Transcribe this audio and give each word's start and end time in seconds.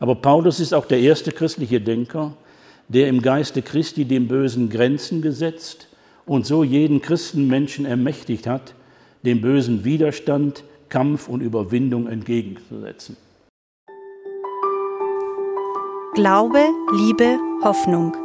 Aber 0.00 0.14
Paulus 0.14 0.58
ist 0.58 0.72
auch 0.72 0.86
der 0.86 0.98
erste 0.98 1.30
christliche 1.30 1.80
Denker, 1.80 2.32
der 2.88 3.08
im 3.08 3.22
Geiste 3.22 3.62
Christi 3.62 4.06
dem 4.06 4.26
Bösen 4.26 4.70
Grenzen 4.70 5.22
gesetzt 5.22 5.86
und 6.26 6.46
so 6.46 6.64
jeden 6.64 7.02
Christenmenschen 7.02 7.84
ermächtigt 7.84 8.46
hat, 8.46 8.74
dem 9.22 9.42
Bösen 9.42 9.84
Widerstand, 9.84 10.64
Kampf 10.88 11.28
und 11.28 11.42
Überwindung 11.42 12.08
entgegenzusetzen. 12.08 13.16
Glaube, 16.14 16.64
Liebe, 16.92 17.38
Hoffnung. 17.62 18.16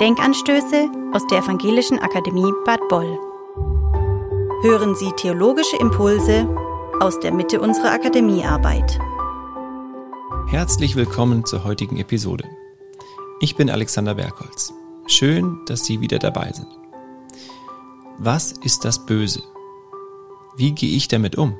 Denkanstöße 0.00 0.90
aus 1.12 1.26
der 1.28 1.38
Evangelischen 1.38 1.98
Akademie 2.00 2.52
Bad 2.66 2.80
Boll. 2.88 3.18
Hören 4.62 4.94
Sie 4.94 5.10
theologische 5.16 5.76
Impulse 5.76 6.46
aus 7.00 7.18
der 7.20 7.32
Mitte 7.32 7.60
unserer 7.60 7.92
Akademiearbeit. 7.92 8.98
Herzlich 10.48 10.94
willkommen 10.94 11.44
zur 11.44 11.64
heutigen 11.64 11.96
Episode. 11.96 12.44
Ich 13.40 13.56
bin 13.56 13.68
Alexander 13.68 14.14
Bergholz. 14.14 14.72
Schön, 15.08 15.58
dass 15.66 15.84
Sie 15.84 16.00
wieder 16.00 16.20
dabei 16.20 16.52
sind. 16.52 16.68
Was 18.18 18.52
ist 18.52 18.84
das 18.84 19.04
Böse? 19.06 19.42
Wie 20.56 20.70
gehe 20.70 20.96
ich 20.96 21.08
damit 21.08 21.36
um? 21.36 21.56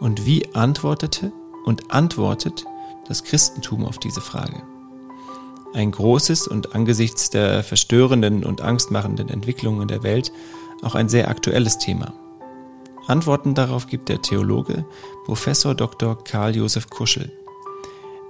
Und 0.00 0.26
wie 0.26 0.52
antwortete 0.54 1.32
und 1.64 1.92
antwortet 1.92 2.64
das 3.06 3.22
Christentum 3.22 3.84
auf 3.84 3.98
diese 3.98 4.20
Frage? 4.20 4.64
Ein 5.72 5.92
großes 5.92 6.48
und 6.48 6.74
angesichts 6.74 7.30
der 7.30 7.62
verstörenden 7.62 8.44
und 8.44 8.60
angstmachenden 8.60 9.28
Entwicklungen 9.28 9.82
in 9.82 9.88
der 9.88 10.02
Welt 10.02 10.32
auch 10.82 10.96
ein 10.96 11.08
sehr 11.08 11.28
aktuelles 11.28 11.78
Thema. 11.78 12.12
Antworten 13.06 13.54
darauf 13.54 13.86
gibt 13.86 14.08
der 14.08 14.20
Theologe 14.20 14.84
Professor 15.26 15.76
Dr. 15.76 16.22
Karl 16.24 16.56
Josef 16.56 16.90
Kuschel. 16.90 17.30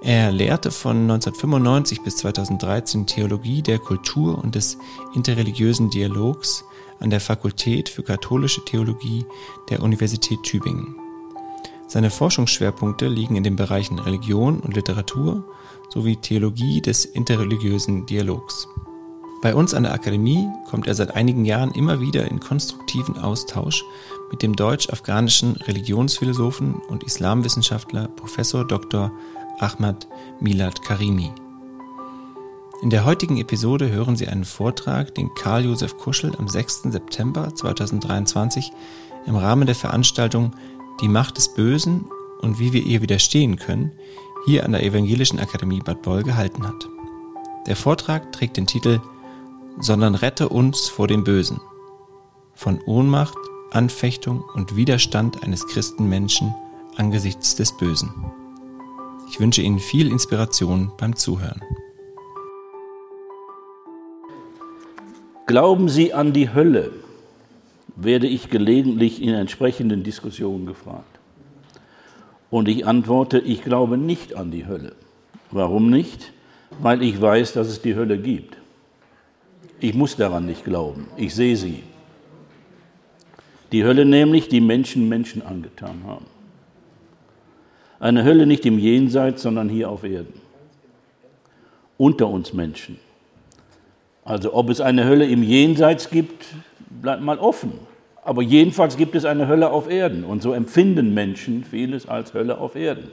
Er 0.06 0.32
lehrte 0.32 0.70
von 0.70 1.10
1995 1.10 2.02
bis 2.02 2.16
2013 2.16 3.06
Theologie 3.06 3.62
der 3.62 3.78
Kultur 3.78 4.36
und 4.36 4.54
des 4.54 4.76
interreligiösen 5.14 5.88
Dialogs 5.88 6.62
an 7.00 7.08
der 7.08 7.22
Fakultät 7.22 7.88
für 7.88 8.02
katholische 8.02 8.62
Theologie 8.66 9.24
der 9.70 9.82
Universität 9.82 10.42
Tübingen. 10.42 10.94
Seine 11.86 12.10
Forschungsschwerpunkte 12.10 13.08
liegen 13.08 13.36
in 13.36 13.44
den 13.44 13.56
Bereichen 13.56 13.98
Religion 13.98 14.60
und 14.60 14.76
Literatur 14.76 15.42
sowie 15.88 16.16
Theologie 16.16 16.82
des 16.82 17.06
interreligiösen 17.06 18.04
Dialogs. 18.04 18.68
Bei 19.40 19.54
uns 19.54 19.72
an 19.72 19.84
der 19.84 19.94
Akademie 19.94 20.46
kommt 20.68 20.86
er 20.86 20.94
seit 20.94 21.14
einigen 21.14 21.46
Jahren 21.46 21.72
immer 21.72 22.00
wieder 22.00 22.30
in 22.30 22.40
konstruktiven 22.40 23.16
Austausch 23.16 23.82
mit 24.30 24.42
dem 24.42 24.54
deutsch-afghanischen 24.54 25.56
Religionsphilosophen 25.56 26.74
und 26.88 27.04
Islamwissenschaftler 27.04 28.08
Professor 28.08 28.66
Dr. 28.66 29.10
Ahmad 29.58 30.06
Milad 30.40 30.82
Karimi. 30.82 31.32
In 32.82 32.90
der 32.90 33.04
heutigen 33.04 33.38
Episode 33.38 33.90
hören 33.90 34.16
Sie 34.16 34.28
einen 34.28 34.44
Vortrag, 34.44 35.14
den 35.14 35.32
Karl 35.34 35.64
Josef 35.64 35.96
Kuschel 35.96 36.34
am 36.36 36.48
6. 36.48 36.82
September 36.90 37.54
2023 37.54 38.72
im 39.26 39.36
Rahmen 39.36 39.66
der 39.66 39.74
Veranstaltung 39.74 40.52
Die 41.00 41.08
Macht 41.08 41.38
des 41.38 41.54
Bösen 41.54 42.04
und 42.40 42.58
wie 42.58 42.72
wir 42.72 42.84
ihr 42.84 43.00
widerstehen 43.00 43.56
können 43.56 43.92
hier 44.44 44.64
an 44.64 44.72
der 44.72 44.82
Evangelischen 44.82 45.38
Akademie 45.38 45.80
Bad 45.80 46.02
Boll 46.02 46.22
gehalten 46.22 46.66
hat. 46.66 46.88
Der 47.66 47.76
Vortrag 47.76 48.32
trägt 48.32 48.56
den 48.56 48.66
Titel 48.66 49.00
Sondern 49.78 50.14
rette 50.14 50.50
uns 50.50 50.88
vor 50.88 51.08
dem 51.08 51.24
Bösen. 51.24 51.60
Von 52.54 52.80
Ohnmacht, 52.86 53.38
Anfechtung 53.70 54.44
und 54.54 54.76
Widerstand 54.76 55.42
eines 55.42 55.66
Christenmenschen 55.66 56.54
angesichts 56.96 57.56
des 57.56 57.76
Bösen. 57.76 58.12
Ich 59.34 59.40
wünsche 59.40 59.62
Ihnen 59.62 59.80
viel 59.80 60.12
Inspiration 60.12 60.92
beim 60.96 61.16
Zuhören. 61.16 61.60
Glauben 65.48 65.88
Sie 65.88 66.12
an 66.12 66.32
die 66.32 66.54
Hölle? 66.54 66.92
werde 67.96 68.28
ich 68.28 68.48
gelegentlich 68.48 69.20
in 69.20 69.34
entsprechenden 69.34 70.04
Diskussionen 70.04 70.66
gefragt. 70.66 71.18
Und 72.48 72.68
ich 72.68 72.86
antworte, 72.86 73.40
ich 73.40 73.64
glaube 73.64 73.98
nicht 73.98 74.36
an 74.36 74.52
die 74.52 74.66
Hölle. 74.66 74.94
Warum 75.50 75.90
nicht? 75.90 76.32
Weil 76.80 77.02
ich 77.02 77.20
weiß, 77.20 77.54
dass 77.54 77.66
es 77.66 77.82
die 77.82 77.96
Hölle 77.96 78.18
gibt. 78.18 78.56
Ich 79.80 79.94
muss 79.94 80.14
daran 80.14 80.46
nicht 80.46 80.64
glauben. 80.64 81.08
Ich 81.16 81.34
sehe 81.34 81.56
sie. 81.56 81.82
Die 83.72 83.82
Hölle 83.82 84.04
nämlich, 84.04 84.48
die 84.48 84.60
Menschen 84.60 85.08
Menschen 85.08 85.42
angetan 85.42 86.04
haben. 86.06 86.33
Eine 88.00 88.24
Hölle 88.24 88.46
nicht 88.46 88.66
im 88.66 88.78
Jenseits, 88.78 89.42
sondern 89.42 89.68
hier 89.68 89.90
auf 89.90 90.04
Erden. 90.04 90.40
Unter 91.96 92.28
uns 92.28 92.52
Menschen. 92.52 92.98
Also 94.24 94.54
ob 94.54 94.70
es 94.70 94.80
eine 94.80 95.04
Hölle 95.04 95.26
im 95.26 95.42
Jenseits 95.42 96.10
gibt, 96.10 96.46
bleibt 97.02 97.22
mal 97.22 97.38
offen. 97.38 97.72
Aber 98.24 98.42
jedenfalls 98.42 98.96
gibt 98.96 99.14
es 99.14 99.24
eine 99.24 99.48
Hölle 99.48 99.70
auf 99.70 99.88
Erden. 99.88 100.24
Und 100.24 100.42
so 100.42 100.52
empfinden 100.52 101.12
Menschen 101.12 101.62
vieles 101.62 102.08
als 102.08 102.32
Hölle 102.32 102.58
auf 102.58 102.74
Erden. 102.74 103.08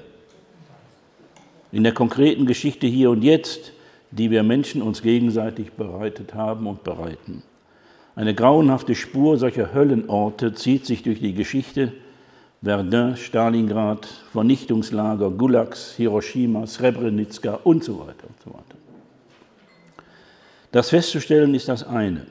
In 1.71 1.83
der 1.83 1.93
konkreten 1.93 2.45
Geschichte 2.45 2.87
hier 2.87 3.11
und 3.11 3.21
jetzt, 3.21 3.73
die 4.11 4.31
wir 4.31 4.43
Menschen 4.43 4.81
uns 4.81 5.01
gegenseitig 5.01 5.73
bereitet 5.73 6.33
haben 6.33 6.67
und 6.67 6.83
bereiten. 6.83 7.43
Eine 8.15 8.35
grauenhafte 8.35 8.95
Spur 8.95 9.37
solcher 9.37 9.73
Höllenorte 9.73 10.53
zieht 10.53 10.85
sich 10.85 11.03
durch 11.03 11.19
die 11.19 11.33
Geschichte 11.33 11.93
Verdun, 12.63 13.17
Stalingrad, 13.17 14.05
Vernichtungslager, 14.31 15.31
Gulags, 15.31 15.95
Hiroshima, 15.97 16.67
Srebrenica 16.67 17.59
und 17.63 17.83
so 17.83 17.99
weiter 17.99 18.27
und 18.27 18.41
so 18.43 18.49
weiter. 18.51 18.77
Das 20.71 20.89
festzustellen 20.89 21.55
ist 21.55 21.67
das 21.67 21.83
eine 21.83 22.27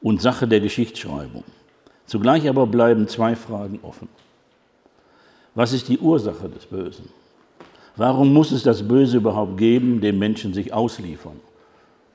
und 0.00 0.22
Sache 0.22 0.46
der 0.46 0.60
Geschichtsschreibung. 0.60 1.42
Zugleich 2.06 2.48
aber 2.48 2.66
bleiben 2.66 3.08
zwei 3.08 3.34
Fragen 3.34 3.80
offen. 3.82 4.08
Was 5.54 5.72
ist 5.72 5.88
die 5.88 5.98
Ursache 5.98 6.48
des 6.48 6.66
Bösen? 6.66 7.08
Warum 7.96 8.32
muss 8.32 8.52
es 8.52 8.62
das 8.62 8.86
Böse 8.86 9.16
überhaupt 9.16 9.58
geben, 9.58 10.00
dem 10.00 10.20
Menschen 10.20 10.54
sich 10.54 10.72
ausliefern? 10.72 11.40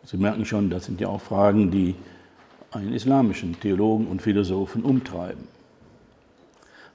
Sie 0.05 0.15
merken 0.15 0.45
schon, 0.45 0.69
das 0.69 0.85
sind 0.85 1.01
ja 1.01 1.09
auch 1.09 1.21
Fragen, 1.21 1.69
die 1.69 1.95
einen 2.71 2.93
islamischen 2.93 3.59
Theologen 3.59 4.07
und 4.07 4.21
Philosophen 4.21 4.83
umtreiben. 4.83 5.47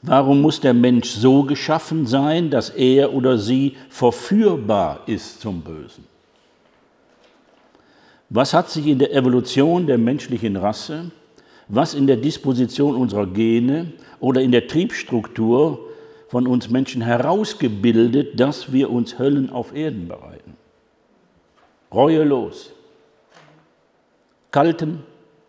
Warum 0.02 0.42
muss 0.42 0.60
der 0.60 0.74
Mensch 0.74 1.10
so 1.10 1.42
geschaffen 1.42 2.06
sein, 2.06 2.50
dass 2.50 2.70
er 2.70 3.12
oder 3.12 3.36
sie 3.36 3.76
verführbar 3.88 5.00
ist 5.06 5.40
zum 5.40 5.62
Bösen? 5.62 6.04
Was 8.30 8.54
hat 8.54 8.70
sich 8.70 8.86
in 8.86 8.98
der 8.98 9.12
Evolution 9.12 9.86
der 9.86 9.98
menschlichen 9.98 10.56
Rasse, 10.56 11.10
was 11.66 11.94
in 11.94 12.06
der 12.06 12.16
Disposition 12.16 12.94
unserer 12.94 13.26
Gene 13.26 13.92
oder 14.20 14.40
in 14.40 14.52
der 14.52 14.68
Triebstruktur 14.68 15.80
von 16.28 16.46
uns 16.46 16.68
Menschen 16.70 17.02
herausgebildet, 17.02 18.38
dass 18.38 18.72
wir 18.72 18.90
uns 18.90 19.18
Höllen 19.18 19.50
auf 19.50 19.74
Erden 19.74 20.06
bereiten? 20.08 20.56
Reuelos, 21.90 22.70
kalten 24.50 25.02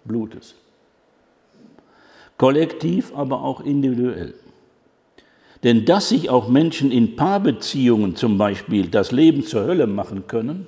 Blutes 0.05 0.55
kollektiv, 2.39 3.11
aber 3.15 3.43
auch 3.43 3.61
individuell. 3.61 4.33
Denn 5.63 5.85
dass 5.85 6.09
sich 6.09 6.29
auch 6.29 6.47
Menschen 6.47 6.89
in 6.91 7.15
Paarbeziehungen 7.15 8.15
zum 8.15 8.39
Beispiel 8.39 8.87
das 8.87 9.11
Leben 9.11 9.43
zur 9.43 9.65
Hölle 9.65 9.85
machen 9.85 10.25
können, 10.25 10.67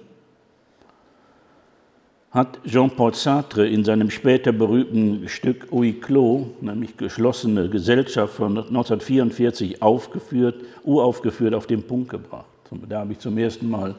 hat 2.32 2.60
Jean-Paul 2.66 3.14
Sartre 3.14 3.68
in 3.68 3.84
seinem 3.84 4.10
später 4.10 4.52
berühmten 4.52 5.28
Stück 5.28 5.70
Huis 5.72 5.96
Clos, 6.02 6.48
nämlich 6.62 6.96
geschlossene 6.98 7.70
Gesellschaft 7.70 8.36
von 8.36 8.58
1944, 8.58 9.82
aufgeführt, 9.82 10.64
uraufgeführt 10.84 11.54
auf 11.54 11.68
den 11.68 11.84
Punkt 11.84 12.10
gebracht. 12.10 12.46
Da 12.88 13.00
habe 13.00 13.14
ich 13.14 13.20
zum 13.20 13.38
ersten 13.38 13.70
Mal 13.70 13.96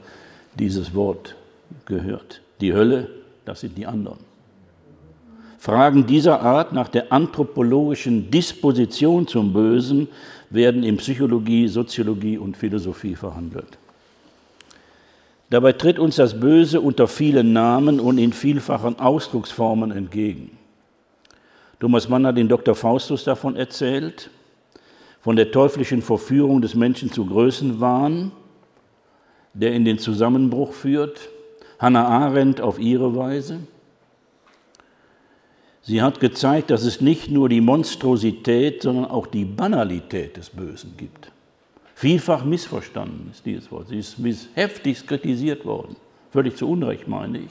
dieses 0.59 0.95
Wort 0.95 1.37
gehört. 1.85 2.43
Die 2.61 2.73
Hölle, 2.73 3.09
das 3.45 3.61
sind 3.61 3.77
die 3.77 3.87
anderen. 3.87 4.32
Fragen 5.63 6.07
dieser 6.07 6.41
Art 6.41 6.73
nach 6.73 6.89
der 6.89 7.13
anthropologischen 7.13 8.33
Disposition 8.33 9.29
zum 9.29 9.53
Bösen 9.53 10.09
werden 10.51 10.83
in 10.83 10.97
Psychologie, 10.97 11.69
Soziologie 11.69 12.37
und 12.37 12.57
Philosophie 12.57 13.15
verhandelt. 13.15 13.79
Dabei 15.51 15.73
tritt 15.75 16.01
uns 16.01 16.17
das 16.17 16.41
Böse 16.41 16.81
unter 16.81 17.07
vielen 17.07 17.53
Namen 17.53 18.01
und 18.01 18.19
in 18.19 18.33
vielfachen 18.33 18.99
Ausdrucksformen 18.99 19.93
entgegen. 19.93 20.59
Thomas 21.79 22.09
Mann 22.09 22.27
hat 22.27 22.39
in 22.39 22.49
Dr. 22.49 22.75
Faustus 22.75 23.23
davon 23.23 23.55
erzählt, 23.55 24.31
von 25.21 25.37
der 25.37 25.53
teuflischen 25.53 26.03
Verführung 26.03 26.61
des 26.61 26.75
Menschen 26.75 27.13
zu 27.13 27.25
Größenwahn, 27.25 28.33
der 29.55 29.75
in 29.75 29.85
den 29.85 30.01
Zusammenbruch 30.01 30.73
führt, 30.73 31.21
Hannah 31.79 32.09
Arendt 32.09 32.61
auf 32.61 32.81
ihre 32.81 33.15
Weise, 33.15 33.61
Sie 35.83 36.01
hat 36.01 36.21
gezeigt, 36.21 36.71
dass 36.71 36.85
es 36.85 37.01
nicht 37.01 37.31
nur 37.31 37.49
die 37.49 37.61
Monstrosität, 37.61 38.83
sondern 38.83 39.07
auch 39.07 39.27
die 39.27 39.45
Banalität 39.45 40.37
des 40.37 40.51
Bösen 40.51 40.95
gibt. 40.97 41.33
Vielfach 41.95 42.45
missverstanden 42.45 43.31
ist 43.33 43.45
dieses 43.45 43.71
Wort. 43.71 43.89
Sie 43.89 43.99
ist 43.99 44.17
heftigst 44.55 45.07
kritisiert 45.07 45.65
worden. 45.65 45.97
Völlig 46.31 46.57
zu 46.57 46.69
Unrecht, 46.69 47.09
meine 47.09 47.39
ich. 47.39 47.51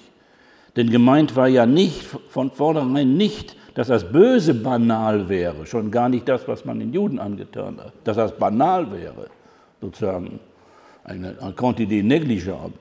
Denn 0.75 0.89
gemeint 0.89 1.35
war 1.35 1.47
ja 1.47 1.65
nicht, 1.65 2.03
von 2.29 2.51
vornherein 2.51 3.17
nicht, 3.17 3.55
dass 3.73 3.87
das 3.87 4.09
Böse 4.09 4.53
banal 4.53 5.27
wäre, 5.29 5.65
schon 5.65 5.91
gar 5.91 6.09
nicht 6.09 6.27
das, 6.27 6.47
was 6.47 6.65
man 6.65 6.79
den 6.79 6.93
Juden 6.93 7.19
angetan 7.19 7.77
hat, 7.79 7.93
dass 8.03 8.17
das 8.17 8.37
banal 8.37 8.91
wäre, 8.91 9.27
sozusagen 9.79 10.39
eine, 11.03 11.35
quantité 11.55 12.03
négligeable, 12.03 12.73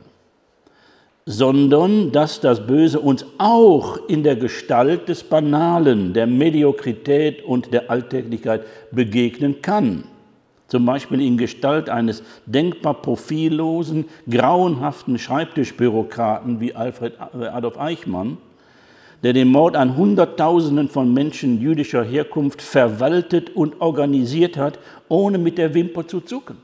sondern 1.30 2.10
dass 2.10 2.40
das 2.40 2.66
Böse 2.66 2.98
uns 2.98 3.24
auch 3.38 4.08
in 4.08 4.24
der 4.24 4.34
Gestalt 4.34 5.08
des 5.08 5.22
Banalen, 5.22 6.12
der 6.12 6.26
Mediokrität 6.26 7.44
und 7.44 7.72
der 7.72 7.88
Alltäglichkeit 7.88 8.64
begegnen 8.90 9.62
kann. 9.62 10.02
Zum 10.66 10.84
Beispiel 10.84 11.20
in 11.20 11.38
Gestalt 11.38 11.88
eines 11.88 12.24
denkbar 12.46 12.94
profillosen, 12.94 14.06
grauenhaften 14.28 15.18
Schreibtischbürokraten 15.18 16.60
wie 16.60 16.74
Alfred 16.74 17.14
Adolf 17.20 17.78
Eichmann, 17.78 18.38
der 19.22 19.32
den 19.32 19.48
Mord 19.48 19.76
an 19.76 19.96
Hunderttausenden 19.96 20.88
von 20.88 21.14
Menschen 21.14 21.60
jüdischer 21.60 22.02
Herkunft 22.02 22.60
verwaltet 22.60 23.54
und 23.54 23.80
organisiert 23.80 24.56
hat, 24.56 24.80
ohne 25.08 25.38
mit 25.38 25.58
der 25.58 25.74
Wimper 25.74 26.08
zu 26.08 26.20
zucken. 26.22 26.56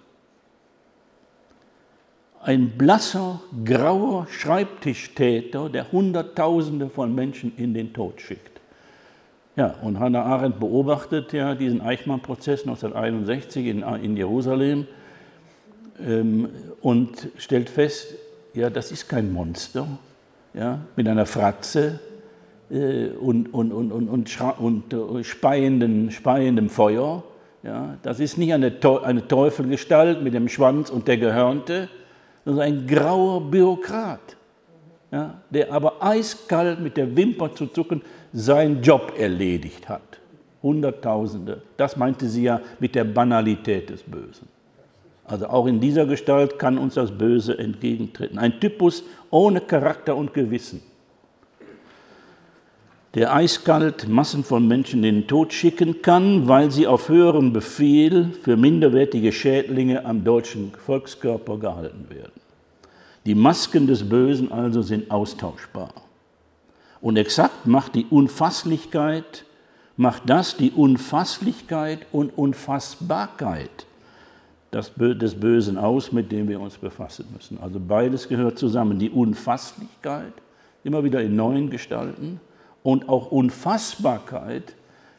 Ein 2.46 2.78
blasser, 2.78 3.40
grauer 3.64 4.28
Schreibtischtäter, 4.31 5.69
der 5.69 5.90
Hunderttausende 5.90 6.88
von 6.88 7.12
Menschen 7.12 7.52
in 7.56 7.75
den 7.75 7.93
Tod 7.93 8.20
schickt. 8.20 8.60
Ja, 9.56 9.75
und 9.82 9.98
Hannah 9.98 10.22
Arendt 10.22 10.60
beobachtet 10.60 11.32
ja 11.32 11.56
diesen 11.56 11.81
Eichmann-Prozess 11.81 12.60
1961 12.60 13.66
in, 13.66 13.82
in 13.82 14.16
Jerusalem 14.16 14.87
ähm, 16.00 16.50
und 16.82 17.31
stellt 17.37 17.69
fest, 17.69 18.14
ja, 18.54 18.70
das 18.70 18.93
ist 18.93 19.08
kein 19.08 19.32
Monster, 19.32 19.88
ja, 20.54 20.78
mit 20.94 21.08
einer 21.08 21.26
Fratze, 21.26 21.98
äh, 22.70 23.08
und, 23.08 23.52
und, 23.52 23.72
und, 23.72 23.90
und, 23.90 24.08
und, 24.08 24.94
und 24.94 25.26
speienden, 25.26 26.12
speiendem 26.12 26.69
Feuer. 26.69 27.25
Ja, 27.64 27.96
das 28.04 28.20
ist 28.20 28.38
nicht 28.38 28.54
eine, 28.54 28.72
eine 29.02 29.26
Teufelgestalt 29.26 30.22
mit 30.22 30.32
dem 30.32 30.48
Schwanz 30.48 30.90
und 30.90 31.08
der 31.08 31.16
Gehörnte, 31.16 31.88
sondern 32.46 32.64
ein 32.64 32.87
grauer 32.87 33.43
Bürokrat, 33.43 34.37
ja, 35.10 35.34
der 35.50 35.70
aber 35.72 36.02
eiskalt 36.02 36.81
mit 36.81 36.96
der 36.96 37.14
Wimper 37.14 37.54
zu 37.54 37.66
zucken 37.66 38.00
seinen 38.32 38.81
Job 38.81 39.12
erledigt 39.19 39.88
hat. 39.88 40.20
Hunderttausende. 40.62 41.62
Das 41.76 41.96
meinte 41.96 42.28
sie 42.28 42.44
ja 42.44 42.60
mit 42.78 42.94
der 42.94 43.04
Banalität 43.04 43.90
des 43.90 44.02
Bösen. 44.02 44.48
Also 45.25 45.48
auch 45.48 45.66
in 45.66 45.81
dieser 45.81 46.06
Gestalt 46.06 46.58
kann 46.58 46.78
uns 46.78 46.94
das 46.94 47.10
Böse 47.10 47.58
entgegentreten. 47.58 48.38
Ein 48.38 48.60
Typus 48.60 49.02
ohne 49.31 49.60
Charakter 49.60 50.16
und 50.16 50.32
Gewissen 50.32 50.81
der 53.16 53.34
eiskalt 53.34 54.08
Massen 54.08 54.44
von 54.44 54.68
Menschen 54.68 55.02
in 55.02 55.14
den 55.14 55.26
Tod 55.26 55.54
schicken 55.54 56.02
kann, 56.02 56.48
weil 56.48 56.70
sie 56.70 56.86
auf 56.86 57.08
höheren 57.08 57.54
Befehl 57.54 58.30
für 58.42 58.58
minderwertige 58.58 59.32
Schädlinge 59.32 60.04
am 60.04 60.22
deutschen 60.22 60.72
Volkskörper 60.84 61.56
gehalten 61.56 62.10
werden. 62.10 62.40
Die 63.24 63.34
Masken 63.34 63.86
des 63.86 64.06
Bösen 64.06 64.52
also 64.52 64.82
sind 64.82 65.10
austauschbar. 65.10 65.94
Und 67.00 67.16
exakt 67.16 67.66
macht 67.66 67.94
die 67.94 68.04
Unfasslichkeit, 68.04 69.46
macht 69.96 70.28
das 70.28 70.58
die 70.58 70.72
Unfasslichkeit 70.72 72.00
und 72.12 72.36
Unfassbarkeit 72.36 73.86
des 74.72 75.40
Bösen 75.40 75.78
aus, 75.78 76.12
mit 76.12 76.30
dem 76.30 76.48
wir 76.48 76.60
uns 76.60 76.76
befassen 76.76 77.24
müssen. 77.34 77.58
Also 77.62 77.80
beides 77.80 78.28
gehört 78.28 78.58
zusammen. 78.58 78.98
Die 78.98 79.08
Unfasslichkeit, 79.08 80.34
immer 80.84 81.02
wieder 81.02 81.22
in 81.22 81.34
neuen 81.34 81.70
Gestalten, 81.70 82.40
und 82.86 83.08
auch 83.08 83.32
Unfassbarkeit, 83.32 84.76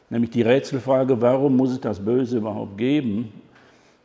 nämlich 0.08 0.30
die 0.30 0.40
Rätselfrage, 0.40 1.20
warum 1.20 1.54
muss 1.58 1.70
es 1.70 1.80
das 1.80 2.02
Böse 2.02 2.38
überhaupt 2.38 2.78
geben, 2.78 3.30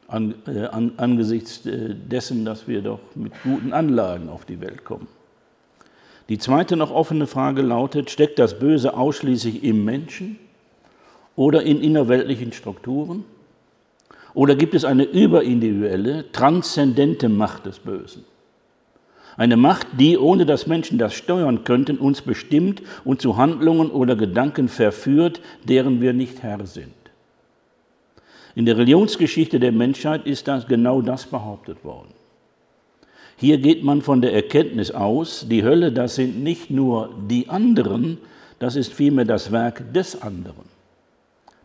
an, 0.09 0.35
äh, 0.47 0.65
an, 0.65 0.91
angesichts 0.97 1.65
äh, 1.65 1.95
dessen, 1.95 2.43
dass 2.43 2.67
wir 2.67 2.81
doch 2.81 2.99
mit 3.15 3.31
guten 3.41 3.71
Anlagen 3.71 4.27
auf 4.27 4.43
die 4.43 4.59
Welt 4.59 4.83
kommen. 4.83 5.07
Die 6.27 6.37
zweite 6.39 6.75
noch 6.75 6.91
offene 6.91 7.25
Frage 7.25 7.61
lautet, 7.61 8.11
steckt 8.11 8.37
das 8.37 8.59
Böse 8.59 8.97
ausschließlich 8.97 9.63
im 9.63 9.85
Menschen 9.85 10.39
oder 11.37 11.63
in 11.63 11.79
innerweltlichen 11.79 12.51
Strukturen? 12.51 13.23
Oder 14.33 14.55
gibt 14.55 14.73
es 14.73 14.83
eine 14.83 15.05
überindividuelle, 15.05 16.29
transzendente 16.33 17.29
Macht 17.29 17.65
des 17.65 17.79
Bösen? 17.79 18.25
Eine 19.37 19.57
Macht, 19.57 19.87
die, 19.99 20.17
ohne 20.17 20.45
dass 20.45 20.67
Menschen 20.67 20.97
das 20.97 21.13
steuern 21.13 21.63
könnten, 21.63 21.97
uns 21.97 22.21
bestimmt 22.21 22.81
und 23.03 23.21
zu 23.21 23.37
Handlungen 23.37 23.89
oder 23.89 24.15
Gedanken 24.15 24.67
verführt, 24.67 25.41
deren 25.63 26.01
wir 26.01 26.13
nicht 26.13 26.43
Herr 26.43 26.65
sind. 26.65 26.93
In 28.55 28.65
der 28.65 28.77
Religionsgeschichte 28.77 29.59
der 29.59 29.71
Menschheit 29.71 30.27
ist 30.27 30.47
das 30.47 30.67
genau 30.67 31.01
das 31.01 31.25
behauptet 31.25 31.83
worden. 31.83 32.13
Hier 33.37 33.57
geht 33.57 33.83
man 33.83 34.01
von 34.01 34.21
der 34.21 34.33
Erkenntnis 34.33 34.91
aus, 34.91 35.47
die 35.49 35.63
Hölle, 35.63 35.91
das 35.91 36.15
sind 36.15 36.43
nicht 36.43 36.69
nur 36.69 37.09
die 37.29 37.49
anderen, 37.49 38.19
das 38.59 38.75
ist 38.75 38.93
vielmehr 38.93 39.25
das 39.25 39.51
Werk 39.51 39.91
des 39.93 40.21
anderen. 40.21 40.71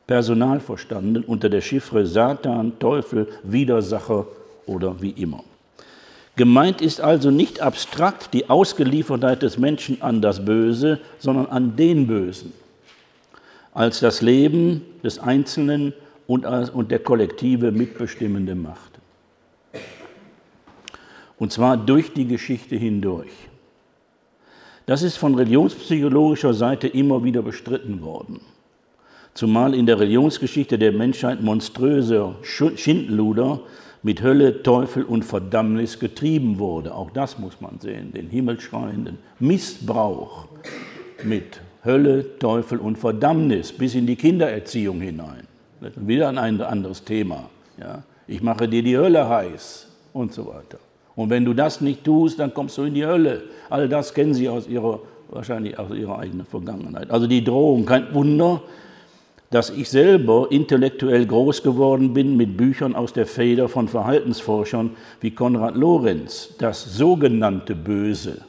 Personal 0.06 0.60
verstanden 0.60 1.22
unter 1.22 1.50
der 1.50 1.60
Chiffre 1.60 2.06
Satan, 2.06 2.78
Teufel, 2.78 3.28
Widersacher 3.42 4.26
oder 4.64 5.00
wie 5.02 5.10
immer. 5.10 5.44
Gemeint 6.38 6.80
ist 6.80 7.00
also 7.00 7.32
nicht 7.32 7.60
abstrakt 7.60 8.32
die 8.32 8.48
Ausgeliefertheit 8.48 9.42
des 9.42 9.58
Menschen 9.58 10.00
an 10.02 10.22
das 10.22 10.44
Böse, 10.44 11.00
sondern 11.18 11.46
an 11.46 11.74
den 11.74 12.06
Bösen, 12.06 12.52
als 13.74 13.98
das 13.98 14.22
Leben 14.22 14.82
des 15.02 15.18
Einzelnen 15.18 15.92
und, 16.28 16.46
und 16.46 16.92
der 16.92 17.00
kollektive 17.00 17.72
mitbestimmende 17.72 18.54
Macht. 18.54 19.00
Und 21.40 21.52
zwar 21.52 21.76
durch 21.76 22.12
die 22.12 22.28
Geschichte 22.28 22.76
hindurch. 22.76 23.32
Das 24.86 25.02
ist 25.02 25.16
von 25.16 25.34
religionspsychologischer 25.34 26.54
Seite 26.54 26.86
immer 26.86 27.24
wieder 27.24 27.42
bestritten 27.42 28.00
worden. 28.00 28.42
Zumal 29.34 29.74
in 29.74 29.86
der 29.86 29.98
Religionsgeschichte 29.98 30.78
der 30.78 30.92
Menschheit 30.92 31.42
monströser 31.42 32.36
Schindluder 32.42 33.60
mit 34.02 34.22
Hölle, 34.22 34.62
Teufel 34.62 35.04
und 35.04 35.24
Verdammnis 35.24 35.98
getrieben 35.98 36.58
wurde. 36.58 36.94
Auch 36.94 37.10
das 37.10 37.38
muss 37.38 37.60
man 37.60 37.80
sehen, 37.80 38.12
den 38.12 38.28
himmelschreienden 38.28 39.18
Missbrauch 39.38 40.48
mit 41.24 41.60
Hölle, 41.84 42.38
Teufel 42.38 42.78
und 42.78 42.96
Verdammnis 42.96 43.72
bis 43.72 43.94
in 43.94 44.06
die 44.06 44.16
Kindererziehung 44.16 45.00
hinein. 45.00 45.46
Das 45.80 45.96
ist 45.96 46.06
wieder 46.06 46.28
ein 46.28 46.38
anderes 46.38 47.04
Thema. 47.04 47.48
Ja? 47.78 48.02
Ich 48.26 48.42
mache 48.42 48.68
dir 48.68 48.82
die 48.82 48.96
Hölle 48.96 49.28
heiß 49.28 49.88
und 50.12 50.32
so 50.32 50.46
weiter. 50.46 50.78
Und 51.16 51.30
wenn 51.30 51.44
du 51.44 51.54
das 51.54 51.80
nicht 51.80 52.04
tust, 52.04 52.38
dann 52.38 52.54
kommst 52.54 52.78
du 52.78 52.82
in 52.82 52.94
die 52.94 53.06
Hölle. 53.06 53.42
All 53.70 53.88
das 53.88 54.14
kennen 54.14 54.34
Sie 54.34 54.48
aus 54.48 54.68
Ihrer, 54.68 55.00
wahrscheinlich 55.30 55.78
aus 55.78 55.90
Ihrer 55.92 56.18
eigenen 56.18 56.46
Vergangenheit. 56.46 57.10
Also 57.10 57.26
die 57.26 57.42
Drohung, 57.42 57.86
kein 57.86 58.12
Wunder, 58.14 58.62
dass 59.50 59.70
ich 59.70 59.88
selber 59.88 60.48
intellektuell 60.50 61.26
groß 61.26 61.62
geworden 61.62 62.12
bin 62.12 62.36
mit 62.36 62.56
Büchern 62.56 62.94
aus 62.94 63.12
der 63.12 63.26
Feder 63.26 63.68
von 63.68 63.88
Verhaltensforschern 63.88 64.90
wie 65.20 65.30
Konrad 65.30 65.74
Lorenz, 65.74 66.54
das 66.58 66.96
sogenannte 66.96 67.74
Böse 67.74 68.42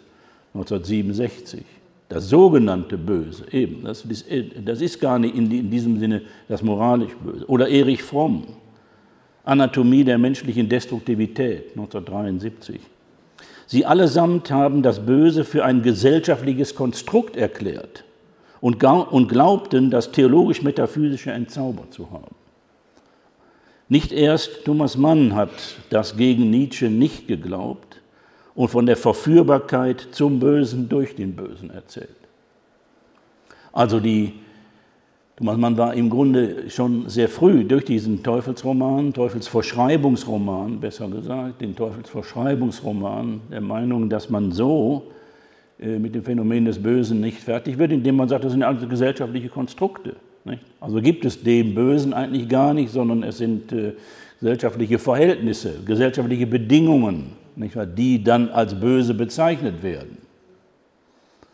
1967. 0.53 1.63
Das 2.09 2.27
sogenannte 2.27 2.97
Böse, 2.97 3.45
eben, 3.51 3.83
das 3.83 4.03
ist, 4.03 4.25
das 4.65 4.81
ist 4.81 4.99
gar 4.99 5.19
nicht 5.19 5.35
in, 5.35 5.69
diesem 5.69 5.99
Sinne 5.99 6.23
das 6.47 6.63
moralisch 6.63 7.13
Böse. 7.23 7.45
Oder 7.45 7.69
Erich 7.69 8.01
Fromm, 8.01 8.47
Anatomie 9.43 10.03
der 10.03 10.17
menschlichen 10.17 10.67
Destruktivität 10.67 11.69
1973. 11.69 12.81
Sie 13.67 13.85
allesamt 13.85 14.49
haben 14.49 14.81
das 14.81 15.05
Böse 15.05 15.43
für 15.43 15.63
ein 15.63 15.83
gesellschaftliches 15.83 16.73
Konstrukt 16.73 17.37
erklärt 17.37 18.03
und, 18.61 18.79
glaubten, 18.79 19.89
das 19.89 20.11
theologisch-metaphysische 20.11 21.31
entzaubert 21.31 21.93
zu 21.93 22.11
haben. 22.11 22.35
Nicht 23.87 24.11
erst 24.11 24.65
Thomas 24.65 24.97
Mann 24.97 25.33
hat 25.33 25.49
das 25.89 26.15
gegen 26.15 26.51
Nietzsche 26.51 26.89
nicht 26.89 27.27
geglaubt 27.27 28.01
und 28.53 28.69
von 28.69 28.85
der 28.85 28.97
Verführbarkeit 28.97 30.09
zum 30.11 30.39
Bösen 30.39 30.89
durch 30.89 31.15
den 31.15 31.35
Bösen 31.35 31.71
erzählt. 31.71 32.09
Also 33.71 33.99
die, 33.99 34.33
Thomas 35.37 35.57
Mann 35.57 35.77
war 35.77 35.93
im 35.95 36.09
Grunde 36.09 36.69
schon 36.69 37.09
sehr 37.09 37.29
früh 37.29 37.63
durch 37.63 37.85
diesen 37.85 38.21
Teufelsroman, 38.21 39.13
Teufelsverschreibungsroman 39.13 40.79
besser 40.79 41.07
gesagt, 41.07 41.61
den 41.61 41.75
Teufelsverschreibungsroman 41.75 43.41
der 43.49 43.61
Meinung, 43.61 44.09
dass 44.09 44.29
man 44.29 44.51
so 44.51 45.07
mit 45.79 46.13
dem 46.13 46.23
Phänomen 46.23 46.65
des 46.65 46.81
Bösen 46.81 47.21
nicht 47.21 47.39
fertig 47.39 47.77
wird, 47.77 47.91
indem 47.91 48.17
man 48.17 48.27
sagt, 48.27 48.43
das 48.43 48.51
sind 48.51 48.63
alles 48.63 48.87
gesellschaftliche 48.87 49.49
Konstrukte. 49.49 50.15
Nicht? 50.43 50.61
Also 50.79 51.01
gibt 51.01 51.25
es 51.25 51.41
dem 51.41 51.73
Bösen 51.73 52.13
eigentlich 52.13 52.49
gar 52.49 52.73
nicht, 52.73 52.91
sondern 52.91 53.23
es 53.23 53.37
sind 53.37 53.71
äh, 53.71 53.93
gesellschaftliche 54.39 54.99
Verhältnisse, 54.99 55.79
gesellschaftliche 55.85 56.47
Bedingungen, 56.47 57.31
nicht 57.55 57.75
wahr, 57.75 57.85
die 57.85 58.23
dann 58.23 58.49
als 58.49 58.79
böse 58.79 59.13
bezeichnet 59.13 59.83
werden. 59.83 60.17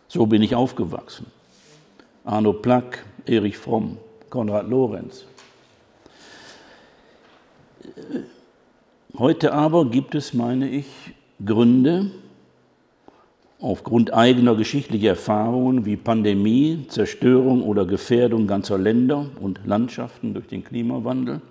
So 0.07 0.25
bin 0.25 0.41
ich 0.41 0.55
aufgewachsen. 0.55 1.27
Arno 2.23 2.53
Plack, 2.53 3.05
Erich 3.25 3.57
Fromm, 3.57 3.97
Konrad 4.29 4.67
Lorenz. 4.69 5.25
Heute 9.17 9.53
aber 9.53 9.85
gibt 9.85 10.15
es, 10.15 10.33
meine 10.33 10.69
ich, 10.69 10.85
Gründe, 11.43 12.11
aufgrund 13.59 14.13
eigener 14.13 14.55
geschichtlicher 14.55 15.09
Erfahrungen 15.09 15.85
wie 15.85 15.95
Pandemie, 15.95 16.85
Zerstörung 16.89 17.63
oder 17.63 17.85
Gefährdung 17.85 18.47
ganzer 18.47 18.77
Länder 18.77 19.27
und 19.39 19.61
Landschaften 19.65 20.33
durch 20.33 20.47
den 20.47 20.63
Klimawandel 20.63 21.41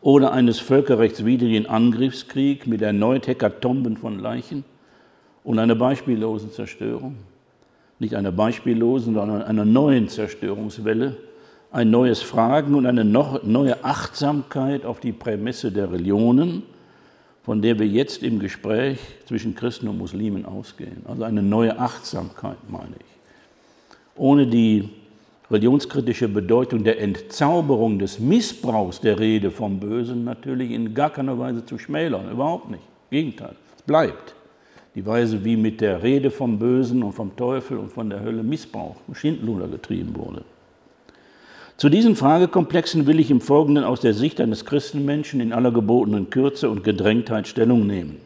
oder 0.00 0.32
eines 0.32 0.58
völkerrechtswidrigen 0.58 1.66
Angriffskriegs 1.66 2.66
mit 2.66 2.82
erneut 2.82 3.26
Hekatomben 3.26 3.96
von 3.96 4.18
Leichen 4.18 4.64
und 5.44 5.58
einer 5.58 5.74
beispiellosen 5.74 6.50
Zerstörung, 6.50 7.16
nicht 7.98 8.14
einer 8.14 8.32
beispiellosen, 8.32 9.14
sondern 9.14 9.42
einer 9.42 9.64
neuen 9.64 10.08
Zerstörungswelle, 10.08 11.16
ein 11.70 11.90
neues 11.90 12.20
Fragen 12.20 12.74
und 12.74 12.86
eine 12.86 13.04
neue 13.04 13.82
Achtsamkeit 13.84 14.84
auf 14.84 15.00
die 15.00 15.12
Prämisse 15.12 15.72
der 15.72 15.90
Religionen, 15.90 16.64
von 17.44 17.60
der 17.60 17.78
wir 17.78 17.86
jetzt 17.86 18.22
im 18.22 18.38
Gespräch 18.38 18.98
zwischen 19.26 19.54
Christen 19.54 19.86
und 19.88 19.98
Muslimen 19.98 20.46
ausgehen. 20.46 21.04
Also 21.06 21.24
eine 21.24 21.42
neue 21.42 21.78
Achtsamkeit, 21.78 22.56
meine 22.68 22.96
ich. 22.98 23.96
Ohne 24.16 24.46
die 24.46 24.88
religionskritische 25.50 26.26
Bedeutung 26.26 26.84
der 26.84 27.00
Entzauberung 27.00 27.98
des 27.98 28.18
Missbrauchs 28.18 29.00
der 29.00 29.20
Rede 29.20 29.50
vom 29.50 29.78
Bösen 29.78 30.24
natürlich 30.24 30.70
in 30.70 30.94
gar 30.94 31.10
keiner 31.10 31.38
Weise 31.38 31.66
zu 31.66 31.78
schmälern, 31.78 32.30
überhaupt 32.30 32.70
nicht. 32.70 32.82
Im 33.10 33.18
Gegenteil, 33.18 33.54
es 33.76 33.82
bleibt. 33.82 34.34
Die 34.94 35.04
Weise, 35.04 35.44
wie 35.44 35.56
mit 35.56 35.80
der 35.82 36.02
Rede 36.02 36.30
vom 36.30 36.58
Bösen 36.58 37.02
und 37.02 37.12
vom 37.12 37.36
Teufel 37.36 37.76
und 37.76 37.92
von 37.92 38.08
der 38.08 38.20
Hölle 38.20 38.42
Missbrauch, 38.42 38.96
Schindluder 39.12 39.68
getrieben 39.68 40.14
wurde. 40.16 40.44
Zu 41.76 41.88
diesen 41.88 42.14
Fragekomplexen 42.14 43.08
will 43.08 43.18
ich 43.18 43.32
im 43.32 43.40
Folgenden 43.40 43.82
aus 43.82 43.98
der 43.98 44.14
Sicht 44.14 44.40
eines 44.40 44.64
Christenmenschen 44.64 45.40
in 45.40 45.52
aller 45.52 45.72
gebotenen 45.72 46.30
Kürze 46.30 46.70
und 46.70 46.84
Gedrängtheit 46.84 47.48
Stellung 47.48 47.84
nehmen. 47.88 48.18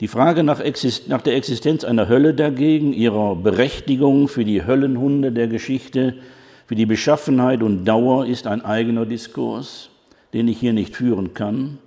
Die 0.00 0.08
Frage 0.08 0.42
nach, 0.42 0.60
nach, 1.06 1.22
der 1.22 1.34
Existenz 1.34 1.82
einer 1.82 2.10
Hölle 2.10 2.34
dagegen, 2.34 2.92
ihrer 2.92 3.34
Berechtigung 3.36 4.28
für 4.28 4.44
die 4.44 4.66
Höllenhunde 4.66 5.32
der 5.32 5.48
Geschichte, 5.48 6.16
für 6.66 6.74
die 6.74 6.84
Beschaffenheit 6.84 7.62
und 7.62 7.86
Dauer 7.86 8.26
ist 8.26 8.46
ein 8.46 8.62
eigener 8.62 9.06
Diskurs, 9.06 9.88
den 10.34 10.46
ich 10.48 10.58
hier 10.58 10.74
nicht 10.74 10.94
führen 10.94 11.32
kann 11.32 11.78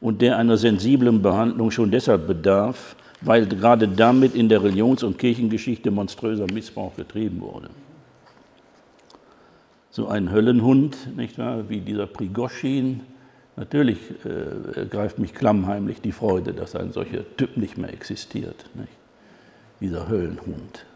und 0.00 0.20
der 0.20 0.36
einer 0.36 0.56
sensiblen 0.56 1.22
Behandlung 1.22 1.70
schon 1.70 1.92
deshalb 1.92 2.26
bedarf, 2.26 2.96
weil 3.20 3.46
gerade 3.46 3.86
damit 3.86 4.34
in 4.34 4.48
der 4.48 4.64
Religions- 4.64 5.04
und 5.04 5.18
Kirchengeschichte 5.18 5.92
monströser 5.92 6.46
Missbrauch 6.52 6.96
getrieben 6.96 7.40
wurde 7.40 7.68
so 9.92 10.08
ein 10.08 10.32
Höllenhund, 10.32 11.16
nicht 11.16 11.38
wahr, 11.38 11.68
wie 11.68 11.80
dieser 11.80 12.06
Prigoschin. 12.06 13.00
Natürlich 13.56 13.98
äh, 14.24 14.86
greift 14.86 15.18
mich 15.18 15.34
klammheimlich 15.34 16.00
die 16.00 16.12
Freude, 16.12 16.54
dass 16.54 16.74
ein 16.74 16.92
solcher 16.92 17.24
Typ 17.36 17.58
nicht 17.58 17.76
mehr 17.76 17.92
existiert. 17.92 18.64
Nicht? 18.74 18.88
Dieser 19.80 20.08
Höllenhund 20.08 20.86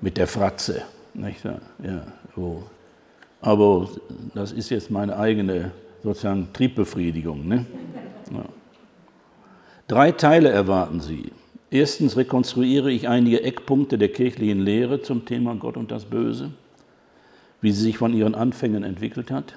mit 0.00 0.16
der 0.16 0.28
Fratze. 0.28 0.82
Nicht 1.14 1.44
wahr? 1.44 1.60
Ja, 1.82 2.06
so. 2.36 2.62
Aber 3.40 3.88
das 4.34 4.52
ist 4.52 4.70
jetzt 4.70 4.92
meine 4.92 5.18
eigene 5.18 5.72
sozusagen 6.04 6.52
Triebbefriedigung. 6.52 7.48
Ne? 7.48 7.66
Ja. 8.32 8.44
Drei 9.88 10.12
Teile 10.12 10.50
erwarten 10.50 11.00
Sie. 11.00 11.32
Erstens 11.72 12.16
rekonstruiere 12.16 12.92
ich 12.92 13.08
einige 13.08 13.42
Eckpunkte 13.42 13.98
der 13.98 14.10
kirchlichen 14.10 14.60
Lehre 14.60 15.02
zum 15.02 15.24
Thema 15.24 15.56
Gott 15.56 15.76
und 15.76 15.90
das 15.90 16.04
Böse 16.04 16.52
wie 17.62 17.72
sie 17.72 17.82
sich 17.82 17.96
von 17.96 18.12
ihren 18.12 18.34
Anfängen 18.34 18.84
entwickelt 18.84 19.30
hat. 19.30 19.56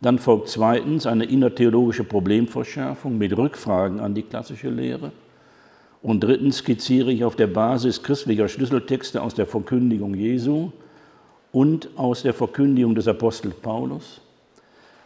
Dann 0.00 0.18
folgt 0.18 0.48
zweitens 0.48 1.06
eine 1.06 1.24
innertheologische 1.24 2.04
Problemverschärfung 2.04 3.16
mit 3.16 3.36
Rückfragen 3.36 4.00
an 4.00 4.14
die 4.14 4.22
klassische 4.22 4.68
Lehre. 4.68 5.12
Und 6.02 6.24
drittens 6.24 6.58
skizziere 6.58 7.12
ich 7.12 7.24
auf 7.24 7.36
der 7.36 7.46
Basis 7.46 8.02
christlicher 8.02 8.48
Schlüsseltexte 8.48 9.22
aus 9.22 9.34
der 9.34 9.46
Verkündigung 9.46 10.14
Jesu 10.14 10.72
und 11.52 11.88
aus 11.96 12.22
der 12.22 12.34
Verkündigung 12.34 12.94
des 12.94 13.06
Apostels 13.06 13.54
Paulus 13.54 14.20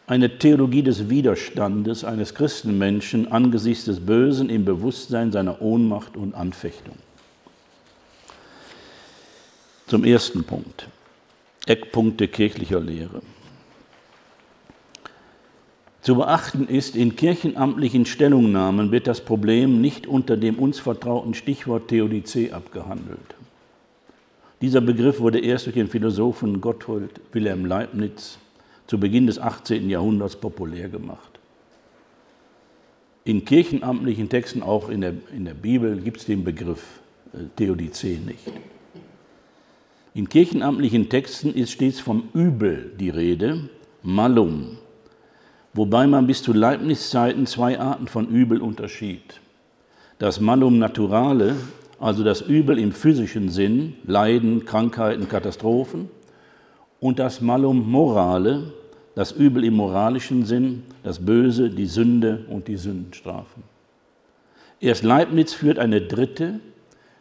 eine 0.09 0.39
Theologie 0.39 0.83
des 0.83 1.11
Widerstandes 1.11 2.03
eines 2.03 2.35
Christenmenschen 2.35 3.31
angesichts 3.31 3.85
des 3.85 4.01
Bösen 4.01 4.49
im 4.49 4.65
Bewusstsein 4.65 5.31
seiner 5.33 5.61
Ohnmacht 5.61 6.17
und 6.17 6.35
Anfechtung. 6.35 6.97
Zum 9.87 10.05
ersten 10.05 10.45
Punkt. 10.45 10.89
Eckpunkte 11.69 12.29
kirchlicher 12.29 12.81
Lehre. 12.81 13.21
Zu 16.01 16.17
beachten 16.17 16.67
ist, 16.67 16.97
in 16.97 17.17
kirchenamtlichen 17.17 18.07
Stellungnahmen 18.07 18.91
wird 18.91 19.07
das 19.07 19.21
Problem 19.21 19.81
nicht 19.81 20.07
unter 20.07 20.39
dem 20.39 20.59
uns 20.59 20.79
vertrauten 20.79 21.35
Stichwort 21.35 21.89
Theodizee 21.89 22.53
abgehandelt. 22.53 23.35
Dieser 24.63 24.81
Begriff 24.81 25.21
wurde 25.21 25.41
erst 25.41 25.67
durch 25.67 25.75
den 25.75 25.89
Philosophen 25.89 26.61
Gotthold 26.61 27.21
Wilhelm 27.33 27.67
Leibniz 27.67 28.39
zu 28.87 28.99
Beginn 28.99 29.27
des 29.27 29.39
18. 29.39 29.91
Jahrhunderts 29.91 30.37
populär 30.37 30.89
gemacht. 30.89 31.39
In 33.25 33.45
kirchenamtlichen 33.45 34.31
Texten, 34.31 34.63
auch 34.63 34.89
in 34.89 35.03
der, 35.03 35.13
in 35.37 35.45
der 35.45 35.55
Bibel, 35.55 36.01
gibt 36.01 36.17
es 36.17 36.25
den 36.25 36.43
Begriff 36.45 37.01
äh, 37.35 37.45
Theodizee 37.57 38.19
nicht. 38.25 38.51
In 40.19 40.29
kirchenamtlichen 40.29 41.09
Texten 41.09 41.55
ist 41.55 41.71
stets 41.71 42.01
vom 42.01 42.25
Übel 42.35 42.91
die 42.99 43.09
Rede, 43.09 43.69
Malum, 44.03 44.79
wobei 45.75 46.09
man 46.09 46.27
bis 46.27 46.43
zu 46.43 46.53
Leibniz-Zeiten 46.53 47.47
zwei 47.47 47.79
Arten 47.79 48.09
von 48.09 48.27
Übel 48.27 48.61
unterschied. 48.61 49.41
Das 50.19 50.41
Malum 50.41 50.81
naturale, 50.81 51.55
also 52.01 52.25
das 52.25 52.41
Übel 52.41 52.81
im 52.81 52.91
physischen 52.91 53.49
Sinn, 53.49 53.95
Leiden, 54.09 54.65
Krankheiten, 54.65 55.29
Katastrophen, 55.29 56.11
und 56.99 57.21
das 57.21 57.41
Malum 57.41 57.89
morale, 57.89 58.73
das 59.15 59.31
Übel 59.31 59.63
im 59.63 59.75
moralischen 59.75 60.45
Sinn, 60.45 60.83
das 61.05 61.25
Böse, 61.25 61.71
die 61.71 61.87
Sünde 61.87 62.45
und 62.49 62.67
die 62.67 62.77
Sündenstrafen. 62.77 63.63
Erst 64.81 65.05
Leibniz 65.05 65.53
führt 65.55 65.79
eine 65.79 66.01
dritte, 66.01 66.59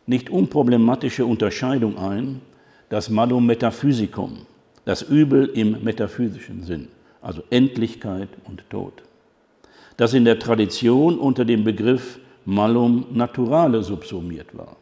nicht 0.07 0.31
unproblematische 0.31 1.27
Unterscheidung 1.27 1.99
ein 1.99 2.41
das 2.89 3.09
Malum 3.09 3.45
Metaphysicum, 3.45 4.45
das 4.85 5.01
Übel 5.01 5.47
im 5.47 5.83
metaphysischen 5.83 6.63
Sinn, 6.63 6.87
also 7.21 7.43
Endlichkeit 7.49 8.29
und 8.45 8.63
Tod. 8.69 9.03
Das 9.97 10.13
in 10.13 10.25
der 10.25 10.39
Tradition 10.39 11.17
unter 11.17 11.43
dem 11.43 11.63
Begriff 11.63 12.19
Malum 12.45 13.05
Naturale 13.11 13.83
subsumiert 13.83 14.55
war. 14.57 14.77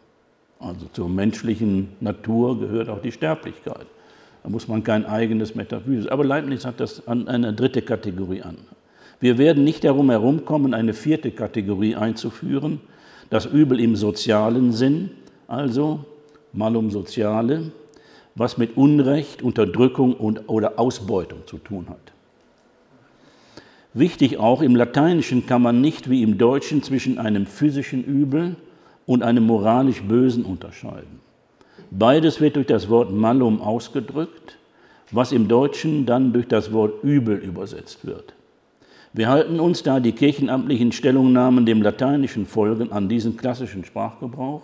Also 0.60 0.88
zur 0.94 1.10
menschlichen 1.10 1.90
Natur 2.00 2.60
gehört 2.60 2.90
auch 2.90 3.02
die 3.02 3.12
Sterblichkeit. 3.12 3.88
Da 4.44 4.50
muss 4.50 4.68
man 4.68 4.84
kein 4.84 5.06
eigenes 5.06 5.56
Metaphysis. 5.56 6.08
Aber 6.08 6.24
Leibniz 6.24 6.66
hat 6.66 6.80
das 6.80 7.08
an 7.08 7.28
eine 7.28 7.54
dritte 7.54 7.82
Kategorie 7.82 8.44
an. 8.44 8.58
Wir 9.20 9.38
werden 9.38 9.64
nicht 9.64 9.84
darum 9.84 10.10
herumkommen, 10.10 10.74
eine 10.74 10.94
vierte 10.94 11.32
Kategorie 11.32 11.96
einzuführen, 11.96 12.82
das 13.30 13.46
Übel 13.46 13.80
im 13.80 13.96
sozialen 13.96 14.72
Sinn, 14.72 15.10
also 15.48 16.02
Malum 16.54 16.92
Soziale, 16.92 17.72
was 18.36 18.58
mit 18.58 18.75
Unrecht, 18.75 19.42
Unterdrückung 19.42 20.13
und, 20.13 20.50
oder 20.50 20.77
Ausbeutung 20.77 21.39
zu 21.46 21.58
tun 21.58 21.88
hat. 21.89 22.13
Wichtig 23.94 24.38
auch, 24.38 24.62
im 24.62 24.75
Lateinischen 24.75 25.46
kann 25.46 25.62
man 25.62 25.80
nicht 25.80 26.10
wie 26.10 26.22
im 26.22 26.38
Deutschen 26.38 26.84
zwischen 26.84 27.18
einem 27.18 27.46
physischen 27.46 28.04
Übel 28.04 28.58
und 29.06 29.24
einem 29.24 29.46
moralisch 29.46 30.04
Bösen 30.04 30.44
unterscheiden. 30.44 31.22
Beides 31.92 32.42
wird 32.42 32.58
durch 32.58 32.68
das 32.68 32.89
Wort 32.89 33.12
malum 33.13 33.62
ausgedrückt, 33.62 34.58
was 35.12 35.32
im 35.32 35.48
Deutschen 35.48 36.06
dann 36.06 36.34
durch 36.34 36.48
das 36.48 36.74
Wort 36.74 37.04
Übel 37.04 37.38
übersetzt 37.38 38.06
wird. 38.06 38.34
Wir 39.13 39.30
halten 39.30 39.62
uns, 39.62 39.82
da 39.82 40.01
die 40.01 40.12
kirchenamtlichen 40.12 40.92
Stellungnahmen 40.92 41.65
dem 41.65 41.82
Lateinischen 41.82 42.46
folgen, 42.46 42.92
an 42.92 43.08
diesen 43.08 43.38
klassischen 43.38 43.86
Sprachgebrauch 43.86 44.63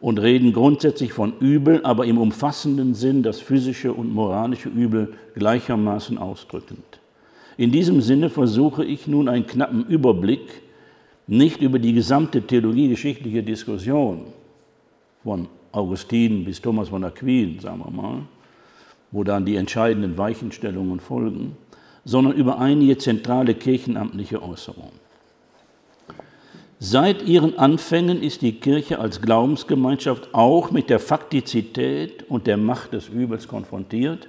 und 0.00 0.18
reden 0.18 0.52
grundsätzlich 0.52 1.12
von 1.12 1.38
Übel, 1.40 1.80
aber 1.84 2.06
im 2.06 2.18
umfassenden 2.18 2.94
Sinn 2.94 3.22
das 3.22 3.40
physische 3.40 3.92
und 3.92 4.12
moralische 4.12 4.68
Übel 4.68 5.14
gleichermaßen 5.34 6.18
ausdrückend. 6.18 7.00
In 7.56 7.72
diesem 7.72 8.02
Sinne 8.02 8.28
versuche 8.28 8.84
ich 8.84 9.06
nun 9.06 9.28
einen 9.28 9.46
knappen 9.46 9.86
Überblick 9.86 10.62
nicht 11.26 11.62
über 11.62 11.78
die 11.78 11.94
gesamte 11.94 12.42
theologiegeschichtliche 12.42 13.42
Diskussion 13.42 14.26
von 15.22 15.48
Augustin 15.72 16.44
bis 16.44 16.60
Thomas 16.60 16.90
von 16.90 17.02
Aquin, 17.02 17.58
sagen 17.58 17.78
wir 17.78 17.90
mal, 17.90 18.22
wo 19.10 19.24
dann 19.24 19.44
die 19.44 19.56
entscheidenden 19.56 20.16
Weichenstellungen 20.18 21.00
folgen, 21.00 21.56
sondern 22.04 22.34
über 22.34 22.58
einige 22.58 22.98
zentrale 22.98 23.54
kirchenamtliche 23.54 24.42
Äußerungen. 24.42 25.05
Seit 26.78 27.26
ihren 27.26 27.58
Anfängen 27.58 28.22
ist 28.22 28.42
die 28.42 28.52
Kirche 28.52 28.98
als 28.98 29.22
Glaubensgemeinschaft 29.22 30.34
auch 30.34 30.70
mit 30.70 30.90
der 30.90 30.98
Faktizität 30.98 32.28
und 32.28 32.46
der 32.46 32.58
Macht 32.58 32.92
des 32.92 33.08
Übels 33.08 33.48
konfrontiert, 33.48 34.28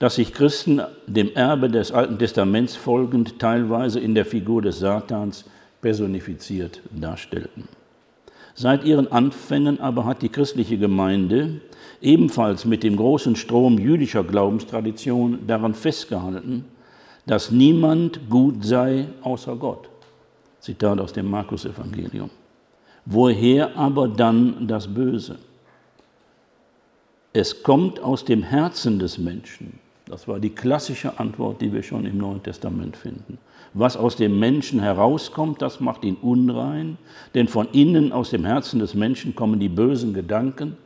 dass 0.00 0.16
sich 0.16 0.34
Christen 0.34 0.82
dem 1.06 1.32
Erbe 1.34 1.68
des 1.68 1.92
Alten 1.92 2.18
Testaments 2.18 2.74
folgend 2.74 3.38
teilweise 3.38 4.00
in 4.00 4.16
der 4.16 4.24
Figur 4.24 4.60
des 4.60 4.80
Satans 4.80 5.44
personifiziert 5.80 6.80
darstellten. 6.90 7.68
Seit 8.54 8.84
ihren 8.84 9.12
Anfängen 9.12 9.80
aber 9.80 10.04
hat 10.04 10.22
die 10.22 10.30
christliche 10.30 10.78
Gemeinde 10.78 11.60
ebenfalls 12.00 12.64
mit 12.64 12.82
dem 12.82 12.96
großen 12.96 13.36
Strom 13.36 13.78
jüdischer 13.78 14.24
Glaubenstradition 14.24 15.46
daran 15.46 15.74
festgehalten, 15.74 16.64
dass 17.24 17.52
niemand 17.52 18.28
gut 18.28 18.64
sei 18.64 19.06
außer 19.22 19.54
Gott. 19.54 19.91
Zitat 20.62 21.00
aus 21.00 21.12
dem 21.12 21.28
Markus-Evangelium. 21.28 22.30
Woher 23.04 23.76
aber 23.76 24.06
dann 24.06 24.68
das 24.68 24.86
Böse? 24.86 25.38
Es 27.32 27.64
kommt 27.64 27.98
aus 27.98 28.24
dem 28.24 28.44
Herzen 28.44 29.00
des 29.00 29.18
Menschen. 29.18 29.80
Das 30.06 30.28
war 30.28 30.38
die 30.38 30.50
klassische 30.50 31.18
Antwort, 31.18 31.60
die 31.60 31.72
wir 31.72 31.82
schon 31.82 32.06
im 32.06 32.18
Neuen 32.18 32.42
Testament 32.44 32.96
finden. 32.96 33.38
Was 33.74 33.96
aus 33.96 34.14
dem 34.14 34.38
Menschen 34.38 34.78
herauskommt, 34.78 35.60
das 35.62 35.80
macht 35.80 36.04
ihn 36.04 36.16
unrein, 36.22 36.96
denn 37.34 37.48
von 37.48 37.66
innen 37.72 38.12
aus 38.12 38.30
dem 38.30 38.44
Herzen 38.44 38.78
des 38.78 38.94
Menschen 38.94 39.34
kommen 39.34 39.58
die 39.58 39.68
bösen 39.68 40.14
Gedanken, 40.14 40.76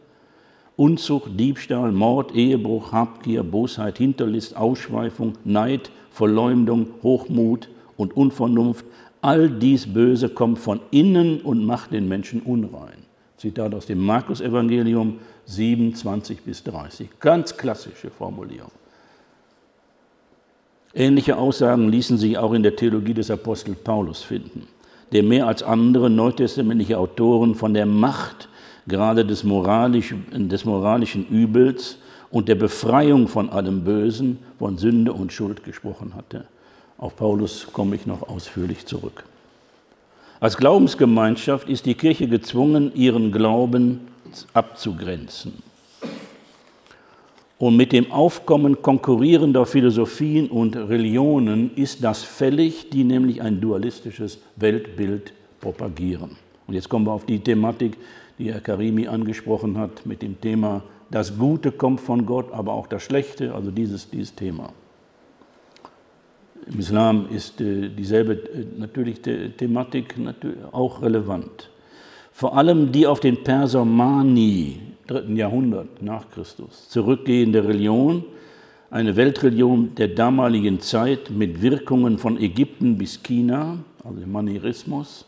Unzucht, 0.76 1.38
Diebstahl, 1.38 1.92
Mord, 1.92 2.34
Ehebruch, 2.34 2.92
Habgier, 2.92 3.42
Bosheit, 3.42 3.98
Hinterlist, 3.98 4.56
Ausschweifung, 4.56 5.34
Neid, 5.44 5.90
Verleumdung, 6.10 6.88
Hochmut 7.02 7.68
und 7.96 8.16
Unvernunft. 8.16 8.84
All 9.20 9.48
dies 9.48 9.92
Böse 9.92 10.28
kommt 10.28 10.58
von 10.58 10.80
innen 10.90 11.40
und 11.40 11.64
macht 11.64 11.92
den 11.92 12.08
Menschen 12.08 12.42
unrein. 12.42 13.06
Zitat 13.36 13.74
aus 13.74 13.86
dem 13.86 14.04
Markus-Evangelium 14.04 15.18
27 15.46 16.42
bis 16.42 16.62
30. 16.64 17.20
Ganz 17.20 17.56
klassische 17.56 18.10
Formulierung. 18.10 18.72
Ähnliche 20.94 21.36
Aussagen 21.36 21.88
ließen 21.88 22.16
sich 22.16 22.38
auch 22.38 22.54
in 22.54 22.62
der 22.62 22.76
Theologie 22.76 23.12
des 23.12 23.30
Apostels 23.30 23.76
Paulus 23.84 24.22
finden, 24.22 24.66
der 25.12 25.22
mehr 25.22 25.46
als 25.46 25.62
andere 25.62 26.08
neutestamentliche 26.08 26.98
Autoren 26.98 27.54
von 27.54 27.74
der 27.74 27.84
Macht 27.84 28.48
gerade 28.86 29.24
des, 29.24 29.44
moralisch, 29.44 30.14
des 30.32 30.64
moralischen 30.64 31.26
Übels 31.28 31.98
und 32.30 32.48
der 32.48 32.54
Befreiung 32.54 33.28
von 33.28 33.50
allem 33.50 33.84
Bösen, 33.84 34.38
von 34.58 34.78
Sünde 34.78 35.12
und 35.12 35.32
Schuld 35.32 35.64
gesprochen 35.64 36.14
hatte. 36.14 36.46
Auf 36.98 37.16
Paulus 37.16 37.66
komme 37.72 37.96
ich 37.96 38.06
noch 38.06 38.28
ausführlich 38.28 38.86
zurück. 38.86 39.24
Als 40.40 40.56
Glaubensgemeinschaft 40.56 41.68
ist 41.68 41.86
die 41.86 41.94
Kirche 41.94 42.28
gezwungen, 42.28 42.94
ihren 42.94 43.32
Glauben 43.32 44.08
abzugrenzen 44.52 45.62
und 47.58 47.76
mit 47.76 47.92
dem 47.92 48.12
Aufkommen 48.12 48.82
konkurrierender 48.82 49.64
Philosophien 49.64 50.48
und 50.48 50.76
Religionen 50.76 51.70
ist 51.74 52.04
das 52.04 52.22
fällig, 52.22 52.90
die 52.90 53.04
nämlich 53.04 53.40
ein 53.40 53.60
dualistisches 53.60 54.38
Weltbild 54.56 55.32
propagieren. 55.60 56.36
Und 56.66 56.74
jetzt 56.74 56.88
kommen 56.88 57.06
wir 57.06 57.12
auf 57.12 57.24
die 57.24 57.38
Thematik, 57.38 57.96
die 58.38 58.52
Herr 58.52 58.60
Karimi 58.60 59.06
angesprochen 59.06 59.78
hat, 59.78 60.04
mit 60.04 60.20
dem 60.20 60.38
Thema, 60.40 60.82
das 61.10 61.38
Gute 61.38 61.72
kommt 61.72 62.00
von 62.00 62.26
Gott, 62.26 62.52
aber 62.52 62.72
auch 62.72 62.88
das 62.88 63.02
Schlechte, 63.02 63.54
also 63.54 63.70
dieses, 63.70 64.10
dieses 64.10 64.34
Thema. 64.34 64.72
Im 66.66 66.80
Islam 66.80 67.28
ist 67.30 67.60
äh, 67.60 67.88
dieselbe 67.88 68.32
äh, 68.32 68.66
natürlich 68.76 69.20
Thematik 69.20 70.18
natürlich 70.18 70.58
auch 70.72 71.00
relevant. 71.00 71.70
Vor 72.32 72.56
allem 72.56 72.90
die 72.90 73.06
auf 73.06 73.20
den 73.20 73.44
Perser 73.44 73.84
Mani, 73.84 74.80
dritten 75.06 75.36
Jahrhundert 75.36 76.02
nach 76.02 76.28
Christus 76.30 76.88
zurückgehende 76.88 77.66
Religion, 77.66 78.24
eine 78.90 79.14
Weltreligion 79.14 79.94
der 79.94 80.08
damaligen 80.08 80.80
Zeit 80.80 81.30
mit 81.30 81.62
Wirkungen 81.62 82.18
von 82.18 82.38
Ägypten 82.38 82.98
bis 82.98 83.22
China, 83.22 83.78
also 84.02 84.18
dem 84.18 84.32
Manierismus, 84.32 85.24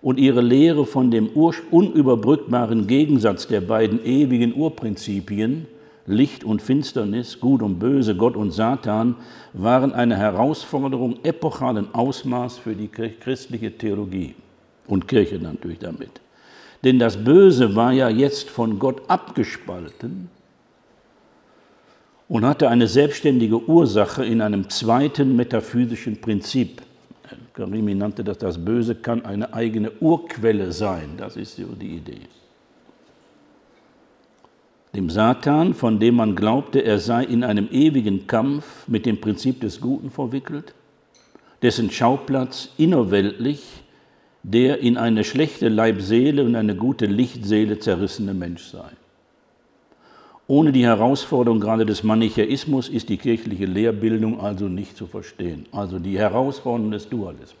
und 0.00 0.18
ihre 0.18 0.40
Lehre 0.40 0.86
von 0.86 1.10
dem 1.10 1.28
unüberbrückbaren 1.28 2.86
Gegensatz 2.86 3.48
der 3.48 3.62
beiden 3.62 4.04
ewigen 4.04 4.54
Urprinzipien, 4.54 5.66
Licht 6.08 6.42
und 6.42 6.62
Finsternis, 6.62 7.38
Gut 7.38 7.62
und 7.62 7.78
Böse, 7.78 8.16
Gott 8.16 8.36
und 8.36 8.50
Satan, 8.50 9.16
waren 9.52 9.92
eine 9.92 10.16
Herausforderung 10.16 11.22
epochalen 11.22 11.94
Ausmaß 11.94 12.58
für 12.58 12.74
die 12.74 12.88
christliche 12.88 13.76
Theologie 13.76 14.34
und 14.86 15.06
Kirche 15.06 15.38
natürlich 15.38 15.78
damit. 15.78 16.20
Denn 16.84 16.98
das 16.98 17.22
Böse 17.22 17.74
war 17.76 17.92
ja 17.92 18.08
jetzt 18.08 18.48
von 18.50 18.78
Gott 18.78 19.02
abgespalten 19.08 20.30
und 22.28 22.44
hatte 22.44 22.68
eine 22.68 22.86
selbstständige 22.86 23.68
Ursache 23.68 24.24
in 24.24 24.40
einem 24.40 24.68
zweiten 24.68 25.34
metaphysischen 25.36 26.20
Prinzip. 26.20 26.82
Karimi 27.52 27.94
nannte 27.94 28.22
das, 28.22 28.38
das 28.38 28.64
Böse 28.64 28.94
kann 28.94 29.24
eine 29.24 29.52
eigene 29.52 29.90
Urquelle 30.00 30.72
sein. 30.72 31.14
Das 31.16 31.36
ist 31.36 31.56
so 31.56 31.66
die 31.66 31.96
Idee. 31.96 32.20
Dem 34.94 35.10
Satan, 35.10 35.74
von 35.74 35.98
dem 35.98 36.16
man 36.16 36.34
glaubte, 36.34 36.80
er 36.80 36.98
sei 36.98 37.24
in 37.24 37.44
einem 37.44 37.68
ewigen 37.70 38.26
Kampf 38.26 38.88
mit 38.88 39.06
dem 39.06 39.20
Prinzip 39.20 39.60
des 39.60 39.80
Guten 39.80 40.10
verwickelt, 40.10 40.74
dessen 41.62 41.90
Schauplatz 41.90 42.70
innerweltlich 42.78 43.62
der 44.42 44.80
in 44.80 44.96
eine 44.96 45.24
schlechte 45.24 45.68
Leibseele 45.68 46.44
und 46.44 46.54
eine 46.54 46.74
gute 46.74 47.06
Lichtseele 47.06 47.78
zerrissene 47.78 48.32
Mensch 48.34 48.64
sei. 48.64 48.90
Ohne 50.46 50.72
die 50.72 50.86
Herausforderung 50.86 51.60
gerade 51.60 51.84
des 51.84 52.02
Manichäismus 52.02 52.88
ist 52.88 53.10
die 53.10 53.18
kirchliche 53.18 53.66
Lehrbildung 53.66 54.40
also 54.40 54.66
nicht 54.66 54.96
zu 54.96 55.06
verstehen, 55.06 55.66
also 55.72 55.98
die 55.98 56.18
Herausforderung 56.18 56.90
des 56.90 57.08
Dualismus. 57.10 57.58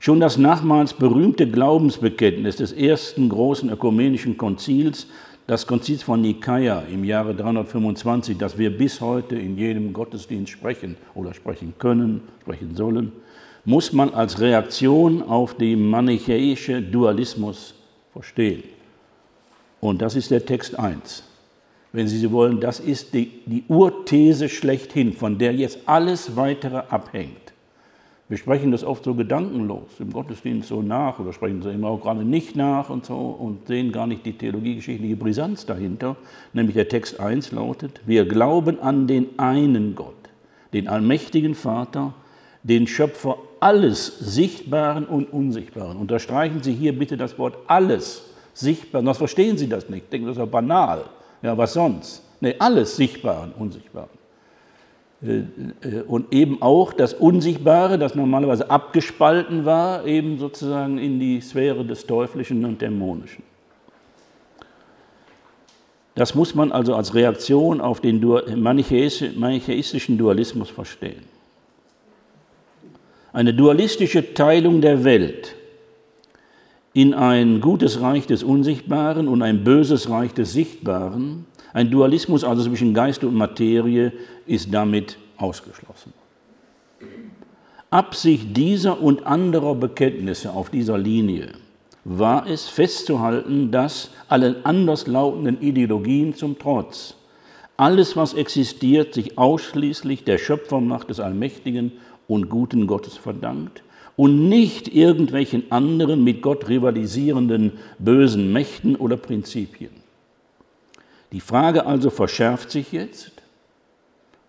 Schon 0.00 0.18
das 0.18 0.38
nachmals 0.38 0.94
berühmte 0.94 1.48
Glaubensbekenntnis 1.48 2.56
des 2.56 2.72
ersten 2.72 3.28
großen 3.28 3.70
ökumenischen 3.70 4.36
Konzils, 4.36 5.06
das 5.48 5.66
Konzil 5.66 5.96
von 5.96 6.20
Nikaia 6.20 6.82
im 6.92 7.04
Jahre 7.04 7.34
325, 7.34 8.36
das 8.36 8.58
wir 8.58 8.76
bis 8.76 9.00
heute 9.00 9.34
in 9.34 9.56
jedem 9.56 9.94
Gottesdienst 9.94 10.52
sprechen 10.52 10.98
oder 11.14 11.32
sprechen 11.32 11.72
können, 11.78 12.20
sprechen 12.42 12.76
sollen, 12.76 13.12
muss 13.64 13.94
man 13.94 14.12
als 14.12 14.40
Reaktion 14.40 15.22
auf 15.22 15.54
den 15.54 15.88
manichäischen 15.88 16.92
Dualismus 16.92 17.74
verstehen. 18.12 18.62
Und 19.80 20.02
das 20.02 20.16
ist 20.16 20.30
der 20.30 20.44
Text 20.44 20.78
1. 20.78 21.24
Wenn 21.92 22.08
Sie 22.08 22.18
so 22.18 22.30
wollen, 22.30 22.60
das 22.60 22.78
ist 22.78 23.14
die, 23.14 23.40
die 23.46 23.64
Urthese 23.68 24.50
schlechthin, 24.50 25.14
von 25.14 25.38
der 25.38 25.54
jetzt 25.54 25.78
alles 25.86 26.36
weitere 26.36 26.76
abhängt. 26.76 27.47
Wir 28.28 28.36
sprechen 28.36 28.72
das 28.72 28.84
oft 28.84 29.04
so 29.04 29.14
gedankenlos 29.14 29.88
im 30.00 30.12
Gottesdienst 30.12 30.68
so 30.68 30.82
nach 30.82 31.18
oder 31.18 31.32
sprechen 31.32 31.60
es 31.60 31.66
immer 31.66 31.88
auch 31.88 32.02
gerade 32.02 32.24
nicht 32.24 32.56
nach 32.56 32.90
und 32.90 33.06
so 33.06 33.16
und 33.16 33.66
sehen 33.66 33.90
gar 33.90 34.06
nicht 34.06 34.26
die 34.26 34.34
theologiegeschichtliche 34.34 35.16
Brisanz 35.16 35.64
dahinter. 35.64 36.16
Nämlich 36.52 36.74
der 36.74 36.90
Text 36.90 37.20
1 37.20 37.52
lautet, 37.52 38.02
wir 38.04 38.26
glauben 38.26 38.80
an 38.80 39.06
den 39.06 39.38
einen 39.38 39.94
Gott, 39.94 40.14
den 40.74 40.88
allmächtigen 40.88 41.54
Vater, 41.54 42.12
den 42.64 42.86
Schöpfer 42.86 43.38
alles 43.60 44.18
Sichtbaren 44.18 45.06
und 45.06 45.32
Unsichtbaren. 45.32 45.96
Unterstreichen 45.96 46.62
Sie 46.62 46.74
hier 46.74 46.98
bitte 46.98 47.16
das 47.16 47.38
Wort 47.38 47.56
alles 47.66 48.24
sichtbar. 48.52 49.02
Das 49.02 49.16
verstehen 49.16 49.56
Sie 49.56 49.70
das 49.70 49.88
nicht. 49.88 50.12
Denken, 50.12 50.26
das 50.26 50.36
ist 50.36 50.40
ja 50.40 50.44
banal. 50.44 51.04
Ja, 51.40 51.56
was 51.56 51.72
sonst? 51.72 52.22
Nee, 52.40 52.54
alles 52.58 52.94
Sichtbaren, 52.96 53.52
Unsichtbaren. 53.52 54.17
Äh, 55.20 55.38
äh, 55.86 56.02
und 56.06 56.32
eben 56.32 56.62
auch 56.62 56.92
das 56.92 57.14
Unsichtbare, 57.14 57.98
das 57.98 58.14
normalerweise 58.14 58.70
abgespalten 58.70 59.64
war, 59.64 60.06
eben 60.06 60.38
sozusagen 60.38 60.98
in 60.98 61.18
die 61.18 61.40
Sphäre 61.40 61.84
des 61.84 62.06
Teuflischen 62.06 62.64
und 62.64 62.80
Dämonischen. 62.80 63.42
Das 66.14 66.34
muss 66.34 66.54
man 66.54 66.72
also 66.72 66.94
als 66.94 67.14
Reaktion 67.14 67.80
auf 67.80 68.00
den 68.00 68.20
manichäistischen 68.56 70.18
Dualismus 70.18 70.68
verstehen. 70.68 71.22
Eine 73.32 73.54
dualistische 73.54 74.34
Teilung 74.34 74.80
der 74.80 75.04
Welt 75.04 75.54
in 76.92 77.14
ein 77.14 77.60
gutes 77.60 78.00
Reich 78.00 78.26
des 78.26 78.42
Unsichtbaren 78.42 79.28
und 79.28 79.42
ein 79.42 79.62
böses 79.62 80.10
Reich 80.10 80.34
des 80.34 80.52
Sichtbaren, 80.52 81.46
ein 81.72 81.90
Dualismus 81.90 82.44
also 82.44 82.62
zwischen 82.64 82.94
Geist 82.94 83.24
und 83.24 83.34
Materie, 83.34 84.12
ist 84.46 84.72
damit 84.72 85.18
ausgeschlossen. 85.36 86.12
Absicht 87.90 88.56
dieser 88.56 89.00
und 89.00 89.26
anderer 89.26 89.74
Bekenntnisse 89.74 90.52
auf 90.52 90.70
dieser 90.70 90.98
Linie 90.98 91.52
war 92.04 92.46
es 92.46 92.68
festzuhalten, 92.68 93.70
dass 93.70 94.10
allen 94.28 94.64
anderslautenden 94.64 95.60
Ideologien 95.60 96.34
zum 96.34 96.58
Trotz 96.58 97.14
alles, 97.78 98.16
was 98.16 98.34
existiert, 98.34 99.14
sich 99.14 99.38
ausschließlich 99.38 100.24
der 100.24 100.38
Schöpfermacht 100.38 101.08
des 101.08 101.20
allmächtigen 101.20 101.92
und 102.26 102.48
guten 102.48 102.88
Gottes 102.88 103.16
verdankt 103.16 103.84
und 104.16 104.48
nicht 104.48 104.88
irgendwelchen 104.88 105.70
anderen 105.70 106.24
mit 106.24 106.42
Gott 106.42 106.68
rivalisierenden 106.68 107.72
bösen 108.00 108.52
Mächten 108.52 108.96
oder 108.96 109.16
Prinzipien. 109.16 109.92
Die 111.32 111.40
Frage 111.40 111.84
also 111.84 112.10
verschärft 112.10 112.70
sich 112.70 112.92
jetzt, 112.92 113.32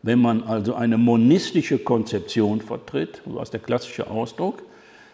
wenn 0.01 0.19
man 0.19 0.43
also 0.43 0.75
eine 0.75 0.97
monistische 0.97 1.77
Konzeption 1.77 2.61
vertritt, 2.61 3.21
so 3.25 3.41
ist 3.41 3.51
der 3.51 3.59
klassische 3.59 4.09
Ausdruck, 4.09 4.63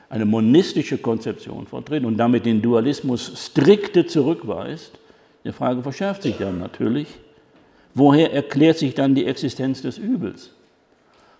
eine 0.10 0.26
monistische 0.26 1.00
Konzeption 1.00 1.66
vertritt 1.66 2.06
und 2.06 2.18
damit 2.18 2.46
den 2.46 2.62
Dualismus 2.62 3.32
strikte 3.36 4.06
zurückweist, 4.06 5.00
die 5.44 5.52
Frage 5.52 5.82
verschärft 5.82 6.24
sich 6.24 6.38
dann 6.38 6.60
natürlich, 6.60 7.08
woher 7.96 8.32
erklärt 8.32 8.78
sich 8.78 8.94
dann 8.94 9.16
die 9.16 9.26
Existenz 9.26 9.82
des 9.82 9.98
Übels? 9.98 10.52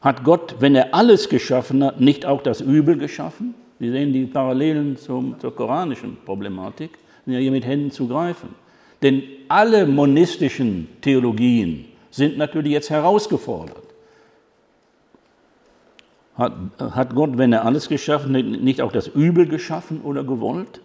Hat 0.02 0.24
Gott, 0.24 0.56
wenn 0.60 0.76
er 0.76 0.94
alles 0.94 1.30
geschaffen 1.30 1.84
hat, 1.84 2.00
nicht 2.00 2.26
auch 2.26 2.42
das 2.42 2.62
Übel 2.62 2.98
geschaffen? 2.98 3.54
Sie 3.80 3.92
sehen 3.92 4.14
die 4.14 4.26
Parallelen 4.26 4.98
zum, 4.98 5.40
zur 5.40 5.56
koranischen 5.56 6.18
Problematik, 6.26 6.92
sind 7.26 7.34
ja 7.34 7.40
hier 7.40 7.52
mit 7.52 7.66
Händen 7.66 7.92
zu 7.92 8.08
greifen. 8.08 8.50
Denn 9.02 9.24
alle 9.48 9.86
monistischen 9.86 10.88
Theologien 11.02 11.86
sind 12.12 12.38
natürlich 12.38 12.72
jetzt 12.72 12.90
herausgefordert. 12.90 13.84
Hat, 16.36 16.54
hat 16.80 17.16
Gott, 17.16 17.38
wenn 17.38 17.54
er 17.54 17.66
alles 17.66 17.88
geschaffen 17.88 18.36
hat, 18.36 18.46
nicht 18.46 18.82
auch 18.82 18.92
das 18.92 19.08
Übel 19.08 19.48
geschaffen 19.48 20.02
oder 20.02 20.24
gewollt? 20.24 20.82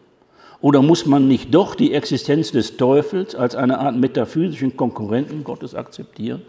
Oder 0.61 0.83
muss 0.83 1.07
man 1.07 1.27
nicht 1.27 1.55
doch 1.55 1.75
die 1.75 1.95
Existenz 1.95 2.53
des 2.53 2.77
Teufels 2.77 3.35
als 3.35 3.55
eine 3.55 3.79
Art 3.79 3.97
metaphysischen 3.97 4.77
Konkurrenten 4.77 5.43
Gottes 5.43 5.75
akzeptieren? 5.75 6.43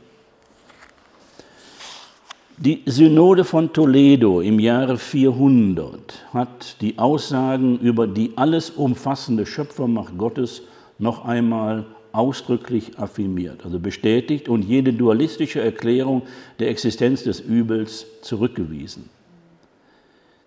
Die 2.57 2.83
Synode 2.85 3.43
von 3.43 3.73
Toledo 3.73 4.41
im 4.41 4.59
Jahre 4.59 4.97
400 4.97 6.27
hat 6.31 6.79
die 6.81 6.99
Aussagen 6.99 7.79
über 7.79 8.05
die 8.05 8.33
alles 8.35 8.69
umfassende 8.69 9.47
Schöpfermacht 9.47 10.15
Gottes 10.17 10.61
noch 10.99 11.25
einmal 11.25 11.85
ausdrücklich 12.11 12.99
affirmiert, 12.99 13.63
also 13.63 13.79
bestätigt 13.79 14.49
und 14.49 14.63
jede 14.63 14.93
dualistische 14.93 15.61
Erklärung 15.61 16.23
der 16.59 16.69
Existenz 16.69 17.23
des 17.23 17.39
Übels 17.39 18.05
zurückgewiesen. 18.21 19.09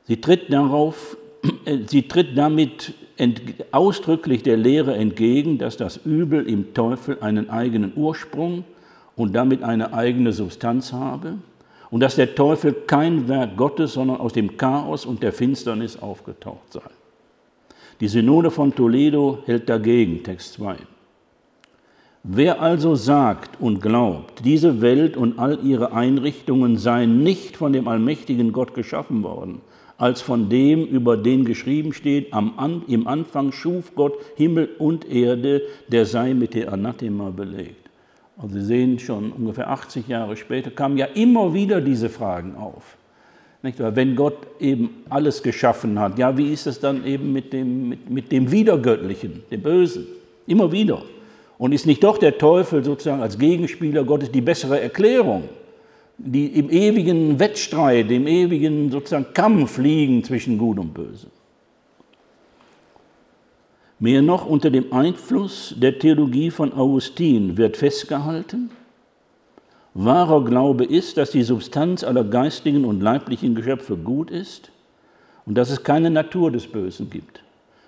Sie 0.06 0.20
tritt, 0.20 0.52
darauf, 0.52 1.16
sie 1.86 2.06
tritt 2.08 2.36
damit 2.36 2.94
ausdrücklich 3.70 4.42
der 4.42 4.56
Lehre 4.56 4.94
entgegen, 4.94 5.58
dass 5.58 5.76
das 5.76 5.98
Übel 6.04 6.46
im 6.48 6.74
Teufel 6.74 7.18
einen 7.20 7.48
eigenen 7.48 7.92
Ursprung 7.96 8.64
und 9.16 9.34
damit 9.34 9.62
eine 9.62 9.94
eigene 9.94 10.32
Substanz 10.32 10.92
habe 10.92 11.38
und 11.90 12.00
dass 12.00 12.16
der 12.16 12.34
Teufel 12.34 12.72
kein 12.72 13.28
Werk 13.28 13.56
Gottes, 13.56 13.92
sondern 13.92 14.18
aus 14.18 14.32
dem 14.32 14.56
Chaos 14.56 15.06
und 15.06 15.22
der 15.22 15.32
Finsternis 15.32 15.96
aufgetaucht 15.96 16.72
sei. 16.72 16.80
Die 18.00 18.08
Synode 18.08 18.50
von 18.50 18.74
Toledo 18.74 19.38
hält 19.46 19.68
dagegen, 19.68 20.22
Text 20.24 20.54
2. 20.54 20.76
Wer 22.24 22.60
also 22.60 22.96
sagt 22.96 23.60
und 23.60 23.80
glaubt, 23.80 24.44
diese 24.44 24.80
Welt 24.80 25.16
und 25.16 25.38
all 25.38 25.60
ihre 25.62 25.92
Einrichtungen 25.92 26.76
seien 26.78 27.22
nicht 27.22 27.56
von 27.56 27.72
dem 27.72 27.86
allmächtigen 27.86 28.52
Gott 28.52 28.74
geschaffen 28.74 29.22
worden, 29.22 29.60
als 29.96 30.22
von 30.22 30.48
dem, 30.48 30.84
über 30.86 31.16
den 31.16 31.44
geschrieben 31.44 31.92
steht, 31.92 32.32
am, 32.32 32.82
im 32.88 33.06
Anfang 33.06 33.52
schuf 33.52 33.94
Gott 33.94 34.14
Himmel 34.36 34.70
und 34.78 35.08
Erde, 35.08 35.62
der 35.88 36.06
sei 36.06 36.34
mit 36.34 36.54
der 36.54 36.72
Anathema 36.72 37.30
belegt. 37.30 37.90
Also 38.36 38.54
Sie 38.58 38.64
sehen 38.64 38.98
schon, 38.98 39.30
ungefähr 39.30 39.70
80 39.70 40.08
Jahre 40.08 40.36
später 40.36 40.70
kamen 40.70 40.96
ja 40.96 41.06
immer 41.06 41.54
wieder 41.54 41.80
diese 41.80 42.08
Fragen 42.08 42.56
auf. 42.56 42.96
Nicht 43.64 43.80
wahr? 43.80 43.96
Wenn 43.96 44.14
Gott 44.14 44.46
eben 44.60 44.90
alles 45.08 45.42
geschaffen 45.42 45.98
hat, 45.98 46.18
ja, 46.18 46.36
wie 46.36 46.52
ist 46.52 46.66
es 46.66 46.80
dann 46.80 47.06
eben 47.06 47.32
mit 47.32 47.54
dem, 47.54 47.88
mit, 47.88 48.10
mit 48.10 48.30
dem 48.30 48.52
Wiedergöttlichen, 48.52 49.42
dem 49.50 49.62
Bösen? 49.62 50.06
Immer 50.46 50.70
wieder. 50.70 51.00
Und 51.56 51.72
ist 51.72 51.86
nicht 51.86 52.04
doch 52.04 52.18
der 52.18 52.36
Teufel 52.36 52.84
sozusagen 52.84 53.22
als 53.22 53.38
Gegenspieler 53.38 54.04
Gottes 54.04 54.30
die 54.30 54.42
bessere 54.42 54.78
Erklärung, 54.82 55.44
die 56.18 56.48
im 56.48 56.68
ewigen 56.68 57.38
Wettstreit, 57.38 58.10
im 58.10 58.26
ewigen 58.26 58.90
sozusagen 58.90 59.32
Kampf 59.32 59.78
liegen 59.78 60.22
zwischen 60.22 60.58
Gut 60.58 60.78
und 60.78 60.92
Böse? 60.92 61.28
Mehr 63.98 64.20
noch 64.20 64.44
unter 64.44 64.68
dem 64.68 64.92
Einfluss 64.92 65.74
der 65.78 65.98
Theologie 65.98 66.50
von 66.50 66.74
Augustin 66.74 67.56
wird 67.56 67.78
festgehalten, 67.78 68.68
wahrer 69.94 70.44
Glaube 70.44 70.84
ist, 70.84 71.16
dass 71.16 71.30
die 71.30 71.44
Substanz 71.44 72.04
aller 72.04 72.24
geistigen 72.24 72.84
und 72.84 73.00
leiblichen 73.00 73.54
Geschöpfe 73.54 73.96
gut 73.96 74.30
ist 74.30 74.70
und 75.46 75.54
dass 75.54 75.70
es 75.70 75.84
keine 75.84 76.10
Natur 76.10 76.50
des 76.50 76.66
Bösen 76.66 77.10
gibt. 77.10 77.42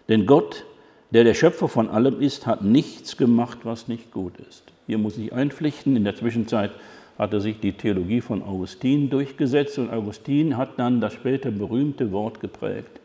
Denn 0.09 0.25
Gott, 0.27 0.65
der 1.11 1.25
der 1.25 1.35
Schöpfer 1.35 1.69
von 1.69 1.89
allem 1.89 2.21
ist, 2.21 2.47
hat 2.47 2.63
nichts 2.63 3.17
gemacht, 3.17 3.59
was 3.65 3.89
nicht 3.89 4.13
gut 4.13 4.35
ist. 4.49 4.63
Hier 4.87 4.99
muss 4.99 5.19
ich 5.19 5.33
einpflichten. 5.33 5.97
In 5.97 6.05
der 6.05 6.15
Zwischenzeit 6.15 6.71
hatte 7.19 7.41
sich 7.41 7.59
die 7.59 7.73
Theologie 7.73 8.21
von 8.21 8.43
Augustin 8.43 9.11
durchgesetzt 9.11 9.79
und 9.79 9.91
Augustin 9.91 10.57
hat 10.57 10.79
dann 10.79 11.01
das 11.01 11.13
später 11.15 11.51
berühmte 11.51 12.13
Wort 12.13 12.41
geprägt. 12.41 13.01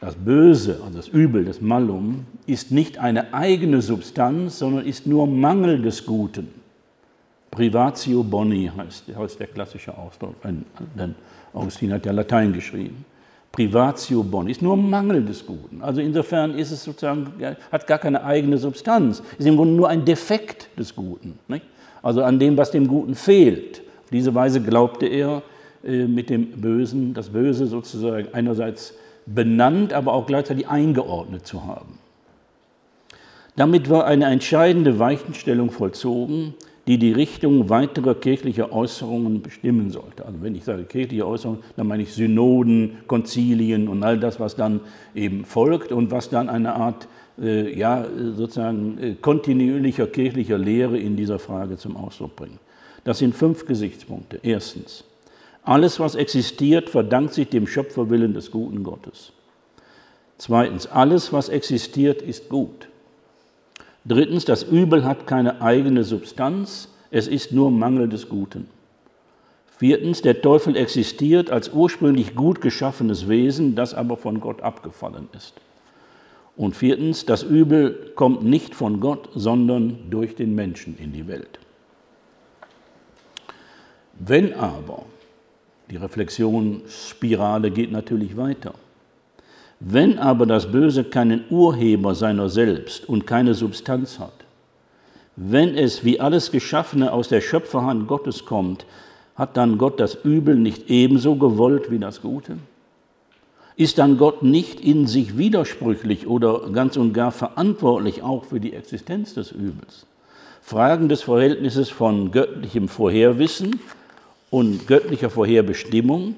Das 0.00 0.14
Böse, 0.14 0.80
also 0.84 0.96
das 0.96 1.08
Übel, 1.08 1.44
das 1.44 1.60
Malum, 1.60 2.26
ist 2.46 2.70
nicht 2.70 2.98
eine 2.98 3.32
eigene 3.32 3.82
Substanz, 3.82 4.58
sondern 4.58 4.84
ist 4.84 5.06
nur 5.06 5.26
Mangel 5.26 5.80
des 5.80 6.04
Guten. 6.06 6.65
Privatio 7.56 8.22
boni 8.22 8.70
heißt, 8.76 9.04
heißt 9.16 9.40
der 9.40 9.46
klassische 9.48 9.96
Ausdruck, 9.96 10.34
denn 10.42 11.14
Augustin 11.52 11.92
hat 11.92 12.04
ja 12.06 12.12
Latein 12.12 12.52
geschrieben. 12.52 13.04
Privatio 13.50 14.22
boni 14.22 14.50
ist 14.50 14.60
nur 14.60 14.76
Mangel 14.76 15.24
des 15.24 15.46
Guten. 15.46 15.80
Also 15.80 16.02
insofern 16.02 16.58
ist 16.58 16.70
es 16.70 16.84
sozusagen, 16.84 17.32
hat 17.72 17.86
gar 17.86 17.98
keine 17.98 18.22
eigene 18.22 18.58
Substanz, 18.58 19.22
ist 19.38 19.46
im 19.46 19.56
Grunde 19.56 19.74
nur 19.74 19.88
ein 19.88 20.04
Defekt 20.04 20.68
des 20.78 20.94
Guten. 20.94 21.38
Nicht? 21.48 21.64
Also 22.02 22.22
an 22.22 22.38
dem, 22.38 22.56
was 22.56 22.70
dem 22.70 22.86
Guten 22.86 23.14
fehlt. 23.14 23.80
Auf 24.04 24.10
diese 24.12 24.34
Weise 24.34 24.60
glaubte 24.60 25.06
er, 25.06 25.42
äh, 25.82 26.06
mit 26.06 26.30
dem 26.30 26.50
Bösen, 26.60 27.14
das 27.14 27.30
Böse 27.30 27.66
sozusagen 27.66 28.28
einerseits 28.32 28.94
benannt, 29.24 29.92
aber 29.92 30.12
auch 30.12 30.26
gleichzeitig 30.26 30.68
eingeordnet 30.68 31.46
zu 31.46 31.64
haben. 31.64 31.98
Damit 33.56 33.88
war 33.88 34.04
eine 34.04 34.26
entscheidende 34.26 34.98
Weichenstellung 34.98 35.70
vollzogen, 35.70 36.54
die 36.86 36.98
die 36.98 37.12
Richtung 37.12 37.68
weiterer 37.68 38.14
kirchlicher 38.14 38.72
Äußerungen 38.72 39.42
bestimmen 39.42 39.90
sollte. 39.90 40.24
Also 40.24 40.40
wenn 40.40 40.54
ich 40.54 40.64
sage 40.64 40.84
kirchliche 40.84 41.26
Äußerungen, 41.26 41.62
dann 41.76 41.88
meine 41.88 42.04
ich 42.04 42.12
Synoden, 42.12 42.98
Konzilien 43.08 43.88
und 43.88 44.04
all 44.04 44.18
das, 44.18 44.38
was 44.38 44.54
dann 44.54 44.80
eben 45.14 45.44
folgt 45.44 45.90
und 45.90 46.12
was 46.12 46.30
dann 46.30 46.48
eine 46.48 46.74
Art 46.74 47.08
äh, 47.40 47.76
ja, 47.76 48.06
sozusagen 48.34 48.98
äh, 48.98 49.14
kontinuierlicher 49.14 50.06
kirchlicher 50.06 50.58
Lehre 50.58 50.98
in 50.98 51.16
dieser 51.16 51.38
Frage 51.38 51.76
zum 51.76 51.96
Ausdruck 51.96 52.36
bringt. 52.36 52.60
Das 53.02 53.18
sind 53.18 53.34
fünf 53.34 53.66
Gesichtspunkte. 53.66 54.40
Erstens, 54.42 55.04
alles, 55.62 55.98
was 55.98 56.14
existiert, 56.14 56.88
verdankt 56.88 57.34
sich 57.34 57.48
dem 57.48 57.66
Schöpferwillen 57.66 58.34
des 58.34 58.52
guten 58.52 58.84
Gottes. 58.84 59.32
Zweitens, 60.38 60.86
alles, 60.86 61.32
was 61.32 61.48
existiert, 61.48 62.22
ist 62.22 62.48
gut. 62.48 62.88
Drittens, 64.06 64.44
das 64.44 64.62
Übel 64.62 65.04
hat 65.04 65.26
keine 65.26 65.60
eigene 65.60 66.04
Substanz, 66.04 66.88
es 67.10 67.26
ist 67.26 67.52
nur 67.52 67.70
Mangel 67.70 68.08
des 68.08 68.28
Guten. 68.28 68.68
Viertens, 69.66 70.22
der 70.22 70.40
Teufel 70.40 70.76
existiert 70.76 71.50
als 71.50 71.70
ursprünglich 71.70 72.34
gut 72.34 72.60
geschaffenes 72.60 73.28
Wesen, 73.28 73.74
das 73.74 73.94
aber 73.94 74.16
von 74.16 74.40
Gott 74.40 74.62
abgefallen 74.62 75.28
ist. 75.36 75.54
Und 76.56 76.74
viertens, 76.74 77.26
das 77.26 77.42
Übel 77.42 78.12
kommt 78.14 78.42
nicht 78.42 78.74
von 78.74 79.00
Gott, 79.00 79.28
sondern 79.34 80.08
durch 80.08 80.34
den 80.36 80.54
Menschen 80.54 80.96
in 80.98 81.12
die 81.12 81.26
Welt. 81.26 81.58
Wenn 84.18 84.54
aber 84.54 85.04
die 85.90 85.96
Reflexionsspirale 85.96 87.70
geht 87.70 87.92
natürlich 87.92 88.36
weiter. 88.36 88.74
Wenn 89.80 90.18
aber 90.18 90.46
das 90.46 90.72
Böse 90.72 91.04
keinen 91.04 91.44
Urheber 91.50 92.14
seiner 92.14 92.48
selbst 92.48 93.08
und 93.08 93.26
keine 93.26 93.54
Substanz 93.54 94.18
hat, 94.18 94.32
wenn 95.36 95.76
es 95.76 96.02
wie 96.02 96.18
alles 96.18 96.50
Geschaffene 96.50 97.12
aus 97.12 97.28
der 97.28 97.42
Schöpferhand 97.42 98.08
Gottes 98.08 98.46
kommt, 98.46 98.86
hat 99.34 99.58
dann 99.58 99.76
Gott 99.76 100.00
das 100.00 100.14
Übel 100.14 100.56
nicht 100.56 100.88
ebenso 100.88 101.36
gewollt 101.36 101.90
wie 101.90 101.98
das 101.98 102.22
Gute? 102.22 102.56
Ist 103.76 103.98
dann 103.98 104.16
Gott 104.16 104.42
nicht 104.42 104.80
in 104.80 105.06
sich 105.06 105.36
widersprüchlich 105.36 106.26
oder 106.26 106.70
ganz 106.70 106.96
und 106.96 107.12
gar 107.12 107.30
verantwortlich 107.30 108.22
auch 108.22 108.44
für 108.44 108.60
die 108.60 108.72
Existenz 108.72 109.34
des 109.34 109.52
Übels? 109.52 110.06
Fragen 110.62 111.10
des 111.10 111.22
Verhältnisses 111.22 111.90
von 111.90 112.30
göttlichem 112.30 112.88
Vorherwissen 112.88 113.78
und 114.48 114.86
göttlicher 114.86 115.28
Vorherbestimmung 115.28 116.34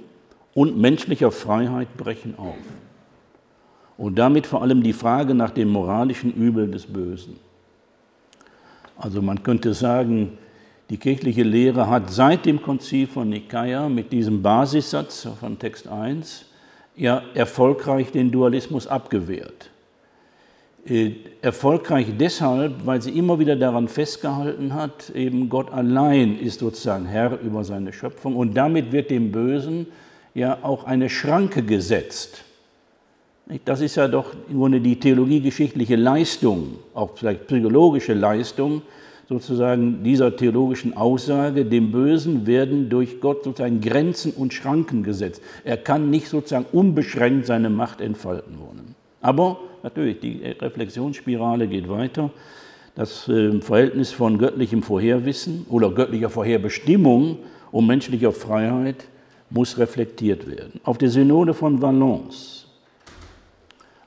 und 0.54 0.76
menschlicher 0.76 1.30
Freiheit 1.30 1.96
brechen 1.96 2.34
auf. 2.36 2.56
Und 3.98 4.18
damit 4.18 4.46
vor 4.46 4.62
allem 4.62 4.82
die 4.82 4.94
Frage 4.94 5.34
nach 5.34 5.50
dem 5.50 5.68
moralischen 5.68 6.32
Übel 6.32 6.70
des 6.70 6.86
Bösen. 6.86 7.36
Also 8.96 9.20
man 9.20 9.42
könnte 9.42 9.74
sagen, 9.74 10.38
Die 10.90 10.96
kirchliche 10.96 11.42
Lehre 11.42 11.90
hat 11.90 12.10
seit 12.10 12.46
dem 12.46 12.62
Konzil 12.62 13.06
von 13.06 13.28
Nicaea 13.28 13.90
mit 13.90 14.10
diesem 14.10 14.40
Basissatz 14.40 15.28
von 15.38 15.58
Text 15.58 15.86
1 15.86 16.46
ja 16.96 17.22
erfolgreich 17.34 18.10
den 18.10 18.30
Dualismus 18.30 18.86
abgewehrt. 18.86 19.68
Äh, 20.86 21.10
erfolgreich 21.42 22.06
deshalb, 22.18 22.86
weil 22.86 23.02
sie 23.02 23.10
immer 23.10 23.38
wieder 23.38 23.54
daran 23.54 23.86
festgehalten 23.86 24.72
hat, 24.72 25.10
eben 25.10 25.50
Gott 25.50 25.70
allein 25.70 26.38
ist 26.38 26.60
sozusagen 26.60 27.04
Herr 27.04 27.38
über 27.38 27.64
seine 27.64 27.92
Schöpfung 27.92 28.34
und 28.34 28.56
damit 28.56 28.90
wird 28.90 29.10
dem 29.10 29.30
Bösen 29.30 29.88
ja 30.34 30.58
auch 30.62 30.84
eine 30.84 31.10
Schranke 31.10 31.62
gesetzt. 31.62 32.44
Das 33.64 33.80
ist 33.80 33.96
ja 33.96 34.08
doch 34.08 34.34
im 34.50 34.82
die 34.82 35.00
theologiegeschichtliche 35.00 35.96
Leistung, 35.96 36.74
auch 36.92 37.16
vielleicht 37.16 37.46
psychologische 37.46 38.12
Leistung, 38.12 38.82
sozusagen 39.26 40.02
dieser 40.02 40.36
theologischen 40.36 40.96
Aussage, 40.96 41.64
dem 41.64 41.90
Bösen 41.90 42.46
werden 42.46 42.90
durch 42.90 43.20
Gott 43.20 43.44
sozusagen 43.44 43.80
Grenzen 43.80 44.32
und 44.32 44.52
Schranken 44.52 45.02
gesetzt. 45.02 45.42
Er 45.64 45.78
kann 45.78 46.10
nicht 46.10 46.28
sozusagen 46.28 46.66
unbeschränkt 46.72 47.46
seine 47.46 47.70
Macht 47.70 48.00
entfalten 48.00 48.58
wollen. 48.58 48.94
Aber 49.20 49.58
natürlich, 49.82 50.20
die 50.20 50.40
Reflexionsspirale 50.60 51.68
geht 51.68 51.88
weiter. 51.88 52.30
Das 52.94 53.28
ähm, 53.28 53.62
Verhältnis 53.62 54.10
von 54.10 54.38
göttlichem 54.38 54.82
Vorherwissen 54.82 55.66
oder 55.68 55.90
göttlicher 55.90 56.30
Vorherbestimmung 56.30 57.38
und 57.70 57.86
menschlicher 57.86 58.32
Freiheit 58.32 59.06
muss 59.50 59.78
reflektiert 59.78 60.50
werden. 60.50 60.80
Auf 60.84 60.98
der 60.98 61.10
Synode 61.10 61.54
von 61.54 61.80
Valence 61.80 62.57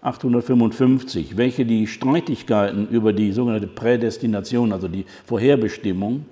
855, 0.02 1.38
welche 1.38 1.66
die 1.66 1.86
Streitigkeiten 1.86 2.88
über 2.90 3.14
die 3.14 3.32
sogenannte 3.32 3.68
Prädestination, 3.68 4.74
also 4.74 4.88
die 4.88 5.06
Vorherbestimmung 5.26 6.26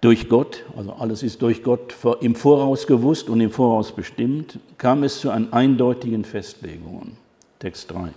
durch 0.00 0.28
Gott, 0.28 0.64
also 0.76 0.92
alles 0.94 1.22
ist 1.22 1.40
durch 1.42 1.62
Gott 1.62 1.94
im 2.20 2.34
Voraus 2.34 2.86
gewusst 2.88 3.28
und 3.28 3.40
im 3.40 3.50
Voraus 3.50 3.92
bestimmt, 3.92 4.58
kam 4.76 5.04
es 5.04 5.20
zu 5.20 5.30
eindeutigen 5.30 6.24
Festlegungen. 6.24 7.16
Text 7.60 7.90
3. 7.92 8.08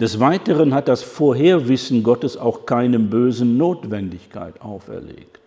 Des 0.00 0.18
Weiteren 0.18 0.74
hat 0.74 0.88
das 0.88 1.04
Vorherwissen 1.04 2.02
Gottes 2.02 2.36
auch 2.36 2.66
keinem 2.66 3.10
bösen 3.10 3.56
Notwendigkeit 3.56 4.60
auferlegt 4.60 5.43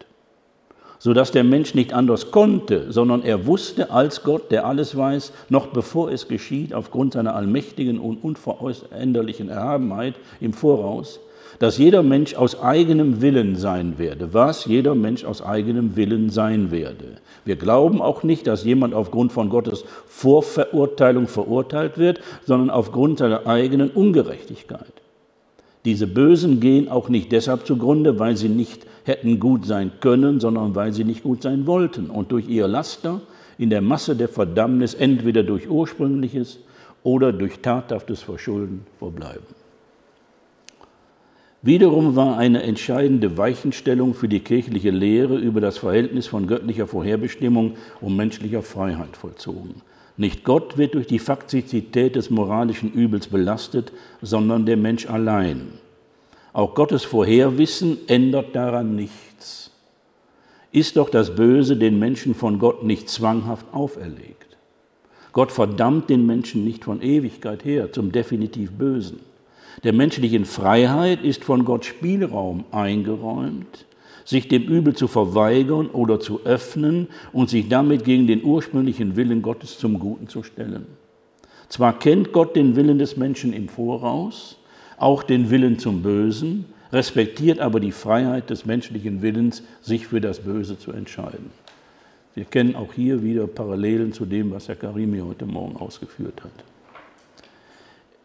sodass 1.00 1.32
der 1.32 1.44
Mensch 1.44 1.74
nicht 1.76 1.94
anders 1.94 2.32
konnte, 2.32 2.92
sondern 2.92 3.24
er 3.24 3.46
wusste 3.46 3.92
als 3.92 4.24
Gott, 4.24 4.52
der 4.52 4.66
alles 4.66 4.96
weiß, 4.96 5.32
noch 5.50 5.68
bevor 5.68 6.12
es 6.12 6.28
geschieht, 6.28 6.74
aufgrund 6.74 7.14
seiner 7.14 7.36
allmächtigen 7.36 8.00
und 8.00 8.24
unveränderlichen 8.24 9.50
Erhabenheit 9.50 10.16
im 10.40 10.54
Voraus, 10.54 11.20
dass 11.60 11.78
jeder 11.78 12.04
Mensch 12.04 12.36
aus 12.36 12.62
eigenem 12.62 13.22
Willen 13.22 13.56
sein 13.56 13.98
werde. 13.98 14.34
Was 14.34 14.66
jeder 14.66 14.96
Mensch 14.96 15.26
aus 15.26 15.42
eigenem 15.42 15.96
Willen 15.96 16.30
sein 16.30 16.72
werde. 16.72 17.18
Wir 17.46 17.56
glauben 17.56 18.02
auch 18.02 18.24
nicht, 18.24 18.46
dass 18.48 18.64
jemand 18.64 18.94
aufgrund 18.94 19.32
von 19.32 19.50
Gottes 19.50 19.86
Vorverurteilung 20.08 21.28
verurteilt 21.28 21.98
wird, 21.98 22.20
sondern 22.46 22.70
aufgrund 22.70 23.20
seiner 23.20 23.48
eigenen 23.48 23.90
Ungerechtigkeit. 23.90 24.97
Diese 25.88 26.06
Bösen 26.06 26.60
gehen 26.60 26.90
auch 26.90 27.08
nicht 27.08 27.32
deshalb 27.32 27.66
zugrunde, 27.66 28.20
weil 28.20 28.36
sie 28.36 28.50
nicht 28.50 28.86
hätten 29.06 29.40
gut 29.40 29.66
sein 29.66 29.90
können, 30.02 30.42
sondern 30.42 30.76
weil 30.76 30.92
sie 30.92 31.06
nicht 31.06 31.24
gut 31.24 31.44
sein 31.44 31.66
wollten 31.66 32.10
und 32.10 32.34
durch 32.34 32.50
ihr 32.50 32.68
Laster 32.68 33.22
in 33.58 33.70
der 33.70 33.82
Masse 33.82 34.14
der 34.18 34.28
Verdammnis 34.28 34.94
entweder 34.94 35.44
durch 35.44 35.70
ursprüngliches 35.70 36.60
oder 37.04 37.32
durch 37.32 37.60
tathaftes 37.60 38.22
Verschulden 38.22 38.86
verbleiben. 39.00 39.46
Wiederum 41.62 42.18
war 42.18 42.38
eine 42.38 42.64
entscheidende 42.64 43.38
Weichenstellung 43.38 44.14
für 44.14 44.28
die 44.28 44.42
kirchliche 44.42 44.92
Lehre 44.92 45.38
über 45.38 45.62
das 45.62 45.78
Verhältnis 45.78 46.28
von 46.28 46.48
göttlicher 46.48 46.88
Vorherbestimmung 46.88 47.76
und 48.02 48.14
menschlicher 48.14 48.62
Freiheit 48.62 49.16
vollzogen. 49.16 49.76
Nicht 50.18 50.44
Gott 50.44 50.78
wird 50.78 50.96
durch 50.96 51.06
die 51.06 51.20
Faktizität 51.20 52.16
des 52.16 52.32
moralischen 52.32 52.92
Übels 52.92 53.28
belastet, 53.28 53.94
sondern 54.22 54.66
der 54.66 54.76
Mensch 54.76 55.08
allein. 55.08 55.77
Auch 56.58 56.74
Gottes 56.74 57.04
Vorherwissen 57.04 58.00
ändert 58.08 58.56
daran 58.56 58.96
nichts. 58.96 59.70
Ist 60.72 60.98
doch 60.98 61.12
das 61.12 61.36
Böse 61.36 61.78
den 61.78 62.00
Menschen 62.00 62.34
von 62.34 62.58
Gott 62.58 62.84
nicht 62.84 63.10
zwanghaft 63.10 63.68
auferlegt. 63.74 64.58
Gott 65.34 65.52
verdammt 65.52 66.10
den 66.10 66.26
Menschen 66.26 66.64
nicht 66.64 66.86
von 66.86 67.04
Ewigkeit 67.04 67.64
her 67.64 67.92
zum 67.92 68.12
definitiv 68.12 68.72
Bösen. 68.72 69.20
Der 69.84 69.94
menschlichen 69.94 70.46
Freiheit 70.46 71.24
ist 71.24 71.44
von 71.44 71.64
Gott 71.64 71.86
Spielraum 71.86 72.66
eingeräumt, 72.72 73.86
sich 74.26 74.48
dem 74.48 74.64
Übel 74.64 74.96
zu 74.96 75.08
verweigern 75.08 75.86
oder 75.92 76.20
zu 76.20 76.44
öffnen 76.44 77.10
und 77.34 77.52
sich 77.52 77.70
damit 77.70 78.04
gegen 78.04 78.26
den 78.26 78.44
ursprünglichen 78.44 79.16
Willen 79.16 79.44
Gottes 79.44 79.78
zum 79.78 80.00
Guten 80.00 80.28
zu 80.28 80.42
stellen. 80.42 80.88
Zwar 81.70 82.00
kennt 82.00 82.34
Gott 82.34 82.56
den 82.56 82.76
Willen 82.76 82.98
des 82.98 83.16
Menschen 83.16 83.54
im 83.54 83.70
Voraus, 83.70 84.58
auch 84.98 85.24
den 85.24 85.50
Willen 85.50 85.80
zum 85.80 86.02
Bösen, 86.02 86.66
respektiert 86.92 87.60
aber 87.60 87.80
die 87.80 87.92
Freiheit 87.92 88.50
des 88.50 88.66
menschlichen 88.66 89.22
Willens, 89.22 89.64
sich 89.82 90.08
für 90.08 90.22
das 90.22 90.40
Böse 90.40 90.78
zu 90.78 90.92
entscheiden. 90.92 91.52
Wir 92.36 92.46
kennen 92.46 92.76
auch 92.76 92.94
hier 92.94 93.24
wieder 93.24 93.48
Parallelen 93.48 94.14
zu 94.14 94.26
dem, 94.26 94.52
was 94.52 94.68
Herr 94.68 94.76
Karimi 94.76 95.20
heute 95.20 95.46
Morgen 95.46 95.76
ausgeführt 95.76 96.44
hat. 96.44 96.52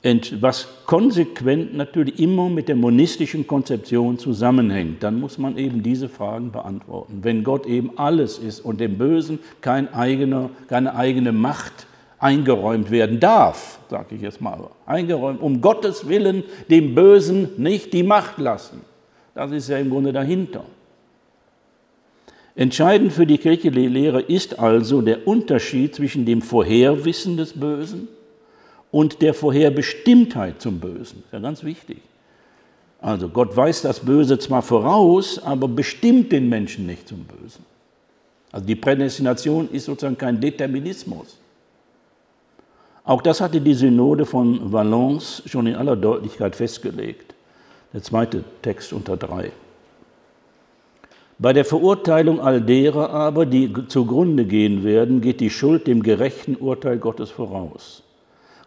Und 0.04 0.42
was 0.42 0.66
konsequent 0.84 1.76
natürlich 1.76 2.18
immer 2.18 2.48
mit 2.48 2.66
der 2.68 2.74
monistischen 2.74 3.46
Konzeption 3.46 4.18
zusammenhängt, 4.18 5.02
dann 5.02 5.20
muss 5.20 5.38
man 5.38 5.56
eben 5.56 5.82
diese 5.82 6.08
Fragen 6.08 6.50
beantworten. 6.50 7.20
Wenn 7.22 7.44
Gott 7.44 7.66
eben 7.66 7.96
alles 7.96 8.38
ist 8.38 8.60
und 8.60 8.80
dem 8.80 8.98
Bösen 8.98 9.38
kein 9.60 9.94
eigener, 9.94 10.50
keine 10.66 10.96
eigene 10.96 11.30
Macht 11.30 11.86
eingeräumt 12.22 12.90
werden 12.92 13.18
darf, 13.18 13.80
sage 13.90 14.14
ich 14.14 14.22
jetzt 14.22 14.40
mal, 14.40 14.70
eingeräumt, 14.86 15.42
um 15.42 15.60
Gottes 15.60 16.08
Willen 16.08 16.44
dem 16.70 16.94
Bösen 16.94 17.50
nicht 17.56 17.92
die 17.92 18.04
Macht 18.04 18.38
lassen. 18.38 18.80
Das 19.34 19.50
ist 19.50 19.68
ja 19.68 19.78
im 19.78 19.90
Grunde 19.90 20.12
dahinter. 20.12 20.64
Entscheidend 22.54 23.12
für 23.12 23.26
die 23.26 23.38
kirchliche 23.38 23.88
Lehre 23.88 24.20
ist 24.20 24.58
also 24.58 25.02
der 25.02 25.26
Unterschied 25.26 25.96
zwischen 25.96 26.24
dem 26.24 26.42
Vorherwissen 26.42 27.36
des 27.36 27.58
Bösen 27.58 28.06
und 28.92 29.20
der 29.20 29.34
Vorherbestimmtheit 29.34 30.60
zum 30.60 30.78
Bösen. 30.78 31.22
Das 31.22 31.26
ist 31.26 31.32
ja 31.32 31.38
ganz 31.40 31.64
wichtig. 31.64 31.98
Also 33.00 33.28
Gott 33.30 33.56
weiß 33.56 33.82
das 33.82 33.98
Böse 33.98 34.38
zwar 34.38 34.62
voraus, 34.62 35.40
aber 35.42 35.66
bestimmt 35.66 36.30
den 36.30 36.48
Menschen 36.48 36.86
nicht 36.86 37.08
zum 37.08 37.24
Bösen. 37.24 37.64
Also 38.52 38.64
die 38.64 38.76
Prädestination 38.76 39.68
ist 39.72 39.86
sozusagen 39.86 40.18
kein 40.18 40.40
Determinismus. 40.40 41.41
Auch 43.04 43.22
das 43.22 43.40
hatte 43.40 43.60
die 43.60 43.74
Synode 43.74 44.26
von 44.26 44.72
Valence 44.72 45.42
schon 45.46 45.66
in 45.66 45.74
aller 45.74 45.96
Deutlichkeit 45.96 46.54
festgelegt. 46.54 47.34
Der 47.92 48.02
zweite 48.02 48.44
Text 48.62 48.92
unter 48.92 49.16
drei. 49.16 49.50
Bei 51.38 51.52
der 51.52 51.64
Verurteilung 51.64 52.40
all 52.40 52.60
derer 52.60 53.10
aber, 53.10 53.46
die 53.46 53.72
zugrunde 53.88 54.44
gehen 54.44 54.84
werden, 54.84 55.20
geht 55.20 55.40
die 55.40 55.50
Schuld 55.50 55.88
dem 55.88 56.02
gerechten 56.04 56.54
Urteil 56.54 56.98
Gottes 56.98 57.30
voraus. 57.30 58.04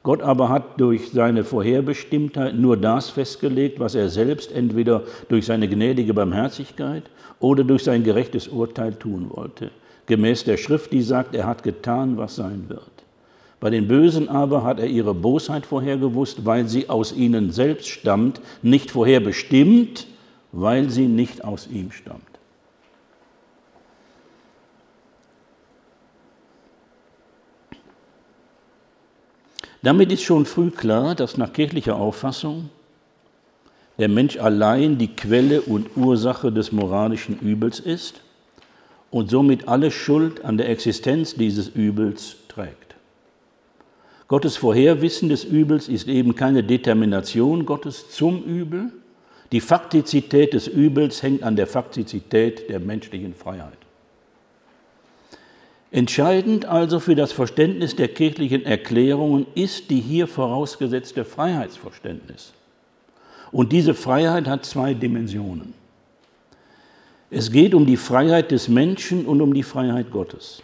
Gott 0.04 0.22
aber 0.22 0.50
hat 0.50 0.80
durch 0.80 1.12
seine 1.12 1.46
Vorherbestimmtheit 1.46 2.56
nur 2.56 2.76
das 2.76 3.10
festgelegt, 3.10 3.80
was 3.80 3.96
er 3.96 4.10
selbst 4.10 4.52
entweder 4.52 5.04
durch 5.30 5.46
seine 5.46 5.70
gnädige 5.70 6.14
Barmherzigkeit 6.14 7.04
oder 7.40 7.64
durch 7.64 7.86
sein 7.86 8.04
gerechtes 8.04 8.50
Urteil 8.50 8.94
tun 8.94 9.32
wollte. 9.34 9.72
Gemäß 10.06 10.44
der 10.44 10.58
Schrift, 10.58 10.92
die 10.92 11.02
sagt, 11.02 11.34
er 11.34 11.48
hat 11.48 11.64
getan, 11.64 12.18
was 12.18 12.36
sein 12.36 12.66
wird. 12.68 12.95
Bei 13.60 13.70
den 13.70 13.88
Bösen 13.88 14.30
aber 14.30 14.64
hat 14.64 14.80
er 14.80 14.88
ihre 14.88 15.14
Bosheit 15.14 15.66
vorhergewusst, 15.66 16.46
weil 16.46 16.68
sie 16.68 16.90
aus 16.90 17.14
ihnen 17.14 17.52
selbst 17.52 17.88
stammt, 17.88 18.42
nicht 18.62 18.92
vorherbestimmt, 18.92 20.08
weil 20.52 20.90
sie 20.90 21.08
nicht 21.08 21.44
aus 21.44 21.68
ihm 21.68 21.92
stammt. 21.92 22.22
Damit 29.82 30.12
ist 30.12 30.24
schon 30.24 30.46
früh 30.46 30.72
klar, 30.72 31.14
dass 31.14 31.38
nach 31.38 31.54
kirchlicher 31.54 31.96
Auffassung 31.96 32.72
der 34.00 34.10
Mensch 34.10 34.38
allein 34.38 34.98
die 34.98 35.16
Quelle 35.16 35.62
und 35.62 35.96
Ursache 35.96 36.52
des 36.52 36.72
moralischen 36.72 37.40
Übels 37.40 37.80
ist 37.80 38.22
und 39.12 39.30
somit 39.30 39.68
alle 39.68 39.92
Schuld 39.92 40.44
an 40.44 40.58
der 40.58 40.70
Existenz 40.70 41.36
dieses 41.36 41.68
Übels 41.68 42.38
trägt. 42.48 42.95
Gottes 44.28 44.58
Vorherwissen 44.58 45.30
des 45.30 45.44
Übels 45.44 45.88
ist 45.88 46.08
eben 46.08 46.36
keine 46.36 46.64
Determination 46.64 47.66
Gottes 47.66 48.10
zum 48.10 48.44
Übel. 48.44 48.92
Die 49.52 49.62
Faktizität 49.62 50.54
des 50.54 50.68
Übels 50.68 51.22
hängt 51.22 51.44
an 51.44 51.56
der 51.56 51.68
Faktizität 51.68 52.70
der 52.70 52.80
menschlichen 52.80 53.36
Freiheit. 53.36 53.78
Entscheidend 55.92 56.66
also 56.66 57.00
für 57.00 57.16
das 57.16 57.32
Verständnis 57.32 57.96
der 57.96 58.08
kirchlichen 58.08 58.66
Erklärungen 58.66 59.46
ist 59.54 59.92
die 59.92 60.02
hier 60.02 60.28
vorausgesetzte 60.28 61.24
Freiheitsverständnis. 61.24 62.54
Und 63.52 63.72
diese 63.72 63.94
Freiheit 63.94 64.48
hat 64.48 64.66
zwei 64.66 64.94
Dimensionen. 64.94 65.74
Es 67.30 67.52
geht 67.52 67.74
um 67.74 67.86
die 67.86 67.98
Freiheit 67.98 68.52
des 68.52 68.68
Menschen 68.68 69.26
und 69.26 69.40
um 69.40 69.54
die 69.54 69.64
Freiheit 69.64 70.12
Gottes. 70.12 70.62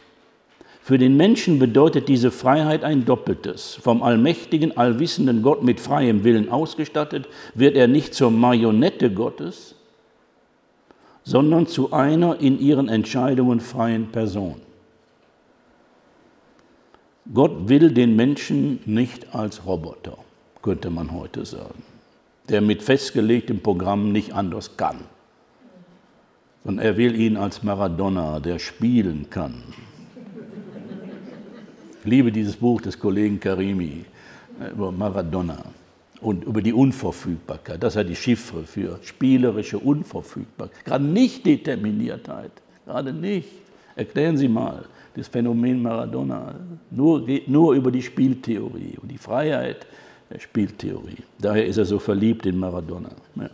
Für 0.83 0.97
den 0.97 1.15
Menschen 1.15 1.59
bedeutet 1.59 2.07
diese 2.09 2.31
Freiheit 2.31 2.83
ein 2.83 3.05
Doppeltes. 3.05 3.75
Vom 3.75 4.01
allmächtigen, 4.01 4.75
allwissenden 4.75 5.43
Gott 5.43 5.63
mit 5.63 5.79
freiem 5.79 6.23
Willen 6.23 6.49
ausgestattet, 6.49 7.27
wird 7.53 7.75
er 7.75 7.87
nicht 7.87 8.15
zur 8.15 8.31
Marionette 8.31 9.11
Gottes, 9.11 9.75
sondern 11.23 11.67
zu 11.67 11.93
einer 11.93 12.39
in 12.39 12.59
ihren 12.59 12.89
Entscheidungen 12.89 13.59
freien 13.59 14.07
Person. 14.07 14.59
Gott 17.31 17.69
will 17.69 17.91
den 17.91 18.15
Menschen 18.15 18.79
nicht 18.85 19.35
als 19.35 19.65
Roboter, 19.67 20.17
könnte 20.63 20.89
man 20.89 21.11
heute 21.11 21.45
sagen, 21.45 21.83
der 22.49 22.61
mit 22.61 22.81
festgelegtem 22.81 23.59
Programm 23.59 24.11
nicht 24.11 24.33
anders 24.33 24.75
kann, 24.77 25.01
sondern 26.63 26.83
er 26.83 26.97
will 26.97 27.15
ihn 27.15 27.37
als 27.37 27.61
Maradona, 27.61 28.39
der 28.39 28.57
spielen 28.57 29.27
kann, 29.29 29.61
liebe 32.05 32.31
dieses 32.31 32.55
Buch 32.55 32.81
des 32.81 32.97
Kollegen 32.97 33.39
Karimi 33.39 34.05
äh, 34.59 34.71
über 34.71 34.91
Maradona 34.91 35.63
und 36.21 36.43
über 36.43 36.61
die 36.61 36.73
Unverfügbarkeit. 36.73 37.81
Das 37.81 37.93
ist 37.93 37.97
ja 37.97 38.03
die 38.03 38.15
Chiffre 38.15 38.63
für 38.63 38.99
spielerische 39.03 39.79
Unverfügbarkeit. 39.79 40.85
Gerade 40.85 41.03
nicht 41.03 41.45
Determiniertheit. 41.45 42.51
Gerade 42.85 43.13
nicht. 43.13 43.49
Erklären 43.95 44.37
Sie 44.37 44.47
mal 44.47 44.85
das 45.15 45.27
Phänomen 45.27 45.81
Maradona. 45.81 46.55
Nur, 46.89 47.27
nur 47.47 47.73
über 47.73 47.91
die 47.91 48.01
Spieltheorie 48.01 48.97
und 49.01 49.11
die 49.11 49.17
Freiheit 49.17 49.85
der 50.29 50.39
Spieltheorie. 50.39 51.17
Daher 51.39 51.65
ist 51.65 51.77
er 51.77 51.85
so 51.85 51.99
verliebt 51.99 52.45
in 52.45 52.57
Maradona. 52.57 53.09
Ja. 53.35 53.49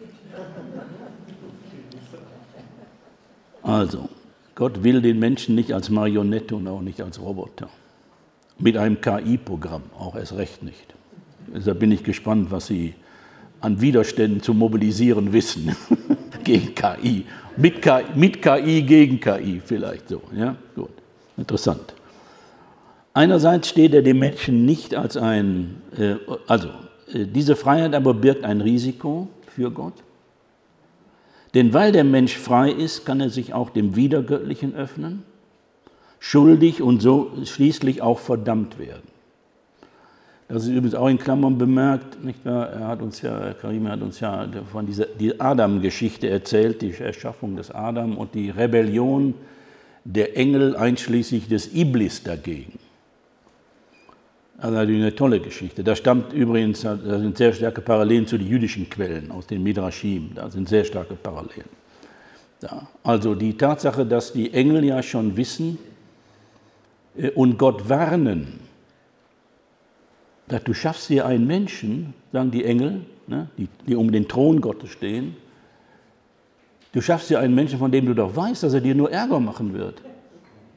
Also, 3.63 4.07
Gott 4.55 4.83
will 4.83 5.01
den 5.01 5.19
Menschen 5.19 5.55
nicht 5.55 5.73
als 5.73 5.89
Marionette 5.89 6.55
und 6.55 6.67
auch 6.67 6.81
nicht 6.81 7.01
als 7.01 7.19
Roboter 7.19 7.69
mit 8.59 8.77
einem 8.77 8.99
KI-Programm, 9.01 9.83
auch 9.97 10.15
erst 10.15 10.35
recht 10.35 10.63
nicht. 10.63 10.93
Deshalb 11.53 11.79
bin 11.79 11.91
ich 11.91 12.03
gespannt, 12.03 12.51
was 12.51 12.67
Sie 12.67 12.95
an 13.61 13.81
Widerständen 13.81 14.41
zu 14.41 14.53
mobilisieren 14.53 15.33
wissen 15.33 15.75
gegen 16.43 16.75
KI. 16.75 17.25
Mit, 17.55 17.81
KI. 17.81 18.03
mit 18.15 18.41
KI 18.41 18.81
gegen 18.83 19.19
KI 19.19 19.61
vielleicht 19.63 20.09
so. 20.09 20.21
Ja? 20.35 20.55
Gut. 20.75 20.89
Interessant. 21.37 21.93
Einerseits 23.13 23.69
steht 23.69 23.93
er 23.93 24.03
dem 24.03 24.19
Menschen 24.19 24.65
nicht 24.65 24.93
als 24.93 25.17
ein, 25.17 25.81
äh, 25.97 26.15
also 26.45 26.69
äh, 27.11 27.25
diese 27.25 27.55
Freiheit 27.55 27.95
aber 27.95 28.13
birgt 28.13 28.43
ein 28.43 28.61
Risiko 28.61 29.27
für 29.47 29.71
Gott. 29.71 29.93
Denn 31.53 31.73
weil 31.73 31.91
der 31.91 32.03
Mensch 32.03 32.37
frei 32.37 32.69
ist, 32.71 33.05
kann 33.05 33.19
er 33.19 33.29
sich 33.29 33.53
auch 33.53 33.71
dem 33.71 33.95
Wiedergöttlichen 33.95 34.75
öffnen 34.75 35.23
schuldig 36.19 36.81
und 36.81 37.01
so 37.01 37.31
schließlich 37.43 38.01
auch 38.01 38.19
verdammt 38.19 38.79
werden. 38.79 39.07
Das 40.47 40.63
ist 40.63 40.69
übrigens 40.69 40.95
auch 40.95 41.09
in 41.09 41.17
Klammern 41.17 41.57
bemerkt, 41.57 42.23
nicht 42.23 42.45
wahr? 42.45 42.69
Er 42.69 42.87
hat 42.87 43.01
uns 43.01 43.21
ja, 43.21 43.53
Karim 43.53 43.89
hat 43.89 44.01
uns 44.01 44.21
ja 44.21 44.47
von 44.71 44.85
dieser 44.85 45.05
die 45.05 45.39
Adam-Geschichte 45.39 46.29
erzählt, 46.29 46.81
die 46.81 46.93
Erschaffung 46.93 47.57
des 47.57 47.69
Adam 47.71 48.17
und 48.17 48.33
die 48.33 48.49
Rebellion 48.49 49.33
der 50.05 50.37
Engel 50.37 50.77
einschließlich 50.77 51.49
des 51.49 51.73
Iblis 51.73 52.23
dagegen. 52.23 52.79
Also 54.57 54.77
eine 54.77 55.13
tolle 55.13 55.41
Geschichte. 55.41 55.83
Da 55.83 55.95
stammt 55.95 56.33
übrigens, 56.33 56.81
da 56.81 56.97
sind 56.97 57.37
sehr 57.37 57.53
starke 57.53 57.81
Parallelen 57.81 58.25
zu 58.25 58.37
den 58.37 58.47
jüdischen 58.47 58.89
Quellen 58.89 59.29
aus 59.29 59.45
den 59.45 59.61
Midrashim. 59.61 60.31
Da 60.33 60.49
sind 60.49 60.67
sehr 60.69 60.85
starke 60.85 61.15
Parallelen. 61.15 61.69
Da. 62.61 62.87
Also 63.03 63.35
die 63.35 63.55
Tatsache, 63.55 64.05
dass 64.05 64.33
die 64.33 64.51
Engel 64.53 64.85
ja 64.85 65.03
schon 65.03 65.37
wissen, 65.37 65.77
und 67.35 67.57
Gott 67.57 67.89
warnen. 67.89 68.59
Du 70.63 70.73
schaffst 70.73 71.09
dir 71.09 71.25
einen 71.25 71.45
Menschen, 71.45 72.13
sagen 72.31 72.51
die 72.51 72.63
Engel, 72.63 73.01
ne, 73.27 73.49
die, 73.57 73.95
um 73.95 74.11
den 74.11 74.27
Thron 74.27 74.61
Gottes 74.61 74.91
stehen. 74.91 75.35
Du 76.93 77.01
schaffst 77.01 77.29
dir 77.29 77.39
einen 77.39 77.53
Menschen, 77.53 77.79
von 77.79 77.91
dem 77.91 78.05
du 78.05 78.13
doch 78.13 78.35
weißt, 78.35 78.63
dass 78.63 78.73
er 78.73 78.81
dir 78.81 78.95
nur 78.95 79.11
Ärger 79.11 79.39
machen 79.39 79.73
wird. 79.73 80.01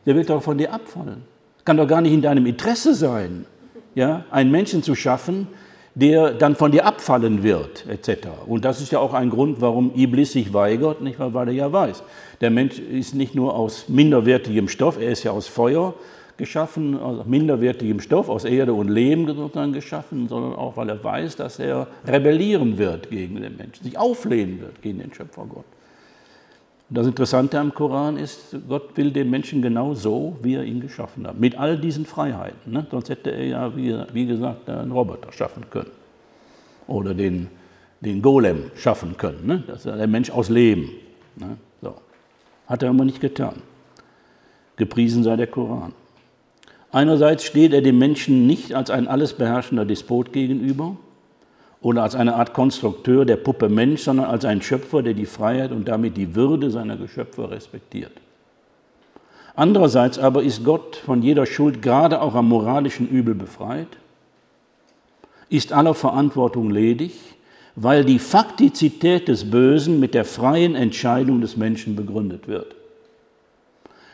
Der 0.07 0.17
wird 0.17 0.29
doch 0.29 0.43
von 0.43 0.59
dir 0.59 0.73
abfallen. 0.73 1.23
Kann 1.65 1.77
doch 1.77 1.87
gar 1.87 2.01
nicht 2.01 2.13
in 2.13 2.23
deinem 2.23 2.47
Interesse 2.47 2.95
sein, 2.95 3.47
ja, 3.95 4.25
einen 4.31 4.51
Menschen 4.51 4.83
zu 4.83 4.95
schaffen, 4.95 5.47
der 5.95 6.33
dann 6.33 6.57
von 6.57 6.73
dir 6.73 6.87
abfallen 6.87 7.43
wird, 7.43 7.87
etc. 7.89 8.29
Und 8.47 8.65
das 8.65 8.81
ist 8.81 8.93
ja 8.93 8.99
auch 8.99 9.13
ein 9.13 9.31
Grund, 9.31 9.61
warum 9.61 9.93
Iblis 9.95 10.33
sich 10.33 10.53
weigert, 10.55 11.01
nicht, 11.01 11.19
weil 11.19 11.49
er 11.49 11.55
ja 11.55 11.73
weiß. 11.73 12.03
Der 12.41 12.51
Mensch 12.51 12.79
ist 12.79 13.15
nicht 13.15 13.35
nur 13.35 13.55
aus 13.55 13.89
minderwertigem 13.89 14.69
Stoff, 14.69 14.99
er 14.99 15.11
ist 15.11 15.25
ja 15.25 15.33
aus 15.33 15.47
Feuer, 15.47 15.95
geschaffen, 16.41 16.99
aus 16.99 17.25
minderwertigem 17.25 18.01
Stoff, 18.01 18.29
aus 18.29 18.45
Erde 18.45 18.75
und 18.75 18.89
Lehm 18.89 19.29
sozusagen 19.29 19.73
geschaffen, 19.73 20.27
sondern 20.27 20.55
auch, 20.55 20.77
weil 20.77 20.89
er 20.89 21.03
weiß, 21.03 21.37
dass 21.37 21.61
er 21.61 21.87
rebellieren 22.05 22.79
wird 22.79 23.11
gegen 23.11 23.41
den 23.41 23.57
Menschen, 23.57 23.85
sich 23.85 23.97
auflehnen 23.97 24.61
wird 24.61 24.83
gegen 24.83 24.99
den 24.99 25.15
Schöpfer 25.15 25.47
Gott. 25.47 25.65
Und 26.89 26.99
das 26.99 27.07
Interessante 27.07 27.61
am 27.61 27.73
Koran 27.73 28.17
ist, 28.17 28.57
Gott 28.69 28.97
will 28.97 29.13
den 29.13 29.31
Menschen 29.31 29.63
genau 29.63 29.95
so, 29.95 30.37
wie 30.43 30.55
er 30.55 30.65
ihn 30.65 30.81
geschaffen 30.81 31.25
hat, 31.25 31.39
mit 31.39 31.57
all 31.57 31.79
diesen 31.79 32.05
Freiheiten. 32.05 32.73
Ne? 32.73 32.85
Sonst 32.91 33.11
hätte 33.11 33.31
er 33.31 33.47
ja, 33.47 33.77
wie, 33.77 34.27
gesagt, 34.27 34.69
einen 34.69 34.91
Roboter 34.91 35.31
schaffen 35.31 35.63
können 35.71 35.93
oder 36.89 37.15
den, 37.15 37.47
den 38.01 38.21
Golem 38.21 38.73
schaffen 38.75 39.17
können. 39.17 39.47
Ne? 39.47 39.63
Das 39.69 39.87
ist 39.87 39.87
der 39.87 40.09
Mensch 40.09 40.31
aus 40.31 40.49
Leben. 40.49 40.91
Ne? 41.37 41.57
So. 41.81 41.95
Hat 42.67 42.83
er 42.83 42.91
aber 42.91 43.05
nicht 43.05 43.21
getan. 43.21 43.63
Gepriesen 44.75 45.23
sei 45.23 45.37
der 45.37 45.47
Koran. 45.47 45.93
Einerseits 46.93 47.45
steht 47.45 47.73
er 47.73 47.83
dem 47.83 47.99
Menschen 47.99 48.47
nicht 48.47 48.75
als 48.75 48.91
ein 48.91 49.07
alles 49.07 49.35
beherrschender 49.35 49.85
Despot 49.85 50.33
gegenüber 50.33 50.97
oder 51.81 52.03
als 52.03 52.15
eine 52.15 52.35
Art 52.35 52.53
Konstrukteur 52.53 53.25
der 53.25 53.37
Puppe 53.37 53.69
Mensch, 53.69 54.03
sondern 54.03 54.27
als 54.27 54.45
ein 54.45 54.61
Schöpfer, 54.61 55.03
der 55.03 55.15
die 55.15 55.27
Freiheit 55.27 55.71
und 55.71 55.89
damit 55.89 56.17
die 56.17 56.35
Würde 56.35 56.71
seiner 56.71 56.97
Geschöpfe 56.97 57.51
respektiert. 57.51 58.13
Andererseits 59.55 60.19
aber 60.19 60.43
ist 60.43 60.65
Gott 60.65 60.97
von 60.97 61.23
jeder 61.23 61.47
Schuld, 61.47 61.83
gerade 61.83 62.21
auch 62.21 62.35
am 62.35 62.49
moralischen 62.49 63.09
Übel, 63.09 63.35
befreit, 63.35 63.89
ist 65.49 65.73
aller 65.73 65.95
Verantwortung 65.95 66.71
ledig, 66.71 67.13
weil 67.77 68.05
die 68.05 68.19
Faktizität 68.19 69.29
des 69.29 69.51
Bösen 69.51 70.01
mit 70.01 70.15
der 70.15 70.25
freien 70.25 70.75
Entscheidung 70.75 71.41
des 71.41 71.57
Menschen 71.57 71.97
begründet 71.97 72.49
wird. 72.49 72.75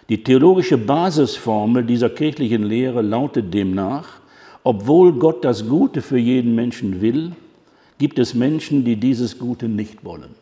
Die 0.09 0.23
theologische 0.23 0.79
Basisformel 0.79 1.85
dieser 1.85 2.11
kirchlichen 2.11 2.63
Lehre 2.63 3.03
lautet 3.03 3.53
demnach, 3.53 4.21
obwohl 4.63 5.13
Gott 5.13 5.45
das 5.45 5.69
Gute 5.69 6.01
für 6.01 6.19
jeden 6.19 6.55
Menschen 6.55 7.01
will, 7.01 7.33
gibt 7.99 8.19
es 8.19 8.35
Menschen, 8.35 8.85
die 8.85 8.97
dieses 8.97 9.39
Gute 9.39 9.69
nicht 9.69 10.05
wollen. 10.05 10.35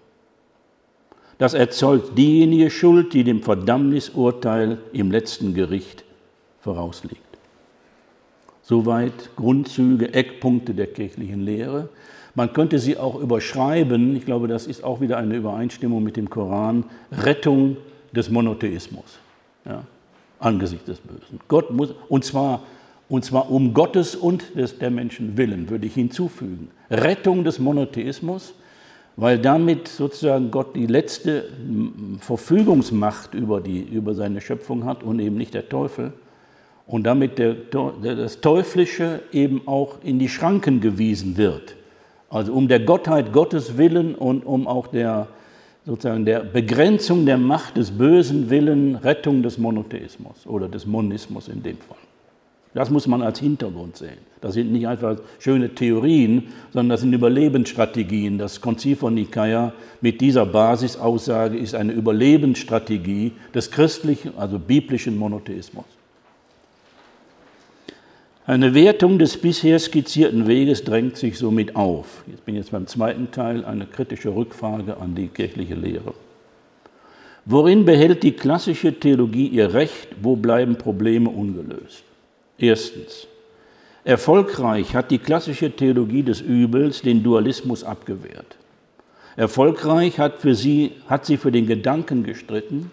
Das 1.38 1.54
erzeugt 1.54 2.16
diejenige 2.16 2.70
Schuld, 2.70 3.12
die 3.12 3.24
dem 3.24 3.42
Verdammnisurteil 3.42 4.78
im 4.92 5.10
letzten 5.10 5.54
Gericht 5.54 6.04
vorausliegt. 6.60 7.20
Soweit 8.62 9.30
Grundzüge, 9.36 10.14
Eckpunkte 10.14 10.74
der 10.74 10.86
kirchlichen 10.86 11.40
Lehre. 11.40 11.88
Man 12.34 12.52
könnte 12.52 12.78
sie 12.78 12.96
auch 12.96 13.20
überschreiben, 13.20 14.16
ich 14.16 14.24
glaube, 14.24 14.48
das 14.48 14.66
ist 14.66 14.84
auch 14.84 15.00
wieder 15.00 15.18
eine 15.18 15.36
Übereinstimmung 15.36 16.02
mit 16.02 16.16
dem 16.16 16.30
Koran, 16.30 16.84
Rettung 17.12 17.76
des 18.12 18.30
Monotheismus 18.30 19.18
ja, 19.64 19.84
angesichts 20.38 20.86
des 20.86 20.98
Bösen. 20.98 21.40
Gott 21.48 21.70
muss, 21.70 21.94
und 22.08 22.24
zwar, 22.24 22.62
und 23.08 23.24
zwar 23.24 23.50
um 23.50 23.74
Gottes 23.74 24.14
und 24.16 24.56
des, 24.56 24.78
der 24.78 24.90
Menschen 24.90 25.36
willen, 25.36 25.70
würde 25.70 25.86
ich 25.86 25.94
hinzufügen. 25.94 26.70
Rettung 26.90 27.44
des 27.44 27.58
Monotheismus, 27.58 28.54
weil 29.16 29.38
damit 29.38 29.88
sozusagen 29.88 30.50
Gott 30.50 30.74
die 30.74 30.86
letzte 30.86 31.44
Verfügungsmacht 32.20 33.34
über, 33.34 33.60
die, 33.60 33.80
über 33.80 34.14
seine 34.14 34.40
Schöpfung 34.40 34.84
hat 34.84 35.02
und 35.02 35.20
eben 35.20 35.36
nicht 35.36 35.54
der 35.54 35.68
Teufel. 35.68 36.12
Und 36.86 37.04
damit 37.04 37.38
der, 37.38 37.54
das 38.02 38.40
Teuflische 38.40 39.20
eben 39.32 39.66
auch 39.66 39.96
in 40.02 40.18
die 40.18 40.28
Schranken 40.28 40.80
gewiesen 40.80 41.36
wird. 41.36 41.76
Also 42.28 42.52
um 42.52 42.68
der 42.68 42.80
Gottheit 42.80 43.32
Gottes 43.32 43.78
willen 43.78 44.14
und 44.14 44.44
um 44.44 44.66
auch 44.66 44.88
der, 44.88 45.28
sozusagen 45.86 46.24
der 46.24 46.40
Begrenzung 46.40 47.26
der 47.26 47.38
Macht 47.38 47.76
des 47.76 47.90
bösen 47.90 48.50
Willen, 48.50 48.96
Rettung 48.96 49.42
des 49.42 49.58
Monotheismus 49.58 50.46
oder 50.46 50.68
des 50.68 50.86
Monismus 50.86 51.48
in 51.48 51.62
dem 51.62 51.78
Fall. 51.78 51.96
Das 52.74 52.90
muss 52.90 53.06
man 53.06 53.22
als 53.22 53.38
Hintergrund 53.38 53.96
sehen. 53.96 54.18
Das 54.40 54.54
sind 54.54 54.72
nicht 54.72 54.88
einfach 54.88 55.16
schöne 55.38 55.74
Theorien, 55.74 56.48
sondern 56.72 56.90
das 56.90 57.02
sind 57.02 57.12
Überlebensstrategien. 57.12 58.36
Das 58.36 58.60
Konzil 58.60 58.96
von 58.96 59.14
Nicaea 59.14 59.72
mit 60.00 60.20
dieser 60.20 60.44
Basisaussage 60.44 61.56
ist 61.56 61.74
eine 61.76 61.92
Überlebensstrategie 61.92 63.32
des 63.54 63.70
christlichen, 63.70 64.32
also 64.36 64.58
biblischen 64.58 65.16
Monotheismus. 65.16 65.84
Eine 68.46 68.74
Wertung 68.74 69.18
des 69.18 69.38
bisher 69.38 69.78
skizzierten 69.78 70.46
Weges 70.46 70.84
drängt 70.84 71.16
sich 71.16 71.38
somit 71.38 71.76
auf. 71.76 72.24
Ich 72.26 72.42
bin 72.42 72.56
jetzt 72.56 72.72
beim 72.72 72.86
zweiten 72.86 73.30
Teil, 73.30 73.64
eine 73.64 73.86
kritische 73.86 74.34
Rückfrage 74.34 74.98
an 74.98 75.14
die 75.14 75.28
kirchliche 75.28 75.74
Lehre. 75.74 76.12
Worin 77.46 77.86
behält 77.86 78.22
die 78.22 78.32
klassische 78.32 78.92
Theologie 79.00 79.46
ihr 79.46 79.72
Recht? 79.72 80.08
Wo 80.20 80.36
bleiben 80.36 80.76
Probleme 80.76 81.30
ungelöst? 81.30 82.04
Erstens. 82.58 83.26
Erfolgreich 84.04 84.94
hat 84.94 85.10
die 85.10 85.18
klassische 85.18 85.70
Theologie 85.70 86.22
des 86.22 86.42
Übels 86.42 87.00
den 87.00 87.22
Dualismus 87.22 87.82
abgewehrt. 87.82 88.58
Erfolgreich 89.36 90.18
hat, 90.18 90.40
für 90.40 90.54
sie, 90.54 90.92
hat 91.08 91.24
sie 91.24 91.38
für 91.38 91.50
den 91.50 91.66
Gedanken 91.66 92.24
gestritten, 92.24 92.90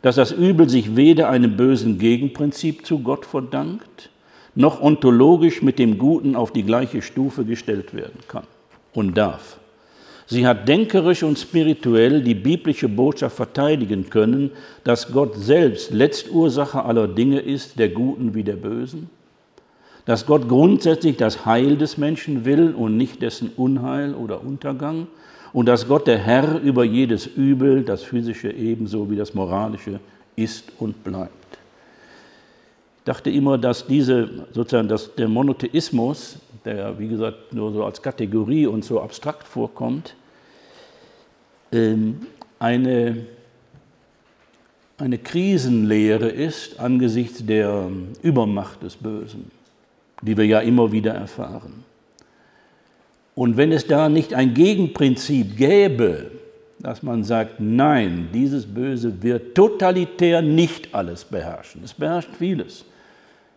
dass 0.00 0.16
das 0.16 0.32
Übel 0.32 0.70
sich 0.70 0.96
weder 0.96 1.28
einem 1.28 1.58
bösen 1.58 1.98
Gegenprinzip 1.98 2.86
zu 2.86 3.00
Gott 3.00 3.26
verdankt, 3.26 4.08
noch 4.54 4.80
ontologisch 4.80 5.62
mit 5.62 5.78
dem 5.78 5.98
Guten 5.98 6.36
auf 6.36 6.52
die 6.52 6.62
gleiche 6.62 7.02
Stufe 7.02 7.44
gestellt 7.44 7.94
werden 7.94 8.20
kann 8.28 8.44
und 8.94 9.16
darf. 9.16 9.58
Sie 10.26 10.46
hat 10.46 10.68
denkerisch 10.68 11.22
und 11.22 11.38
spirituell 11.38 12.22
die 12.22 12.34
biblische 12.34 12.88
Botschaft 12.88 13.36
verteidigen 13.36 14.08
können, 14.08 14.50
dass 14.84 15.12
Gott 15.12 15.36
selbst 15.36 15.90
Letztursache 15.90 16.84
aller 16.84 17.08
Dinge 17.08 17.40
ist, 17.40 17.78
der 17.78 17.88
Guten 17.88 18.34
wie 18.34 18.44
der 18.44 18.56
Bösen, 18.56 19.10
dass 20.04 20.26
Gott 20.26 20.48
grundsätzlich 20.48 21.16
das 21.16 21.44
Heil 21.44 21.76
des 21.76 21.98
Menschen 21.98 22.44
will 22.44 22.72
und 22.72 22.96
nicht 22.96 23.20
dessen 23.20 23.50
Unheil 23.56 24.14
oder 24.14 24.42
Untergang 24.42 25.06
und 25.52 25.66
dass 25.66 25.86
Gott 25.86 26.06
der 26.06 26.18
Herr 26.18 26.60
über 26.60 26.84
jedes 26.84 27.26
Übel, 27.26 27.82
das 27.82 28.02
physische 28.02 28.50
ebenso 28.50 29.10
wie 29.10 29.16
das 29.16 29.34
moralische, 29.34 30.00
ist 30.34 30.72
und 30.78 31.04
bleibt. 31.04 31.41
Dachte 33.04 33.30
immer, 33.30 33.58
dass 33.58 33.86
diese, 33.86 34.46
sozusagen, 34.52 34.88
dass 34.88 35.14
der 35.14 35.28
Monotheismus, 35.28 36.36
der 36.64 36.98
wie 36.98 37.08
gesagt 37.08 37.52
nur 37.52 37.72
so 37.72 37.84
als 37.84 38.00
Kategorie 38.00 38.66
und 38.66 38.84
so 38.84 39.00
abstrakt 39.00 39.46
vorkommt, 39.46 40.14
ähm, 41.72 42.26
eine, 42.58 43.26
eine 44.98 45.18
Krisenlehre 45.18 46.28
ist 46.28 46.78
angesichts 46.78 47.44
der 47.44 47.88
Übermacht 48.22 48.82
des 48.84 48.94
Bösen, 48.94 49.50
die 50.20 50.36
wir 50.36 50.46
ja 50.46 50.60
immer 50.60 50.92
wieder 50.92 51.12
erfahren. 51.12 51.84
Und 53.34 53.56
wenn 53.56 53.72
es 53.72 53.86
da 53.86 54.08
nicht 54.08 54.34
ein 54.34 54.54
Gegenprinzip 54.54 55.56
gäbe, 55.56 56.30
dass 56.78 57.02
man 57.02 57.24
sagt, 57.24 57.60
nein, 57.60 58.28
dieses 58.34 58.66
Böse 58.66 59.22
wird 59.22 59.54
totalitär 59.54 60.42
nicht 60.42 60.94
alles 60.94 61.24
beherrschen. 61.24 61.82
Es 61.84 61.94
beherrscht 61.94 62.30
vieles. 62.38 62.84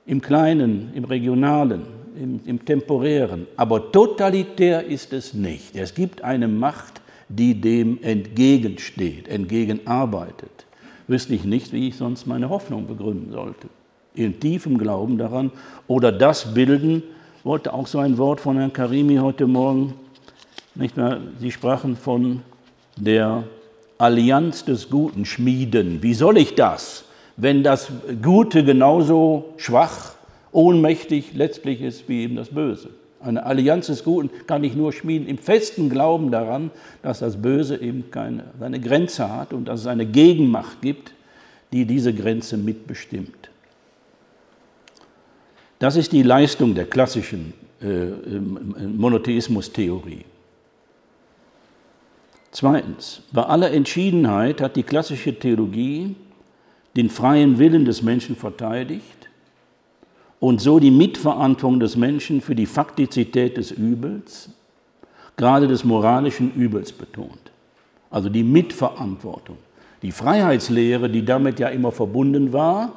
Im 0.06 0.22
Kleinen, 0.22 0.92
im 0.94 1.04
Regionalen, 1.04 1.82
im, 2.16 2.40
im 2.46 2.64
Temporären. 2.64 3.48
Aber 3.58 3.92
totalitär 3.92 4.86
ist 4.86 5.14
es 5.14 5.34
nicht. 5.34 5.76
Es 5.76 5.94
gibt 5.94 6.24
eine 6.24 6.48
Macht, 6.48 7.02
die 7.30 7.60
dem 7.60 8.02
entgegensteht, 8.04 9.28
entgegenarbeitet. 9.28 10.66
Wüsste 11.08 11.34
ich 11.34 11.44
nicht, 11.44 11.74
wie 11.74 11.88
ich 11.88 11.96
sonst 11.96 12.26
meine 12.28 12.50
Hoffnung 12.50 12.88
begründen 12.88 13.32
sollte. 13.32 13.68
In 14.14 14.40
tiefem 14.40 14.78
Glauben 14.78 15.18
daran 15.18 15.52
oder 15.88 16.12
das 16.12 16.54
bilden, 16.54 17.04
wollte 17.44 17.74
auch 17.74 17.88
so 17.88 18.00
ein 18.00 18.18
Wort 18.18 18.40
von 18.40 18.58
Herrn 18.58 18.74
Karimi 18.74 19.18
heute 19.18 19.46
Morgen, 19.46 19.94
nicht 20.74 20.98
mehr, 20.98 21.22
Sie 21.40 21.52
sprachen 21.52 21.96
von 21.96 22.42
der 22.98 23.44
Allianz 23.98 24.66
des 24.66 24.90
Guten 24.90 25.26
schmieden. 25.26 26.02
Wie 26.02 26.14
soll 26.14 26.38
ich 26.38 26.56
das, 26.56 27.06
wenn 27.38 27.64
das 27.64 27.90
Gute 28.22 28.64
genauso 28.64 29.54
schwach, 29.58 30.14
ohnmächtig 30.52 31.34
letztlich 31.34 31.82
ist 31.82 32.08
wie 32.08 32.24
eben 32.24 32.36
das 32.36 32.50
Böse? 32.50 32.90
Eine 33.20 33.46
Allianz 33.46 33.88
des 33.88 34.04
Guten 34.04 34.30
kann 34.46 34.64
ich 34.64 34.76
nur 34.76 34.94
schmieden 34.94 35.28
im 35.28 35.38
festen 35.38 35.90
Glauben 35.90 36.32
daran, 36.32 36.70
dass 37.02 37.20
das 37.20 37.42
Böse 37.42 37.82
eben 37.82 38.12
keine, 38.12 38.46
seine 38.60 38.80
Grenze 38.80 39.32
hat 39.32 39.52
und 39.52 39.68
dass 39.68 39.82
es 39.82 39.88
eine 39.88 40.06
Gegenmacht 40.06 40.82
gibt, 40.82 41.14
die 41.74 41.86
diese 41.86 42.14
Grenze 42.14 42.58
mitbestimmt. 42.58 43.50
Das 45.80 45.96
ist 45.96 46.12
die 46.12 46.24
Leistung 46.24 46.76
der 46.76 46.86
klassischen 46.86 47.54
äh, 47.82 48.06
Monotheismus-Theorie. 48.88 50.24
Zweitens, 52.52 53.24
bei 53.34 53.44
aller 53.44 53.72
Entschiedenheit 53.72 54.62
hat 54.62 54.78
die 54.78 54.84
klassische 54.84 55.38
Theologie 55.38 56.16
den 56.96 57.10
freien 57.10 57.60
Willen 57.60 57.86
des 57.86 58.02
Menschen 58.02 58.36
verteidigt 58.36 59.30
und 60.40 60.62
so 60.62 60.80
die 60.80 60.92
Mitverantwortung 60.92 61.80
des 61.80 61.96
Menschen 61.96 62.42
für 62.42 62.56
die 62.56 62.66
Faktizität 62.66 63.58
des 63.58 63.72
Übels, 63.72 64.50
gerade 65.38 65.68
des 65.68 65.84
moralischen 65.84 66.54
Übels 66.54 66.92
betont. 66.92 67.52
Also 68.10 68.30
die 68.30 68.44
Mitverantwortung. 68.44 69.58
Die 70.02 70.12
Freiheitslehre, 70.12 71.10
die 71.10 71.26
damit 71.26 71.60
ja 71.60 71.70
immer 71.70 71.92
verbunden 71.92 72.54
war, 72.54 72.94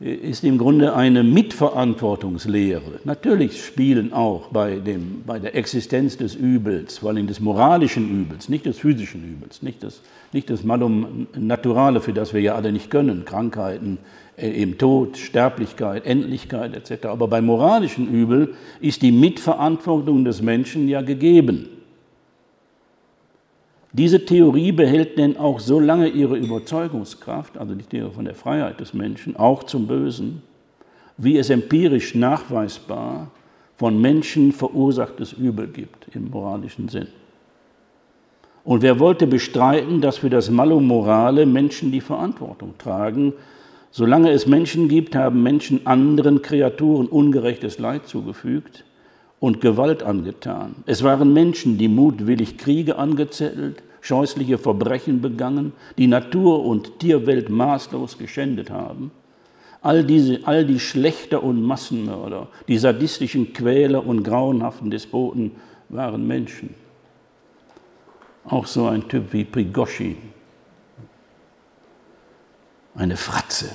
ist 0.00 0.42
im 0.42 0.58
Grunde 0.58 0.96
eine 0.96 1.22
Mitverantwortungslehre. 1.22 3.00
Natürlich 3.04 3.64
spielen 3.64 4.12
auch 4.12 4.48
bei, 4.48 4.76
dem, 4.76 5.22
bei 5.24 5.38
der 5.38 5.54
Existenz 5.54 6.16
des 6.16 6.34
Übels, 6.34 6.98
vor 6.98 7.10
allem 7.10 7.26
des 7.26 7.40
moralischen 7.40 8.10
Übels, 8.10 8.48
nicht 8.48 8.66
des 8.66 8.78
physischen 8.78 9.24
Übels, 9.24 9.62
nicht 9.62 9.82
das, 9.84 10.02
nicht 10.32 10.50
das 10.50 10.64
Malum 10.64 11.28
Naturale, 11.38 12.00
für 12.00 12.12
das 12.12 12.34
wir 12.34 12.40
ja 12.40 12.56
alle 12.56 12.72
nicht 12.72 12.90
können, 12.90 13.24
Krankheiten, 13.24 13.98
äh, 14.36 14.66
Tod, 14.72 15.16
Sterblichkeit, 15.16 16.04
Endlichkeit 16.06 16.74
etc. 16.74 17.06
Aber 17.06 17.28
beim 17.28 17.46
moralischen 17.46 18.08
Übel 18.08 18.54
ist 18.80 19.02
die 19.02 19.12
Mitverantwortung 19.12 20.24
des 20.24 20.42
Menschen 20.42 20.88
ja 20.88 21.02
gegeben. 21.02 21.68
Diese 23.94 24.24
Theorie 24.24 24.72
behält 24.72 25.18
denn 25.18 25.36
auch 25.36 25.60
so 25.60 25.80
lange 25.80 26.08
ihre 26.08 26.36
Überzeugungskraft, 26.36 27.56
also 27.56 27.74
die 27.74 27.84
Theorie 27.84 28.12
von 28.12 28.24
der 28.26 28.34
Freiheit 28.34 28.80
des 28.80 28.92
Menschen, 28.92 29.36
auch 29.36 29.62
zum 29.64 29.86
Bösen, 29.86 30.42
wie 31.16 31.38
es 31.38 31.48
empirisch 31.48 32.14
nachweisbar 32.14 33.30
von 33.76 34.00
Menschen 34.00 34.52
verursachtes 34.52 35.32
Übel 35.32 35.68
gibt 35.68 36.08
im 36.14 36.28
moralischen 36.28 36.88
Sinn. 36.88 37.06
Und 38.64 38.82
wer 38.82 38.98
wollte 38.98 39.26
bestreiten, 39.26 40.00
dass 40.00 40.18
für 40.18 40.30
das 40.30 40.50
Malum 40.50 40.86
Morale 40.86 41.46
Menschen 41.46 41.92
die 41.92 42.00
Verantwortung 42.00 42.74
tragen, 42.76 43.32
Solange 43.96 44.32
es 44.32 44.48
Menschen 44.48 44.88
gibt, 44.88 45.14
haben 45.14 45.44
Menschen 45.44 45.86
anderen 45.86 46.42
Kreaturen 46.42 47.06
ungerechtes 47.06 47.78
Leid 47.78 48.08
zugefügt 48.08 48.82
und 49.44 49.60
Gewalt 49.60 50.02
angetan. 50.02 50.74
Es 50.86 51.02
waren 51.02 51.34
Menschen, 51.34 51.76
die 51.76 51.88
mutwillig 51.88 52.56
Kriege 52.56 52.96
angezettelt, 52.96 53.82
scheußliche 54.00 54.56
Verbrechen 54.56 55.20
begangen, 55.20 55.74
die 55.98 56.06
Natur 56.06 56.64
und 56.64 56.98
Tierwelt 56.98 57.50
maßlos 57.50 58.16
geschändet 58.16 58.70
haben. 58.70 59.10
All, 59.82 60.02
diese, 60.02 60.40
all 60.44 60.64
die 60.64 60.80
Schlechter 60.80 61.42
und 61.42 61.62
Massenmörder, 61.62 62.48
die 62.68 62.78
sadistischen 62.78 63.52
Quäler 63.52 64.06
und 64.06 64.22
grauenhaften 64.22 64.90
Despoten 64.90 65.50
waren 65.90 66.26
Menschen. 66.26 66.70
Auch 68.46 68.64
so 68.66 68.86
ein 68.86 69.06
Typ 69.08 69.34
wie 69.34 69.44
Prigoshin, 69.44 70.16
eine 72.94 73.18
Fratze 73.18 73.72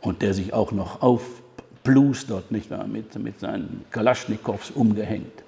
und 0.00 0.22
der 0.22 0.32
sich 0.32 0.52
auch 0.52 0.70
noch 0.70 1.02
aufplustert, 1.88 2.50
nicht 2.50 2.70
wahr, 2.70 2.86
mit, 2.86 3.18
mit 3.18 3.40
seinen 3.40 3.84
Kalaschnikows 3.90 4.70
umgehängt 4.70 5.42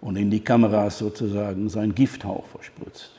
und 0.00 0.16
in 0.16 0.30
die 0.30 0.40
Kameras 0.40 0.98
sozusagen 0.98 1.68
sein 1.68 1.94
Gifthauch 1.94 2.46
verspritzt. 2.46 3.12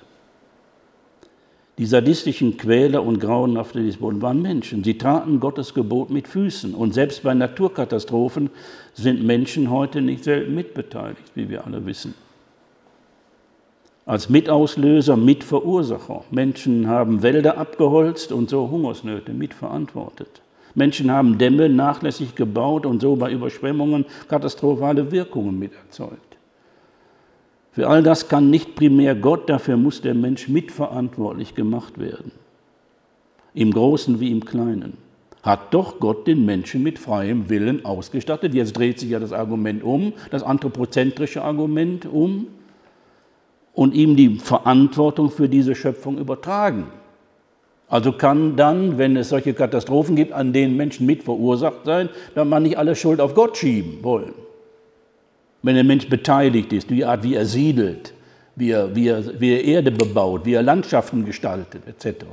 Die 1.77 1.85
sadistischen 1.85 2.57
Quäler 2.57 3.03
und 3.03 3.19
grauenhafte 3.19 3.81
Despoten 3.81 4.21
waren 4.21 4.41
Menschen. 4.41 4.83
Sie 4.83 4.97
traten 4.97 5.39
Gottes 5.39 5.73
Gebot 5.73 6.09
mit 6.09 6.27
Füßen. 6.27 6.75
Und 6.75 6.93
selbst 6.93 7.23
bei 7.23 7.33
Naturkatastrophen 7.33 8.49
sind 8.93 9.23
Menschen 9.23 9.71
heute 9.71 10.01
nicht 10.01 10.23
selten 10.23 10.53
mitbeteiligt, 10.53 11.31
wie 11.33 11.49
wir 11.49 11.65
alle 11.65 11.85
wissen 11.85 12.13
als 14.03 14.29
Mitauslöser, 14.29 15.15
Mitverursacher. 15.15 16.25
Menschen 16.31 16.87
haben 16.87 17.21
Wälder 17.21 17.57
abgeholzt 17.57 18.31
und 18.31 18.49
so 18.49 18.69
Hungersnöte 18.69 19.31
mitverantwortet. 19.31 20.41
Menschen 20.75 21.11
haben 21.11 21.37
Dämme 21.37 21.69
nachlässig 21.69 22.35
gebaut 22.35 22.85
und 22.85 23.01
so 23.01 23.15
bei 23.15 23.31
Überschwemmungen 23.31 24.05
katastrophale 24.27 25.11
Wirkungen 25.11 25.59
miterzeugt. 25.59 26.37
Für 27.71 27.87
all 27.87 28.03
das 28.03 28.27
kann 28.27 28.49
nicht 28.49 28.75
primär 28.75 29.15
Gott, 29.15 29.49
dafür 29.49 29.77
muss 29.77 30.01
der 30.01 30.13
Mensch 30.13 30.49
mitverantwortlich 30.49 31.55
gemacht 31.55 31.99
werden. 31.99 32.31
Im 33.53 33.71
Großen 33.71 34.19
wie 34.19 34.31
im 34.31 34.43
Kleinen. 34.43 34.97
Hat 35.43 35.73
doch 35.73 35.99
Gott 35.99 36.27
den 36.27 36.45
Menschen 36.45 36.83
mit 36.83 36.99
freiem 36.99 37.49
Willen 37.49 37.83
ausgestattet. 37.83 38.53
Jetzt 38.53 38.77
dreht 38.77 38.99
sich 38.99 39.09
ja 39.09 39.19
das 39.19 39.33
Argument 39.33 39.83
um, 39.83 40.13
das 40.29 40.43
anthropozentrische 40.43 41.41
Argument 41.41 42.05
um 42.05 42.47
und 43.73 43.95
ihm 43.95 44.15
die 44.15 44.37
Verantwortung 44.37 45.31
für 45.31 45.49
diese 45.49 45.73
Schöpfung 45.73 46.17
übertragen. 46.17 46.87
Also 47.91 48.13
kann 48.13 48.55
dann, 48.55 48.97
wenn 48.97 49.17
es 49.17 49.29
solche 49.29 49.53
Katastrophen 49.53 50.15
gibt, 50.15 50.31
an 50.31 50.53
denen 50.53 50.77
Menschen 50.77 51.05
mit 51.05 51.23
verursacht 51.23 51.83
sein, 51.83 52.07
dann 52.35 52.47
man 52.47 52.63
nicht 52.63 52.77
alle 52.77 52.95
Schuld 52.95 53.19
auf 53.19 53.35
Gott 53.35 53.57
schieben 53.57 54.01
wollen. 54.01 54.31
Wenn 55.61 55.75
der 55.75 55.83
Mensch 55.83 56.07
beteiligt 56.07 56.71
ist, 56.71 56.89
die 56.89 57.03
Art, 57.03 57.21
wie 57.23 57.35
er 57.35 57.45
siedelt, 57.45 58.13
wie 58.55 58.71
er, 58.71 58.95
wie, 58.95 59.09
er, 59.09 59.41
wie 59.41 59.51
er 59.51 59.65
Erde 59.65 59.91
bebaut, 59.91 60.45
wie 60.45 60.53
er 60.53 60.63
Landschaften 60.63 61.25
gestaltet, 61.25 61.81
etc. 61.85 62.23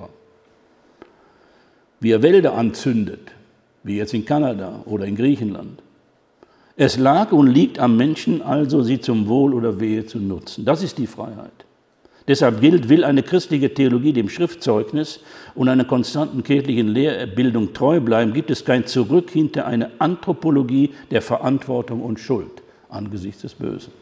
Wie 1.98 2.12
er 2.12 2.22
Wälder 2.22 2.54
anzündet, 2.54 3.32
wie 3.82 3.96
jetzt 3.96 4.14
in 4.14 4.24
Kanada 4.24 4.82
oder 4.84 5.06
in 5.06 5.16
Griechenland. 5.16 5.82
Es 6.76 6.96
lag 6.98 7.32
und 7.32 7.48
liegt 7.48 7.80
am 7.80 7.96
Menschen 7.96 8.42
also, 8.42 8.84
sie 8.84 9.00
zum 9.00 9.26
Wohl 9.26 9.52
oder 9.52 9.80
Wehe 9.80 10.06
zu 10.06 10.20
nutzen. 10.20 10.64
Das 10.64 10.84
ist 10.84 10.98
die 10.98 11.08
Freiheit. 11.08 11.64
Deshalb 12.28 12.60
gilt, 12.60 12.90
will 12.90 13.04
eine 13.04 13.22
christliche 13.22 13.72
Theologie 13.72 14.12
dem 14.12 14.28
Schriftzeugnis 14.28 15.20
und 15.54 15.68
einer 15.68 15.84
konstanten 15.84 16.42
kirchlichen 16.42 16.88
Lehrbildung 16.88 17.72
treu 17.72 18.00
bleiben, 18.00 18.34
gibt 18.34 18.50
es 18.50 18.66
kein 18.66 18.86
Zurück 18.86 19.30
hinter 19.30 19.66
eine 19.66 19.90
Anthropologie 19.98 20.90
der 21.10 21.22
Verantwortung 21.22 22.02
und 22.02 22.20
Schuld 22.20 22.62
angesichts 22.90 23.42
des 23.42 23.54
Bösen. 23.54 23.92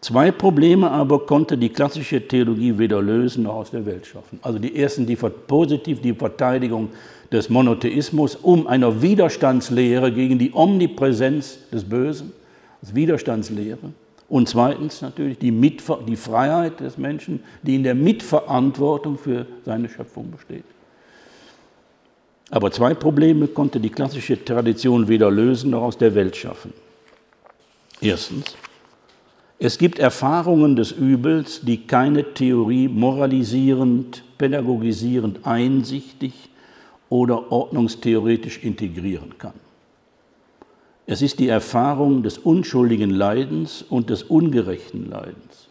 Zwei 0.00 0.30
Probleme 0.30 0.92
aber 0.92 1.26
konnte 1.26 1.58
die 1.58 1.70
klassische 1.70 2.26
Theologie 2.26 2.78
weder 2.78 3.02
lösen 3.02 3.42
noch 3.42 3.54
aus 3.54 3.72
der 3.72 3.84
Welt 3.84 4.06
schaffen. 4.06 4.38
Also 4.42 4.60
die 4.60 4.76
ersten, 4.76 5.06
die 5.06 5.16
positiv 5.16 6.00
die 6.00 6.14
Verteidigung 6.14 6.90
des 7.32 7.48
Monotheismus 7.48 8.36
um 8.36 8.68
einer 8.68 9.02
Widerstandslehre 9.02 10.12
gegen 10.12 10.38
die 10.38 10.52
Omnipräsenz 10.54 11.58
des 11.72 11.84
Bösen, 11.84 12.32
als 12.80 12.94
Widerstandslehre. 12.94 13.90
Und 14.28 14.48
zweitens 14.48 15.00
natürlich 15.00 15.38
die, 15.38 15.50
Mitver 15.50 16.00
die 16.06 16.16
Freiheit 16.16 16.80
des 16.80 16.98
Menschen, 16.98 17.40
die 17.62 17.76
in 17.76 17.82
der 17.82 17.94
Mitverantwortung 17.94 19.16
für 19.16 19.46
seine 19.64 19.88
Schöpfung 19.88 20.30
besteht. 20.30 20.64
Aber 22.50 22.70
zwei 22.70 22.94
Probleme 22.94 23.46
konnte 23.48 23.80
die 23.80 23.90
klassische 23.90 24.42
Tradition 24.42 25.08
weder 25.08 25.30
lösen 25.30 25.70
noch 25.70 25.82
aus 25.82 25.98
der 25.98 26.14
Welt 26.14 26.36
schaffen. 26.36 26.72
Erstens, 28.00 28.56
es 29.58 29.76
gibt 29.76 29.98
Erfahrungen 29.98 30.76
des 30.76 30.92
Übels, 30.92 31.62
die 31.62 31.86
keine 31.86 32.34
Theorie 32.34 32.88
moralisierend, 32.88 34.22
pädagogisierend 34.38 35.44
einsichtig 35.44 36.50
oder 37.08 37.50
ordnungstheoretisch 37.50 38.62
integrieren 38.62 39.36
kann. 39.36 39.54
Es 41.10 41.22
ist 41.22 41.38
die 41.38 41.48
Erfahrung 41.48 42.22
des 42.22 42.36
unschuldigen 42.36 43.08
Leidens 43.08 43.82
und 43.88 44.10
des 44.10 44.24
ungerechten 44.24 45.08
Leidens. 45.08 45.68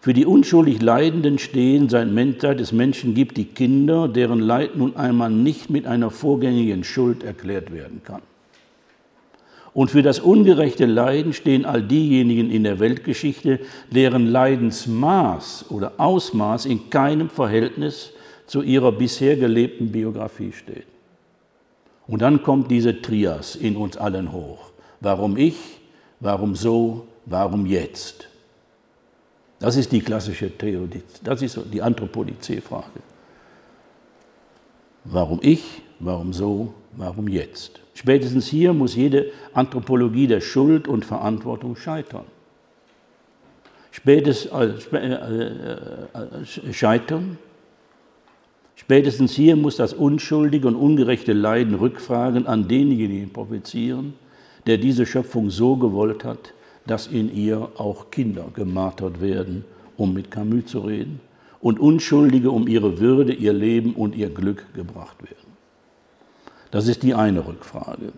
Für 0.00 0.12
die 0.12 0.24
unschuldig 0.24 0.80
Leidenden 0.80 1.40
stehen, 1.40 1.88
seit 1.88 2.60
es 2.60 2.70
Menschen 2.70 3.14
gibt, 3.14 3.36
die 3.36 3.46
Kinder, 3.46 4.06
deren 4.06 4.38
Leid 4.38 4.76
nun 4.76 4.94
einmal 4.94 5.30
nicht 5.30 5.68
mit 5.68 5.84
einer 5.88 6.12
vorgängigen 6.12 6.84
Schuld 6.84 7.24
erklärt 7.24 7.72
werden 7.72 8.02
kann. 8.04 8.22
Und 9.74 9.90
für 9.90 10.02
das 10.02 10.20
ungerechte 10.20 10.86
Leiden 10.86 11.32
stehen 11.32 11.64
all 11.64 11.82
diejenigen 11.82 12.52
in 12.52 12.62
der 12.62 12.78
Weltgeschichte, 12.78 13.58
deren 13.90 14.28
Leidensmaß 14.28 15.66
oder 15.70 15.94
Ausmaß 15.96 16.66
in 16.66 16.88
keinem 16.88 17.30
Verhältnis 17.30 18.12
zu 18.46 18.62
ihrer 18.62 18.92
bisher 18.92 19.36
gelebten 19.36 19.90
Biografie 19.90 20.52
steht. 20.52 20.86
Und 22.08 22.22
dann 22.22 22.42
kommt 22.42 22.70
diese 22.70 23.00
Trias 23.00 23.54
in 23.54 23.76
uns 23.76 23.96
allen 23.96 24.32
hoch. 24.32 24.70
Warum 25.00 25.36
ich? 25.36 25.56
Warum 26.18 26.56
so? 26.56 27.06
Warum 27.26 27.66
jetzt? 27.66 28.28
Das 29.60 29.76
ist 29.76 29.92
die 29.92 30.00
klassische 30.00 30.56
Theorie, 30.56 31.02
das 31.22 31.42
ist 31.42 31.60
die 31.72 31.82
Anthropodizee-Frage. 31.82 33.00
Warum 35.04 35.40
ich? 35.42 35.82
Warum 35.98 36.32
so? 36.32 36.74
Warum 36.92 37.28
jetzt? 37.28 37.80
Spätestens 37.94 38.46
hier 38.46 38.72
muss 38.72 38.94
jede 38.94 39.32
Anthropologie 39.52 40.26
der 40.26 40.40
Schuld 40.40 40.86
und 40.86 41.04
Verantwortung 41.04 41.74
scheitern. 41.76 42.24
Spätestens 43.90 44.86
äh, 44.92 44.96
äh, 44.96 45.52
äh, 46.68 46.72
scheitern. 46.72 47.38
Spätestens 48.88 49.34
hier 49.34 49.54
muss 49.54 49.76
das 49.76 49.92
unschuldige 49.92 50.66
und 50.66 50.74
ungerechte 50.74 51.34
Leiden 51.34 51.74
Rückfragen 51.74 52.46
an 52.46 52.68
denjenigen 52.68 53.30
provozieren, 53.30 54.14
der 54.66 54.78
diese 54.78 55.04
Schöpfung 55.04 55.50
so 55.50 55.76
gewollt 55.76 56.24
hat, 56.24 56.54
dass 56.86 57.06
in 57.06 57.30
ihr 57.36 57.68
auch 57.76 58.10
Kinder 58.10 58.46
gemartert 58.54 59.20
werden, 59.20 59.66
um 59.98 60.14
mit 60.14 60.30
Camus 60.30 60.64
zu 60.64 60.80
reden, 60.80 61.20
und 61.60 61.78
Unschuldige 61.78 62.50
um 62.50 62.66
ihre 62.66 62.98
Würde, 62.98 63.34
ihr 63.34 63.52
Leben 63.52 63.92
und 63.92 64.16
ihr 64.16 64.30
Glück 64.30 64.64
gebracht 64.72 65.22
werden. 65.22 65.52
Das 66.70 66.88
ist 66.88 67.02
die 67.02 67.12
eine 67.12 67.46
Rückfrage. 67.46 68.14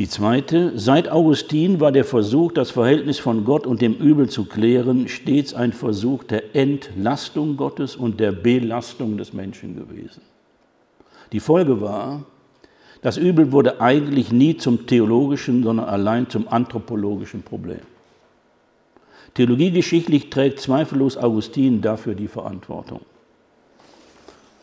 Die 0.00 0.08
zweite, 0.08 0.72
seit 0.78 1.10
Augustin 1.10 1.78
war 1.78 1.92
der 1.92 2.06
Versuch, 2.06 2.52
das 2.52 2.70
Verhältnis 2.70 3.18
von 3.18 3.44
Gott 3.44 3.66
und 3.66 3.82
dem 3.82 3.92
Übel 3.92 4.30
zu 4.30 4.46
klären, 4.46 5.08
stets 5.08 5.52
ein 5.52 5.74
Versuch 5.74 6.24
der 6.24 6.56
Entlastung 6.56 7.58
Gottes 7.58 7.96
und 7.96 8.18
der 8.18 8.32
Belastung 8.32 9.18
des 9.18 9.34
Menschen 9.34 9.76
gewesen. 9.76 10.22
Die 11.32 11.38
Folge 11.38 11.82
war, 11.82 12.24
das 13.02 13.18
Übel 13.18 13.52
wurde 13.52 13.82
eigentlich 13.82 14.32
nie 14.32 14.56
zum 14.56 14.86
theologischen, 14.86 15.62
sondern 15.62 15.84
allein 15.84 16.30
zum 16.30 16.48
anthropologischen 16.48 17.42
Problem. 17.42 17.82
Theologiegeschichtlich 19.34 20.30
trägt 20.30 20.60
zweifellos 20.60 21.18
Augustin 21.18 21.82
dafür 21.82 22.14
die 22.14 22.28
Verantwortung 22.28 23.02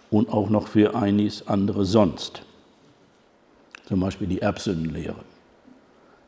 und 0.09 0.29
auch 0.33 0.49
noch 0.49 0.67
für 0.67 0.95
einiges 0.95 1.47
andere 1.47 1.85
sonst. 1.85 2.46
Zum 3.87 4.01
Beispiel 4.01 4.27
die 4.27 4.41
Erbsündenlehre, 4.41 5.23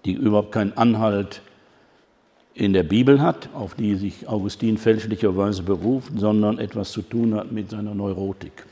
die 0.06 0.14
überhaupt 0.14 0.54
keinen 0.54 0.78
Anhalt 0.78 1.42
in 2.54 2.74
der 2.74 2.84
Bibel 2.84 3.22
hat, 3.22 3.50
auf 3.54 3.76
die 3.76 3.96
sich 3.96 4.28
Augustin 4.28 4.78
fälschlicherweise 4.78 5.64
beruft, 5.64 6.14
sondern 6.18 6.58
etwas 6.58 6.92
zu 6.92 7.02
tun 7.02 7.36
hat 7.36 7.52
mit 7.52 7.70
seiner 7.70 7.94
Neurotik. 7.94 8.66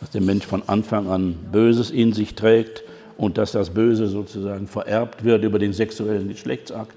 Dass 0.00 0.10
der 0.10 0.22
Mensch 0.22 0.46
von 0.46 0.62
Anfang 0.66 1.08
an 1.08 1.34
Böses 1.52 1.90
in 1.90 2.12
sich 2.12 2.34
trägt 2.34 2.82
und 3.16 3.38
dass 3.38 3.52
das 3.52 3.70
Böse 3.70 4.06
sozusagen 4.06 4.66
vererbt 4.66 5.24
wird 5.24 5.44
über 5.44 5.58
den 5.58 5.72
sexuellen 5.72 6.28
Geschlechtsakt 6.28 6.96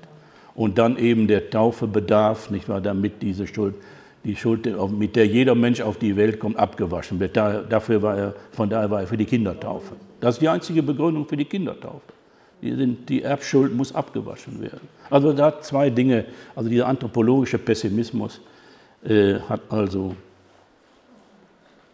und 0.55 0.77
dann 0.77 0.97
eben 0.97 1.27
der 1.27 1.49
Taufe 1.49 1.87
bedarf, 1.87 2.49
nicht 2.49 2.67
wahr, 2.69 2.81
damit 2.81 3.21
diese 3.21 3.47
Schuld 3.47 3.75
die 4.23 4.35
Schuld, 4.35 4.67
mit 4.91 5.15
der 5.15 5.25
jeder 5.25 5.55
Mensch 5.55 5.79
auf 5.79 5.97
die 5.97 6.15
Welt 6.17 6.39
kommt, 6.39 6.57
abgewaschen 6.57 7.19
wird. 7.19 7.37
dafür 7.37 8.01
war 8.01 8.17
er, 8.17 8.33
von 8.51 8.69
daher 8.69 8.91
war 8.91 9.01
er 9.01 9.07
für 9.07 9.17
die 9.17 9.25
Kindertaufe. 9.25 9.95
Das 10.19 10.35
ist 10.35 10.41
die 10.41 10.49
einzige 10.49 10.81
Begründung 10.83 11.27
für 11.27 11.37
die 11.37 11.45
Kindertaufe. 11.45 12.13
Die, 12.61 12.73
sind, 12.73 13.07
die 13.07 13.21
Erbschuld 13.21 13.75
muss 13.75 13.93
abgewaschen 13.93 14.59
werden. 14.61 14.87
Also 15.09 15.31
da 15.31 15.61
zwei 15.61 15.89
Dinge. 15.89 16.25
Also 16.55 16.69
dieser 16.69 16.87
anthropologische 16.87 17.59
Pessimismus 17.59 18.41
äh, 19.03 19.35
hat 19.47 19.61
also 19.69 20.15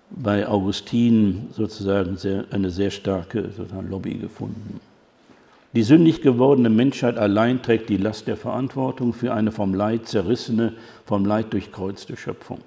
bei 0.10 0.48
Augustin 0.48 1.50
sozusagen 1.52 2.18
sehr, 2.18 2.46
eine 2.52 2.70
sehr 2.70 2.92
starke 2.92 3.50
Lobby 3.90 4.14
gefunden. 4.16 4.80
Die 5.74 5.84
sündig 5.84 6.22
gewordene 6.22 6.70
Menschheit 6.70 7.18
allein 7.18 7.62
trägt 7.64 7.90
die 7.90 7.98
Last 7.98 8.28
der 8.28 8.38
Verantwortung 8.38 9.12
für 9.12 9.34
eine 9.34 9.52
vom 9.52 9.74
Leid 9.74 10.08
zerrissene, 10.08 10.74
vom 11.06 11.26
Leid 11.26 11.52
durchkreuzte 11.52 12.16
Schöpfung. 12.16 12.60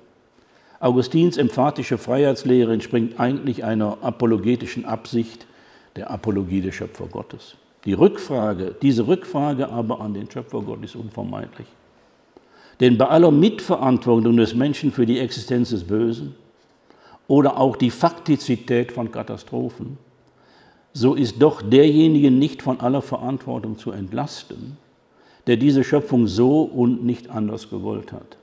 Augustins 0.81 1.37
emphatische 1.37 1.99
Freiheitslehre 1.99 2.73
entspringt 2.73 3.19
eigentlich 3.19 3.65
einer 3.65 3.99
apologetischen 4.03 4.85
Absicht 4.85 5.47
der 5.97 6.11
Apologie 6.11 6.61
des 6.61 6.75
Schöpfer 6.75 7.07
Gottes. 7.07 7.57
Die 7.85 7.95
Rückfrage, 7.95 8.75
diese 8.83 9.07
Rückfrage 9.07 9.69
aber 9.69 10.01
an 10.01 10.13
den 10.13 10.31
Schöpfer 10.31 10.61
Gott 10.61 10.83
ist 10.85 10.97
unvermeidlich. 10.97 11.67
Denn 12.81 12.99
bei 12.99 13.07
aller 13.07 13.31
Mitverantwortung 13.31 14.37
des 14.37 14.55
Menschen 14.55 14.93
für 14.93 15.07
die 15.07 15.19
Existenz 15.19 15.71
des 15.71 15.85
Bösen 15.85 16.35
oder 17.27 17.59
auch 17.59 17.77
die 17.77 17.91
Faktizität 17.91 18.93
von 18.93 19.11
Katastrophen 19.11 19.99
so 20.93 21.15
ist 21.15 21.43
doch 21.43 21.61
derjenige 21.61 22.31
nicht 22.31 22.63
von 22.63 22.81
aller 22.81 23.03
Verantwortung 23.03 23.77
zu 23.77 23.93
entlasten, 23.93 24.79
der 25.47 25.59
diese 25.59 25.85
Schöpfung 25.85 26.27
so 26.27 26.63
und 26.63 27.05
nicht 27.05 27.29
anders 27.29 27.69
gewollt 27.69 28.13
hat. 28.13 28.39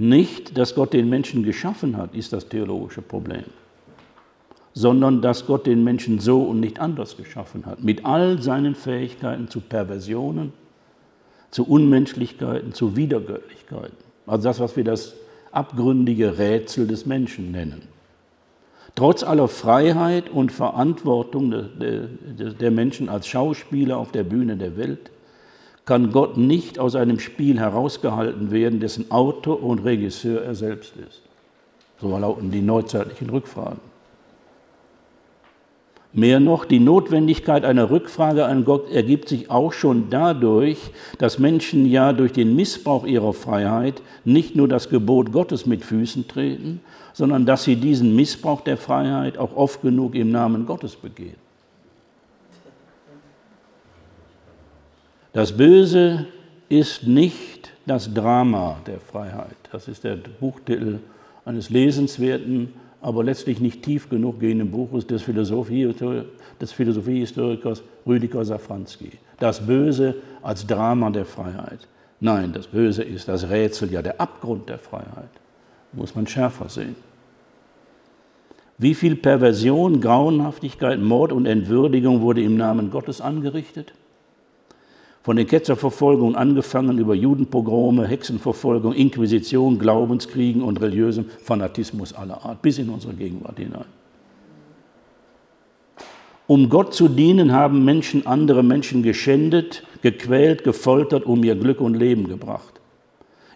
Nicht, 0.00 0.56
dass 0.56 0.76
Gott 0.76 0.92
den 0.92 1.08
Menschen 1.08 1.42
geschaffen 1.42 1.96
hat, 1.96 2.14
ist 2.14 2.32
das 2.32 2.48
theologische 2.48 3.02
Problem, 3.02 3.42
sondern 4.72 5.22
dass 5.22 5.44
Gott 5.44 5.66
den 5.66 5.82
Menschen 5.82 6.20
so 6.20 6.40
und 6.42 6.60
nicht 6.60 6.78
anders 6.78 7.16
geschaffen 7.16 7.66
hat, 7.66 7.82
mit 7.82 8.04
all 8.04 8.40
seinen 8.40 8.76
Fähigkeiten 8.76 9.48
zu 9.48 9.60
Perversionen, 9.60 10.52
zu 11.50 11.64
Unmenschlichkeiten, 11.66 12.72
zu 12.74 12.94
Widergöttlichkeiten. 12.94 13.96
Also 14.24 14.44
das, 14.44 14.60
was 14.60 14.76
wir 14.76 14.84
das 14.84 15.14
abgründige 15.50 16.38
Rätsel 16.38 16.86
des 16.86 17.04
Menschen 17.04 17.50
nennen. 17.50 17.82
Trotz 18.94 19.24
aller 19.24 19.48
Freiheit 19.48 20.30
und 20.30 20.52
Verantwortung 20.52 21.50
der 21.50 22.70
Menschen 22.70 23.08
als 23.08 23.26
Schauspieler 23.26 23.96
auf 23.96 24.12
der 24.12 24.22
Bühne 24.22 24.56
der 24.56 24.76
Welt 24.76 25.10
kann 25.88 26.12
Gott 26.12 26.36
nicht 26.36 26.78
aus 26.78 26.94
einem 26.96 27.18
Spiel 27.18 27.58
herausgehalten 27.58 28.50
werden, 28.50 28.78
dessen 28.78 29.10
Autor 29.10 29.62
und 29.62 29.86
Regisseur 29.86 30.42
er 30.42 30.54
selbst 30.54 30.92
ist. 30.96 31.22
So 31.98 32.14
lauten 32.18 32.50
die 32.50 32.60
neuzeitlichen 32.60 33.30
Rückfragen. 33.30 33.80
Mehr 36.12 36.40
noch, 36.40 36.66
die 36.66 36.78
Notwendigkeit 36.78 37.64
einer 37.64 37.90
Rückfrage 37.90 38.44
an 38.44 38.66
Gott 38.66 38.90
ergibt 38.90 39.30
sich 39.30 39.50
auch 39.50 39.72
schon 39.72 40.10
dadurch, 40.10 40.90
dass 41.16 41.38
Menschen 41.38 41.86
ja 41.86 42.12
durch 42.12 42.32
den 42.32 42.54
Missbrauch 42.54 43.06
ihrer 43.06 43.32
Freiheit 43.32 44.02
nicht 44.26 44.56
nur 44.56 44.68
das 44.68 44.90
Gebot 44.90 45.32
Gottes 45.32 45.64
mit 45.64 45.86
Füßen 45.86 46.28
treten, 46.28 46.82
sondern 47.14 47.46
dass 47.46 47.64
sie 47.64 47.76
diesen 47.76 48.14
Missbrauch 48.14 48.60
der 48.60 48.76
Freiheit 48.76 49.38
auch 49.38 49.56
oft 49.56 49.80
genug 49.80 50.14
im 50.14 50.32
Namen 50.32 50.66
Gottes 50.66 50.96
begehen. 50.96 51.47
Das 55.32 55.56
Böse 55.56 56.26
ist 56.68 57.06
nicht 57.06 57.72
das 57.86 58.12
Drama 58.12 58.80
der 58.86 59.00
Freiheit. 59.00 59.56
Das 59.72 59.88
ist 59.88 60.04
der 60.04 60.16
Buchtitel 60.16 60.98
eines 61.44 61.70
lesenswerten 61.70 62.72
aber 63.00 63.22
letztlich 63.22 63.60
nicht 63.60 63.82
tief 63.82 64.08
genug 64.08 64.40
gehenden 64.40 64.70
Buches 64.70 65.06
des, 65.06 65.22
Philosophie, 65.22 65.94
des 66.60 66.72
Philosophiehistorikers 66.72 67.82
Rüdiger 68.06 68.44
Safranski. 68.44 69.12
Das 69.38 69.64
Böse 69.64 70.16
als 70.42 70.66
Drama 70.66 71.10
der 71.10 71.24
Freiheit. 71.24 71.86
Nein, 72.20 72.52
das 72.52 72.66
Böse 72.66 73.04
ist 73.04 73.28
das 73.28 73.48
Rätsel, 73.48 73.92
ja 73.92 74.02
der 74.02 74.20
Abgrund 74.20 74.68
der 74.68 74.78
Freiheit. 74.78 75.30
Muss 75.92 76.14
man 76.14 76.26
schärfer 76.26 76.68
sehen. 76.68 76.96
Wie 78.78 78.94
viel 78.94 79.16
Perversion, 79.16 80.00
Grauenhaftigkeit, 80.00 81.00
Mord 81.00 81.32
und 81.32 81.46
Entwürdigung 81.46 82.20
wurde 82.20 82.42
im 82.42 82.56
Namen 82.56 82.90
Gottes 82.90 83.20
angerichtet? 83.20 83.92
Von 85.28 85.36
den 85.36 85.46
Ketzerverfolgungen 85.46 86.36
angefangen 86.36 86.96
über 86.96 87.14
Judenpogrome, 87.14 88.06
Hexenverfolgung, 88.06 88.94
Inquisition, 88.94 89.78
Glaubenskriegen 89.78 90.62
und 90.62 90.80
religiösem 90.80 91.26
Fanatismus 91.42 92.14
aller 92.14 92.42
Art 92.46 92.62
bis 92.62 92.78
in 92.78 92.88
unsere 92.88 93.12
Gegenwart 93.12 93.58
hinein. 93.58 93.84
Um 96.46 96.70
Gott 96.70 96.94
zu 96.94 97.08
dienen, 97.08 97.52
haben 97.52 97.84
Menschen 97.84 98.26
andere 98.26 98.62
Menschen 98.62 99.02
geschändet, 99.02 99.82
gequält, 100.00 100.64
gefoltert, 100.64 101.26
um 101.26 101.44
ihr 101.44 101.56
Glück 101.56 101.82
und 101.82 101.92
Leben 101.92 102.26
gebracht. 102.26 102.80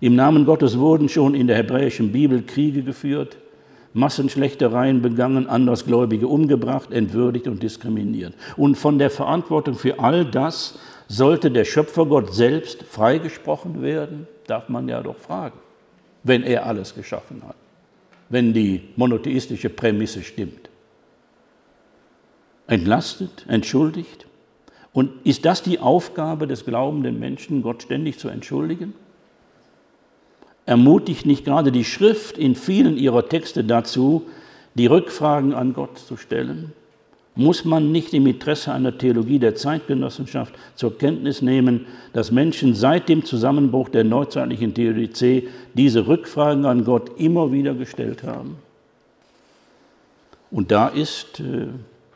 Im 0.02 0.14
Namen 0.14 0.44
Gottes 0.44 0.78
wurden 0.78 1.08
schon 1.08 1.34
in 1.34 1.46
der 1.46 1.56
hebräischen 1.56 2.12
Bibel 2.12 2.42
Kriege 2.42 2.82
geführt, 2.82 3.38
Massenschlechtereien 3.94 5.00
begangen, 5.00 5.46
Andersgläubige 5.46 6.28
umgebracht, 6.28 6.92
entwürdigt 6.92 7.48
und 7.48 7.62
diskriminiert. 7.62 8.34
Und 8.58 8.76
von 8.76 8.98
der 8.98 9.08
Verantwortung 9.08 9.74
für 9.74 10.00
all 10.00 10.26
das 10.26 10.78
sollte 11.12 11.50
der 11.50 11.66
Schöpfergott 11.66 12.32
selbst 12.32 12.84
freigesprochen 12.84 13.82
werden? 13.82 14.26
Darf 14.46 14.70
man 14.70 14.88
ja 14.88 15.02
doch 15.02 15.18
fragen, 15.18 15.58
wenn 16.22 16.42
er 16.42 16.64
alles 16.64 16.94
geschaffen 16.94 17.42
hat, 17.46 17.56
wenn 18.30 18.54
die 18.54 18.88
monotheistische 18.96 19.68
Prämisse 19.68 20.22
stimmt. 20.22 20.70
Entlastet, 22.66 23.44
entschuldigt? 23.46 24.26
Und 24.94 25.10
ist 25.24 25.44
das 25.44 25.62
die 25.62 25.78
Aufgabe 25.78 26.46
des 26.46 26.64
glaubenden 26.64 27.18
Menschen, 27.20 27.62
Gott 27.62 27.82
ständig 27.82 28.18
zu 28.18 28.28
entschuldigen? 28.28 28.94
Ermutigt 30.64 31.26
nicht 31.26 31.44
gerade 31.44 31.72
die 31.72 31.84
Schrift 31.84 32.38
in 32.38 32.54
vielen 32.54 32.96
ihrer 32.96 33.28
Texte 33.28 33.64
dazu, 33.64 34.26
die 34.74 34.86
Rückfragen 34.86 35.52
an 35.52 35.74
Gott 35.74 35.98
zu 35.98 36.16
stellen? 36.16 36.72
Muss 37.34 37.64
man 37.64 37.92
nicht 37.92 38.12
im 38.12 38.26
Interesse 38.26 38.72
einer 38.72 38.98
Theologie 38.98 39.38
der 39.38 39.54
Zeitgenossenschaft 39.54 40.54
zur 40.74 40.98
Kenntnis 40.98 41.40
nehmen, 41.40 41.86
dass 42.12 42.30
Menschen 42.30 42.74
seit 42.74 43.08
dem 43.08 43.24
Zusammenbruch 43.24 43.88
der 43.88 44.04
neuzeitlichen 44.04 44.74
Theodizee 44.74 45.48
diese 45.72 46.06
Rückfragen 46.06 46.66
an 46.66 46.84
Gott 46.84 47.18
immer 47.18 47.50
wieder 47.50 47.72
gestellt 47.72 48.22
haben? 48.22 48.56
Und 50.50 50.70
da 50.70 50.88
ist 50.88 51.40
äh, 51.40 51.68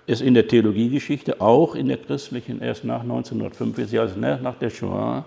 es 0.07 0.21
in 0.21 0.35
der 0.35 0.49
Theologiegeschichte, 0.49 1.41
auch 1.41 1.75
in 1.75 1.89
der 1.89 1.97
christlichen, 1.97 2.61
erst 2.61 2.85
nach 2.85 3.01
1945, 3.01 3.99
also 3.99 4.21
nach 4.21 4.57
der 4.57 4.69
Shoah, 4.69 5.25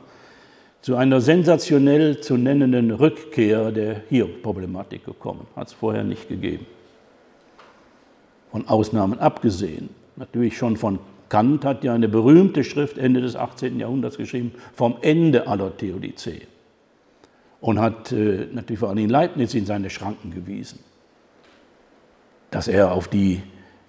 zu 0.81 0.95
einer 0.97 1.19
sensationell 1.19 2.21
zu 2.21 2.37
nennenden 2.37 2.91
Rückkehr 2.91 3.71
der 3.71 4.03
Hiob-Problematik 4.07 5.03
gekommen. 5.03 5.47
Hat 5.55 5.69
es 5.69 5.73
vorher 5.73 6.03
nicht 6.03 6.29
gegeben 6.29 6.67
von 8.51 8.67
Ausnahmen 8.67 9.19
abgesehen. 9.19 9.89
Natürlich 10.15 10.57
schon 10.57 10.77
von 10.77 10.99
Kant 11.29 11.63
hat 11.63 11.83
ja 11.83 11.93
eine 11.93 12.09
berühmte 12.09 12.63
Schrift 12.63 12.97
Ende 12.97 13.21
des 13.21 13.35
18. 13.35 13.79
Jahrhunderts 13.79 14.17
geschrieben, 14.17 14.51
vom 14.73 14.97
Ende 15.01 15.47
aller 15.47 15.75
Theodizee. 15.75 16.41
Und 17.61 17.79
hat 17.79 18.11
äh, 18.11 18.47
natürlich 18.51 18.79
vor 18.79 18.89
allem 18.89 19.09
Leibniz 19.09 19.53
in 19.53 19.65
seine 19.65 19.89
Schranken 19.89 20.33
gewiesen. 20.33 20.79
Dass 22.51 22.67
er 22.67 22.91
auf 22.91 23.07
die 23.07 23.41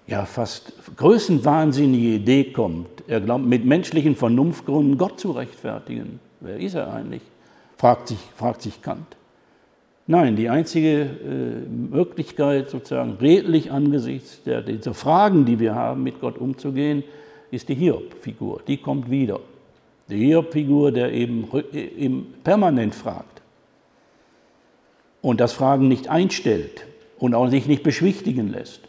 ja 0.07 0.25
fast 0.25 0.73
größenwahnsinnige 0.97 2.15
Idee 2.15 2.51
kommt, 2.51 3.03
er 3.07 3.21
glaubt, 3.21 3.45
mit 3.45 3.65
menschlichen 3.65 4.15
Vernunftgründen 4.15 4.97
Gott 4.97 5.19
zu 5.19 5.31
rechtfertigen. 5.31 6.19
Wer 6.41 6.57
ist 6.57 6.75
er 6.75 6.93
eigentlich? 6.93 7.21
Fragt 7.77 8.09
sich, 8.09 8.19
fragt 8.35 8.61
sich 8.61 8.81
Kant. 8.81 9.15
Nein, 10.11 10.35
die 10.35 10.49
einzige 10.49 11.03
äh, 11.03 11.69
Möglichkeit, 11.69 12.69
sozusagen 12.69 13.13
redlich 13.21 13.71
angesichts 13.71 14.43
der, 14.43 14.61
dieser 14.61 14.93
Fragen, 14.93 15.45
die 15.45 15.57
wir 15.57 15.73
haben, 15.73 16.03
mit 16.03 16.19
Gott 16.19 16.37
umzugehen, 16.37 17.05
ist 17.49 17.69
die 17.69 17.75
Hiob-Figur. 17.75 18.61
Die 18.67 18.75
kommt 18.75 19.09
wieder. 19.09 19.39
Die 20.09 20.17
Hiob-Figur, 20.17 20.91
der 20.91 21.13
eben, 21.13 21.47
eben 21.71 22.33
permanent 22.43 22.93
fragt 22.93 23.41
und 25.21 25.39
das 25.39 25.53
Fragen 25.53 25.87
nicht 25.87 26.09
einstellt 26.09 26.85
und 27.17 27.33
auch 27.33 27.47
sich 27.47 27.67
nicht 27.67 27.81
beschwichtigen 27.81 28.51
lässt, 28.51 28.81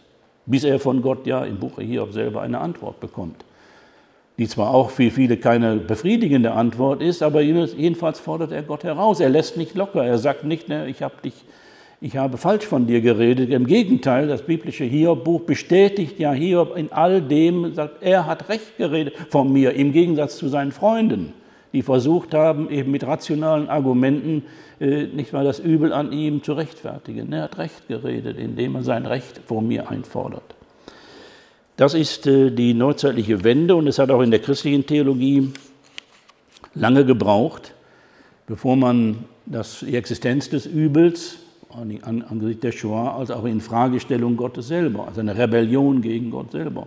bis 0.47 0.65
er 0.65 0.81
von 0.81 1.03
Gott 1.03 1.25
ja 1.29 1.45
im 1.45 1.61
Buche 1.61 1.85
Hiob 1.85 2.13
selber 2.13 2.43
eine 2.43 2.59
Antwort 2.59 2.99
bekommt 2.99 3.45
die 4.43 4.49
zwar 4.49 4.75
auch 4.75 4.91
für 4.91 5.09
viele 5.13 5.37
keine 5.37 5.77
befriedigende 5.77 6.51
Antwort 6.51 7.01
ist, 7.01 7.23
aber 7.23 7.43
jedenfalls 7.43 8.19
fordert 8.19 8.51
er 8.51 8.65
Gott 8.65 8.83
heraus. 8.83 9.21
Er 9.21 9.29
lässt 9.29 9.57
nicht 9.57 9.77
locker. 9.77 10.05
Er 10.05 10.19
sagt 10.19 10.43
nicht, 10.43 10.69
ne, 10.69 10.89
ich 10.89 11.01
habe 11.01 11.15
dich, 11.23 11.45
ich 12.01 12.17
habe 12.17 12.37
falsch 12.39 12.67
von 12.67 12.89
dir 12.89 13.03
geredet. 13.03 13.51
Im 13.51 13.69
Gegenteil, 13.69 14.27
das 14.27 14.43
biblische 14.43 14.83
Hiob-Buch 14.83 15.43
bestätigt 15.43 16.19
ja 16.19 16.33
Hiob 16.33 16.77
in 16.77 16.91
all 16.91 17.23
dem, 17.23 17.73
sagt, 17.73 18.03
er 18.03 18.27
hat 18.27 18.49
recht 18.49 18.79
geredet 18.79 19.15
von 19.29 19.53
mir, 19.53 19.75
im 19.75 19.93
Gegensatz 19.93 20.39
zu 20.39 20.49
seinen 20.49 20.73
Freunden, 20.73 21.35
die 21.73 21.83
versucht 21.83 22.35
haben, 22.35 22.69
eben 22.69 22.91
mit 22.91 23.07
rationalen 23.07 23.69
Argumenten 23.69 24.43
äh, 24.81 25.05
nicht 25.05 25.33
mal 25.33 25.45
das 25.45 25.61
Übel 25.61 25.93
an 25.93 26.11
ihm 26.11 26.43
zu 26.43 26.55
rechtfertigen. 26.55 27.33
Er 27.33 27.43
hat 27.45 27.59
recht 27.59 27.87
geredet, 27.87 28.39
indem 28.39 28.75
er 28.75 28.83
sein 28.83 29.07
Recht 29.07 29.41
vor 29.47 29.63
mir 29.63 29.89
einfordert. 29.89 30.57
Das 31.77 31.95
ist 31.95 32.27
äh, 32.27 32.51
die 32.51 32.75
neuzeitliche 32.75 33.45
Wende 33.45 33.75
und 33.75 33.87
es 33.87 33.99
hat 33.99 34.11
auch 34.11 34.21
in 34.21 34.31
der 34.31 34.41
christlichen 34.41 34.87
Theologie 34.87 35.53
lange 36.75 37.05
gebraucht, 37.05 37.75
bevor 38.47 38.77
man 38.77 39.25
das, 39.47 39.81
die 39.81 39.97
Existenz 39.97 40.49
des 40.51 40.67
Übels 40.67 41.39
angesichts 41.71 42.61
der 42.61 42.73
Shoah 42.73 43.17
als 43.17 43.31
auch 43.31 43.45
in 43.45 43.61
Fragestellung 43.61 44.37
Gottes 44.37 44.69
selber, 44.69 45.09
also 45.09 45.21
eine 45.21 45.37
Rebellion 45.37 46.03
gegen 46.03 46.31
Gott 46.31 46.53
selber, 46.53 46.87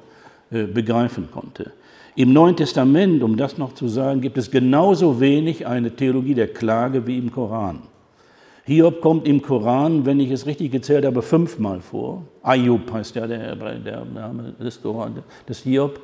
äh, 0.51 0.65
begreifen 0.65 1.29
konnte. 1.31 1.71
Im 2.15 2.31
Neuen 2.31 2.55
Testament, 2.55 3.23
um 3.23 3.35
das 3.35 3.57
noch 3.57 3.73
zu 3.73 3.87
sagen, 3.87 4.21
gibt 4.21 4.37
es 4.37 4.51
genauso 4.51 5.19
wenig 5.19 5.65
eine 5.65 5.95
Theologie 5.95 6.35
der 6.35 6.47
Klage 6.47 7.07
wie 7.07 7.17
im 7.17 7.31
Koran. 7.31 7.81
Hiob 8.65 8.99
kommt 8.99 9.27
im 9.27 9.43
Koran, 9.43 10.05
wenn 10.05 10.19
ich 10.19 10.31
es 10.31 10.47
richtig 10.47 10.71
gezählt 10.71 11.05
habe, 11.05 11.21
fünfmal 11.21 11.81
vor. 11.81 12.23
Ayub 12.41 12.91
heißt 12.91 13.15
ja 13.15 13.27
der, 13.27 13.55
der 13.55 14.05
Name 14.05 14.55
des 14.59 14.81
Koran, 14.81 15.23
des 15.47 15.59
Hiob. 15.59 15.99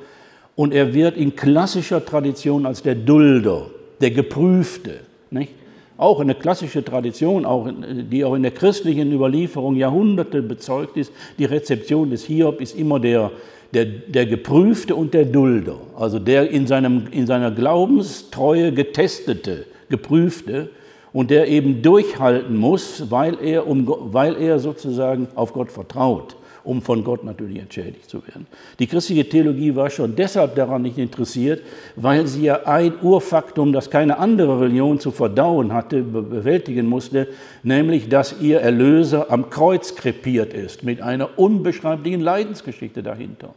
Und 0.54 0.72
er 0.72 0.94
wird 0.94 1.16
in 1.16 1.34
klassischer 1.34 2.04
Tradition 2.04 2.64
als 2.64 2.82
der 2.82 2.94
Dulder, 2.94 3.66
der 4.00 4.12
Geprüfte, 4.12 5.00
nicht? 5.30 5.54
auch 5.96 6.20
eine 6.20 6.34
klassische 6.34 6.84
Tradition, 6.84 7.44
auch, 7.44 7.68
die 8.10 8.24
auch 8.24 8.34
in 8.34 8.42
der 8.42 8.52
christlichen 8.52 9.12
Überlieferung 9.12 9.76
Jahrhunderte 9.76 10.42
bezeugt 10.42 10.96
ist. 10.96 11.12
Die 11.38 11.44
Rezeption 11.44 12.10
des 12.10 12.24
Hiob 12.24 12.60
ist 12.60 12.76
immer 12.76 12.98
der, 12.98 13.30
der, 13.72 13.84
der 13.84 14.26
Geprüfte 14.26 14.94
und 14.94 15.14
der 15.14 15.24
Dulder, 15.24 15.76
also 15.96 16.18
der 16.18 16.50
in, 16.50 16.66
seinem, 16.66 17.08
in 17.10 17.26
seiner 17.26 17.50
Glaubenstreue 17.50 18.72
getestete, 18.72 19.66
Geprüfte 19.88 20.70
und 21.12 21.30
der 21.30 21.48
eben 21.48 21.82
durchhalten 21.82 22.56
muss, 22.56 23.10
weil 23.10 23.38
er, 23.42 23.66
um, 23.66 23.86
weil 24.12 24.36
er 24.36 24.58
sozusagen 24.58 25.28
auf 25.34 25.52
Gott 25.52 25.70
vertraut, 25.70 26.36
um 26.64 26.80
von 26.80 27.04
Gott 27.04 27.24
natürlich 27.24 27.58
entschädigt 27.58 28.08
zu 28.08 28.26
werden. 28.26 28.46
Die 28.78 28.86
christliche 28.86 29.28
Theologie 29.28 29.74
war 29.74 29.90
schon 29.90 30.16
deshalb 30.16 30.54
daran 30.54 30.82
nicht 30.82 30.98
interessiert, 30.98 31.62
weil 31.96 32.26
sie 32.26 32.44
ja 32.44 32.60
ein 32.64 32.94
Urfaktum, 33.02 33.72
das 33.72 33.90
keine 33.90 34.18
andere 34.18 34.60
Religion 34.60 35.00
zu 35.00 35.10
verdauen 35.10 35.72
hatte, 35.72 36.02
bewältigen 36.02 36.86
musste, 36.86 37.28
nämlich 37.62 38.08
dass 38.08 38.40
ihr 38.40 38.60
Erlöser 38.60 39.30
am 39.30 39.50
Kreuz 39.50 39.94
krepiert 39.94 40.54
ist, 40.54 40.82
mit 40.82 41.02
einer 41.02 41.38
unbeschreiblichen 41.38 42.20
Leidensgeschichte 42.20 43.02
dahinter. 43.02 43.54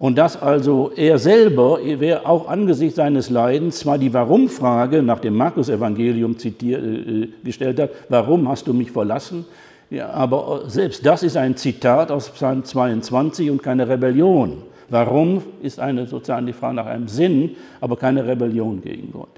Und 0.00 0.16
dass 0.16 0.40
also 0.40 0.92
er 0.96 1.18
selber, 1.18 1.78
wer 1.84 2.26
auch 2.26 2.48
angesichts 2.48 2.96
seines 2.96 3.28
Leidens 3.28 3.80
zwar 3.80 3.98
die 3.98 4.14
Warum-Frage 4.14 5.02
nach 5.02 5.18
dem 5.18 5.36
Markus-Evangelium 5.36 6.36
äh, 6.42 7.28
gestellt 7.44 7.78
hat, 7.78 7.90
warum 8.08 8.48
hast 8.48 8.66
du 8.66 8.72
mich 8.72 8.90
verlassen? 8.90 9.44
Ja, 9.90 10.08
aber 10.08 10.62
selbst 10.68 11.04
das 11.04 11.22
ist 11.22 11.36
ein 11.36 11.54
Zitat 11.54 12.10
aus 12.10 12.30
Psalm 12.30 12.64
22 12.64 13.50
und 13.50 13.62
keine 13.62 13.86
Rebellion. 13.86 14.62
Warum 14.88 15.42
ist 15.60 15.78
eine, 15.78 16.06
sozusagen 16.06 16.46
die 16.46 16.54
Frage 16.54 16.76
nach 16.76 16.86
einem 16.86 17.08
Sinn, 17.08 17.56
aber 17.82 17.98
keine 17.98 18.26
Rebellion 18.26 18.80
gegen 18.80 19.12
Gott. 19.12 19.28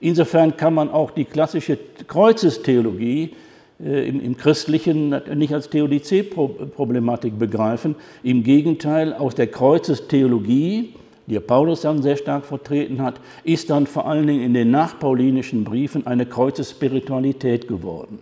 Insofern 0.00 0.56
kann 0.56 0.74
man 0.74 0.90
auch 0.90 1.12
die 1.12 1.26
klassische 1.26 1.78
Kreuzestheologie 2.08 3.22
äh, 3.22 3.34
im, 3.78 4.20
im, 4.20 4.36
Christlichen 4.36 5.14
nicht 5.34 5.54
als 5.54 5.70
Theodizee-Problematik 5.70 7.38
begreifen. 7.38 7.94
Im 8.22 8.42
Gegenteil, 8.42 9.12
aus 9.12 9.34
der 9.36 9.46
Kreuzestheologie, 9.46 10.94
die 11.26 11.38
Paulus 11.38 11.82
dann 11.82 12.02
sehr 12.02 12.16
stark 12.16 12.44
vertreten 12.44 13.02
hat, 13.02 13.20
ist 13.44 13.70
dann 13.70 13.86
vor 13.86 14.08
allen 14.08 14.26
Dingen 14.26 14.42
in 14.42 14.54
den 14.54 14.70
nachpaulinischen 14.70 15.62
Briefen 15.62 16.06
eine 16.06 16.26
Kreuzesspiritualität 16.26 17.68
geworden. 17.68 18.18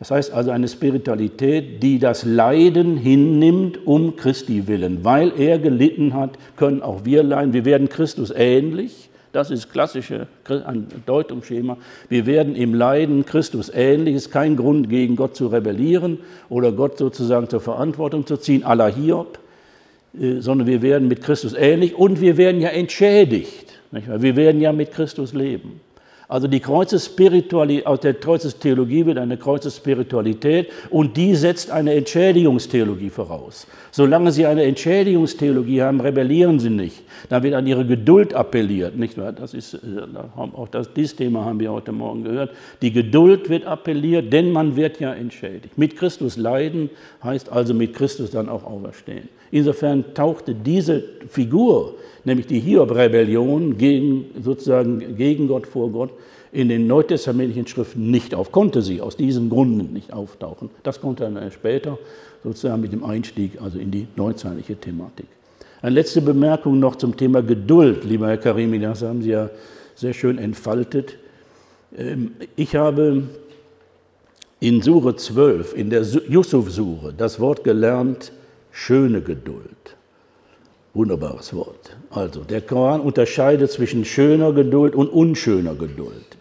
Das 0.00 0.10
heißt 0.10 0.32
also 0.32 0.50
eine 0.50 0.68
Spiritualität, 0.68 1.82
die 1.82 1.98
das 1.98 2.24
Leiden 2.24 2.98
hinnimmt 2.98 3.86
um 3.86 4.16
Christi 4.16 4.66
willen. 4.66 5.04
Weil 5.04 5.32
er 5.38 5.58
gelitten 5.58 6.12
hat, 6.12 6.36
können 6.56 6.82
auch 6.82 7.04
wir 7.04 7.22
leiden. 7.22 7.54
Wir 7.54 7.64
werden 7.64 7.88
Christus 7.88 8.30
ähnlich. 8.30 9.08
Das 9.34 9.50
ist 9.50 9.72
klassische 9.72 10.28
Deutungsschema. 11.06 11.76
Wir 12.08 12.24
werden 12.24 12.54
im 12.54 12.72
Leiden 12.72 13.26
Christus 13.26 13.68
ähnlich. 13.68 14.14
Ist 14.14 14.30
kein 14.30 14.54
Grund, 14.54 14.88
gegen 14.88 15.16
Gott 15.16 15.34
zu 15.34 15.48
rebellieren 15.48 16.20
oder 16.48 16.70
Gott 16.70 16.98
sozusagen 16.98 17.48
zur 17.48 17.60
Verantwortung 17.60 18.28
zu 18.28 18.36
ziehen, 18.36 18.62
à 18.64 18.76
la 18.76 18.86
Hiob, 18.86 19.40
äh, 20.16 20.38
sondern 20.38 20.68
wir 20.68 20.82
werden 20.82 21.08
mit 21.08 21.20
Christus 21.20 21.52
ähnlich 21.52 21.96
und 21.96 22.20
wir 22.20 22.36
werden 22.36 22.60
ja 22.60 22.68
entschädigt. 22.68 23.72
Wir 23.90 24.36
werden 24.36 24.60
ja 24.60 24.72
mit 24.72 24.92
Christus 24.92 25.32
leben. 25.32 25.80
Also 26.26 26.48
die 26.48 26.60
Kreuzesspiritualität, 26.60 27.86
aus 27.86 28.00
der 28.00 28.14
Kreuzestheologie 28.14 29.04
wird 29.04 29.18
eine 29.18 29.36
Kreuzesspiritualität 29.36 30.70
und 30.88 31.16
die 31.18 31.34
setzt 31.34 31.70
eine 31.70 31.92
Entschädigungstheologie 31.94 33.10
voraus. 33.10 33.66
Solange 33.90 34.32
Sie 34.32 34.46
eine 34.46 34.62
Entschädigungstheologie 34.64 35.82
haben, 35.82 36.00
rebellieren 36.00 36.58
Sie 36.58 36.70
nicht. 36.70 37.02
Da 37.28 37.42
wird 37.42 37.54
an 37.54 37.66
Ihre 37.66 37.84
Geduld 37.84 38.32
appelliert, 38.32 38.96
nicht 38.96 39.18
wahr? 39.18 39.32
Das 39.32 39.52
ist, 39.52 39.74
äh, 39.74 39.78
auch 40.36 40.68
das, 40.68 40.92
dieses 40.94 41.16
Thema 41.16 41.44
haben 41.44 41.60
wir 41.60 41.70
heute 41.70 41.92
Morgen 41.92 42.24
gehört. 42.24 42.52
Die 42.80 42.92
Geduld 42.92 43.50
wird 43.50 43.66
appelliert, 43.66 44.32
denn 44.32 44.50
man 44.50 44.76
wird 44.76 45.00
ja 45.00 45.12
entschädigt. 45.12 45.76
Mit 45.76 45.96
Christus 45.96 46.38
leiden 46.38 46.88
heißt 47.22 47.52
also 47.52 47.74
mit 47.74 47.94
Christus 47.94 48.30
dann 48.30 48.48
auch 48.48 48.64
auferstehen. 48.64 49.28
Insofern 49.50 50.14
tauchte 50.14 50.54
diese 50.54 51.04
Figur 51.28 51.94
nämlich 52.24 52.46
die 52.46 52.60
Hiob-Rebellion 52.60 53.76
gegen, 53.78 54.26
sozusagen 54.42 55.16
gegen 55.16 55.48
Gott 55.48 55.66
vor 55.66 55.90
Gott, 55.90 56.10
in 56.52 56.68
den 56.68 56.86
neutestamentlichen 56.86 57.66
Schriften 57.66 58.10
nicht 58.10 58.34
auf, 58.34 58.52
konnte 58.52 58.80
sie 58.80 59.00
aus 59.00 59.16
diesen 59.16 59.50
Gründen 59.50 59.92
nicht 59.92 60.12
auftauchen. 60.12 60.70
Das 60.84 61.00
konnte 61.00 61.24
dann 61.24 61.50
später 61.50 61.98
sozusagen 62.44 62.80
mit 62.80 62.92
dem 62.92 63.04
Einstieg 63.04 63.60
also 63.60 63.78
in 63.78 63.90
die 63.90 64.06
neuzeitliche 64.14 64.76
Thematik. 64.76 65.26
Eine 65.82 65.96
letzte 65.96 66.22
Bemerkung 66.22 66.78
noch 66.78 66.96
zum 66.96 67.16
Thema 67.16 67.42
Geduld, 67.42 68.04
lieber 68.04 68.28
Herr 68.28 68.36
Karimi, 68.36 68.78
das 68.78 69.02
haben 69.02 69.20
Sie 69.20 69.30
ja 69.30 69.50
sehr 69.96 70.14
schön 70.14 70.38
entfaltet. 70.38 71.18
Ähm, 71.96 72.32
ich 72.56 72.76
habe 72.76 73.24
in 74.60 74.80
Sure 74.80 75.16
12, 75.16 75.76
in 75.76 75.90
der 75.90 76.02
Yusuf-Sure, 76.02 77.12
das 77.16 77.40
Wort 77.40 77.64
gelernt, 77.64 78.32
schöne 78.70 79.20
Geduld. 79.20 79.96
Wunderbares 80.94 81.52
Wort. 81.54 81.96
Also, 82.10 82.40
der 82.40 82.60
Koran 82.60 83.00
unterscheidet 83.00 83.70
zwischen 83.70 84.04
schöner 84.04 84.52
Geduld 84.52 84.94
und 84.94 85.08
unschöner 85.08 85.74
Geduld. 85.74 86.36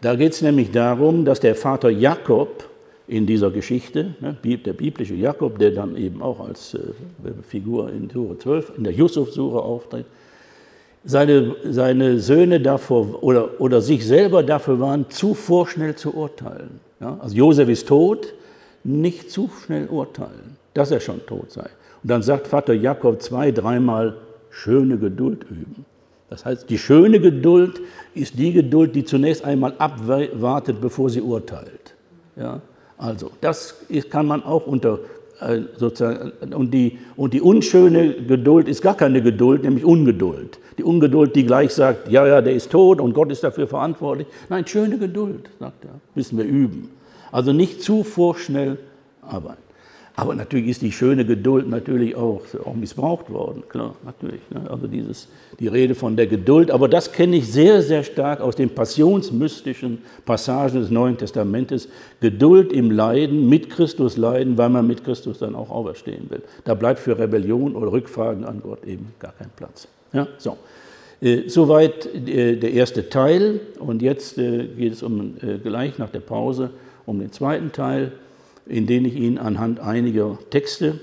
Da 0.00 0.16
geht 0.16 0.32
es 0.32 0.42
nämlich 0.42 0.72
darum, 0.72 1.24
dass 1.24 1.38
der 1.38 1.54
Vater 1.54 1.88
Jakob 1.88 2.68
in 3.06 3.26
dieser 3.26 3.50
Geschichte, 3.50 4.14
ne, 4.20 4.36
der 4.44 4.72
biblische 4.72 5.14
Jakob, 5.14 5.58
der 5.58 5.70
dann 5.70 5.96
eben 5.96 6.20
auch 6.20 6.40
als 6.40 6.74
äh, 6.74 6.80
Figur 7.46 7.90
in 7.90 8.10
Sure 8.10 8.36
12, 8.38 8.72
in 8.76 8.84
der 8.84 8.92
Yusuf-Sure 8.92 9.62
auftritt, 9.62 10.06
seine, 11.04 11.54
seine 11.64 12.18
Söhne 12.18 12.60
davor 12.60 13.22
oder, 13.22 13.60
oder 13.60 13.80
sich 13.80 14.06
selber 14.06 14.42
dafür 14.42 14.80
waren, 14.80 15.10
zu 15.10 15.34
vorschnell 15.34 15.94
zu 15.94 16.14
urteilen. 16.14 16.80
Ja? 17.00 17.18
Also 17.20 17.36
Josef 17.36 17.68
ist 17.68 17.88
tot, 17.88 18.34
nicht 18.84 19.30
zu 19.30 19.50
schnell 19.64 19.86
urteilen, 19.88 20.56
dass 20.74 20.90
er 20.90 21.00
schon 21.00 21.24
tot 21.26 21.52
sei. 21.52 21.68
Und 22.02 22.10
dann 22.10 22.22
sagt 22.22 22.48
Vater 22.48 22.74
Jakob 22.74 23.22
zwei, 23.22 23.52
dreimal 23.52 24.16
schöne 24.50 24.98
Geduld 24.98 25.44
üben. 25.50 25.84
Das 26.30 26.44
heißt, 26.44 26.70
die 26.70 26.78
schöne 26.78 27.20
Geduld 27.20 27.80
ist 28.14 28.38
die 28.38 28.52
Geduld, 28.52 28.94
die 28.94 29.04
zunächst 29.04 29.44
einmal 29.44 29.74
abwartet, 29.78 30.80
bevor 30.80 31.10
sie 31.10 31.20
urteilt. 31.20 31.94
Ja? 32.36 32.60
Also, 32.96 33.30
das 33.40 33.84
kann 34.10 34.26
man 34.26 34.42
auch 34.42 34.66
unter 34.66 35.00
äh, 35.40 35.62
sozusagen, 35.76 36.32
und 36.54 36.72
die, 36.72 36.98
und 37.16 37.34
die 37.34 37.40
unschöne 37.40 38.14
Geduld 38.14 38.68
ist 38.68 38.80
gar 38.80 38.96
keine 38.96 39.20
Geduld, 39.22 39.64
nämlich 39.64 39.84
Ungeduld. 39.84 40.58
Die 40.78 40.84
Ungeduld, 40.84 41.34
die 41.34 41.44
gleich 41.44 41.72
sagt, 41.74 42.10
ja, 42.10 42.26
ja, 42.26 42.40
der 42.40 42.54
ist 42.54 42.70
tot 42.70 43.00
und 43.00 43.12
Gott 43.12 43.30
ist 43.32 43.42
dafür 43.42 43.66
verantwortlich. 43.66 44.28
Nein, 44.48 44.66
schöne 44.66 44.98
Geduld, 44.98 45.50
sagt 45.58 45.84
er, 45.84 46.00
müssen 46.14 46.38
wir 46.38 46.44
üben. 46.44 46.90
Also 47.32 47.52
nicht 47.52 47.82
zu 47.82 48.04
vorschnell 48.04 48.78
arbeiten. 49.20 49.62
Aber 50.14 50.34
natürlich 50.34 50.68
ist 50.68 50.82
die 50.82 50.92
schöne 50.92 51.24
Geduld 51.24 51.68
natürlich 51.68 52.14
auch, 52.16 52.42
auch 52.66 52.74
missbraucht 52.74 53.30
worden, 53.30 53.62
klar, 53.68 53.94
natürlich. 54.04 54.42
Ne? 54.50 54.70
Also 54.70 54.86
dieses, 54.86 55.28
die 55.58 55.68
Rede 55.68 55.94
von 55.94 56.16
der 56.16 56.26
Geduld, 56.26 56.70
aber 56.70 56.86
das 56.86 57.12
kenne 57.12 57.36
ich 57.36 57.50
sehr, 57.50 57.80
sehr 57.80 58.04
stark 58.04 58.42
aus 58.42 58.54
den 58.54 58.70
passionsmystischen 58.70 60.02
Passagen 60.26 60.80
des 60.80 60.90
Neuen 60.90 61.16
Testamentes. 61.16 61.88
Geduld 62.20 62.72
im 62.74 62.90
Leiden, 62.90 63.48
mit 63.48 63.70
Christus 63.70 64.18
leiden, 64.18 64.58
weil 64.58 64.68
man 64.68 64.86
mit 64.86 65.02
Christus 65.02 65.38
dann 65.38 65.54
auch 65.54 65.70
auferstehen 65.70 66.28
will. 66.28 66.42
Da 66.64 66.74
bleibt 66.74 67.00
für 67.00 67.18
Rebellion 67.18 67.74
oder 67.74 67.90
Rückfragen 67.90 68.44
an 68.44 68.60
Gott 68.62 68.84
eben 68.84 69.14
gar 69.18 69.32
kein 69.32 69.50
Platz. 69.56 69.88
Ja, 70.12 70.28
so. 70.36 70.58
Äh, 71.22 71.48
soweit 71.48 72.06
äh, 72.14 72.56
der 72.56 72.72
erste 72.72 73.08
Teil 73.08 73.60
und 73.78 74.02
jetzt 74.02 74.36
äh, 74.36 74.66
geht 74.66 74.92
es 74.92 75.02
um, 75.02 75.36
äh, 75.40 75.56
gleich 75.56 75.96
nach 75.96 76.10
der 76.10 76.20
Pause 76.20 76.70
um 77.06 77.18
den 77.18 77.32
zweiten 77.32 77.72
Teil 77.72 78.12
in 78.66 78.86
denen 78.86 79.06
ich 79.06 79.14
Ihnen 79.14 79.38
anhand 79.38 79.80
einiger 79.80 80.38
Texte 80.50 81.00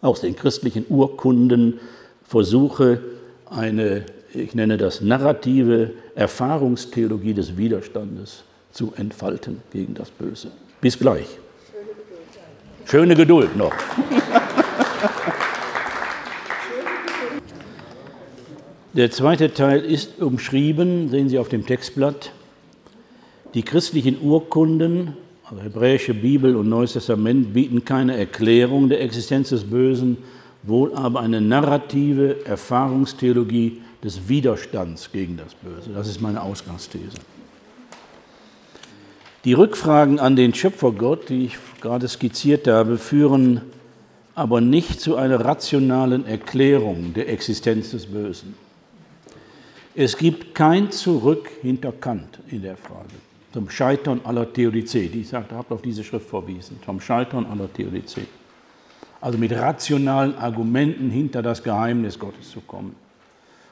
aus 0.00 0.20
den 0.20 0.36
christlichen 0.36 0.86
Urkunden 0.88 1.80
versuche, 2.24 3.00
eine, 3.48 4.04
ich 4.32 4.54
nenne 4.54 4.76
das 4.76 5.00
narrative 5.00 5.90
Erfahrungstheologie 6.14 7.34
des 7.34 7.56
Widerstandes 7.56 8.44
zu 8.72 8.92
entfalten 8.96 9.62
gegen 9.72 9.94
das 9.94 10.10
Böse. 10.10 10.50
Bis 10.80 10.98
gleich. 10.98 11.26
Schöne 12.86 13.14
Geduld 13.14 13.56
noch. 13.56 13.74
Der 18.92 19.10
zweite 19.10 19.54
Teil 19.54 19.80
ist 19.80 20.20
umschrieben, 20.20 21.10
sehen 21.10 21.28
Sie 21.28 21.38
auf 21.38 21.48
dem 21.48 21.64
Textblatt. 21.64 22.32
Die 23.54 23.62
christlichen 23.62 24.20
Urkunden 24.20 25.16
hebräische 25.58 26.14
Bibel 26.14 26.54
und 26.54 26.68
Neues 26.68 26.92
Testament 26.92 27.52
bieten 27.52 27.84
keine 27.84 28.16
Erklärung 28.16 28.88
der 28.88 29.00
Existenz 29.00 29.48
des 29.48 29.64
Bösen, 29.64 30.18
wohl 30.62 30.94
aber 30.94 31.20
eine 31.20 31.40
narrative 31.40 32.44
Erfahrungstheologie 32.46 33.80
des 34.04 34.28
Widerstands 34.28 35.10
gegen 35.10 35.36
das 35.36 35.54
Böse. 35.54 35.90
Das 35.94 36.08
ist 36.08 36.20
meine 36.20 36.42
Ausgangsthese. 36.42 37.18
Die 39.44 39.54
Rückfragen 39.54 40.20
an 40.20 40.36
den 40.36 40.54
Schöpfergott, 40.54 41.30
die 41.30 41.46
ich 41.46 41.58
gerade 41.80 42.06
skizziert 42.08 42.68
habe, 42.68 42.98
führen 42.98 43.62
aber 44.34 44.60
nicht 44.60 45.00
zu 45.00 45.16
einer 45.16 45.44
rationalen 45.44 46.26
Erklärung 46.26 47.14
der 47.14 47.28
Existenz 47.28 47.90
des 47.90 48.06
Bösen. 48.06 48.54
Es 49.94 50.16
gibt 50.16 50.54
kein 50.54 50.90
Zurück 50.90 51.50
hinter 51.62 51.92
Kant 51.92 52.38
in 52.50 52.62
der 52.62 52.76
Frage 52.76 53.29
zum 53.52 53.68
Scheitern 53.68 54.20
aller 54.24 54.52
Theodizee. 54.52 55.08
Die 55.08 55.24
sagt, 55.24 55.52
habt 55.52 55.72
auf 55.72 55.82
diese 55.82 56.04
Schrift 56.04 56.28
verwiesen, 56.28 56.78
zum 56.84 57.00
Scheitern 57.00 57.46
aller 57.46 57.72
Theodizee. 57.72 58.26
Also 59.20 59.38
mit 59.38 59.52
rationalen 59.52 60.34
Argumenten 60.36 61.10
hinter 61.10 61.42
das 61.42 61.62
Geheimnis 61.62 62.18
Gottes 62.18 62.50
zu 62.50 62.60
kommen. 62.60 62.94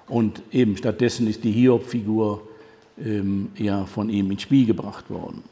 Und 0.08 0.42
eben 0.52 0.76
stattdessen 0.76 1.26
ist 1.26 1.44
die 1.44 1.52
Hiob-Figur 1.52 2.42
ähm, 3.02 3.50
ja 3.56 3.86
von 3.86 4.10
ihm 4.10 4.30
ins 4.30 4.42
Spiel 4.42 4.66
gebracht 4.66 5.10
worden. 5.10 5.42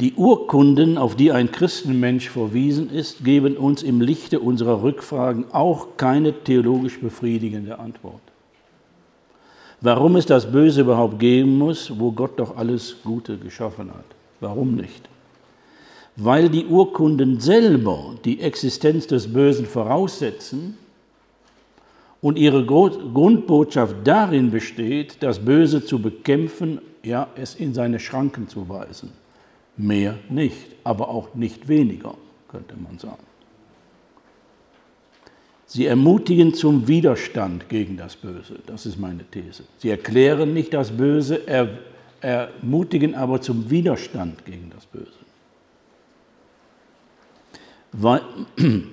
Die 0.00 0.14
Urkunden, 0.14 0.98
auf 0.98 1.14
die 1.14 1.30
ein 1.30 1.52
Christenmensch 1.52 2.28
verwiesen 2.28 2.90
ist, 2.90 3.24
geben 3.24 3.56
uns 3.56 3.82
im 3.82 4.00
Lichte 4.00 4.40
unserer 4.40 4.82
Rückfragen 4.82 5.52
auch 5.52 5.96
keine 5.96 6.32
theologisch 6.42 6.98
befriedigende 6.98 7.78
Antwort 7.78 8.31
warum 9.82 10.16
es 10.16 10.26
das 10.26 10.50
Böse 10.50 10.80
überhaupt 10.80 11.18
geben 11.18 11.58
muss, 11.58 11.92
wo 11.98 12.12
Gott 12.12 12.38
doch 12.38 12.56
alles 12.56 12.96
Gute 13.04 13.36
geschaffen 13.36 13.90
hat. 13.90 14.04
Warum 14.40 14.74
nicht? 14.76 15.08
Weil 16.16 16.48
die 16.48 16.66
Urkunden 16.66 17.40
selber 17.40 18.14
die 18.24 18.40
Existenz 18.40 19.06
des 19.06 19.32
Bösen 19.32 19.66
voraussetzen 19.66 20.78
und 22.20 22.38
ihre 22.38 22.64
Grundbotschaft 22.64 23.96
darin 24.04 24.50
besteht, 24.50 25.22
das 25.22 25.38
Böse 25.38 25.84
zu 25.84 26.00
bekämpfen, 26.00 26.80
ja, 27.02 27.28
es 27.34 27.54
in 27.54 27.74
seine 27.74 27.98
Schranken 27.98 28.48
zu 28.48 28.68
weisen. 28.68 29.10
Mehr 29.76 30.18
nicht, 30.28 30.76
aber 30.84 31.08
auch 31.08 31.34
nicht 31.34 31.66
weniger, 31.66 32.14
könnte 32.48 32.74
man 32.76 32.98
sagen. 32.98 33.31
Sie 35.72 35.86
ermutigen 35.86 36.52
zum 36.52 36.86
Widerstand 36.86 37.70
gegen 37.70 37.96
das 37.96 38.14
Böse. 38.14 38.56
Das 38.66 38.84
ist 38.84 38.98
meine 38.98 39.24
These. 39.24 39.64
Sie 39.78 39.88
erklären 39.88 40.52
nicht 40.52 40.74
das 40.74 40.90
Böse, 40.90 41.48
er, 41.48 41.78
ermutigen 42.20 43.14
aber 43.14 43.40
zum 43.40 43.70
Widerstand 43.70 44.44
gegen 44.44 44.70
das 44.74 44.84
Böse. 44.84 45.06
Weil, 47.90 48.20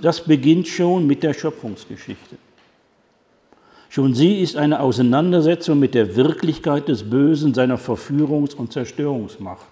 das 0.00 0.20
beginnt 0.20 0.68
schon 0.68 1.08
mit 1.08 1.24
der 1.24 1.34
Schöpfungsgeschichte. 1.34 2.36
Schon 3.88 4.14
sie 4.14 4.40
ist 4.40 4.56
eine 4.56 4.78
Auseinandersetzung 4.78 5.80
mit 5.80 5.96
der 5.96 6.14
Wirklichkeit 6.14 6.86
des 6.86 7.10
Bösen, 7.10 7.54
seiner 7.54 7.76
Verführungs- 7.76 8.54
und 8.54 8.72
Zerstörungsmacht. 8.72 9.66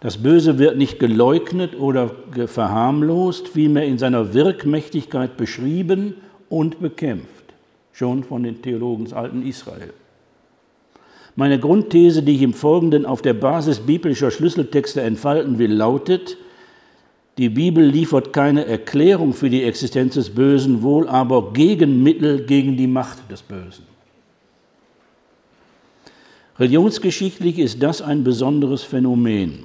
Das 0.00 0.16
Böse 0.16 0.58
wird 0.58 0.78
nicht 0.78 0.98
geleugnet 0.98 1.78
oder 1.78 2.10
verharmlost, 2.46 3.48
vielmehr 3.48 3.84
in 3.84 3.98
seiner 3.98 4.32
Wirkmächtigkeit 4.32 5.36
beschrieben 5.36 6.14
und 6.48 6.80
bekämpft, 6.80 7.44
schon 7.92 8.24
von 8.24 8.42
den 8.42 8.62
Theologen 8.62 9.04
des 9.04 9.12
alten 9.12 9.46
Israel. 9.46 9.92
Meine 11.36 11.60
Grundthese, 11.60 12.22
die 12.22 12.34
ich 12.36 12.42
im 12.42 12.54
Folgenden 12.54 13.04
auf 13.04 13.20
der 13.20 13.34
Basis 13.34 13.80
biblischer 13.80 14.30
Schlüsseltexte 14.30 15.02
entfalten 15.02 15.58
will, 15.58 15.72
lautet, 15.72 16.38
die 17.36 17.50
Bibel 17.50 17.84
liefert 17.84 18.32
keine 18.32 18.66
Erklärung 18.66 19.34
für 19.34 19.50
die 19.50 19.62
Existenz 19.64 20.14
des 20.14 20.30
Bösen, 20.30 20.82
wohl 20.82 21.08
aber 21.08 21.52
Gegenmittel 21.52 22.44
gegen 22.44 22.76
die 22.76 22.86
Macht 22.86 23.30
des 23.30 23.42
Bösen. 23.42 23.84
Religionsgeschichtlich 26.58 27.58
ist 27.58 27.82
das 27.82 28.02
ein 28.02 28.24
besonderes 28.24 28.82
Phänomen 28.82 29.64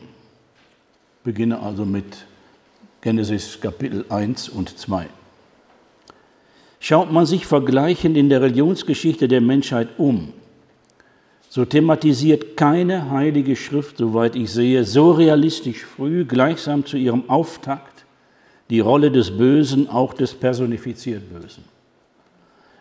beginne 1.26 1.60
also 1.60 1.86
mit 1.86 2.06
Genesis 3.02 3.60
Kapitel 3.60 4.06
1 4.10 4.48
und 4.48 4.78
2. 4.78 5.08
Schaut 6.80 7.12
man 7.12 7.26
sich 7.26 7.48
vergleichend 7.48 8.16
in 8.16 8.30
der 8.30 8.42
Religionsgeschichte 8.42 9.28
der 9.28 9.42
Menschheit 9.42 9.90
um, 9.98 10.34
so 11.50 11.66
thematisiert 11.66 12.56
keine 12.56 13.10
heilige 13.10 13.56
Schrift, 13.56 13.98
soweit 13.98 14.36
ich 14.36 14.52
sehe, 14.52 14.84
so 14.84 15.12
realistisch 15.12 15.84
früh, 15.84 16.26
gleichsam 16.26 16.86
zu 16.86 16.96
ihrem 16.96 17.28
Auftakt, 17.28 18.06
die 18.70 18.80
Rolle 18.80 19.10
des 19.10 19.36
Bösen, 19.36 19.90
auch 19.90 20.14
des 20.14 20.36
personifiziert 20.36 21.24
Bösen. 21.34 21.64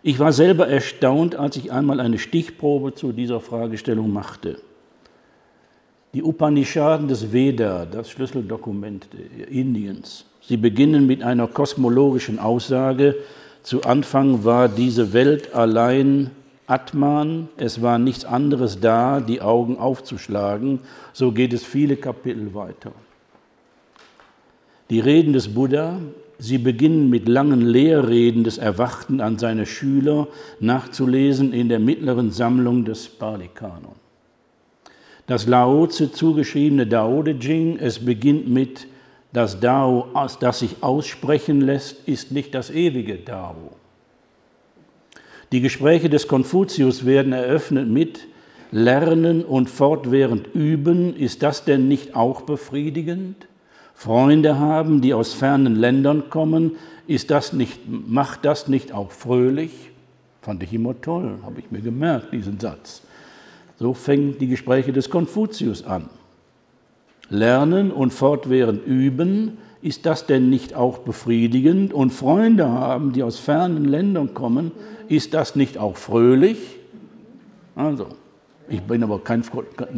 Ich 0.03 0.19
war 0.19 0.35
selber 0.35 0.69
erstaunt, 0.69 1.35
als 1.35 1.57
ich 1.57 1.73
einmal 1.73 1.99
eine 1.99 2.19
Stichprobe 2.19 2.95
zu 2.95 3.13
dieser 3.13 3.41
Fragestellung 3.41 4.13
machte. 4.13 4.59
Die 6.15 6.23
Upanishaden 6.23 7.09
des 7.09 7.33
Veda, 7.33 7.87
das 7.87 8.09
Schlüsseldokument 8.09 9.09
Indiens, 9.51 10.25
sie 10.41 10.57
beginnen 10.57 11.09
mit 11.09 11.25
einer 11.25 11.49
kosmologischen 11.49 12.39
Aussage. 12.39 13.17
Zu 13.65 13.83
Anfang 13.83 14.45
war 14.45 14.69
diese 14.69 15.13
Welt 15.13 15.55
allein 15.57 16.31
Atman, 16.69 17.49
es 17.57 17.83
war 17.83 17.99
nichts 17.99 18.25
anderes 18.25 18.79
da, 18.79 19.21
die 19.21 19.43
Augen 19.43 19.77
aufzuschlagen. 19.77 20.79
So 21.13 21.33
geht 21.33 21.53
es 21.53 21.65
viele 21.65 21.97
Kapitel 21.97 22.55
weiter. 22.55 22.93
Die 24.91 25.01
Reden 25.01 25.33
des 25.33 25.49
Buddha, 25.49 25.99
sie 26.39 26.59
beginnen 26.59 27.11
mit 27.11 27.29
langen 27.29 27.61
Lehrreden 27.61 28.45
des 28.45 28.59
Erwachten 28.59 29.21
an 29.21 29.39
seine 29.39 29.67
Schüler, 29.67 30.29
nachzulesen 30.61 31.53
in 31.53 31.69
der 31.69 31.81
mittleren 31.81 32.31
Sammlung 32.31 32.85
des 32.85 33.09
Pali-Kanon. 33.09 34.04
Das 35.27 35.47
Lao 35.47 35.87
Tzu 35.87 36.09
zugeschriebene 36.09 36.87
Dao 36.87 37.23
De 37.23 37.35
Jing, 37.35 37.79
es 37.79 38.05
beginnt 38.05 38.49
mit, 38.49 38.87
das 39.33 39.59
Dao, 39.59 40.09
das 40.39 40.59
sich 40.59 40.77
aussprechen 40.83 41.63
lässt, 41.63 42.07
ist 42.07 42.31
nicht 42.31 42.55
das 42.55 42.71
ewige 42.71 43.17
Dao. 43.17 43.73
Die 45.51 45.63
Gespräche 45.63 46.11
des 46.11 46.29
Konfuzius 46.29 47.07
werden 47.07 47.33
eröffnet 47.33 47.89
mit 47.89 48.27
Lernen 48.71 49.45
und 49.45 49.71
fortwährend 49.71 50.55
üben, 50.55 51.17
ist 51.17 51.43
das 51.43 51.65
denn 51.65 51.89
nicht 51.89 52.15
auch 52.15 52.43
befriedigend? 52.43 53.47
Freunde 53.95 54.59
haben, 54.59 55.01
die 55.01 55.15
aus 55.15 55.33
fernen 55.33 55.77
Ländern 55.77 56.29
kommen, 56.29 56.73
ist 57.07 57.31
das 57.31 57.53
nicht, 57.53 57.81
macht 57.89 58.45
das 58.45 58.69
nicht 58.69 58.93
auch 58.93 59.13
fröhlich? 59.13 59.71
Fand 60.43 60.63
ich 60.63 60.73
immer 60.73 61.01
toll, 61.01 61.39
habe 61.45 61.61
ich 61.61 61.71
mir 61.71 61.81
gemerkt, 61.81 62.33
diesen 62.33 62.61
Satz. 62.61 63.03
So 63.77 63.95
fängen 63.95 64.39
die 64.39 64.47
Gespräche 64.47 64.93
des 64.93 65.11
Konfuzius 65.11 65.85
an. 65.85 66.09
Lernen 67.29 67.91
und 67.91 68.13
fortwährend 68.13 68.87
üben, 68.87 69.59
ist 69.83 70.07
das 70.07 70.27
denn 70.27 70.49
nicht 70.49 70.75
auch 70.75 70.99
befriedigend? 70.99 71.93
Und 71.93 72.11
Freunde 72.11 72.69
haben, 72.69 73.13
die 73.13 73.23
aus 73.23 73.39
fernen 73.39 73.85
Ländern 73.85 74.33
kommen, 74.33 74.73
ist 75.09 75.35
das 75.35 75.57
nicht 75.57 75.79
auch 75.79 75.97
fröhlich? 75.97 76.59
Also, 77.75 78.07
ich 78.69 78.81
bin 78.83 79.03
aber 79.03 79.23
kein, 79.23 79.43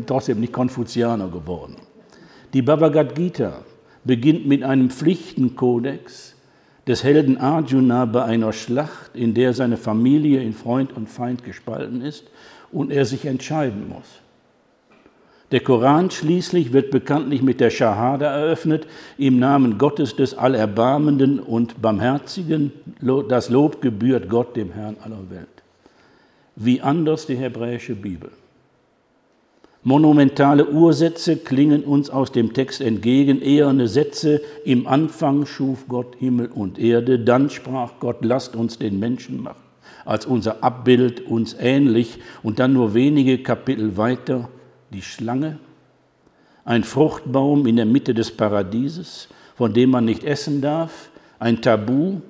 trotzdem 0.07 0.41
nicht 0.41 0.53
Konfuzianer 0.53 1.29
geworden. 1.29 1.77
Die 2.53 2.63
Bhagavad 2.63 3.15
Gita 3.15 3.61
beginnt 4.05 4.47
mit 4.47 4.63
einem 4.63 4.91
Pflichtenkodex 4.91 6.35
des 6.87 7.05
Helden 7.05 7.39
Arjuna 7.39 8.07
bei 8.07 8.25
einer 8.25 8.53
Schlacht, 8.53 9.15
in 9.15 9.35
der 9.35 9.53
seine 9.53 9.77
Familie 9.77 10.43
in 10.43 10.53
Freund 10.53 10.97
und 10.97 11.09
Feind 11.09 11.45
gespalten 11.45 12.01
ist 12.01 12.25
und 12.77 12.93
er 12.93 13.07
sich 13.07 13.25
entscheiden 13.25 13.89
muss. 13.89 14.21
Der 15.51 15.61
Koran 15.61 16.11
schließlich 16.11 16.75
wird 16.75 16.91
bekanntlich 16.91 17.41
mit 17.41 17.59
der 17.59 17.71
Shahada 17.71 18.27
eröffnet, 18.27 18.87
im 19.17 19.39
Namen 19.39 19.79
Gottes 19.79 20.15
des 20.15 20.37
Allerbarmenden 20.37 21.41
und 21.41 21.81
Barmherzigen, 21.81 22.73
das 23.29 23.49
Lob 23.49 23.81
gebührt 23.81 24.29
Gott, 24.29 24.57
dem 24.57 24.73
Herrn 24.73 24.97
aller 25.03 25.31
Welt. 25.31 25.49
Wie 26.55 26.83
anders 26.83 27.27
die 27.27 27.37
hebräische 27.37 27.95
Bibel. 27.95 28.31
Monumentale 29.83 30.69
Ursätze 30.69 31.37
klingen 31.37 31.83
uns 31.83 32.11
aus 32.11 32.31
dem 32.31 32.53
Text 32.53 32.83
entgegen, 32.83 33.41
eherne 33.41 33.89
Sätze, 33.89 34.43
im 34.67 34.87
Anfang 34.87 35.47
schuf 35.47 35.87
Gott 35.89 36.17
Himmel 36.19 36.49
und 36.49 36.79
Erde, 36.79 37.21
dann 37.21 37.49
sprach 37.49 37.93
Gott, 38.01 38.23
lasst 38.23 38.55
uns 38.55 38.79
den 38.79 38.99
Menschen 38.99 39.43
machen 39.43 39.66
als 40.07 40.25
unser 40.25 40.65
Abbild 40.65 41.27
uns 41.27 41.55
ähnlich. 41.59 42.19
Und 42.43 42.59
dann 42.59 42.73
nur 42.73 42.95
wenige 42.95 43.43
Kapitel 43.43 43.99
weiter 43.99 44.49
die 44.91 45.03
Schlange, 45.03 45.59
ein 46.65 46.85
Fruchtbaum 46.85 47.67
in 47.67 47.77
der 47.77 47.85
Mitte 47.85 48.15
des 48.15 48.31
Paradieses, 48.31 49.29
von 49.55 49.75
dem 49.75 49.91
man 49.91 50.05
nicht 50.05 50.25
essen 50.25 50.63
darf, 50.63 51.11
ein 51.39 51.61
Tabu. 51.61 52.21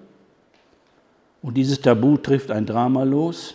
Und 1.43 1.57
dieses 1.57 1.81
Tabu 1.81 2.17
trifft 2.17 2.51
ein 2.51 2.67
Drama 2.67 3.05
los. 3.05 3.55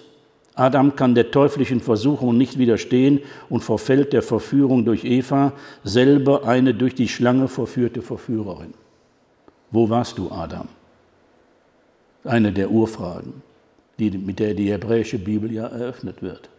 Adam 0.53 0.95
kann 0.95 1.15
der 1.15 1.31
teuflischen 1.31 1.81
Versuchung 1.81 2.37
nicht 2.37 2.57
widerstehen 2.57 3.21
und 3.49 3.63
verfällt 3.63 4.13
der 4.13 4.21
Verführung 4.21 4.85
durch 4.85 5.03
Eva, 5.03 5.53
selber 5.83 6.45
eine 6.45 6.73
durch 6.73 6.93
die 6.93 7.07
Schlange 7.07 7.47
verführte 7.47 8.01
Verführerin. 8.01 8.73
Wo 9.71 9.89
warst 9.89 10.17
du, 10.17 10.29
Adam? 10.29 10.67
Eine 12.23 12.51
der 12.51 12.69
Urfragen 12.69 13.41
die, 13.99 14.11
mit 14.11 14.39
der 14.39 14.53
die 14.53 14.71
hebräische 14.71 15.17
Bibel 15.17 15.51
ja 15.51 15.67
eröffnet 15.67 16.21
wird. 16.21 16.49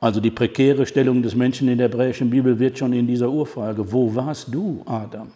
Also 0.00 0.20
die 0.20 0.30
prekäre 0.30 0.86
Stellung 0.86 1.22
des 1.22 1.34
Menschen 1.34 1.68
in 1.68 1.78
der 1.78 1.88
hebräischen 1.88 2.30
Bibel 2.30 2.58
wird 2.58 2.78
schon 2.78 2.92
in 2.92 3.06
dieser 3.06 3.30
Urfrage, 3.30 3.92
wo 3.92 4.14
warst 4.14 4.52
du, 4.52 4.82
Adam? 4.84 5.30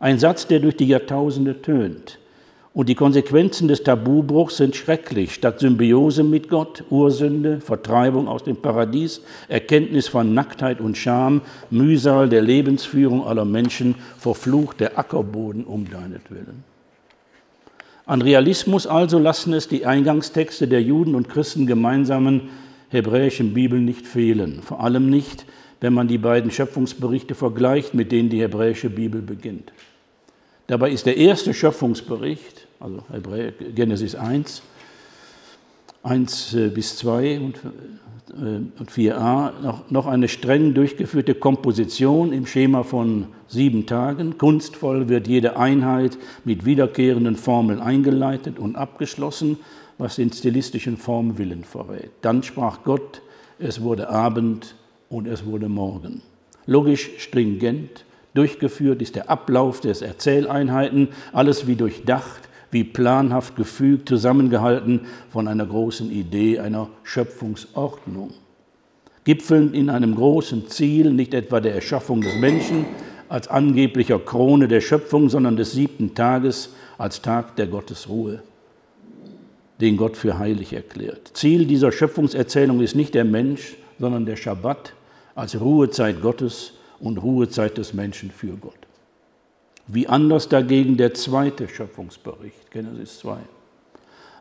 Ein 0.00 0.18
Satz, 0.18 0.46
der 0.46 0.60
durch 0.60 0.76
die 0.76 0.88
Jahrtausende 0.88 1.62
tönt. 1.62 2.18
Und 2.74 2.90
die 2.90 2.94
Konsequenzen 2.94 3.68
des 3.68 3.82
Tabubruchs 3.84 4.58
sind 4.58 4.76
schrecklich. 4.76 5.32
Statt 5.32 5.60
Symbiose 5.60 6.22
mit 6.22 6.50
Gott, 6.50 6.84
Ursünde, 6.90 7.62
Vertreibung 7.62 8.28
aus 8.28 8.44
dem 8.44 8.56
Paradies, 8.56 9.22
Erkenntnis 9.48 10.08
von 10.08 10.34
Nacktheit 10.34 10.80
und 10.80 10.98
Scham, 10.98 11.40
Mühsal 11.70 12.28
der 12.28 12.42
Lebensführung 12.42 13.26
aller 13.26 13.46
Menschen, 13.46 13.94
verflucht 14.18 14.80
der 14.80 14.98
Ackerboden 14.98 15.64
um 15.64 15.88
deinetwillen. 15.88 16.75
An 18.06 18.22
Realismus 18.22 18.86
also 18.86 19.18
lassen 19.18 19.52
es 19.52 19.66
die 19.66 19.84
Eingangstexte 19.84 20.68
der 20.68 20.80
Juden 20.80 21.16
und 21.16 21.28
Christen 21.28 21.66
gemeinsamen 21.66 22.50
hebräischen 22.88 23.52
Bibel 23.52 23.80
nicht 23.80 24.06
fehlen. 24.06 24.62
Vor 24.62 24.80
allem 24.80 25.10
nicht, 25.10 25.44
wenn 25.80 25.92
man 25.92 26.06
die 26.06 26.18
beiden 26.18 26.52
Schöpfungsberichte 26.52 27.34
vergleicht, 27.34 27.94
mit 27.94 28.12
denen 28.12 28.28
die 28.28 28.40
hebräische 28.40 28.90
Bibel 28.90 29.20
beginnt. 29.22 29.72
Dabei 30.68 30.92
ist 30.92 31.06
der 31.06 31.16
erste 31.16 31.52
Schöpfungsbericht, 31.52 32.68
also 32.78 33.02
Genesis 33.74 34.14
1, 34.14 34.62
1 36.04 36.54
äh, 36.54 36.68
bis 36.68 36.96
2 36.98 37.40
und 37.40 37.56
und 38.30 38.90
4a 38.90 39.52
noch, 39.62 39.90
noch 39.90 40.06
eine 40.06 40.28
streng 40.28 40.74
durchgeführte 40.74 41.34
Komposition 41.34 42.32
im 42.32 42.46
Schema 42.46 42.82
von 42.82 43.26
sieben 43.46 43.86
Tagen. 43.86 44.36
Kunstvoll 44.38 45.08
wird 45.08 45.28
jede 45.28 45.56
Einheit 45.56 46.18
mit 46.44 46.64
wiederkehrenden 46.64 47.36
Formeln 47.36 47.80
eingeleitet 47.80 48.58
und 48.58 48.76
abgeschlossen, 48.76 49.58
was 49.98 50.16
den 50.16 50.32
stilistischen 50.32 50.96
Formwillen 50.96 51.64
verrät. 51.64 52.10
Dann 52.22 52.42
sprach 52.42 52.82
Gott, 52.84 53.22
es 53.58 53.80
wurde 53.80 54.08
Abend 54.08 54.74
und 55.08 55.26
es 55.26 55.46
wurde 55.46 55.68
Morgen. 55.68 56.22
Logisch, 56.66 57.10
stringent, 57.18 58.04
durchgeführt 58.34 59.00
ist 59.00 59.14
der 59.14 59.30
Ablauf 59.30 59.80
des 59.80 60.02
Erzähleinheiten, 60.02 61.08
alles 61.32 61.66
wie 61.66 61.76
durchdacht, 61.76 62.48
wie 62.76 62.84
planhaft 62.84 63.56
gefügt, 63.56 64.06
zusammengehalten 64.06 65.00
von 65.30 65.48
einer 65.48 65.64
großen 65.64 66.10
Idee, 66.10 66.58
einer 66.58 66.90
Schöpfungsordnung. 67.04 68.34
Gipfelnd 69.24 69.74
in 69.74 69.88
einem 69.88 70.14
großen 70.14 70.68
Ziel, 70.68 71.10
nicht 71.10 71.32
etwa 71.32 71.60
der 71.60 71.74
Erschaffung 71.74 72.20
des 72.20 72.36
Menschen 72.36 72.84
als 73.30 73.48
angeblicher 73.48 74.18
Krone 74.18 74.68
der 74.68 74.82
Schöpfung, 74.82 75.30
sondern 75.30 75.56
des 75.56 75.72
siebten 75.72 76.14
Tages 76.14 76.74
als 76.98 77.22
Tag 77.22 77.56
der 77.56 77.66
Gottesruhe, 77.66 78.42
den 79.80 79.96
Gott 79.96 80.18
für 80.18 80.38
heilig 80.38 80.74
erklärt. 80.74 81.30
Ziel 81.32 81.64
dieser 81.64 81.92
Schöpfungserzählung 81.92 82.82
ist 82.82 82.94
nicht 82.94 83.14
der 83.14 83.24
Mensch, 83.24 83.76
sondern 83.98 84.26
der 84.26 84.36
Schabbat 84.36 84.92
als 85.34 85.58
Ruhezeit 85.58 86.20
Gottes 86.20 86.74
und 87.00 87.16
Ruhezeit 87.16 87.78
des 87.78 87.94
Menschen 87.94 88.30
für 88.30 88.54
Gott. 88.58 88.86
Wie 89.88 90.08
anders 90.08 90.48
dagegen 90.48 90.96
der 90.96 91.14
zweite 91.14 91.68
Schöpfungsbericht, 91.68 92.72
Genesis 92.72 93.20
2. 93.20 93.36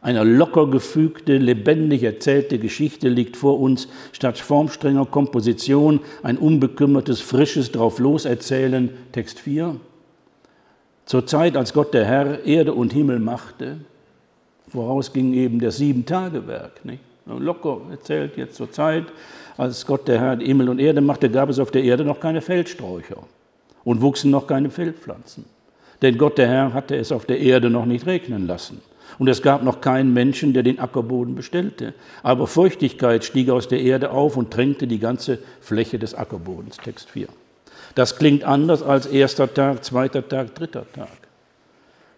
Eine 0.02 0.24
locker 0.24 0.68
gefügte, 0.68 1.38
lebendig 1.38 2.04
erzählte 2.04 2.58
Geschichte 2.58 3.10
liegt 3.10 3.38
vor 3.38 3.60
uns, 3.60 3.88
statt 4.12 4.40
formstrenger 4.40 5.06
Komposition 5.06 6.00
ein 6.24 6.38
unbekümmertes, 6.38 7.22
frisches 7.22 7.72
drauf 7.72 8.00
loserzählen, 8.00 8.90
Text 9.12 9.40
4. 9.40 9.76
Zur 11.06 11.28
Zeit, 11.28 11.56
als 11.58 11.74
Gott 11.74 11.94
der 11.94 12.06
Herr 12.06 12.44
Erde 12.46 12.74
und 12.74 12.94
Himmel 12.94 13.20
machte, 13.20 13.78
voraus 14.70 15.14
ging 15.14 15.34
eben 15.34 15.60
das 15.60 15.78
Sieben-Tage-Werk. 15.78 16.82
Locker 17.28 17.82
erzählt 17.92 18.38
jetzt 18.38 18.56
zur 18.56 18.72
Zeit, 18.72 19.06
als 19.58 19.86
Gott 19.86 20.08
der 20.08 20.20
Herr 20.20 20.38
Himmel 20.38 20.70
und 20.70 20.80
Erde 20.80 21.02
machte, 21.02 21.30
gab 21.30 21.50
es 21.50 21.60
auf 21.60 21.70
der 21.70 21.84
Erde 21.84 22.04
noch 22.04 22.20
keine 22.20 22.42
Feldsträucher 22.42 23.24
und 23.86 24.02
wuchsen 24.02 24.32
noch 24.32 24.48
keine 24.48 24.70
Feldpflanzen. 24.70 25.46
Denn 26.02 26.18
Gott 26.18 26.38
der 26.38 26.50
Herr 26.50 26.74
hatte 26.74 26.98
es 26.98 27.14
auf 27.14 27.26
der 27.26 27.40
Erde 27.40 27.70
noch 27.70 27.86
nicht 27.86 28.06
regnen 28.06 28.48
lassen. 28.48 28.82
Und 29.18 29.30
es 29.30 29.42
gab 29.42 29.64
noch 29.64 29.80
keinen 29.80 30.14
Menschen, 30.14 30.52
der 30.52 30.64
den 30.64 30.80
Ackerboden 30.80 31.36
bestellte. 31.36 31.94
Aber 32.22 32.48
Feuchtigkeit 32.48 33.24
stieg 33.24 33.50
aus 33.50 33.70
der 33.70 33.80
Erde 33.80 34.12
auf 34.12 34.36
und 34.36 34.52
tränkte 34.52 34.88
die 34.88 35.00
ganze 35.00 35.40
Fläche 35.62 35.98
des 36.00 36.14
Ackerbodens. 36.16 36.78
Text 36.78 37.10
4. 37.12 37.28
Das 37.94 38.18
klingt 38.18 38.44
anders 38.44 38.84
als 38.84 39.06
erster 39.06 39.54
Tag, 39.54 39.86
zweiter 39.86 40.28
Tag, 40.28 40.54
dritter 40.56 40.86
Tag. 40.92 41.08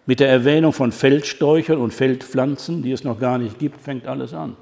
Mit 0.06 0.20
der 0.20 0.28
Erwähnung 0.28 0.72
von 0.72 0.90
Feldsträuchern 0.90 1.78
und 1.78 1.94
Feldpflanzen, 1.94 2.82
die 2.82 2.92
es 2.92 3.04
noch 3.04 3.20
gar 3.20 3.38
nicht 3.38 3.58
gibt, 3.58 3.80
fängt 3.80 4.06
alles 4.06 4.34
an. 4.34 4.56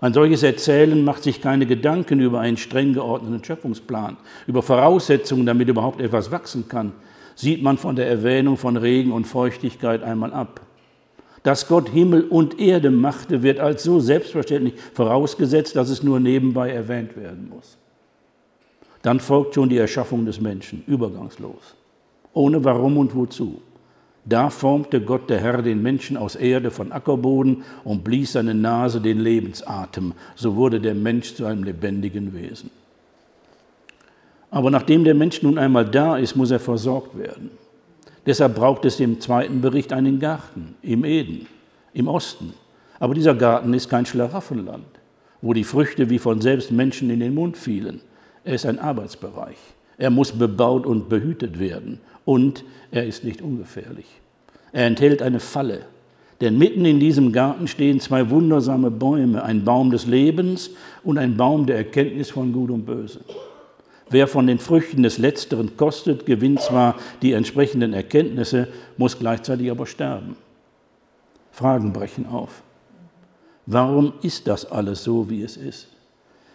Ein 0.00 0.14
solches 0.14 0.42
Erzählen 0.42 1.04
macht 1.04 1.22
sich 1.22 1.42
keine 1.42 1.66
Gedanken 1.66 2.20
über 2.20 2.40
einen 2.40 2.56
streng 2.56 2.94
geordneten 2.94 3.44
Schöpfungsplan, 3.44 4.16
über 4.46 4.62
Voraussetzungen, 4.62 5.44
damit 5.44 5.68
überhaupt 5.68 6.00
etwas 6.00 6.30
wachsen 6.30 6.68
kann, 6.68 6.92
sieht 7.34 7.62
man 7.62 7.76
von 7.76 7.96
der 7.96 8.08
Erwähnung 8.08 8.56
von 8.56 8.76
Regen 8.76 9.12
und 9.12 9.26
Feuchtigkeit 9.26 10.02
einmal 10.02 10.32
ab. 10.32 10.62
Dass 11.42 11.68
Gott 11.68 11.88
Himmel 11.88 12.24
und 12.24 12.58
Erde 12.58 12.90
machte, 12.90 13.42
wird 13.42 13.60
als 13.60 13.82
so 13.82 14.00
selbstverständlich 14.00 14.74
vorausgesetzt, 14.94 15.76
dass 15.76 15.90
es 15.90 16.02
nur 16.02 16.20
nebenbei 16.20 16.70
erwähnt 16.70 17.16
werden 17.16 17.50
muss. 17.50 17.76
Dann 19.02 19.20
folgt 19.20 19.54
schon 19.54 19.68
die 19.68 19.78
Erschaffung 19.78 20.26
des 20.26 20.40
Menschen, 20.40 20.82
übergangslos, 20.86 21.74
ohne 22.32 22.62
warum 22.64 22.98
und 22.98 23.14
wozu. 23.14 23.62
Da 24.24 24.50
formte 24.50 25.00
Gott 25.00 25.30
der 25.30 25.40
Herr 25.40 25.62
den 25.62 25.82
Menschen 25.82 26.16
aus 26.16 26.36
Erde 26.36 26.70
von 26.70 26.92
Ackerboden 26.92 27.64
und 27.84 28.04
blies 28.04 28.32
seine 28.32 28.54
Nase 28.54 29.00
den 29.00 29.18
Lebensatem. 29.18 30.12
So 30.34 30.56
wurde 30.56 30.80
der 30.80 30.94
Mensch 30.94 31.34
zu 31.34 31.46
einem 31.46 31.64
lebendigen 31.64 32.34
Wesen. 32.34 32.70
Aber 34.50 34.70
nachdem 34.70 35.04
der 35.04 35.14
Mensch 35.14 35.42
nun 35.42 35.58
einmal 35.58 35.86
da 35.86 36.16
ist, 36.16 36.36
muss 36.36 36.50
er 36.50 36.60
versorgt 36.60 37.16
werden. 37.16 37.50
Deshalb 38.26 38.56
braucht 38.56 38.84
es 38.84 39.00
im 39.00 39.20
zweiten 39.20 39.60
Bericht 39.60 39.92
einen 39.92 40.18
Garten 40.18 40.74
im 40.82 41.04
Eden, 41.04 41.46
im 41.94 42.06
Osten. 42.08 42.52
Aber 42.98 43.14
dieser 43.14 43.34
Garten 43.34 43.72
ist 43.72 43.88
kein 43.88 44.04
Schlaraffenland, 44.04 44.84
wo 45.40 45.54
die 45.54 45.64
Früchte 45.64 46.10
wie 46.10 46.18
von 46.18 46.42
selbst 46.42 46.70
Menschen 46.70 47.08
in 47.08 47.20
den 47.20 47.34
Mund 47.34 47.56
fielen. 47.56 48.02
Er 48.44 48.54
ist 48.54 48.66
ein 48.66 48.78
Arbeitsbereich. 48.78 49.56
Er 49.96 50.10
muss 50.10 50.32
bebaut 50.32 50.84
und 50.84 51.08
behütet 51.08 51.58
werden 51.58 52.00
und 52.30 52.64
er 52.92 53.06
ist 53.06 53.24
nicht 53.24 53.42
ungefährlich. 53.42 54.06
Er 54.70 54.86
enthält 54.86 55.20
eine 55.20 55.40
Falle, 55.40 55.80
denn 56.40 56.58
mitten 56.58 56.84
in 56.84 57.00
diesem 57.00 57.32
Garten 57.32 57.66
stehen 57.66 57.98
zwei 57.98 58.30
wundersame 58.30 58.92
Bäume, 58.92 59.42
ein 59.42 59.64
Baum 59.64 59.90
des 59.90 60.06
Lebens 60.06 60.70
und 61.02 61.18
ein 61.18 61.36
Baum 61.36 61.66
der 61.66 61.76
Erkenntnis 61.76 62.30
von 62.30 62.52
Gut 62.52 62.70
und 62.70 62.86
Böse. 62.86 63.22
Wer 64.10 64.28
von 64.28 64.46
den 64.46 64.60
Früchten 64.60 65.02
des 65.02 65.18
Letzteren 65.18 65.76
kostet, 65.76 66.24
gewinnt 66.24 66.60
zwar 66.60 66.94
die 67.20 67.32
entsprechenden 67.32 67.94
Erkenntnisse, 67.94 68.68
muss 68.96 69.18
gleichzeitig 69.18 69.68
aber 69.68 69.86
sterben. 69.86 70.36
Fragen 71.50 71.92
brechen 71.92 72.26
auf. 72.26 72.62
Warum 73.66 74.12
ist 74.22 74.46
das 74.46 74.70
alles 74.70 75.02
so, 75.02 75.28
wie 75.28 75.42
es 75.42 75.56
ist? 75.56 75.88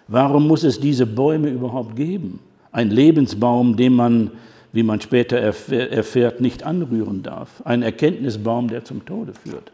Warum 0.08 0.48
muss 0.48 0.64
es 0.64 0.80
diese 0.80 1.06
Bäume 1.06 1.50
überhaupt 1.50 1.98
geben? 1.98 2.40
Ein 2.72 2.92
Lebensbaum, 2.92 3.76
den 3.76 3.94
man 3.94 4.32
wie 4.76 4.84
man 4.84 5.00
später 5.00 5.38
erfährt, 5.38 6.42
nicht 6.42 6.64
anrühren 6.64 7.24
darf. 7.24 7.62
Ein 7.64 7.82
Erkenntnisbaum, 7.82 8.68
der 8.68 8.84
zum 8.84 9.06
Tode 9.06 9.34
führt. 9.34 9.72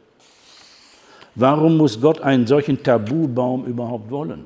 Warum 1.33 1.77
muss 1.77 1.99
Gott 1.99 2.21
einen 2.21 2.45
solchen 2.45 2.83
Tabubaum 2.83 3.65
überhaupt 3.65 4.11
wollen? 4.11 4.45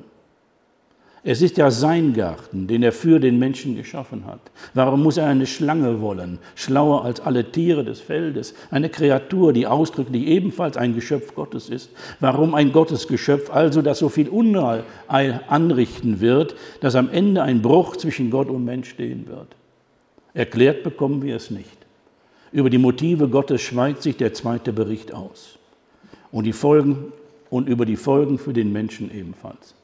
Es 1.22 1.42
ist 1.42 1.58
ja 1.58 1.70
sein 1.70 2.14
Garten, 2.14 2.68
den 2.68 2.82
er 2.82 2.92
für 2.92 3.20
den 3.20 3.38
Menschen 3.38 3.76
geschaffen 3.76 4.24
hat. 4.24 4.40
Warum 4.72 5.02
muss 5.02 5.18
er 5.18 5.26
eine 5.26 5.46
Schlange 5.46 6.00
wollen, 6.00 6.38
schlauer 6.54 7.04
als 7.04 7.20
alle 7.20 7.50
Tiere 7.52 7.84
des 7.84 8.00
Feldes, 8.00 8.54
eine 8.70 8.88
Kreatur, 8.88 9.52
die 9.52 9.66
ausdrücklich 9.66 10.26
ebenfalls 10.26 10.78
ein 10.78 10.94
Geschöpf 10.94 11.34
Gottes 11.34 11.68
ist? 11.68 11.90
Warum 12.20 12.54
ein 12.54 12.72
Gottesgeschöpf, 12.72 13.50
also 13.50 13.82
das 13.82 13.98
so 13.98 14.08
viel 14.08 14.30
Unheil 14.30 14.84
anrichten 15.48 16.20
wird, 16.20 16.54
dass 16.80 16.94
am 16.94 17.10
Ende 17.10 17.42
ein 17.42 17.60
Bruch 17.60 17.96
zwischen 17.96 18.30
Gott 18.30 18.48
und 18.48 18.64
Mensch 18.64 18.88
stehen 18.88 19.26
wird? 19.26 19.48
Erklärt 20.36 20.82
bekommen 20.82 21.22
wir 21.22 21.34
es 21.34 21.50
nicht. 21.50 21.78
Über 22.52 22.68
die 22.68 22.76
Motive 22.76 23.28
Gottes 23.28 23.62
schweigt 23.62 24.02
sich 24.02 24.18
der 24.18 24.34
zweite 24.34 24.70
Bericht 24.70 25.14
aus. 25.14 25.58
Und, 26.30 26.44
die 26.44 26.52
Folgen, 26.52 27.10
und 27.48 27.70
über 27.70 27.86
die 27.86 27.96
Folgen 27.96 28.38
für 28.38 28.52
den 28.52 28.70
Menschen 28.70 29.10
ebenfalls. 29.10 29.74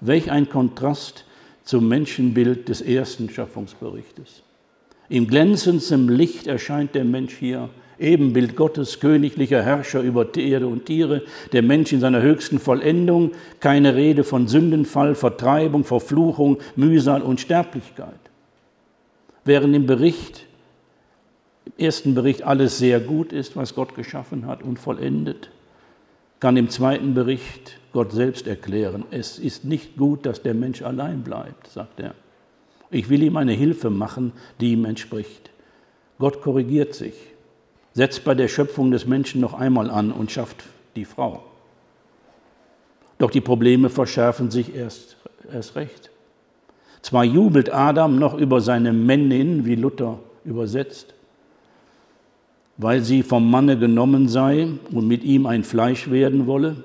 Welch 0.00 0.32
ein 0.32 0.48
Kontrast 0.48 1.24
zum 1.62 1.86
Menschenbild 1.86 2.68
des 2.68 2.80
ersten 2.80 3.30
Schöpfungsberichtes. 3.30 4.42
Im 5.08 5.28
glänzendsten 5.28 6.08
Licht 6.08 6.48
erscheint 6.48 6.96
der 6.96 7.04
Mensch 7.04 7.36
hier, 7.36 7.70
Ebenbild 8.00 8.56
Gottes, 8.56 8.98
königlicher 8.98 9.62
Herrscher 9.62 10.00
über 10.00 10.34
Erde 10.36 10.66
und 10.66 10.86
Tiere, 10.86 11.22
der 11.52 11.62
Mensch 11.62 11.92
in 11.92 12.00
seiner 12.00 12.22
höchsten 12.22 12.58
Vollendung, 12.58 13.32
keine 13.60 13.94
Rede 13.94 14.24
von 14.24 14.48
Sündenfall, 14.48 15.14
Vertreibung, 15.14 15.84
Verfluchung, 15.84 16.58
Mühsal 16.74 17.22
und 17.22 17.40
Sterblichkeit. 17.40 18.27
Während 19.48 19.74
im 19.74 19.86
Bericht, 19.86 20.44
im 21.64 21.72
ersten 21.78 22.14
Bericht 22.14 22.42
alles 22.42 22.76
sehr 22.76 23.00
gut 23.00 23.32
ist, 23.32 23.56
was 23.56 23.74
Gott 23.74 23.94
geschaffen 23.94 24.46
hat 24.46 24.62
und 24.62 24.78
vollendet, 24.78 25.48
kann 26.38 26.58
im 26.58 26.68
zweiten 26.68 27.14
Bericht 27.14 27.80
Gott 27.94 28.12
selbst 28.12 28.46
erklären, 28.46 29.06
es 29.10 29.38
ist 29.38 29.64
nicht 29.64 29.96
gut, 29.96 30.26
dass 30.26 30.42
der 30.42 30.52
Mensch 30.52 30.82
allein 30.82 31.22
bleibt, 31.22 31.68
sagt 31.68 31.98
er. 31.98 32.14
Ich 32.90 33.08
will 33.08 33.22
ihm 33.22 33.38
eine 33.38 33.54
Hilfe 33.54 33.88
machen, 33.88 34.34
die 34.60 34.72
ihm 34.72 34.84
entspricht. 34.84 35.48
Gott 36.18 36.42
korrigiert 36.42 36.94
sich, 36.94 37.14
setzt 37.94 38.24
bei 38.24 38.34
der 38.34 38.48
Schöpfung 38.48 38.90
des 38.90 39.06
Menschen 39.06 39.40
noch 39.40 39.54
einmal 39.54 39.88
an 39.90 40.12
und 40.12 40.30
schafft 40.30 40.64
die 40.94 41.06
Frau. 41.06 41.42
Doch 43.16 43.30
die 43.30 43.40
Probleme 43.40 43.88
verschärfen 43.88 44.50
sich 44.50 44.74
erst, 44.74 45.16
erst 45.50 45.74
recht. 45.74 46.10
Zwar 47.02 47.24
jubelt 47.24 47.72
Adam 47.72 48.18
noch 48.18 48.34
über 48.34 48.60
seine 48.60 48.92
Männin, 48.92 49.64
wie 49.64 49.76
Luther 49.76 50.18
übersetzt, 50.44 51.14
weil 52.76 53.02
sie 53.02 53.22
vom 53.22 53.50
Manne 53.50 53.78
genommen 53.78 54.28
sei 54.28 54.68
und 54.92 55.06
mit 55.06 55.24
ihm 55.24 55.46
ein 55.46 55.64
Fleisch 55.64 56.10
werden 56.10 56.46
wolle. 56.46 56.76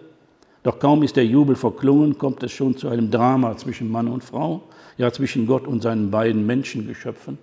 Doch 0.64 0.80
kaum 0.80 1.04
ist 1.04 1.16
der 1.18 1.26
Jubel 1.26 1.56
verklungen, 1.56 2.18
kommt 2.18 2.42
es 2.44 2.52
schon 2.52 2.78
zu 2.78 2.88
einem 2.88 3.12
Drama 3.12 3.58
zwischen 3.58 3.92
Mann 3.92 4.08
und 4.08 4.24
Frau, 4.24 4.64
ja 4.98 5.12
zwischen 5.12 5.46
Gott 5.46 5.68
und 5.68 5.82
seinen 5.82 6.10
beiden 6.10 6.46
Menschengeschöpfen. 6.46 7.38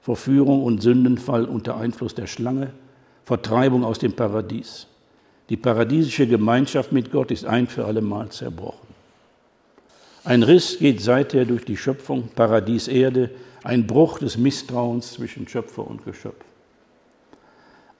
Verführung 0.00 0.64
und 0.64 0.82
Sündenfall 0.82 1.44
unter 1.44 1.76
Einfluss 1.76 2.14
der 2.14 2.26
Schlange, 2.26 2.72
Vertreibung 3.22 3.84
aus 3.84 4.00
dem 4.00 4.14
Paradies. 4.14 4.88
Die 5.48 5.56
paradiesische 5.56 6.26
Gemeinschaft 6.26 6.92
mit 6.92 7.12
Gott 7.12 7.30
ist 7.30 7.44
ein 7.44 7.68
für 7.68 7.84
alle 7.84 8.00
Mal 8.00 8.28
zerbrochen. 8.30 8.91
Ein 10.24 10.44
Riss 10.44 10.78
geht 10.78 11.00
seither 11.00 11.44
durch 11.44 11.64
die 11.64 11.76
Schöpfung, 11.76 12.28
Paradies, 12.36 12.86
Erde, 12.86 13.30
ein 13.64 13.88
Bruch 13.88 14.20
des 14.20 14.38
Misstrauens 14.38 15.14
zwischen 15.14 15.48
Schöpfer 15.48 15.84
und 15.84 16.04
Geschöpf. 16.04 16.44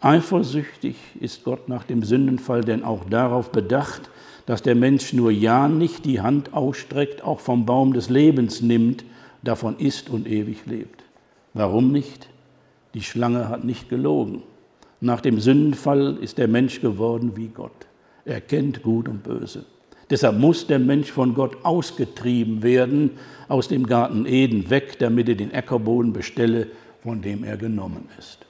Eifersüchtig 0.01 0.97
ist 1.19 1.43
Gott 1.43 1.69
nach 1.69 1.83
dem 1.83 2.05
Sündenfall 2.05 2.63
denn 2.63 2.85
auch 2.85 3.05
darauf 3.05 3.51
bedacht, 3.51 4.09
dass 4.47 4.63
der 4.63 4.77
Mensch 4.77 5.13
nur 5.13 5.33
ja 5.33 5.67
nicht 5.67 6.05
die 6.05 6.21
Hand 6.21 6.55
ausstreckt, 6.55 7.25
auch 7.25 7.41
vom 7.41 7.67
Baum 7.67 7.93
des 7.93 8.09
Lebens 8.09 8.61
nimmt, 8.61 9.05
davon 9.43 9.79
isst 9.79 10.09
und 10.09 10.29
ewig 10.29 10.67
lebt. 10.67 11.03
Warum 11.55 11.91
nicht? 11.91 12.29
Die 12.95 13.03
Schlange 13.03 13.49
hat 13.49 13.65
nicht 13.65 13.89
gelogen. 13.89 14.43
Nach 15.01 15.21
dem 15.21 15.41
Sündenfall 15.41 16.19
ist 16.21 16.39
der 16.39 16.49
Mensch 16.49 16.81
geworden 16.81 17.33
wie 17.37 17.49
Gott. 17.49 17.87
Er 18.25 18.41
kennt 18.41 18.85
Gut 18.85 19.09
und 19.09 19.25
Böse. 19.25 19.65
Deshalb 20.13 20.39
muss 20.39 20.67
der 20.67 20.79
Mensch 20.79 21.11
von 21.11 21.33
Gott 21.33 21.57
ausgetrieben 21.65 22.63
werden, 22.63 23.13
aus 23.49 23.69
dem 23.69 23.87
Garten 23.87 24.27
Eden 24.27 24.69
weg, 24.69 24.99
damit 24.99 25.27
er 25.31 25.37
den 25.37 25.53
Äckerboden 25.53 26.13
bestelle, 26.13 26.67
von 27.03 27.23
dem 27.23 27.45
er 27.45 27.57
genommen 27.57 28.11
ist. 28.19 28.41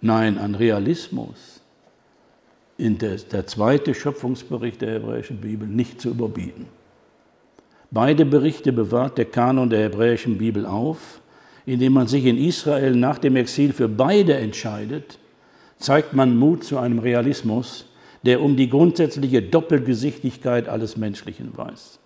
Nein, 0.00 0.36
an 0.36 0.56
Realismus 0.56 1.60
in 2.76 2.98
der, 2.98 3.18
der 3.18 3.46
zweite 3.46 3.94
Schöpfungsbericht 3.94 4.82
der 4.82 4.94
hebräischen 4.94 5.36
Bibel 5.36 5.68
nicht 5.68 6.00
zu 6.00 6.08
überbieten. 6.08 6.66
Beide 7.92 8.24
Berichte 8.24 8.72
bewahrt 8.72 9.16
der 9.16 9.26
Kanon 9.26 9.70
der 9.70 9.84
hebräischen 9.84 10.38
Bibel 10.38 10.66
auf, 10.66 11.20
indem 11.66 11.92
man 11.92 12.08
sich 12.08 12.24
in 12.24 12.36
Israel 12.36 12.96
nach 12.96 13.18
dem 13.18 13.36
Exil 13.36 13.72
für 13.72 13.88
beide 13.88 14.34
entscheidet, 14.34 15.20
zeigt 15.78 16.14
man 16.14 16.36
Mut 16.36 16.64
zu 16.64 16.78
einem 16.78 16.98
Realismus, 16.98 17.87
der 18.24 18.42
um 18.42 18.56
die 18.56 18.68
grundsätzliche 18.68 19.42
Doppelgesichtigkeit 19.42 20.68
alles 20.68 20.96
Menschlichen 20.96 21.56
weiß. 21.56 21.98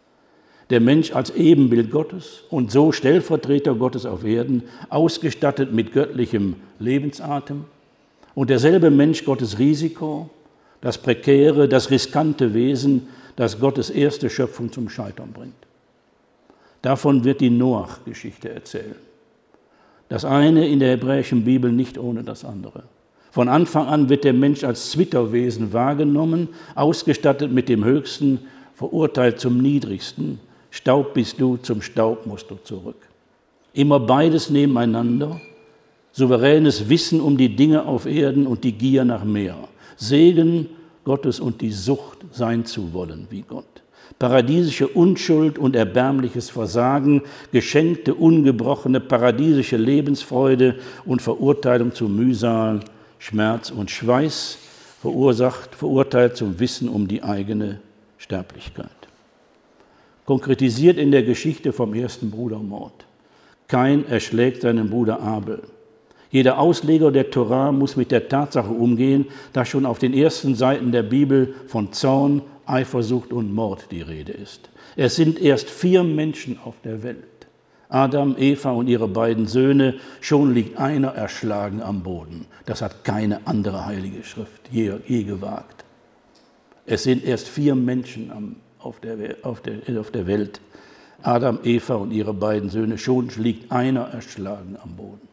Der 0.70 0.80
Mensch 0.80 1.12
als 1.12 1.30
Ebenbild 1.30 1.90
Gottes 1.90 2.44
und 2.50 2.70
so 2.70 2.92
Stellvertreter 2.92 3.74
Gottes 3.74 4.06
auf 4.06 4.24
Erden, 4.24 4.62
ausgestattet 4.88 5.72
mit 5.72 5.92
göttlichem 5.92 6.56
Lebensatem 6.78 7.64
und 8.34 8.50
derselbe 8.50 8.90
Mensch 8.90 9.24
Gottes 9.24 9.58
Risiko, 9.58 10.30
das 10.80 10.98
prekäre, 10.98 11.68
das 11.68 11.90
riskante 11.90 12.54
Wesen, 12.54 13.08
das 13.36 13.60
Gottes 13.60 13.90
erste 13.90 14.30
Schöpfung 14.30 14.72
zum 14.72 14.88
Scheitern 14.88 15.32
bringt. 15.32 15.54
Davon 16.82 17.24
wird 17.24 17.40
die 17.40 17.50
Noach-Geschichte 17.50 18.50
erzählen. 18.50 18.96
Das 20.08 20.24
eine 20.24 20.66
in 20.66 20.80
der 20.80 20.90
hebräischen 20.90 21.44
Bibel 21.44 21.72
nicht 21.72 21.96
ohne 21.96 22.24
das 22.24 22.44
andere. 22.44 22.84
Von 23.32 23.48
Anfang 23.48 23.86
an 23.86 24.10
wird 24.10 24.24
der 24.24 24.34
Mensch 24.34 24.62
als 24.62 24.90
Zwitterwesen 24.90 25.72
wahrgenommen, 25.72 26.50
ausgestattet 26.74 27.50
mit 27.50 27.70
dem 27.70 27.82
Höchsten, 27.82 28.40
verurteilt 28.74 29.40
zum 29.40 29.56
Niedrigsten. 29.56 30.38
Staub 30.70 31.14
bist 31.14 31.40
du, 31.40 31.56
zum 31.56 31.80
Staub 31.80 32.26
musst 32.26 32.50
du 32.50 32.56
zurück. 32.62 33.08
Immer 33.72 34.00
beides 34.00 34.50
nebeneinander, 34.50 35.40
souveränes 36.12 36.90
Wissen 36.90 37.22
um 37.22 37.38
die 37.38 37.56
Dinge 37.56 37.86
auf 37.86 38.04
Erden 38.04 38.46
und 38.46 38.64
die 38.64 38.72
Gier 38.72 39.06
nach 39.06 39.24
mehr. 39.24 39.56
Segen 39.96 40.66
Gottes 41.02 41.40
und 41.40 41.62
die 41.62 41.72
Sucht 41.72 42.18
sein 42.32 42.66
zu 42.66 42.92
wollen 42.92 43.28
wie 43.30 43.44
Gott. 43.48 43.64
Paradiesische 44.18 44.88
Unschuld 44.88 45.58
und 45.58 45.74
erbärmliches 45.74 46.50
Versagen, 46.50 47.22
geschenkte, 47.50 48.14
ungebrochene 48.14 49.00
paradiesische 49.00 49.78
Lebensfreude 49.78 50.74
und 51.06 51.22
Verurteilung 51.22 51.94
zu 51.94 52.10
Mühsal, 52.10 52.80
Schmerz 53.22 53.70
und 53.70 53.88
Schweiß, 53.88 54.58
verursacht, 55.00 55.76
verurteilt 55.76 56.36
zum 56.36 56.58
Wissen 56.58 56.88
um 56.88 57.06
die 57.06 57.22
eigene 57.22 57.78
Sterblichkeit. 58.18 58.88
Konkretisiert 60.26 60.98
in 60.98 61.12
der 61.12 61.22
Geschichte 61.22 61.72
vom 61.72 61.94
ersten 61.94 62.32
Brudermord. 62.32 63.06
Kein 63.68 64.04
erschlägt 64.08 64.62
seinen 64.62 64.90
Bruder 64.90 65.20
Abel. 65.20 65.62
Jeder 66.32 66.58
Ausleger 66.58 67.12
der 67.12 67.30
Torah 67.30 67.70
muss 67.70 67.94
mit 67.94 68.10
der 68.10 68.28
Tatsache 68.28 68.72
umgehen, 68.72 69.26
dass 69.52 69.68
schon 69.68 69.86
auf 69.86 70.00
den 70.00 70.14
ersten 70.14 70.56
Seiten 70.56 70.90
der 70.90 71.04
Bibel 71.04 71.54
von 71.68 71.92
Zorn, 71.92 72.42
Eifersucht 72.66 73.32
und 73.32 73.54
Mord 73.54 73.86
die 73.92 74.02
Rede 74.02 74.32
ist. 74.32 74.68
Es 74.96 75.14
sind 75.14 75.40
erst 75.40 75.70
vier 75.70 76.02
Menschen 76.02 76.58
auf 76.64 76.74
der 76.82 77.04
Welt. 77.04 77.22
Adam, 77.92 78.36
Eva 78.38 78.70
und 78.70 78.88
ihre 78.88 79.06
beiden 79.06 79.46
Söhne, 79.46 79.96
schon 80.22 80.54
liegt 80.54 80.78
einer 80.78 81.08
erschlagen 81.08 81.82
am 81.82 82.02
Boden. 82.02 82.46
Das 82.64 82.80
hat 82.80 83.04
keine 83.04 83.46
andere 83.46 83.84
heilige 83.84 84.24
Schrift 84.24 84.62
je, 84.70 84.94
je 85.06 85.24
gewagt. 85.24 85.84
Es 86.86 87.02
sind 87.02 87.22
erst 87.22 87.48
vier 87.48 87.74
Menschen 87.74 88.32
am, 88.32 88.56
auf, 88.78 88.98
der, 89.00 89.36
auf, 89.42 89.60
der, 89.60 90.00
auf 90.00 90.10
der 90.10 90.26
Welt. 90.26 90.62
Adam, 91.22 91.58
Eva 91.64 91.96
und 91.96 92.12
ihre 92.12 92.32
beiden 92.32 92.70
Söhne, 92.70 92.96
schon 92.96 93.28
liegt 93.36 93.70
einer 93.70 94.04
erschlagen 94.04 94.78
am 94.82 94.96
Boden. 94.96 95.28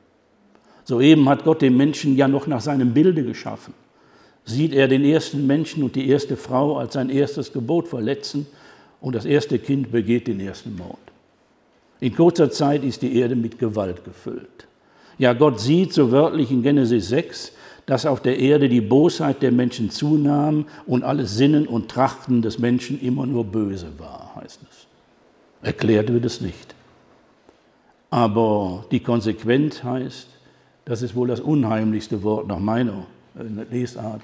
Soeben 0.84 1.30
hat 1.30 1.46
Gott 1.46 1.62
den 1.62 1.78
Menschen 1.78 2.18
ja 2.18 2.28
noch 2.28 2.46
nach 2.46 2.62
seinem 2.62 2.94
Bilde 2.94 3.24
geschaffen. 3.24 3.74
Sieht 4.44 4.74
er 4.74 4.90
den 4.90 5.06
ersten 5.06 5.48
Menschen 5.48 5.82
und 5.82 5.96
die 5.96 6.10
erste 6.10 6.36
Frau 6.36 6.78
als 6.78 6.96
sein 6.96 7.10
erstes 7.10 7.54
Gebot 7.54 7.88
verletzen 7.88 8.48
und 9.00 9.16
das 9.16 9.24
erste 9.24 9.60
Kind 9.60 9.94
begeht 9.94 10.28
den 10.28 10.42
ersten 10.42 10.76
Mord. 10.76 11.00
In 12.00 12.16
kurzer 12.16 12.50
Zeit 12.50 12.84
ist 12.84 13.02
die 13.02 13.18
Erde 13.18 13.36
mit 13.36 13.60
Gewalt 13.60 14.04
gefüllt. 14.04 14.68
Ja, 15.18 15.34
Gott 15.34 15.60
sieht 15.60 15.94
so 15.94 16.12
wörtlich 16.12 16.50
in 16.50 16.64
Genesis 16.64 17.10
6, 17.10 17.52
dass 17.86 18.06
auf 18.06 18.22
der 18.22 18.40
Erde 18.40 18.70
die 18.70 18.82
Bosheit 18.82 19.42
der 19.42 19.52
Menschen 19.52 19.90
zunahm 19.90 20.66
und 20.86 21.04
alles 21.04 21.36
Sinnen 21.36 21.68
und 21.68 21.90
Trachten 21.90 22.42
des 22.42 22.60
Menschen 22.60 23.02
immer 23.02 23.26
nur 23.26 23.44
böse 23.44 23.88
war, 23.98 24.34
heißt 24.36 24.62
es. 24.70 24.88
Erklärt 25.62 26.14
wird 26.14 26.24
es 26.24 26.40
nicht. 26.40 26.76
Aber 28.10 28.86
die 28.92 29.02
Konsequenz 29.02 29.84
heißt, 29.84 30.28
das 30.86 31.02
ist 31.02 31.16
wohl 31.16 31.28
das 31.28 31.42
unheimlichste 31.42 32.24
Wort 32.24 32.48
nach 32.48 32.60
meiner 32.60 33.06
äh, 33.36 33.74
Lesart 33.76 34.22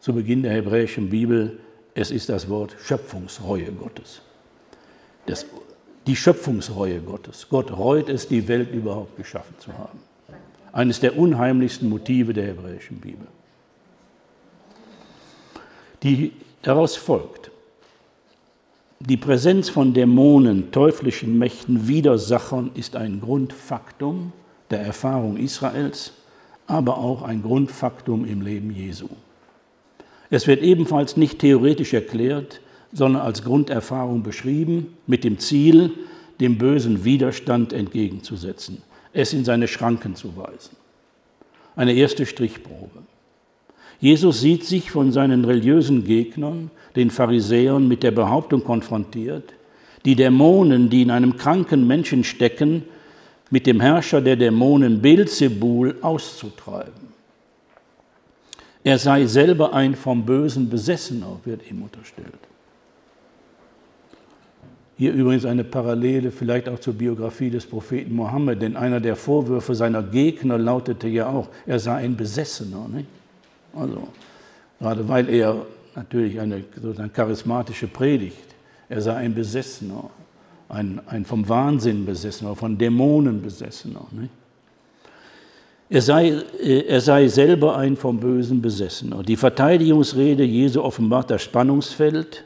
zu 0.00 0.12
Beginn 0.12 0.42
der 0.42 0.52
hebräischen 0.52 1.10
Bibel, 1.10 1.58
es 1.94 2.10
ist 2.10 2.28
das 2.28 2.48
Wort 2.48 2.74
Schöpfungsreue 2.80 3.72
Gottes. 3.72 4.20
Das 5.26 5.46
die 6.06 6.16
Schöpfungsreue 6.16 7.00
Gottes. 7.00 7.46
Gott 7.48 7.70
reut 7.70 8.08
es, 8.08 8.28
die 8.28 8.46
Welt 8.48 8.72
überhaupt 8.72 9.16
geschaffen 9.16 9.54
zu 9.58 9.72
haben. 9.72 9.98
Eines 10.72 11.00
der 11.00 11.16
unheimlichsten 11.16 11.88
Motive 11.88 12.32
der 12.32 12.48
hebräischen 12.48 12.98
Bibel. 12.98 13.26
Die 16.02 16.32
daraus 16.62 16.96
folgt, 16.96 17.50
die 19.00 19.16
Präsenz 19.16 19.68
von 19.68 19.92
Dämonen, 19.92 20.70
teuflischen 20.70 21.38
Mächten, 21.38 21.88
Widersachern 21.88 22.70
ist 22.74 22.96
ein 22.96 23.20
Grundfaktum 23.20 24.32
der 24.70 24.80
Erfahrung 24.80 25.36
Israels, 25.36 26.12
aber 26.66 26.98
auch 26.98 27.22
ein 27.22 27.42
Grundfaktum 27.42 28.24
im 28.24 28.40
Leben 28.40 28.70
Jesu. 28.70 29.08
Es 30.30 30.46
wird 30.46 30.62
ebenfalls 30.62 31.16
nicht 31.16 31.38
theoretisch 31.40 31.92
erklärt, 31.92 32.60
sondern 32.94 33.22
als 33.22 33.42
Grunderfahrung 33.42 34.22
beschrieben, 34.22 34.96
mit 35.06 35.24
dem 35.24 35.38
Ziel, 35.38 35.90
dem 36.40 36.56
bösen 36.56 37.04
Widerstand 37.04 37.72
entgegenzusetzen, 37.72 38.82
es 39.12 39.32
in 39.32 39.44
seine 39.44 39.68
Schranken 39.68 40.14
zu 40.14 40.36
weisen. 40.36 40.76
Eine 41.76 41.92
erste 41.92 42.24
Strichprobe. 42.24 43.02
Jesus 44.00 44.40
sieht 44.40 44.64
sich 44.64 44.90
von 44.90 45.12
seinen 45.12 45.44
religiösen 45.44 46.04
Gegnern, 46.04 46.70
den 46.94 47.10
Pharisäern, 47.10 47.88
mit 47.88 48.02
der 48.02 48.12
Behauptung 48.12 48.62
konfrontiert, 48.62 49.52
die 50.04 50.14
Dämonen, 50.14 50.88
die 50.88 51.02
in 51.02 51.10
einem 51.10 51.36
kranken 51.36 51.86
Menschen 51.86 52.22
stecken, 52.22 52.84
mit 53.50 53.66
dem 53.66 53.80
Herrscher 53.80 54.20
der 54.20 54.36
Dämonen 54.36 55.00
Beelzebul 55.00 55.96
auszutreiben. 56.00 57.14
Er 58.84 58.98
sei 58.98 59.26
selber 59.26 59.72
ein 59.72 59.94
vom 59.94 60.24
Bösen 60.24 60.68
Besessener, 60.68 61.40
wird 61.44 61.68
ihm 61.70 61.82
unterstellt. 61.82 62.38
Hier 64.96 65.12
übrigens 65.12 65.44
eine 65.44 65.64
Parallele 65.64 66.30
vielleicht 66.30 66.68
auch 66.68 66.78
zur 66.78 66.94
Biografie 66.94 67.50
des 67.50 67.66
Propheten 67.66 68.14
Mohammed, 68.14 68.62
denn 68.62 68.76
einer 68.76 69.00
der 69.00 69.16
Vorwürfe 69.16 69.74
seiner 69.74 70.02
Gegner 70.02 70.56
lautete 70.56 71.08
ja 71.08 71.28
auch, 71.28 71.48
er 71.66 71.80
sei 71.80 71.96
ein 71.96 72.16
Besessener. 72.16 72.86
Nicht? 72.88 73.08
Also, 73.74 74.06
gerade 74.78 75.08
weil 75.08 75.28
er 75.28 75.66
natürlich 75.96 76.38
eine 76.38 76.62
sozusagen 76.80 77.12
charismatische 77.12 77.88
Predigt, 77.88 78.54
er 78.88 79.00
sei 79.00 79.14
ein 79.14 79.34
Besessener, 79.34 80.10
ein, 80.68 81.00
ein 81.06 81.24
vom 81.24 81.48
Wahnsinn 81.48 82.06
besessener, 82.06 82.54
von 82.54 82.78
Dämonen 82.78 83.42
besessener. 83.42 84.06
Nicht? 84.12 84.30
Er 85.90 86.02
sei, 86.02 86.42
äh, 86.62 86.86
er 86.86 87.00
sei 87.00 87.26
selber 87.28 87.76
ein 87.76 87.96
vom 87.96 88.18
Bösen 88.18 88.62
besessener. 88.62 89.22
Die 89.22 89.36
Verteidigungsrede 89.36 90.44
Jesu 90.44 90.82
offenbart 90.82 91.30
das 91.30 91.42
Spannungsfeld 91.42 92.44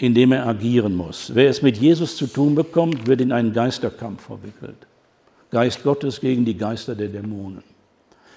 in 0.00 0.14
dem 0.14 0.32
er 0.32 0.46
agieren 0.46 0.96
muss. 0.96 1.34
Wer 1.34 1.50
es 1.50 1.60
mit 1.60 1.76
Jesus 1.76 2.16
zu 2.16 2.26
tun 2.26 2.54
bekommt, 2.54 3.06
wird 3.06 3.20
in 3.20 3.32
einen 3.32 3.52
Geisterkampf 3.52 4.22
verwickelt. 4.22 4.86
Geist 5.50 5.82
Gottes 5.82 6.20
gegen 6.20 6.46
die 6.46 6.56
Geister 6.56 6.94
der 6.94 7.08
Dämonen. 7.08 7.62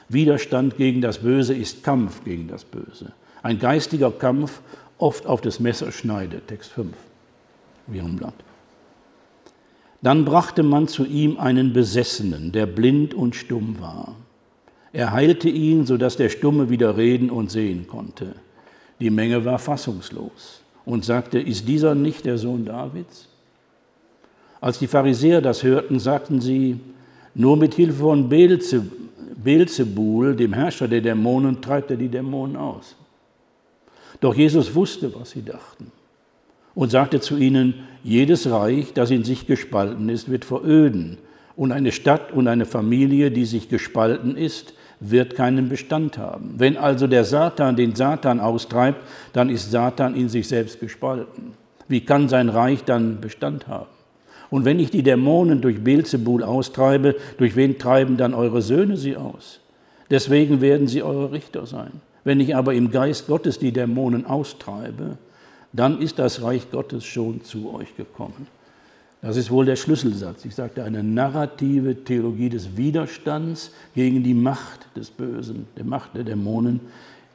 Widerstand 0.09 0.75
gegen 0.75 0.99
das 0.99 1.19
Böse 1.19 1.53
ist 1.53 1.81
Kampf 1.81 2.25
gegen 2.25 2.49
das 2.49 2.65
Böse. 2.65 3.13
Ein 3.43 3.59
geistiger 3.59 4.11
Kampf, 4.11 4.59
oft 4.97 5.25
auf 5.25 5.39
das 5.39 5.61
Messer 5.61 5.93
schneidet. 5.93 6.49
Text 6.49 6.71
5, 6.71 6.91
Blatt. 7.87 8.33
Dann 10.01 10.25
brachte 10.25 10.63
man 10.63 10.89
zu 10.89 11.05
ihm 11.05 11.37
einen 11.37 11.71
Besessenen, 11.71 12.51
der 12.51 12.65
blind 12.65 13.13
und 13.13 13.37
stumm 13.37 13.79
war. 13.79 14.15
Er 14.91 15.13
heilte 15.13 15.47
ihn, 15.47 15.85
sodass 15.85 16.17
der 16.17 16.27
Stumme 16.27 16.69
wieder 16.69 16.97
reden 16.97 17.29
und 17.29 17.51
sehen 17.51 17.87
konnte. 17.87 18.35
Die 18.99 19.09
Menge 19.09 19.45
war 19.45 19.59
fassungslos 19.59 20.62
und 20.85 21.05
sagte, 21.05 21.39
ist 21.39 21.67
dieser 21.67 21.95
nicht 21.95 22.25
der 22.25 22.37
Sohn 22.37 22.65
Davids? 22.65 23.27
Als 24.61 24.79
die 24.79 24.87
Pharisäer 24.87 25.41
das 25.41 25.63
hörten, 25.63 25.99
sagten 25.99 26.39
sie, 26.39 26.79
nur 27.35 27.57
mit 27.57 27.73
Hilfe 27.73 27.99
von 27.99 28.29
Beelzebul, 28.29 30.35
dem 30.35 30.53
Herrscher 30.53 30.87
der 30.87 31.01
Dämonen, 31.01 31.61
treibt 31.61 31.91
er 31.91 31.97
die 31.97 32.07
Dämonen 32.07 32.55
aus. 32.55 32.95
Doch 34.21 34.35
Jesus 34.35 34.73
wusste, 34.73 35.13
was 35.15 35.31
sie 35.31 35.43
dachten 35.43 35.91
und 36.75 36.91
sagte 36.91 37.19
zu 37.19 37.37
ihnen, 37.37 37.73
jedes 38.03 38.49
Reich, 38.49 38.93
das 38.93 39.11
in 39.11 39.23
sich 39.23 39.47
gespalten 39.47 40.09
ist, 40.09 40.29
wird 40.29 40.45
veröden 40.45 41.17
und 41.55 41.71
eine 41.71 41.91
Stadt 41.91 42.31
und 42.31 42.47
eine 42.47 42.65
Familie, 42.65 43.31
die 43.31 43.45
sich 43.45 43.69
gespalten 43.69 44.35
ist, 44.35 44.73
wird 45.09 45.35
keinen 45.35 45.69
Bestand 45.69 46.17
haben. 46.17 46.55
Wenn 46.57 46.77
also 46.77 47.07
der 47.07 47.25
Satan 47.25 47.75
den 47.75 47.95
Satan 47.95 48.39
austreibt, 48.39 49.01
dann 49.33 49.49
ist 49.49 49.71
Satan 49.71 50.15
in 50.15 50.29
sich 50.29 50.47
selbst 50.47 50.79
gespalten. 50.79 51.53
Wie 51.87 52.01
kann 52.01 52.29
sein 52.29 52.49
Reich 52.49 52.83
dann 52.83 53.19
Bestand 53.21 53.67
haben? 53.67 53.89
Und 54.49 54.65
wenn 54.65 54.79
ich 54.79 54.91
die 54.91 55.03
Dämonen 55.03 55.61
durch 55.61 55.83
Beelzebul 55.83 56.43
austreibe, 56.43 57.15
durch 57.37 57.55
wen 57.55 57.79
treiben 57.79 58.17
dann 58.17 58.33
eure 58.33 58.61
Söhne 58.61 58.97
sie 58.97 59.17
aus? 59.17 59.59
Deswegen 60.09 60.61
werden 60.61 60.87
sie 60.87 61.01
eure 61.01 61.31
Richter 61.31 61.65
sein. 61.65 62.01
Wenn 62.23 62.39
ich 62.39 62.55
aber 62.55 62.73
im 62.73 62.91
Geist 62.91 63.27
Gottes 63.27 63.59
die 63.59 63.71
Dämonen 63.71 64.25
austreibe, 64.25 65.17
dann 65.73 65.99
ist 66.01 66.19
das 66.19 66.43
Reich 66.43 66.69
Gottes 66.71 67.03
schon 67.03 67.43
zu 67.43 67.73
euch 67.73 67.97
gekommen. 67.97 68.47
Das 69.23 69.37
ist 69.37 69.49
wohl 69.49 69.65
der 69.65 69.77
Schlüsselsatz. 69.77 70.43
Ich 70.43 70.53
sagte, 70.53 70.83
eine 70.83 71.01
narrative 71.01 72.03
Theologie 72.03 72.49
des 72.49 72.75
Widerstands 72.75 73.71
gegen 73.95 74.21
die 74.21 74.33
Macht 74.33 74.85
des 74.97 75.09
Bösen, 75.11 75.65
der 75.77 75.85
Macht 75.85 76.13
der 76.13 76.25
Dämonen. 76.25 76.81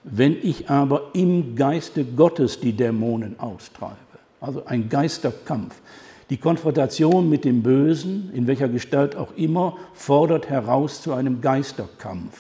Wenn 0.04 0.36
ich 0.42 0.68
aber 0.68 1.10
im 1.14 1.56
Geiste 1.56 2.04
Gottes 2.04 2.60
die 2.60 2.74
Dämonen 2.74 3.40
austreibe, 3.40 3.96
also 4.38 4.66
ein 4.66 4.90
Geisterkampf, 4.90 5.80
die 6.28 6.36
Konfrontation 6.36 7.30
mit 7.30 7.46
dem 7.46 7.62
Bösen, 7.62 8.30
in 8.34 8.46
welcher 8.46 8.68
Gestalt 8.68 9.16
auch 9.16 9.34
immer, 9.34 9.78
fordert 9.94 10.50
heraus 10.50 11.00
zu 11.00 11.14
einem 11.14 11.40
Geisterkampf. 11.40 12.38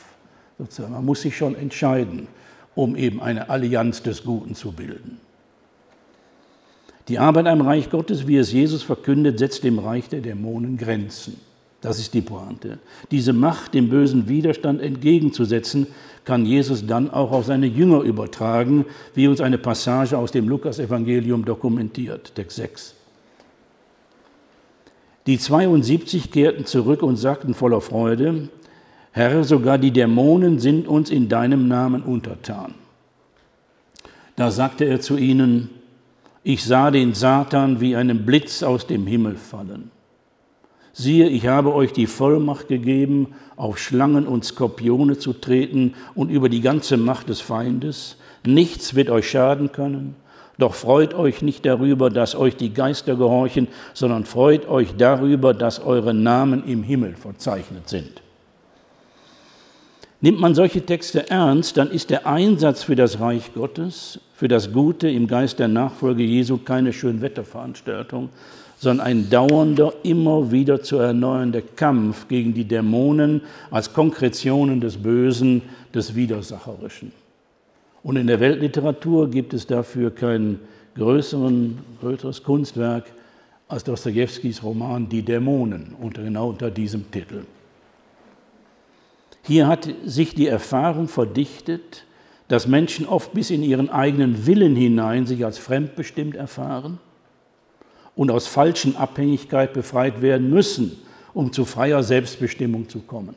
Sozusagen. 0.58 0.92
Man 0.92 1.06
muss 1.06 1.22
sich 1.22 1.34
schon 1.34 1.54
entscheiden, 1.54 2.28
um 2.74 2.96
eben 2.96 3.22
eine 3.22 3.48
Allianz 3.48 4.02
des 4.02 4.24
Guten 4.24 4.54
zu 4.54 4.72
bilden. 4.72 5.18
Die 7.08 7.18
Arbeit 7.18 7.46
am 7.46 7.62
Reich 7.62 7.90
Gottes, 7.90 8.26
wie 8.26 8.36
es 8.36 8.52
Jesus 8.52 8.82
verkündet, 8.82 9.38
setzt 9.38 9.64
dem 9.64 9.78
Reich 9.78 10.08
der 10.08 10.20
Dämonen 10.20 10.76
Grenzen. 10.76 11.40
Das 11.80 11.98
ist 11.98 12.12
die 12.12 12.20
Pointe. 12.20 12.78
Diese 13.10 13.32
Macht, 13.32 13.72
dem 13.72 13.88
bösen 13.88 14.28
Widerstand 14.28 14.82
entgegenzusetzen, 14.82 15.86
kann 16.24 16.44
Jesus 16.44 16.86
dann 16.86 17.10
auch 17.10 17.30
auf 17.30 17.46
seine 17.46 17.66
Jünger 17.66 18.02
übertragen, 18.02 18.84
wie 19.14 19.28
uns 19.28 19.40
eine 19.40 19.58
Passage 19.58 20.18
aus 20.18 20.32
dem 20.32 20.48
Lukasevangelium 20.48 21.44
dokumentiert, 21.44 22.34
Text 22.34 22.56
6. 22.56 22.94
Die 25.26 25.38
72 25.38 26.30
kehrten 26.30 26.66
zurück 26.66 27.02
und 27.02 27.16
sagten 27.16 27.54
voller 27.54 27.80
Freude, 27.80 28.48
Herr, 29.12 29.44
sogar 29.44 29.78
die 29.78 29.90
Dämonen 29.90 30.58
sind 30.58 30.88
uns 30.88 31.10
in 31.10 31.28
deinem 31.28 31.68
Namen 31.68 32.02
untertan. 32.02 32.74
Da 34.36 34.50
sagte 34.50 34.84
er 34.84 35.00
zu 35.00 35.16
ihnen, 35.16 35.70
ich 36.42 36.64
sah 36.64 36.90
den 36.90 37.14
Satan 37.14 37.80
wie 37.80 37.96
einen 37.96 38.24
Blitz 38.24 38.62
aus 38.62 38.86
dem 38.86 39.06
Himmel 39.06 39.36
fallen. 39.36 39.90
Siehe, 40.92 41.28
ich 41.28 41.46
habe 41.46 41.74
euch 41.74 41.92
die 41.92 42.06
Vollmacht 42.06 42.68
gegeben, 42.68 43.34
auf 43.54 43.78
Schlangen 43.78 44.26
und 44.26 44.44
Skorpione 44.44 45.18
zu 45.18 45.32
treten 45.32 45.94
und 46.14 46.30
über 46.30 46.48
die 46.48 46.60
ganze 46.60 46.96
Macht 46.96 47.28
des 47.28 47.40
Feindes. 47.40 48.16
Nichts 48.44 48.94
wird 48.94 49.10
euch 49.10 49.30
schaden 49.30 49.70
können. 49.70 50.16
Doch 50.58 50.74
freut 50.74 51.14
euch 51.14 51.40
nicht 51.40 51.64
darüber, 51.64 52.10
dass 52.10 52.34
euch 52.34 52.56
die 52.56 52.74
Geister 52.74 53.14
gehorchen, 53.14 53.68
sondern 53.94 54.24
freut 54.24 54.68
euch 54.68 54.96
darüber, 54.96 55.54
dass 55.54 55.78
eure 55.78 56.12
Namen 56.12 56.64
im 56.66 56.82
Himmel 56.82 57.14
verzeichnet 57.14 57.88
sind. 57.88 58.20
Nimmt 60.20 60.40
man 60.40 60.54
solche 60.56 60.84
Texte 60.84 61.30
ernst, 61.30 61.76
dann 61.76 61.92
ist 61.92 62.10
der 62.10 62.26
Einsatz 62.26 62.82
für 62.82 62.96
das 62.96 63.20
Reich 63.20 63.54
Gottes, 63.54 64.18
für 64.34 64.48
das 64.48 64.72
Gute 64.72 65.08
im 65.08 65.28
Geist 65.28 65.60
der 65.60 65.68
Nachfolge 65.68 66.24
Jesu 66.24 66.58
keine 66.58 66.92
Schönwetterveranstaltung, 66.92 68.28
sondern 68.78 69.06
ein 69.06 69.30
dauernder, 69.30 69.92
immer 70.02 70.50
wieder 70.50 70.82
zu 70.82 70.96
erneuernder 70.96 71.60
Kampf 71.60 72.26
gegen 72.26 72.52
die 72.52 72.64
Dämonen 72.64 73.42
als 73.70 73.92
Konkretionen 73.92 74.80
des 74.80 74.96
Bösen, 74.96 75.62
des 75.94 76.16
Widersacherischen. 76.16 77.12
Und 78.02 78.16
in 78.16 78.26
der 78.26 78.40
Weltliteratur 78.40 79.30
gibt 79.30 79.54
es 79.54 79.68
dafür 79.68 80.12
kein 80.12 80.58
größeren, 80.96 81.78
größeres 82.00 82.42
Kunstwerk 82.42 83.04
als 83.68 83.84
Dostojewskis 83.84 84.64
Roman 84.64 85.08
Die 85.08 85.22
Dämonen, 85.22 85.94
unter, 86.00 86.22
genau 86.22 86.48
unter 86.48 86.72
diesem 86.72 87.08
Titel. 87.08 87.42
Hier 89.48 89.66
hat 89.66 89.88
sich 90.04 90.34
die 90.34 90.46
Erfahrung 90.46 91.08
verdichtet, 91.08 92.04
dass 92.48 92.66
Menschen 92.66 93.06
oft 93.06 93.32
bis 93.32 93.48
in 93.48 93.62
ihren 93.62 93.88
eigenen 93.88 94.46
Willen 94.46 94.76
hinein 94.76 95.24
sich 95.24 95.42
als 95.42 95.56
fremdbestimmt 95.56 96.36
erfahren 96.36 96.98
und 98.14 98.30
aus 98.30 98.46
falschen 98.46 98.94
Abhängigkeit 98.94 99.72
befreit 99.72 100.20
werden 100.20 100.50
müssen, 100.50 100.98
um 101.32 101.50
zu 101.50 101.64
freier 101.64 102.02
Selbstbestimmung 102.02 102.90
zu 102.90 103.00
kommen. 103.00 103.36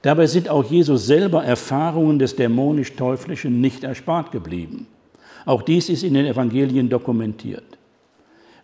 Dabei 0.00 0.26
sind 0.26 0.48
auch 0.48 0.64
Jesus 0.64 1.04
selber 1.04 1.44
Erfahrungen 1.44 2.18
des 2.18 2.34
dämonisch-teuflischen 2.34 3.60
nicht 3.60 3.84
erspart 3.84 4.32
geblieben. 4.32 4.86
Auch 5.44 5.60
dies 5.60 5.90
ist 5.90 6.02
in 6.02 6.14
den 6.14 6.24
Evangelien 6.24 6.88
dokumentiert. 6.88 7.76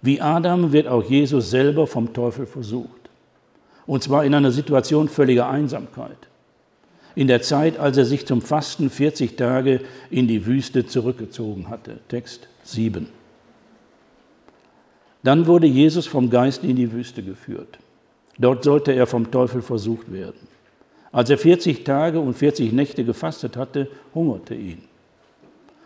Wie 0.00 0.22
Adam 0.22 0.72
wird 0.72 0.88
auch 0.88 1.04
Jesus 1.04 1.50
selber 1.50 1.86
vom 1.86 2.14
Teufel 2.14 2.46
versucht. 2.46 3.05
Und 3.86 4.02
zwar 4.02 4.24
in 4.24 4.34
einer 4.34 4.50
Situation 4.50 5.08
völliger 5.08 5.48
Einsamkeit. 5.48 6.16
In 7.14 7.28
der 7.28 7.40
Zeit, 7.40 7.78
als 7.78 7.96
er 7.96 8.04
sich 8.04 8.26
zum 8.26 8.42
Fasten 8.42 8.90
40 8.90 9.36
Tage 9.36 9.80
in 10.10 10.28
die 10.28 10.44
Wüste 10.44 10.86
zurückgezogen 10.86 11.70
hatte. 11.70 11.98
Text 12.08 12.48
7. 12.64 13.08
Dann 15.22 15.46
wurde 15.46 15.66
Jesus 15.66 16.06
vom 16.06 16.30
Geist 16.30 16.62
in 16.62 16.76
die 16.76 16.92
Wüste 16.92 17.22
geführt. 17.22 17.78
Dort 18.38 18.64
sollte 18.64 18.92
er 18.92 19.06
vom 19.06 19.30
Teufel 19.30 19.62
versucht 19.62 20.12
werden. 20.12 20.46
Als 21.10 21.30
er 21.30 21.38
40 21.38 21.84
Tage 21.84 22.20
und 22.20 22.34
40 22.34 22.72
Nächte 22.72 23.02
gefastet 23.04 23.56
hatte, 23.56 23.88
hungerte 24.14 24.54
ihn. 24.54 24.82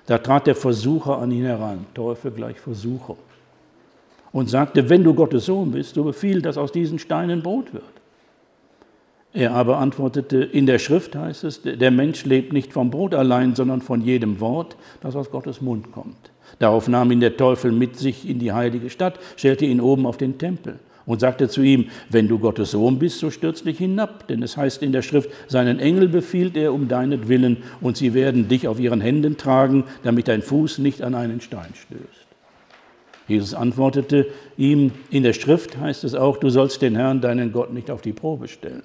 Da 0.06 0.18
trat 0.18 0.48
der 0.48 0.56
Versucher 0.56 1.18
an 1.18 1.31
ihn 1.31 1.44
heran, 1.44 1.86
Teufel 1.94 2.32
gleich 2.32 2.59
Versucher 2.59 3.16
und 4.32 4.48
sagte, 4.48 4.89
wenn 4.89 5.05
du 5.05 5.15
Gottes 5.15 5.47
Sohn 5.47 5.73
bist, 5.73 5.94
so 5.94 6.05
befiehl, 6.05 6.43
dass 6.43 6.57
aus 6.57 6.73
diesen 6.73 6.98
Steinen 6.98 7.43
Brot 7.43 7.73
wird. 7.73 7.85
Er 9.32 9.52
aber 9.52 9.78
antwortete, 9.78 10.39
in 10.39 10.66
der 10.66 10.81
Schrift 10.81 11.15
heißt 11.15 11.44
es, 11.44 11.62
der 11.62 11.90
Mensch 11.93 12.24
lebt 12.24 12.52
nicht 12.52 12.73
vom 12.73 12.90
Brot 12.90 13.15
allein, 13.15 13.55
sondern 13.55 13.81
von 13.81 14.01
jedem 14.01 14.40
Wort, 14.40 14.77
das 15.02 15.15
aus 15.15 15.31
Gottes 15.31 15.61
Mund 15.61 15.93
kommt. 15.93 16.32
Darauf 16.59 16.89
nahm 16.89 17.12
ihn 17.12 17.20
der 17.20 17.36
Teufel 17.36 17.70
mit 17.70 17.97
sich 17.97 18.28
in 18.28 18.40
die 18.40 18.52
heilige 18.52 18.90
Stadt, 18.90 19.20
stellte 19.36 19.66
ihn 19.66 19.81
oben 19.81 20.05
auf 20.05 20.16
den 20.16 20.39
Tempel 20.39 20.81
und 21.07 21.20
sagte 21.20 21.48
zu 21.48 21.62
ihm, 21.62 21.86
wenn 22.09 22.27
du 22.27 22.40
Gottes 22.40 22.73
Sohn 22.73 22.98
bist, 22.98 23.20
so 23.20 23.31
stürz 23.31 23.62
dich 23.62 23.78
hinab, 23.78 24.27
denn 24.27 24.43
es 24.43 24.57
heißt 24.57 24.82
in 24.82 24.90
der 24.90 25.02
Schrift, 25.02 25.31
seinen 25.47 25.78
Engel 25.78 26.09
befiehlt 26.09 26.57
er 26.57 26.74
um 26.74 26.89
deinetwillen 26.89 27.59
und 27.81 27.97
sie 27.97 28.15
werden 28.15 28.48
dich 28.48 28.66
auf 28.66 28.81
ihren 28.81 29.01
Händen 29.01 29.36
tragen, 29.36 29.85
damit 30.02 30.27
dein 30.27 30.43
Fuß 30.43 30.78
nicht 30.78 31.02
an 31.02 31.15
einen 31.15 31.40
Stein 31.40 31.73
stößt. 31.74 32.19
Jesus 33.31 33.55
antwortete 33.55 34.27
ihm, 34.57 34.90
in 35.11 35.23
der 35.23 35.32
Schrift 35.32 35.78
heißt 35.78 36.05
es 36.05 36.15
auch, 36.15 36.36
du 36.36 36.51
sollst 36.51 36.82
den 36.82 36.97
Herrn, 36.97 37.20
deinen 37.20 37.52
Gott, 37.52 37.73
nicht 37.73 37.90
auf 37.90 38.02
die 38.02 38.12
Probe 38.12 38.48
stellen. 38.48 38.82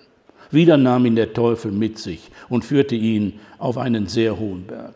Wieder 0.52 0.78
nahm 0.78 1.06
ihn 1.06 1.16
der 1.16 1.34
Teufel 1.34 1.72
mit 1.72 1.98
sich 1.98 2.30
und 2.48 2.64
führte 2.64 2.96
ihn 2.96 3.40
auf 3.58 3.78
einen 3.78 4.08
sehr 4.08 4.40
hohen 4.40 4.66
Berg. 4.66 4.94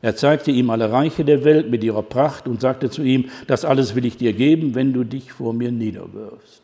Er 0.00 0.16
zeigte 0.16 0.50
ihm 0.50 0.70
alle 0.70 0.92
Reiche 0.92 1.24
der 1.24 1.44
Welt 1.44 1.70
mit 1.70 1.82
ihrer 1.82 2.02
Pracht 2.02 2.46
und 2.46 2.60
sagte 2.60 2.90
zu 2.90 3.02
ihm, 3.02 3.30
das 3.46 3.64
alles 3.64 3.94
will 3.94 4.04
ich 4.04 4.16
dir 4.16 4.32
geben, 4.32 4.74
wenn 4.74 4.92
du 4.92 5.02
dich 5.02 5.32
vor 5.32 5.52
mir 5.52 5.72
niederwirfst 5.72 6.62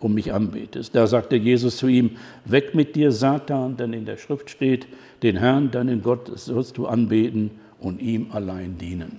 und 0.00 0.14
mich 0.14 0.32
anbetest. 0.32 0.94
Da 0.94 1.06
sagte 1.06 1.36
Jesus 1.36 1.78
zu 1.78 1.88
ihm, 1.88 2.12
weg 2.44 2.74
mit 2.74 2.94
dir, 2.94 3.10
Satan, 3.10 3.76
denn 3.76 3.92
in 3.92 4.04
der 4.04 4.18
Schrift 4.18 4.50
steht, 4.50 4.86
den 5.22 5.36
Herrn, 5.36 5.70
deinen 5.70 6.02
Gott, 6.02 6.30
sollst 6.38 6.76
du 6.78 6.86
anbeten 6.86 7.50
und 7.80 8.00
ihm 8.00 8.28
allein 8.32 8.78
dienen. 8.78 9.18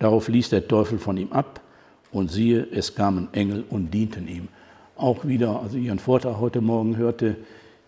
Darauf 0.00 0.28
ließ 0.28 0.48
der 0.48 0.66
Teufel 0.66 0.98
von 0.98 1.16
ihm 1.16 1.30
ab 1.30 1.60
und 2.10 2.32
siehe, 2.32 2.66
es 2.72 2.94
kamen 2.94 3.28
Engel 3.32 3.64
und 3.70 3.94
dienten 3.94 4.26
ihm. 4.26 4.48
Auch 4.96 5.24
wieder, 5.24 5.60
also 5.62 5.76
Ihren 5.76 5.98
Vortrag 5.98 6.40
heute 6.40 6.60
Morgen 6.60 6.96
hörte, 6.96 7.36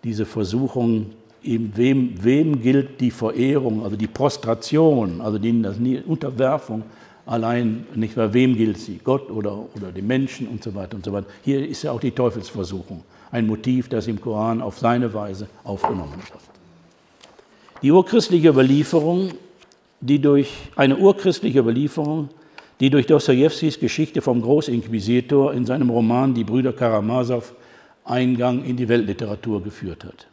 diese 0.04 0.26
Versuchung, 0.26 1.06
eben 1.42 1.72
wem, 1.74 2.22
wem 2.22 2.60
gilt 2.60 3.00
die 3.00 3.10
Verehrung, 3.10 3.82
also 3.82 3.96
die 3.96 4.06
Prostration, 4.06 5.20
also 5.20 5.38
die 5.38 6.02
Unterwerfung 6.06 6.84
allein, 7.24 7.86
nicht 7.94 8.16
mehr 8.16 8.32
wem 8.34 8.56
gilt 8.56 8.78
sie, 8.78 9.00
Gott 9.02 9.30
oder, 9.30 9.56
oder 9.74 9.90
dem 9.90 10.06
Menschen 10.06 10.48
und 10.48 10.62
so 10.62 10.74
weiter 10.74 10.96
und 10.96 11.04
so 11.04 11.12
weiter. 11.12 11.28
Hier 11.42 11.66
ist 11.66 11.82
ja 11.82 11.92
auch 11.92 12.00
die 12.00 12.10
Teufelsversuchung, 12.10 13.02
ein 13.30 13.46
Motiv, 13.46 13.88
das 13.88 14.06
im 14.06 14.20
Koran 14.20 14.60
auf 14.60 14.78
seine 14.78 15.12
Weise 15.14 15.48
aufgenommen 15.64 16.12
wird. 16.12 16.42
Die 17.80 17.90
urchristliche 17.90 18.50
Überlieferung 18.50 19.30
die 20.02 20.20
durch 20.20 20.52
eine 20.76 20.98
urchristliche 20.98 21.60
Überlieferung, 21.60 22.28
die 22.80 22.90
durch 22.90 23.06
Dostojewskis 23.06 23.80
Geschichte 23.80 24.20
vom 24.20 24.42
Großinquisitor 24.42 25.54
in 25.54 25.64
seinem 25.64 25.88
Roman 25.88 26.34
Die 26.34 26.44
Brüder 26.44 26.72
Karamasow 26.72 27.54
Eingang 28.04 28.64
in 28.64 28.76
die 28.76 28.88
Weltliteratur 28.88 29.62
geführt 29.62 30.04
hat. 30.04 30.26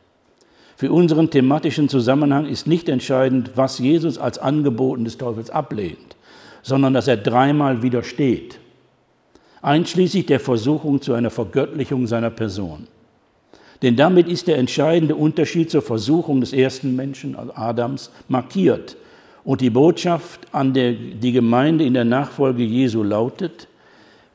Für 0.76 0.92
unseren 0.92 1.30
thematischen 1.30 1.88
Zusammenhang 1.88 2.48
ist 2.48 2.66
nicht 2.66 2.90
entscheidend, 2.90 3.52
was 3.56 3.80
Jesus 3.80 4.18
als 4.18 4.40
Angeboten 4.40 5.04
des 5.04 5.18
Teufels 5.18 5.52
ablehnt, 5.52 6.16
sondern 6.64 6.94
dass 6.94 7.08
er 7.08 7.18
dreimal 7.18 7.84
widersteht, 7.84 8.60
einschließlich 9.62 10.26
der 10.26 10.40
Versuchung 10.40 11.02
zu 11.02 11.14
einer 11.14 11.30
Vergöttlichung 11.30 12.08
seiner 12.08 12.32
Person. 12.32 12.88
Denn 13.82 13.96
damit 13.96 14.28
ist 14.28 14.48
der 14.48 14.58
entscheidende 14.58 15.16
Unterschied 15.16 15.70
zur 15.70 15.82
Versuchung 15.82 16.42
des 16.42 16.54
ersten 16.54 16.96
Menschen, 16.96 17.36
also 17.36 17.54
Adams, 17.54 18.10
markiert. 18.28 18.98
Und 19.50 19.62
die 19.62 19.72
Botschaft 19.72 20.42
an 20.52 20.76
der, 20.76 20.92
die 20.92 21.32
Gemeinde 21.32 21.84
in 21.84 21.96
der 21.96 22.06
Nachfolge 22.06 22.62
Jesu 22.62 23.02
lautet, 23.02 23.68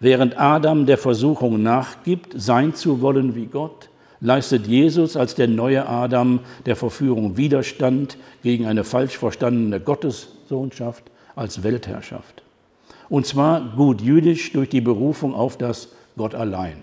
während 0.00 0.36
Adam 0.40 0.86
der 0.86 0.98
Versuchung 0.98 1.62
nachgibt, 1.62 2.32
sein 2.34 2.74
zu 2.74 3.00
wollen 3.00 3.36
wie 3.36 3.46
Gott, 3.46 3.90
leistet 4.18 4.66
Jesus 4.66 5.16
als 5.16 5.36
der 5.36 5.46
neue 5.46 5.88
Adam 5.88 6.40
der 6.66 6.74
Verführung 6.74 7.36
Widerstand 7.36 8.18
gegen 8.42 8.66
eine 8.66 8.82
falsch 8.82 9.16
verstandene 9.16 9.78
Gottessohnschaft 9.78 11.04
als 11.36 11.62
Weltherrschaft. 11.62 12.42
Und 13.08 13.24
zwar 13.24 13.60
gut 13.76 14.00
jüdisch 14.00 14.52
durch 14.52 14.68
die 14.68 14.80
Berufung 14.80 15.32
auf 15.32 15.56
das 15.56 15.90
Gott 16.16 16.34
allein 16.34 16.82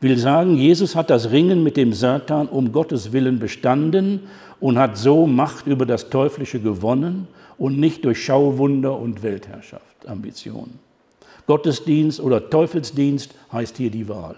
will 0.00 0.18
sagen, 0.18 0.56
Jesus 0.56 0.94
hat 0.94 1.10
das 1.10 1.30
Ringen 1.30 1.62
mit 1.62 1.76
dem 1.76 1.92
Satan 1.92 2.48
um 2.48 2.72
Gottes 2.72 3.12
Willen 3.12 3.38
bestanden 3.38 4.20
und 4.60 4.78
hat 4.78 4.96
so 4.96 5.26
Macht 5.26 5.66
über 5.66 5.86
das 5.86 6.10
Teuflische 6.10 6.60
gewonnen 6.60 7.28
und 7.58 7.78
nicht 7.78 8.04
durch 8.04 8.22
Schauwunder 8.24 8.98
und 8.98 9.22
Weltherrschaft, 9.22 10.06
Ambitionen. 10.06 10.78
Gottesdienst 11.46 12.20
oder 12.20 12.50
Teufelsdienst 12.50 13.34
heißt 13.52 13.76
hier 13.76 13.90
die 13.90 14.08
Wahl. 14.08 14.36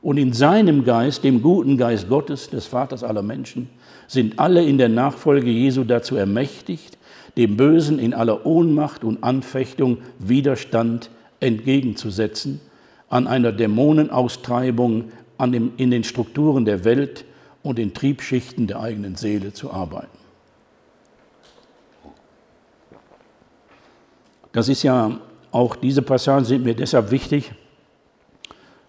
Und 0.00 0.16
in 0.16 0.32
seinem 0.32 0.84
Geist, 0.84 1.24
dem 1.24 1.42
guten 1.42 1.76
Geist 1.76 2.08
Gottes, 2.08 2.50
des 2.50 2.66
Vaters 2.66 3.02
aller 3.02 3.22
Menschen, 3.22 3.68
sind 4.06 4.38
alle 4.38 4.62
in 4.62 4.78
der 4.78 4.88
Nachfolge 4.88 5.50
Jesu 5.50 5.84
dazu 5.84 6.14
ermächtigt, 6.14 6.98
dem 7.36 7.56
Bösen 7.56 7.98
in 7.98 8.14
aller 8.14 8.46
Ohnmacht 8.46 9.02
und 9.02 9.24
Anfechtung 9.24 9.98
Widerstand 10.18 11.10
entgegenzusetzen 11.40 12.60
an 13.08 13.26
einer 13.26 13.52
Dämonenaustreibung 13.52 15.12
an 15.38 15.52
dem, 15.52 15.72
in 15.76 15.90
den 15.90 16.04
Strukturen 16.04 16.64
der 16.64 16.84
Welt 16.84 17.24
und 17.62 17.78
den 17.78 17.94
Triebschichten 17.94 18.66
der 18.66 18.80
eigenen 18.80 19.16
Seele 19.16 19.52
zu 19.52 19.72
arbeiten. 19.72 20.18
Das 24.52 24.68
ist 24.68 24.82
ja 24.82 25.20
auch 25.50 25.76
diese 25.76 26.02
Passagen 26.02 26.44
sind 26.44 26.64
mir 26.64 26.74
deshalb 26.74 27.10
wichtig, 27.10 27.52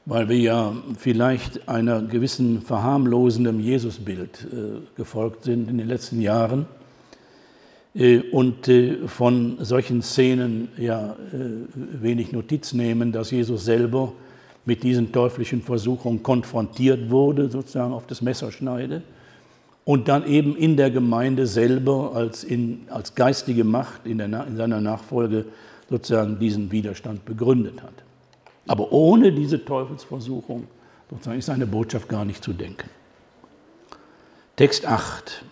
weil 0.05 0.27
wir 0.27 0.37
ja 0.37 0.73
vielleicht 0.97 1.69
einer 1.69 2.01
gewissen 2.01 2.61
verharmlosenden 2.61 3.59
Jesusbild 3.59 4.47
äh, 4.51 4.81
gefolgt 4.95 5.43
sind 5.43 5.69
in 5.69 5.77
den 5.77 5.87
letzten 5.87 6.21
Jahren 6.21 6.65
und 8.31 8.67
äh, 8.69 9.07
von 9.07 9.57
solchen 9.59 10.01
Szenen 10.01 10.69
ja 10.77 11.17
äh, 11.34 12.01
wenig 12.01 12.31
Notiz 12.31 12.71
nehmen, 12.71 13.11
dass 13.11 13.31
Jesus 13.31 13.65
selber 13.65 14.13
mit 14.63 14.84
diesen 14.84 15.11
teuflischen 15.11 15.61
Versuchungen 15.61 16.23
konfrontiert 16.23 17.09
wurde, 17.09 17.49
sozusagen 17.49 17.91
auf 17.91 18.07
das 18.07 18.21
Messerschneide, 18.21 19.01
und 19.84 20.07
dann 20.07 20.26
eben 20.26 20.55
in 20.55 20.77
der 20.77 20.91
Gemeinde 20.91 21.45
selber 21.45 22.11
als, 22.13 22.43
in, 22.43 22.81
als 22.89 23.15
geistige 23.15 23.63
Macht 23.65 24.05
in, 24.05 24.19
der, 24.19 24.47
in 24.47 24.55
seiner 24.55 24.80
Nachfolge 24.80 25.45
sozusagen 25.89 26.39
diesen 26.39 26.71
Widerstand 26.71 27.26
begründet 27.26 27.81
hat. 27.81 28.03
Aber 28.67 28.93
ohne 28.93 29.34
diese 29.34 29.65
Teufelsversuchung 29.65 30.67
sozusagen 31.09 31.39
ist 31.39 31.47
seine 31.47 31.65
Botschaft 31.65 32.07
gar 32.07 32.23
nicht 32.23 32.43
zu 32.43 32.53
denken. 32.53 32.89
Text 34.55 34.85
8. 34.85 35.43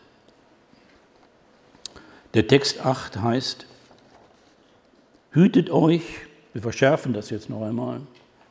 Der 2.33 2.47
Text 2.47 2.85
8 2.85 3.21
heißt, 3.21 3.65
hütet 5.31 5.69
euch, 5.69 6.03
wir 6.53 6.61
verschärfen 6.61 7.13
das 7.13 7.29
jetzt 7.29 7.49
noch 7.49 7.61
einmal, 7.61 8.01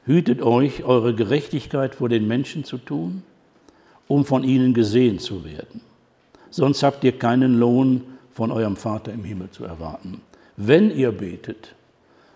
hütet 0.06 0.40
euch, 0.40 0.84
eure 0.84 1.14
Gerechtigkeit 1.14 1.94
vor 1.94 2.08
den 2.08 2.26
Menschen 2.26 2.64
zu 2.64 2.78
tun, 2.78 3.22
um 4.08 4.24
von 4.24 4.44
ihnen 4.44 4.72
gesehen 4.72 5.18
zu 5.18 5.44
werden. 5.44 5.82
Sonst 6.50 6.82
habt 6.82 7.04
ihr 7.04 7.18
keinen 7.18 7.58
Lohn 7.58 8.02
von 8.32 8.50
eurem 8.50 8.76
Vater 8.76 9.12
im 9.12 9.24
Himmel 9.24 9.50
zu 9.50 9.64
erwarten. 9.64 10.22
Wenn 10.56 10.90
ihr 10.90 11.12
betet, 11.12 11.74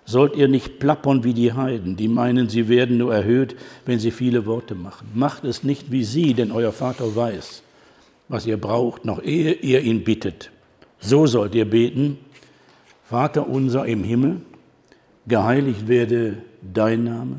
sollt 0.05 0.37
ihr 0.37 0.49
nicht 0.49 0.79
plappern 0.79 1.25
wie 1.25 1.33
die 1.33 1.53
Heiden, 1.55 1.97
die 1.97 2.09
meinen, 2.09 2.49
sie 2.49 2.69
werden 2.69 2.99
nur 2.99 3.15
erhöht, 3.15 3.57
wenn 3.87 3.99
sie 3.99 4.11
viele 4.11 4.45
Worte 4.45 4.75
machen. 4.75 5.09
Macht 5.15 5.45
es 5.45 5.63
nicht 5.63 5.91
wie 5.91 6.05
sie, 6.05 6.35
denn 6.35 6.53
euer 6.53 6.73
Vater 6.73 7.17
weiß, 7.17 7.63
was 8.29 8.47
ihr 8.47 8.57
braucht, 8.59 9.05
noch 9.05 9.23
ehe 9.23 9.53
ihr 9.53 9.81
ihn 9.81 10.05
bittet. 10.05 10.51
So 11.01 11.27
sollt 11.27 11.55
ihr 11.55 11.69
beten, 11.69 12.19
Vater 13.05 13.49
unser 13.49 13.87
im 13.87 14.05
Himmel, 14.05 14.43
geheiligt 15.27 15.89
werde 15.89 16.37
dein 16.63 17.05
Name, 17.05 17.37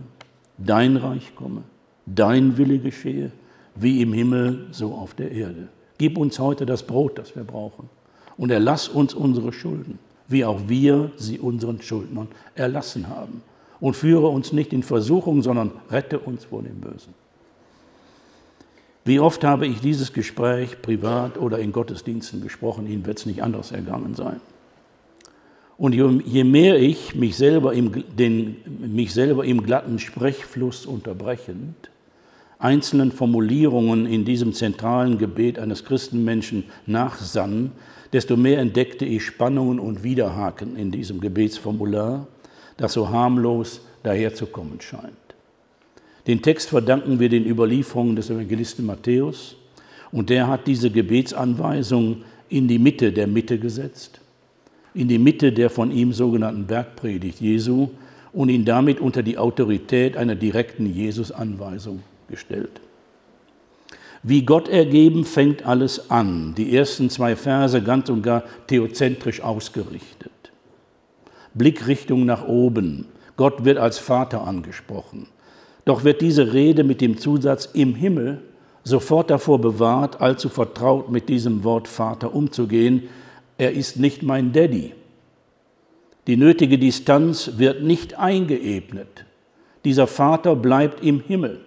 dein 0.58 0.98
Reich 0.98 1.36
komme, 1.36 1.64
dein 2.06 2.58
Wille 2.58 2.80
geschehe, 2.80 3.32
wie 3.76 4.02
im 4.02 4.14
Himmel, 4.14 4.68
so 4.72 4.94
auf 4.94 5.14
der 5.14 5.32
Erde. 5.32 5.70
Gib 5.98 6.18
uns 6.18 6.40
heute 6.40 6.66
das 6.66 6.84
Brot, 6.84 7.18
das 7.18 7.36
wir 7.36 7.44
brauchen, 7.44 7.90
und 8.38 8.50
erlass 8.50 8.90
uns 8.90 9.14
unsere 9.14 9.54
Schulden, 9.54 10.00
wie 10.28 10.44
auch 10.44 10.62
wir 10.68 11.12
sie 11.16 11.40
unseren 11.40 11.82
Schuldnern 11.82 12.28
erlassen 12.56 13.08
haben. 13.08 13.44
Und 13.80 13.96
führe 13.96 14.28
uns 14.28 14.52
nicht 14.54 14.74
in 14.74 14.84
Versuchung, 14.84 15.42
sondern 15.42 15.72
rette 15.90 16.20
uns 16.20 16.46
vor 16.46 16.62
dem 16.62 16.80
Bösen. 16.82 17.14
Wie 19.04 19.20
oft 19.20 19.44
habe 19.44 19.66
ich 19.66 19.80
dieses 19.80 20.14
Gespräch 20.14 20.82
privat 20.82 21.38
oder 21.38 21.60
in 21.60 21.72
Gottesdiensten 21.72 22.42
gesprochen, 22.42 22.86
Ihnen 22.88 23.06
wird 23.06 23.20
es 23.20 23.26
nicht 23.26 23.42
anders 23.42 23.72
ergangen 23.72 24.16
sein. 24.16 24.40
Und 25.78 25.94
je 25.94 26.44
mehr 26.44 26.78
ich 26.78 27.16
mich 27.16 27.36
selber 27.36 27.74
im, 27.74 28.04
den, 28.16 28.58
mich 28.94 29.14
selber 29.14 29.44
im 29.46 29.64
glatten 29.64 29.98
Sprechfluss 29.98 30.86
unterbrechend, 30.86 31.90
einzelnen 32.60 33.12
Formulierungen 33.12 34.06
in 34.06 34.24
diesem 34.24 34.54
zentralen 34.54 35.18
Gebet 35.18 35.58
eines 35.58 35.84
Christenmenschen 35.84 36.66
nachsann, 36.86 37.72
desto 38.14 38.38
mehr 38.38 38.60
entdeckte 38.60 39.06
ich 39.06 39.26
Spannungen 39.26 39.80
und 39.80 40.04
Widerhaken 40.04 40.76
in 40.76 40.92
diesem 40.92 41.20
Gebetsformular, 41.20 42.28
das 42.78 42.94
so 42.94 43.10
harmlos 43.10 43.82
daherzukommen 44.04 44.80
scheint. 44.82 45.21
Den 46.32 46.42
Text 46.42 46.70
verdanken 46.70 47.20
wir 47.20 47.28
den 47.28 47.46
Überlieferungen 47.46 48.16
des 48.16 48.30
Evangelisten 48.30 48.86
Matthäus 48.86 49.58
und 50.14 50.30
der 50.30 50.48
hat 50.48 50.66
diese 50.66 50.90
Gebetsanweisung 50.90 52.24
in 52.48 52.70
die 52.70 52.80
Mitte 52.80 53.12
der 53.12 53.28
Mitte 53.28 53.60
gesetzt, 53.60 54.22
in 54.94 55.10
die 55.10 55.18
Mitte 55.18 55.52
der 55.52 55.70
von 55.70 55.92
ihm 55.92 56.14
sogenannten 56.14 56.68
Bergpredigt 56.68 57.42
Jesu 57.42 57.90
und 58.32 58.48
ihn 58.48 58.64
damit 58.64 59.02
unter 59.02 59.24
die 59.24 59.38
Autorität 59.38 60.16
einer 60.16 60.36
direkten 60.36 60.86
Jesus-Anweisung 60.86 62.02
gestellt. 62.30 62.80
Wie 64.24 64.44
Gott 64.44 64.70
ergeben 64.70 65.26
fängt 65.26 65.66
alles 65.66 66.10
an, 66.10 66.56
die 66.56 66.74
ersten 66.74 67.10
zwei 67.10 67.36
Verse 67.36 67.82
ganz 67.82 68.08
und 68.08 68.22
gar 68.22 68.46
theozentrisch 68.68 69.42
ausgerichtet. 69.42 70.32
Blickrichtung 71.56 72.26
nach 72.26 72.48
oben, 72.48 73.08
Gott 73.36 73.66
wird 73.66 73.80
als 73.80 74.00
Vater 74.00 74.48
angesprochen. 74.48 75.28
Doch 75.86 76.04
wird 76.04 76.22
diese 76.22 76.54
Rede 76.54 76.84
mit 76.84 77.02
dem 77.02 77.18
Zusatz 77.18 77.70
im 77.74 77.96
Himmel 77.96 78.42
sofort 78.84 79.30
davor 79.30 79.60
bewahrt, 79.60 80.22
allzu 80.22 80.50
vertraut 80.50 81.12
mit 81.12 81.30
diesem 81.30 81.64
Wort 81.64 81.88
Vater 81.88 82.34
umzugehen. 82.34 83.04
Er 83.58 83.74
ist 83.74 83.98
nicht 83.98 84.24
mein 84.24 84.54
Daddy. 84.54 84.94
Die 86.28 86.38
nötige 86.38 86.78
Distanz 86.78 87.54
wird 87.58 87.84
nicht 87.84 88.18
eingeebnet. 88.18 89.26
Dieser 89.86 90.08
Vater 90.08 90.56
bleibt 90.56 91.04
im 91.04 91.20
Himmel. 91.22 91.60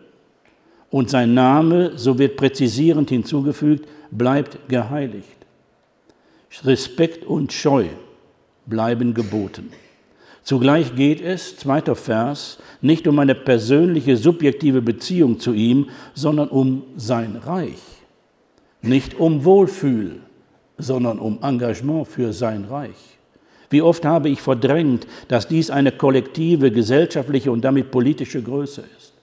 Und 0.91 1.11
sein 1.11 1.35
Name, 1.35 1.93
so 1.97 2.19
wird 2.19 2.37
präzisierend 2.37 3.11
hinzugefügt, 3.11 3.89
bleibt 4.13 4.69
geheiligt. 4.69 5.27
Respekt 6.63 7.25
und 7.25 7.53
Scheu 7.53 7.87
bleiben 8.67 9.13
geboten. 9.13 9.73
Zugleich 10.45 10.95
geht 10.95 11.23
es, 11.23 11.57
zweiter 11.57 11.97
Vers, 11.97 12.59
nicht 12.83 13.09
um 13.09 13.19
eine 13.19 13.35
persönliche, 13.35 14.19
subjektive 14.19 14.83
Beziehung 14.83 15.41
zu 15.41 15.55
ihm, 15.55 15.89
sondern 16.15 16.49
um 16.49 16.83
sein 16.97 17.37
Reich. 17.37 17.81
Nicht 18.83 19.19
um 19.19 19.47
Wohlfühl, 19.47 20.21
sondern 20.77 21.19
um 21.19 21.39
Engagement 21.43 22.07
für 22.07 22.35
sein 22.35 22.67
Reich. 22.67 23.19
Wie 23.71 23.81
oft 23.81 24.05
habe 24.05 24.29
ich 24.29 24.43
verdrängt, 24.43 25.07
dass 25.29 25.49
dies 25.49 25.71
eine 25.71 25.93
kollektive, 25.93 26.71
gesellschaftliche 26.71 27.51
und 27.51 27.63
damit 27.63 27.91
politische 27.91 28.43
Größe 28.43 28.85
ist. 28.99 29.15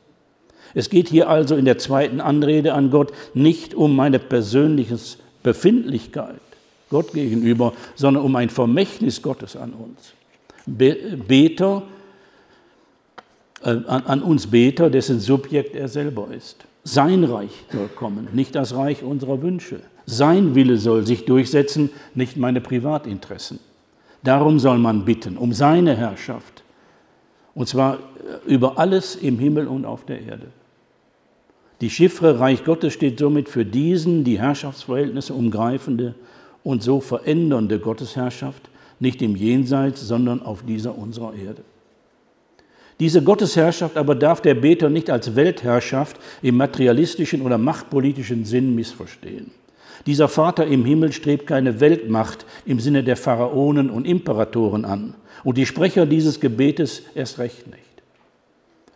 Es 0.73 0.89
geht 0.89 1.07
hier 1.07 1.30
also 1.30 1.56
in 1.56 1.65
der 1.65 1.77
zweiten 1.77 2.19
Anrede 2.19 2.73
an 2.73 2.89
Gott 2.89 3.11
nicht 3.35 3.76
um 3.76 3.95
meine 3.95 4.18
persönliche 4.18 4.98
Befindlichkeit, 5.43 6.41
Gott 6.89 7.14
gegenüber, 7.14 7.73
sondern 7.93 8.23
um 8.23 8.35
ein 8.35 8.49
Vermächtnis 8.49 9.22
Gottes 9.22 9.56
an 9.56 9.73
uns. 9.73 10.14
Beter, 10.66 11.84
äh, 13.64 13.70
an, 13.70 14.04
an 14.04 14.22
uns 14.22 14.48
Beter, 14.48 14.90
dessen 14.90 15.20
Subjekt 15.20 15.76
er 15.76 15.88
selber 15.88 16.28
ist. 16.36 16.66
Sein 16.84 17.24
Reich 17.24 17.52
soll 17.72 17.88
kommen, 17.90 18.28
nicht 18.34 18.56
das 18.56 18.76
Reich 18.76 19.04
unserer 19.04 19.42
Wünsche. 19.42 19.82
Sein 20.06 20.56
Wille 20.56 20.78
soll 20.78 21.06
sich 21.06 21.26
durchsetzen, 21.26 21.92
nicht 22.16 22.38
meine 22.38 22.60
Privatinteressen. 22.60 23.60
Darum 24.24 24.60
soll 24.60 24.78
man 24.78 25.06
bitten, 25.06 25.38
um 25.38 25.54
seine 25.54 25.96
Herrschaft. 25.96 26.64
Und 27.54 27.68
zwar 27.68 27.96
äh, 27.96 28.00
über 28.52 28.80
alles 28.80 29.16
im 29.16 29.40
Himmel 29.40 29.68
und 29.68 29.86
auf 29.86 30.06
der 30.06 30.22
Erde. 30.22 30.48
Die 31.82 31.90
Chiffre 31.90 32.40
Reich 32.40 32.64
Gottes 32.64 32.94
steht 32.94 33.20
somit 33.20 33.50
für 33.50 33.66
diesen 33.66 34.24
die 34.24 34.40
Herrschaftsverhältnisse 34.40 35.34
umgreifende 35.34 36.14
und 36.64 36.84
so 36.84 37.00
verändernde 37.00 37.80
Gottesherrschaft, 37.80 38.70
nicht 39.02 39.22
im 39.22 39.36
Jenseits, 39.36 40.02
sondern 40.02 40.41
auf 40.41 40.64
dieser 40.64 40.98
unserer 40.98 41.34
Erde. 41.34 41.64
Diese 42.99 43.23
Gottesherrschaft 43.23 43.98
aber 43.98 44.14
darf 44.14 44.41
der 44.41 44.53
Beter 44.53 44.90
nicht 44.90 45.10
als 45.10 45.36
Weltherrschaft 45.36 46.18
im 46.44 46.56
materialistischen 46.57 47.41
oder 47.41 47.57
machtpolitischen 47.57 48.45
Sinn 48.45 48.76
missverstehen. 48.76 49.52
Dieser 50.06 50.28
Vater 50.28 50.68
im 50.68 50.86
Himmel 50.86 51.11
strebt 51.11 51.48
keine 51.48 51.80
Weltmacht 51.80 52.45
im 52.65 52.80
Sinne 52.80 53.03
der 53.03 53.18
Pharaonen 53.18 53.90
und 53.90 54.06
Imperatoren 54.06 54.86
an 54.86 55.15
und 55.44 55.57
die 55.57 55.65
Sprecher 55.65 56.06
dieses 56.06 56.40
Gebetes 56.40 57.03
erst 57.15 57.40
recht 57.40 57.68
nicht. 57.68 57.80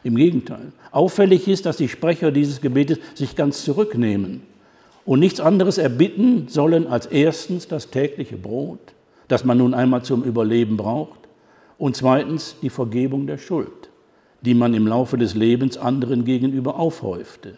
Im 0.04 0.16
Gegenteil. 0.16 0.72
Auffällig 0.92 1.48
ist, 1.48 1.66
dass 1.66 1.78
die 1.78 1.90
Sprecher 1.90 2.32
dieses 2.32 2.62
Gebetes 2.62 3.00
sich 3.16 3.36
ganz 3.36 3.64
zurücknehmen 3.64 4.42
und 5.04 5.20
nichts 5.20 5.40
anderes 5.40 5.80
erbitten 5.80 6.48
sollen 6.48 6.86
als 6.88 7.08
erstens 7.08 7.68
das 7.68 7.90
tägliche 7.90 8.38
Brot, 8.38 8.95
das 9.28 9.46
man 9.46 9.58
nun 9.58 9.74
einmal 9.74 10.04
zum 10.04 10.24
Überleben 10.24 10.78
braucht, 10.78 11.20
und 11.78 11.96
zweitens 11.96 12.56
die 12.62 12.70
Vergebung 12.70 13.28
der 13.28 13.38
Schuld, 13.38 13.90
die 14.42 14.54
man 14.54 14.74
im 14.74 14.88
Laufe 14.88 15.18
des 15.18 15.36
Lebens 15.36 15.78
anderen 15.78 16.24
gegenüber 16.24 16.80
aufhäufte, 16.80 17.58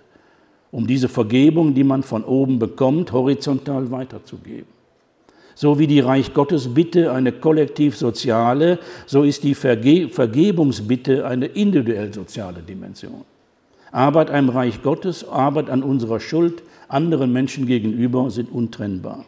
um 0.71 0.87
diese 0.87 1.07
Vergebung, 1.07 1.73
die 1.73 1.83
man 1.83 2.03
von 2.03 2.23
oben 2.23 2.59
bekommt, 2.59 3.11
horizontal 3.11 3.91
weiterzugeben. 3.91 4.77
So 5.55 5.79
wie 5.79 5.87
die 5.87 6.01
Reich 6.01 6.33
Gottes 6.33 6.73
Bitte 6.73 7.11
eine 7.11 7.31
kollektiv 7.31 7.97
soziale, 7.97 8.77
so 9.07 9.23
ist 9.23 9.43
die 9.43 9.55
Verge 9.55 10.07
Vergebungsbitte 10.07 11.25
eine 11.25 11.47
individuell 11.47 12.13
soziale 12.13 12.61
Dimension. 12.61 13.25
Arbeit 13.91 14.29
am 14.29 14.49
Reich 14.49 14.83
Gottes, 14.83 15.27
Arbeit 15.27 15.69
an 15.69 15.81
unserer 15.81 16.19
Schuld 16.19 16.61
anderen 16.89 17.33
Menschen 17.33 17.65
gegenüber 17.65 18.29
sind 18.29 18.51
untrennbar. 18.51 19.25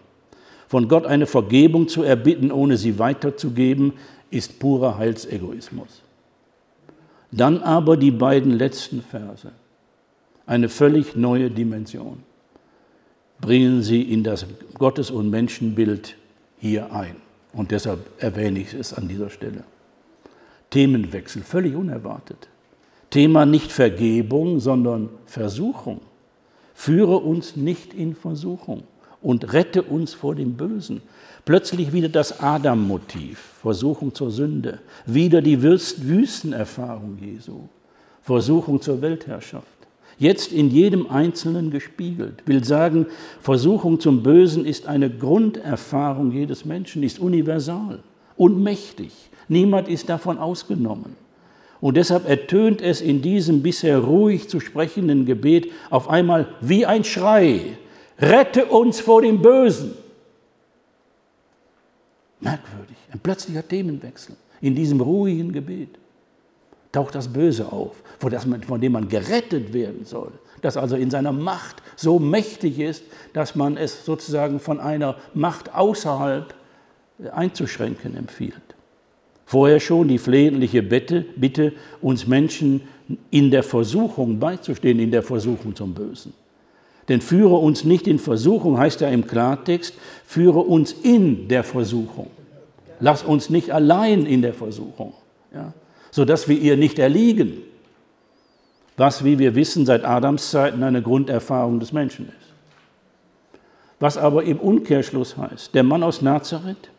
Von 0.69 0.87
Gott 0.87 1.07
eine 1.07 1.25
Vergebung 1.25 1.87
zu 1.87 2.03
erbitten, 2.03 2.51
ohne 2.51 2.77
sie 2.77 2.99
weiterzugeben, 2.99 3.93
ist 4.29 4.59
purer 4.59 4.99
Heilsegoismus. 4.99 6.03
Dann 7.31 7.63
aber 7.63 7.97
die 7.97 8.11
beiden 8.11 8.51
letzten 8.51 9.01
Verse, 9.01 9.51
eine 10.45 10.69
völlig 10.69 11.15
neue 11.15 11.49
Dimension, 11.49 12.19
bringen 13.41 13.81
sie 13.81 14.03
in 14.03 14.23
das 14.23 14.45
Gottes- 14.75 15.09
und 15.09 15.31
Menschenbild 15.31 16.15
hier 16.59 16.93
ein. 16.93 17.15
Und 17.51 17.71
deshalb 17.71 18.01
erwähne 18.21 18.59
ich 18.59 18.75
es 18.75 18.93
an 18.93 19.07
dieser 19.07 19.31
Stelle. 19.31 19.63
Themenwechsel, 20.69 21.41
völlig 21.41 21.73
unerwartet. 21.73 22.47
Thema 23.09 23.47
nicht 23.47 23.71
Vergebung, 23.71 24.59
sondern 24.59 25.09
Versuchung. 25.25 26.01
Führe 26.75 27.17
uns 27.17 27.55
nicht 27.55 27.95
in 27.95 28.13
Versuchung 28.13 28.83
und 29.21 29.53
rette 29.53 29.83
uns 29.83 30.13
vor 30.13 30.35
dem 30.35 30.53
Bösen. 30.53 31.01
Plötzlich 31.45 31.93
wieder 31.93 32.09
das 32.09 32.39
Adam-Motiv, 32.39 33.39
Versuchung 33.61 34.13
zur 34.13 34.31
Sünde. 34.31 34.79
Wieder 35.05 35.41
die 35.41 35.61
Wüstenerfahrung 35.61 37.17
Jesu, 37.19 37.61
Versuchung 38.21 38.81
zur 38.81 39.01
Weltherrschaft 39.01 39.79
jetzt 40.19 40.51
in 40.51 40.69
jedem 40.69 41.09
Einzelnen 41.09 41.71
gespiegelt. 41.71 42.43
Will 42.45 42.63
sagen, 42.63 43.07
Versuchung 43.41 43.99
zum 43.99 44.21
Bösen 44.21 44.65
ist 44.65 44.85
eine 44.85 45.09
Grunderfahrung 45.09 46.31
jedes 46.31 46.65
Menschen, 46.65 47.01
ist 47.01 47.19
universal 47.19 47.99
und 48.35 48.61
mächtig. 48.61 49.11
Niemand 49.47 49.87
ist 49.87 50.09
davon 50.09 50.37
ausgenommen. 50.37 51.15
Und 51.81 51.95
deshalb 51.95 52.27
ertönt 52.27 52.81
es 52.81 52.99
in 52.99 53.21
diesem 53.21 53.63
bisher 53.63 53.99
ruhig 53.99 54.49
zu 54.49 54.59
sprechenden 54.59 55.25
Gebet 55.25 55.71
auf 55.89 56.09
einmal 56.09 56.47
wie 56.59 56.85
ein 56.85 57.05
Schrei. 57.05 57.61
Rette 58.19 58.65
uns 58.65 58.99
vor 58.99 59.21
dem 59.21 59.41
Bösen. 59.41 59.93
Merkwürdig, 62.39 62.97
ein 63.11 63.19
plötzlicher 63.19 63.67
Themenwechsel 63.67 64.35
in 64.61 64.75
diesem 64.75 65.01
ruhigen 65.01 65.51
Gebet 65.51 65.89
taucht 66.91 67.15
das 67.15 67.27
Böse 67.27 67.71
auf, 67.71 67.95
von, 68.19 68.81
dem 68.81 68.91
man 68.91 69.07
gerettet 69.07 69.73
werden 69.73 70.05
soll, 70.05 70.31
das 70.61 70.75
also 70.75 70.95
in 70.95 71.11
seiner 71.11 71.31
Macht 71.31 71.83
so 71.95 72.19
mächtig 72.19 72.79
ist, 72.79 73.03
dass 73.33 73.55
man 73.55 73.77
es 73.77 74.05
sozusagen 74.05 74.59
von 74.59 74.79
einer 74.79 75.15
Macht 75.33 75.73
außerhalb 75.73 76.53
einzuschränken 77.31 78.15
empfiehlt. 78.17 78.55
Vorher 79.45 79.79
schon 79.79 80.07
die 80.07 80.17
flehentliche 80.17 80.83
Bitte, 80.83 81.25
Bitte, 81.35 81.73
uns 82.01 82.27
Menschen 82.27 82.81
in 83.31 83.51
der 83.51 83.63
Versuchung 83.63 84.39
beizustehen, 84.39 84.99
in 84.99 85.11
der 85.11 85.23
Versuchung 85.23 85.75
zum 85.75 85.93
Bösen. 85.93 86.33
Denn 87.09 87.21
führe 87.21 87.55
uns 87.55 87.83
nicht 87.83 88.07
in 88.07 88.19
Versuchung, 88.19 88.77
heißt 88.77 89.01
ja 89.01 89.09
im 89.09 89.27
Klartext, 89.27 89.95
führe 90.25 90.59
uns 90.59 90.93
in 90.93 91.47
der 91.47 91.63
Versuchung. 91.63 92.29
Lass 92.99 93.23
uns 93.23 93.49
nicht 93.49 93.71
allein 93.71 94.25
in 94.25 94.41
der 94.41 94.53
Versuchung. 94.53 95.13
Ja? 95.53 95.73
sodass 96.11 96.47
wir 96.47 96.59
ihr 96.59 96.77
nicht 96.77 96.99
erliegen, 96.99 97.59
was, 98.97 99.23
wie 99.23 99.39
wir 99.39 99.55
wissen, 99.55 99.85
seit 99.85 100.03
Adams 100.03 100.51
Zeiten 100.51 100.83
eine 100.83 101.01
Grunderfahrung 101.01 101.79
des 101.79 101.93
Menschen 101.93 102.27
ist. 102.27 102.35
Was 103.99 104.17
aber 104.17 104.43
im 104.43 104.59
Umkehrschluss 104.59 105.37
heißt, 105.37 105.73
der 105.73 105.83
Mann 105.83 106.03
aus 106.03 106.21
Nazareth, 106.21 106.89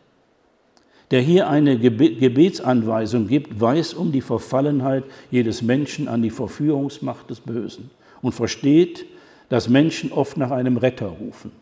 der 1.11 1.21
hier 1.21 1.49
eine 1.49 1.79
Gebetsanweisung 1.79 3.27
gibt, 3.27 3.61
weiß 3.61 3.95
um 3.95 4.13
die 4.13 4.21
Verfallenheit 4.21 5.05
jedes 5.31 5.61
Menschen 5.61 6.09
an 6.09 6.23
die 6.23 6.31
Verführungsmacht 6.31 7.29
des 7.29 7.41
Bösen 7.41 7.91
und 8.23 8.33
versteht, 8.33 9.07
dass 9.51 9.69
Menschen 9.69 10.13
oft 10.13 10.39
nach 10.39 10.51
einem 10.51 10.79
Retter 10.79 11.09
rufen. 11.09 11.53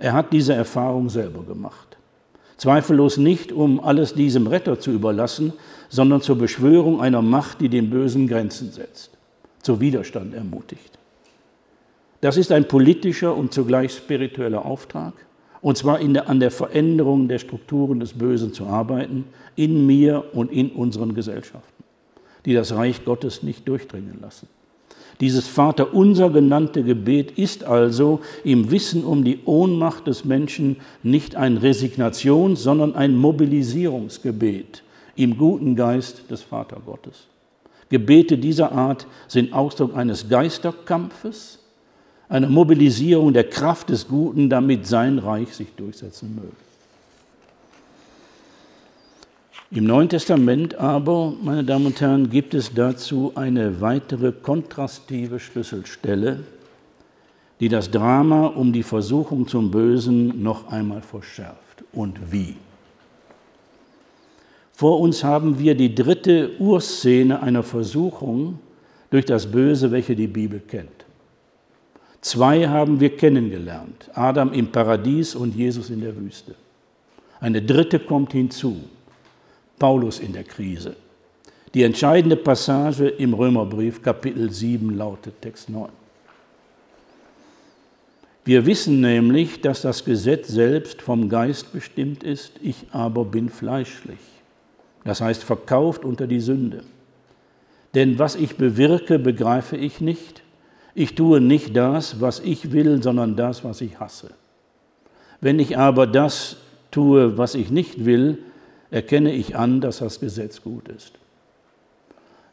Er 0.00 0.14
hat 0.14 0.32
diese 0.32 0.54
Erfahrung 0.54 1.10
selber 1.10 1.44
gemacht. 1.44 1.98
Zweifellos 2.56 3.16
nicht, 3.16 3.52
um 3.52 3.80
alles 3.80 4.14
diesem 4.14 4.46
Retter 4.46 4.80
zu 4.80 4.90
überlassen, 4.90 5.52
sondern 5.88 6.22
zur 6.22 6.36
Beschwörung 6.36 7.00
einer 7.00 7.22
Macht, 7.22 7.60
die 7.60 7.68
dem 7.68 7.90
Bösen 7.90 8.26
Grenzen 8.26 8.72
setzt, 8.72 9.10
zur 9.62 9.80
Widerstand 9.80 10.34
ermutigt. 10.34 10.98
Das 12.22 12.36
ist 12.36 12.50
ein 12.50 12.66
politischer 12.66 13.36
und 13.36 13.52
zugleich 13.52 13.92
spiritueller 13.92 14.64
Auftrag, 14.64 15.14
und 15.62 15.76
zwar 15.76 15.98
der, 15.98 16.28
an 16.28 16.40
der 16.40 16.50
Veränderung 16.50 17.28
der 17.28 17.38
Strukturen 17.38 18.00
des 18.00 18.14
Bösen 18.14 18.54
zu 18.54 18.66
arbeiten, 18.66 19.26
in 19.56 19.86
mir 19.86 20.24
und 20.32 20.50
in 20.50 20.70
unseren 20.70 21.14
Gesellschaften, 21.14 21.84
die 22.46 22.54
das 22.54 22.74
Reich 22.74 23.04
Gottes 23.04 23.42
nicht 23.42 23.68
durchdringen 23.68 24.18
lassen. 24.20 24.48
Dieses 25.20 25.46
Vaterunser 25.46 26.30
genannte 26.30 26.82
Gebet 26.82 27.32
ist 27.32 27.64
also 27.64 28.20
im 28.42 28.70
Wissen 28.70 29.04
um 29.04 29.22
die 29.22 29.40
Ohnmacht 29.44 30.06
des 30.06 30.24
Menschen 30.24 30.76
nicht 31.02 31.36
ein 31.36 31.58
Resignations-, 31.58 32.62
sondern 32.62 32.94
ein 32.94 33.14
Mobilisierungsgebet 33.16 34.82
im 35.16 35.36
guten 35.36 35.76
Geist 35.76 36.30
des 36.30 36.42
Vatergottes. 36.42 37.26
Gebete 37.90 38.38
dieser 38.38 38.72
Art 38.72 39.06
sind 39.28 39.52
Ausdruck 39.52 39.94
eines 39.94 40.28
Geisterkampfes, 40.28 41.58
einer 42.28 42.48
Mobilisierung 42.48 43.32
der 43.32 43.44
Kraft 43.44 43.90
des 43.90 44.08
Guten, 44.08 44.48
damit 44.48 44.86
sein 44.86 45.18
Reich 45.18 45.52
sich 45.52 45.68
durchsetzen 45.76 46.34
möge. 46.36 46.69
Im 49.72 49.84
Neuen 49.84 50.08
Testament 50.08 50.74
aber, 50.74 51.32
meine 51.44 51.62
Damen 51.62 51.86
und 51.86 52.00
Herren, 52.00 52.28
gibt 52.28 52.54
es 52.54 52.74
dazu 52.74 53.30
eine 53.36 53.80
weitere 53.80 54.32
kontrastive 54.32 55.38
Schlüsselstelle, 55.38 56.40
die 57.60 57.68
das 57.68 57.88
Drama 57.88 58.46
um 58.46 58.72
die 58.72 58.82
Versuchung 58.82 59.46
zum 59.46 59.70
Bösen 59.70 60.42
noch 60.42 60.72
einmal 60.72 61.02
verschärft. 61.02 61.84
Und 61.92 62.32
wie? 62.32 62.56
Vor 64.72 64.98
uns 64.98 65.22
haben 65.22 65.60
wir 65.60 65.76
die 65.76 65.94
dritte 65.94 66.50
Urszene 66.58 67.40
einer 67.40 67.62
Versuchung 67.62 68.58
durch 69.10 69.24
das 69.24 69.46
Böse, 69.46 69.92
welche 69.92 70.16
die 70.16 70.26
Bibel 70.26 70.58
kennt. 70.58 71.04
Zwei 72.22 72.66
haben 72.66 72.98
wir 72.98 73.16
kennengelernt, 73.16 74.10
Adam 74.14 74.52
im 74.52 74.72
Paradies 74.72 75.36
und 75.36 75.54
Jesus 75.54 75.90
in 75.90 76.00
der 76.00 76.16
Wüste. 76.16 76.56
Eine 77.38 77.62
dritte 77.62 78.00
kommt 78.00 78.32
hinzu, 78.32 78.80
Paulus 79.80 80.20
in 80.20 80.32
der 80.34 80.44
Krise. 80.44 80.94
Die 81.74 81.82
entscheidende 81.82 82.36
Passage 82.36 83.08
im 83.08 83.32
Römerbrief 83.34 84.02
Kapitel 84.02 84.52
7 84.52 84.96
lautet 84.96 85.40
Text 85.40 85.70
9. 85.70 85.88
Wir 88.44 88.66
wissen 88.66 89.00
nämlich, 89.00 89.62
dass 89.62 89.80
das 89.80 90.04
Gesetz 90.04 90.48
selbst 90.48 91.00
vom 91.00 91.28
Geist 91.28 91.72
bestimmt 91.72 92.22
ist, 92.22 92.52
ich 92.62 92.86
aber 92.92 93.24
bin 93.24 93.48
fleischlich. 93.48 94.18
Das 95.04 95.20
heißt 95.20 95.42
verkauft 95.44 96.04
unter 96.04 96.26
die 96.26 96.40
Sünde. 96.40 96.82
Denn 97.94 98.18
was 98.18 98.36
ich 98.36 98.56
bewirke, 98.56 99.18
begreife 99.18 99.76
ich 99.76 100.00
nicht. 100.02 100.42
Ich 100.94 101.14
tue 101.14 101.40
nicht 101.40 101.74
das, 101.74 102.20
was 102.20 102.40
ich 102.40 102.72
will, 102.72 103.02
sondern 103.02 103.34
das, 103.34 103.64
was 103.64 103.80
ich 103.80 103.98
hasse. 103.98 104.30
Wenn 105.40 105.58
ich 105.58 105.78
aber 105.78 106.06
das 106.06 106.56
tue, 106.90 107.38
was 107.38 107.54
ich 107.54 107.70
nicht 107.70 108.04
will, 108.04 108.38
erkenne 108.90 109.32
ich 109.32 109.56
an, 109.56 109.80
dass 109.80 109.98
das 109.98 110.20
Gesetz 110.20 110.62
gut 110.62 110.88
ist. 110.88 111.12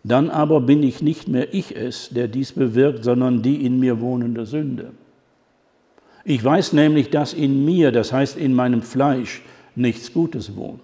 Dann 0.03 0.29
aber 0.29 0.61
bin 0.61 0.83
ich 0.83 1.01
nicht 1.01 1.27
mehr 1.27 1.53
ich 1.53 1.75
es, 1.75 2.09
der 2.09 2.27
dies 2.27 2.53
bewirkt, 2.53 3.03
sondern 3.03 3.41
die 3.41 3.65
in 3.65 3.79
mir 3.79 3.99
wohnende 3.99 4.45
Sünde. 4.45 4.91
Ich 6.23 6.43
weiß 6.43 6.73
nämlich, 6.73 7.09
dass 7.09 7.33
in 7.33 7.65
mir, 7.65 7.91
das 7.91 8.13
heißt 8.13 8.37
in 8.37 8.53
meinem 8.53 8.81
Fleisch, 8.81 9.41
nichts 9.75 10.13
Gutes 10.13 10.55
wohnt. 10.55 10.81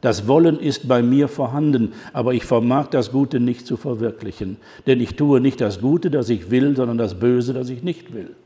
Das 0.00 0.28
Wollen 0.28 0.58
ist 0.58 0.86
bei 0.86 1.02
mir 1.02 1.26
vorhanden, 1.26 1.92
aber 2.12 2.34
ich 2.34 2.44
vermag 2.44 2.88
das 2.88 3.10
Gute 3.10 3.40
nicht 3.40 3.66
zu 3.66 3.76
verwirklichen. 3.76 4.58
Denn 4.86 5.00
ich 5.00 5.16
tue 5.16 5.40
nicht 5.40 5.60
das 5.60 5.80
Gute, 5.80 6.10
das 6.10 6.28
ich 6.28 6.50
will, 6.50 6.76
sondern 6.76 6.98
das 6.98 7.18
Böse, 7.18 7.52
das 7.52 7.70
ich 7.70 7.82
nicht 7.82 8.14
will. 8.14 8.36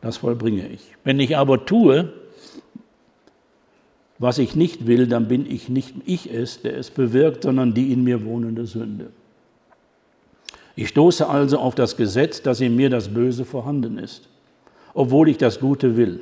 Das 0.00 0.18
vollbringe 0.18 0.68
ich. 0.68 0.94
Wenn 1.04 1.20
ich 1.20 1.36
aber 1.36 1.64
tue, 1.66 2.12
was 4.22 4.38
ich 4.38 4.54
nicht 4.54 4.86
will, 4.86 5.08
dann 5.08 5.26
bin 5.26 5.50
ich 5.50 5.68
nicht 5.68 5.96
ich 6.06 6.32
es, 6.32 6.62
der 6.62 6.78
es 6.78 6.92
bewirkt, 6.92 7.42
sondern 7.42 7.74
die 7.74 7.92
in 7.92 8.04
mir 8.04 8.24
wohnende 8.24 8.66
Sünde. 8.66 9.10
Ich 10.76 10.90
stoße 10.90 11.28
also 11.28 11.58
auf 11.58 11.74
das 11.74 11.96
Gesetz, 11.96 12.40
dass 12.40 12.60
in 12.60 12.76
mir 12.76 12.88
das 12.88 13.12
Böse 13.12 13.44
vorhanden 13.44 13.98
ist, 13.98 14.28
obwohl 14.94 15.28
ich 15.28 15.38
das 15.38 15.58
Gute 15.58 15.96
will. 15.96 16.20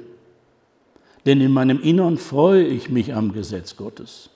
Denn 1.26 1.42
in 1.42 1.52
meinem 1.52 1.78
Innern 1.82 2.16
freue 2.16 2.64
ich 2.64 2.88
mich 2.88 3.12
am 3.12 3.34
Gesetz 3.34 3.76
Gottes. 3.76 4.30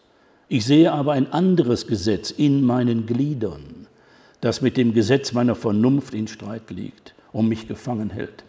Ich 0.48 0.66
sehe 0.66 0.92
aber 0.92 1.12
ein 1.12 1.32
anderes 1.32 1.86
Gesetz 1.86 2.30
in 2.30 2.62
meinen 2.66 3.06
Gliedern, 3.06 3.86
das 4.42 4.60
mit 4.60 4.76
dem 4.76 4.92
Gesetz 4.92 5.32
meiner 5.32 5.54
Vernunft 5.54 6.12
in 6.12 6.28
Streit 6.28 6.70
liegt 6.70 7.14
und 7.32 7.48
mich 7.48 7.66
gefangen 7.66 8.10
hält. 8.10 8.44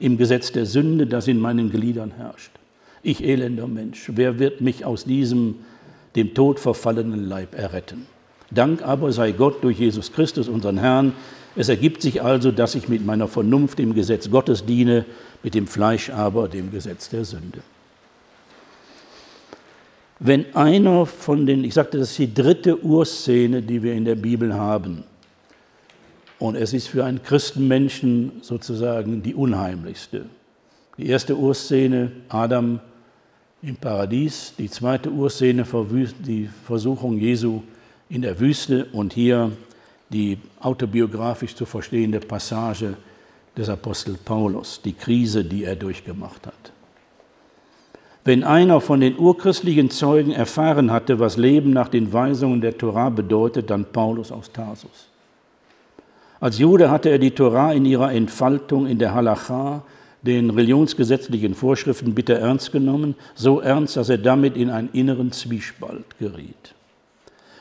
Im 0.00 0.18
Gesetz 0.18 0.50
der 0.50 0.66
Sünde, 0.66 1.06
das 1.06 1.28
in 1.28 1.38
meinen 1.38 1.70
Gliedern 1.70 2.10
herrscht. 2.10 2.50
Ich 3.04 3.22
elender 3.22 3.68
Mensch, 3.68 4.10
wer 4.14 4.38
wird 4.38 4.62
mich 4.62 4.86
aus 4.86 5.04
diesem 5.04 5.56
dem 6.16 6.32
Tod 6.32 6.58
verfallenen 6.58 7.28
Leib 7.28 7.54
erretten? 7.54 8.06
Dank 8.50 8.82
aber 8.82 9.12
sei 9.12 9.32
Gott 9.32 9.62
durch 9.62 9.78
Jesus 9.78 10.10
Christus, 10.10 10.48
unseren 10.48 10.78
Herrn. 10.78 11.12
Es 11.54 11.68
ergibt 11.68 12.00
sich 12.00 12.22
also, 12.22 12.50
dass 12.50 12.74
ich 12.74 12.88
mit 12.88 13.04
meiner 13.04 13.28
Vernunft 13.28 13.78
dem 13.78 13.94
Gesetz 13.94 14.30
Gottes 14.30 14.64
diene, 14.64 15.04
mit 15.42 15.54
dem 15.54 15.66
Fleisch 15.66 16.08
aber 16.08 16.48
dem 16.48 16.70
Gesetz 16.70 17.10
der 17.10 17.26
Sünde. 17.26 17.60
Wenn 20.18 20.54
einer 20.54 21.04
von 21.04 21.44
den, 21.44 21.62
ich 21.62 21.74
sagte, 21.74 21.98
das 21.98 22.12
ist 22.12 22.18
die 22.18 22.32
dritte 22.32 22.82
Urszene, 22.82 23.60
die 23.60 23.82
wir 23.82 23.92
in 23.92 24.06
der 24.06 24.14
Bibel 24.14 24.54
haben, 24.54 25.04
und 26.38 26.56
es 26.56 26.72
ist 26.72 26.88
für 26.88 27.04
einen 27.04 27.22
Christenmenschen 27.22 28.32
sozusagen 28.40 29.22
die 29.22 29.34
unheimlichste. 29.34 30.24
Die 30.96 31.08
erste 31.08 31.36
Urszene, 31.36 32.10
Adam 32.28 32.80
im 33.66 33.76
Paradies, 33.76 34.52
die 34.58 34.68
zweite 34.68 35.10
Urszene 35.10 35.64
die 36.26 36.50
Versuchung 36.66 37.18
Jesu 37.18 37.62
in 38.10 38.20
der 38.20 38.38
Wüste 38.38 38.86
und 38.92 39.14
hier 39.14 39.52
die 40.10 40.38
autobiografisch 40.60 41.54
zu 41.54 41.64
verstehende 41.64 42.20
Passage 42.20 42.94
des 43.56 43.68
Apostel 43.68 44.18
Paulus, 44.22 44.82
die 44.84 44.92
Krise, 44.92 45.44
die 45.44 45.64
er 45.64 45.76
durchgemacht 45.76 46.46
hat. 46.46 46.72
Wenn 48.24 48.44
einer 48.44 48.80
von 48.80 49.00
den 49.00 49.18
urchristlichen 49.18 49.90
Zeugen 49.90 50.32
erfahren 50.32 50.90
hatte, 50.90 51.18
was 51.18 51.36
Leben 51.36 51.70
nach 51.72 51.88
den 51.88 52.12
Weisungen 52.12 52.60
der 52.60 52.76
Torah 52.76 53.10
bedeutet, 53.10 53.70
dann 53.70 53.86
Paulus 53.86 54.30
aus 54.30 54.52
Tarsus. 54.52 55.08
Als 56.40 56.58
Jude 56.58 56.90
hatte 56.90 57.08
er 57.08 57.18
die 57.18 57.30
Torah 57.30 57.72
in 57.72 57.86
ihrer 57.86 58.12
Entfaltung 58.12 58.86
in 58.86 58.98
der 58.98 59.14
Halacha 59.14 59.82
den 60.26 60.50
religionsgesetzlichen 60.50 61.54
Vorschriften 61.54 62.14
bitter 62.14 62.34
ernst 62.34 62.72
genommen, 62.72 63.14
so 63.34 63.60
ernst, 63.60 63.96
dass 63.96 64.08
er 64.08 64.18
damit 64.18 64.56
in 64.56 64.70
einen 64.70 64.88
inneren 64.92 65.32
Zwiespalt 65.32 66.18
geriet. 66.18 66.74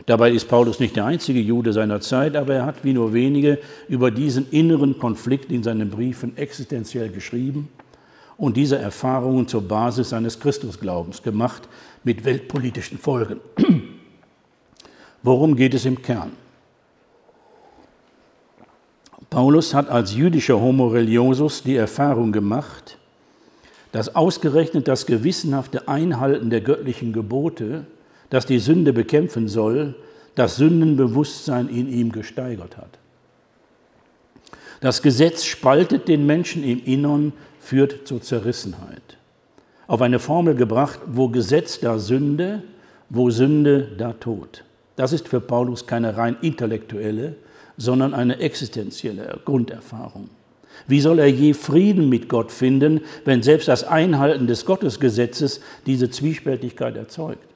Dabei 0.06 0.32
ist 0.32 0.48
Paulus 0.50 0.80
nicht 0.80 0.96
der 0.96 1.06
einzige 1.06 1.40
Jude 1.40 1.72
seiner 1.72 2.02
Zeit, 2.02 2.36
aber 2.36 2.56
er 2.56 2.66
hat 2.66 2.84
wie 2.84 2.94
nur 2.94 3.14
wenige 3.14 3.60
über 3.88 4.12
diesen 4.12 4.50
inneren 4.50 4.98
Konflikt 4.98 5.52
in 5.52 5.64
seinen 5.64 5.90
Briefen 5.90 6.36
existenziell 6.38 7.10
geschrieben 7.10 7.70
und 8.38 8.58
diese 8.58 8.78
Erfahrungen 8.78 9.48
zur 9.48 9.62
Basis 9.62 10.10
seines 10.10 10.40
Christusglaubens 10.40 11.24
gemacht 11.24 11.64
mit 12.04 12.26
weltpolitischen 12.26 12.98
Folgen. 12.98 13.40
Worum 15.24 15.56
geht 15.56 15.74
es 15.74 15.86
im 15.86 16.02
Kern? 16.02 16.32
Paulus 19.34 19.74
hat 19.74 19.90
als 19.90 20.14
jüdischer 20.14 20.62
Homo 20.62 20.90
religiosus 20.90 21.64
die 21.64 21.76
Erfahrung 21.76 22.32
gemacht, 22.32 23.00
dass 23.92 24.16
ausgerechnet 24.16 24.88
das 24.88 25.08
gewissenhafte 25.08 25.88
Einhalten 25.88 26.52
der 26.52 26.62
göttlichen 26.62 27.14
Gebote, 27.14 27.88
das 28.30 28.46
die 28.46 28.60
Sünde 28.60 28.94
bekämpfen 28.94 29.48
soll, 29.48 29.96
das 30.36 30.58
Sündenbewusstsein 30.58 31.68
in 31.68 31.92
ihm 31.92 32.12
gesteigert 32.12 32.78
hat. 32.78 33.00
Das 34.82 35.02
Gesetz 35.02 35.46
spaltet 35.46 36.08
den 36.08 36.28
Menschen 36.28 36.64
im 36.64 36.86
Innern, 36.86 37.34
führt 37.60 38.08
zur 38.08 38.22
Zerrissenheit. 38.22 39.18
Auf 39.88 40.04
eine 40.04 40.20
Formel 40.20 40.54
gebracht, 40.54 41.00
wo 41.08 41.30
Gesetz 41.30 41.80
da 41.80 41.98
Sünde, 41.98 42.62
wo 43.10 43.32
Sünde 43.32 43.88
da 43.98 44.14
Tod. 44.14 44.64
Das 44.96 45.12
ist 45.12 45.28
für 45.28 45.42
Paulus 45.42 45.88
keine 45.88 46.18
rein 46.18 46.38
intellektuelle, 46.44 47.36
sondern 47.78 48.14
eine 48.14 48.40
existenzielle 48.40 49.40
Grunderfahrung. 49.46 50.30
Wie 50.88 51.02
soll 51.02 51.20
er 51.20 51.28
je 51.28 51.54
Frieden 51.54 52.10
mit 52.10 52.30
Gott 52.30 52.52
finden, 52.52 53.02
wenn 53.26 53.44
selbst 53.44 53.68
das 53.68 53.84
Einhalten 53.84 54.48
des 54.48 54.66
Gottesgesetzes 54.66 55.62
diese 55.86 56.10
Zwiespältigkeit 56.10 56.98
erzeugt? 56.98 57.48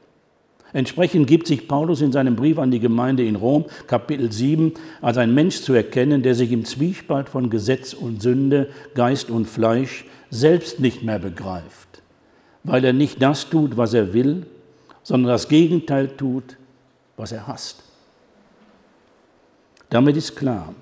Entsprechend 0.74 1.28
gibt 1.28 1.48
sich 1.48 1.68
Paulus 1.68 2.02
in 2.02 2.12
seinem 2.12 2.36
Brief 2.36 2.60
an 2.60 2.72
die 2.72 2.80
Gemeinde 2.80 3.26
in 3.26 3.36
Rom, 3.36 3.66
Kapitel 3.88 4.32
7, 4.32 4.74
als 5.02 5.18
ein 5.18 5.34
Mensch 5.34 5.62
zu 5.62 5.74
erkennen, 5.74 6.24
der 6.24 6.36
sich 6.36 6.52
im 6.52 6.66
Zwiespalt 6.66 7.30
von 7.30 7.50
Gesetz 7.50 7.94
und 7.94 8.22
Sünde, 8.22 8.70
Geist 8.94 9.30
und 9.30 9.46
Fleisch 9.46 10.06
selbst 10.30 10.80
nicht 10.80 11.04
mehr 11.04 11.20
begreift, 11.20 12.02
weil 12.64 12.84
er 12.84 12.94
nicht 12.94 13.22
das 13.22 13.50
tut, 13.50 13.78
was 13.78 13.94
er 13.94 14.14
will, 14.14 14.46
sondern 15.04 15.32
das 15.32 15.48
Gegenteil 15.48 16.10
tut, 16.10 16.58
was 17.16 17.32
er 17.32 17.48
hasst. 17.48 17.87
Damit 19.90 20.18
ist 20.18 20.36
klar, 20.36 20.74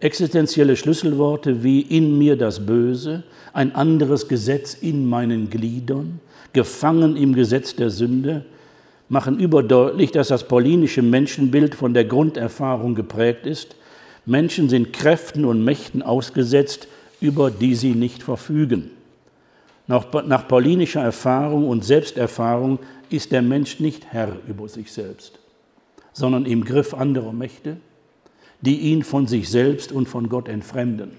existenzielle 0.00 0.76
Schlüsselworte 0.76 1.62
wie 1.62 1.80
in 1.80 2.18
mir 2.18 2.36
das 2.36 2.64
Böse, 2.64 3.22
ein 3.52 3.74
anderes 3.74 4.28
Gesetz 4.28 4.74
in 4.74 5.06
meinen 5.06 5.50
Gliedern, 5.50 6.20
gefangen 6.52 7.16
im 7.16 7.34
Gesetz 7.34 7.76
der 7.76 7.90
Sünde, 7.90 8.44
machen 9.08 9.38
überdeutlich, 9.38 10.12
dass 10.12 10.28
das 10.28 10.48
paulinische 10.48 11.02
Menschenbild 11.02 11.74
von 11.74 11.92
der 11.92 12.04
Grunderfahrung 12.04 12.94
geprägt 12.94 13.46
ist. 13.46 13.76
Menschen 14.24 14.68
sind 14.68 14.92
Kräften 14.92 15.44
und 15.44 15.62
Mächten 15.62 16.02
ausgesetzt, 16.02 16.88
über 17.20 17.50
die 17.50 17.74
sie 17.74 17.94
nicht 17.94 18.22
verfügen. 18.22 18.90
Nach, 19.86 20.06
nach 20.26 20.48
paulinischer 20.48 21.02
Erfahrung 21.02 21.68
und 21.68 21.84
Selbsterfahrung 21.84 22.78
ist 23.10 23.32
der 23.32 23.42
Mensch 23.42 23.80
nicht 23.80 24.06
Herr 24.12 24.36
über 24.48 24.68
sich 24.68 24.90
selbst, 24.90 25.38
sondern 26.14 26.46
im 26.46 26.64
Griff 26.64 26.94
anderer 26.94 27.34
Mächte, 27.34 27.76
die 28.64 28.80
ihn 28.80 29.02
von 29.02 29.26
sich 29.26 29.50
selbst 29.50 29.92
und 29.92 30.08
von 30.08 30.30
Gott 30.30 30.48
entfremden, 30.48 31.10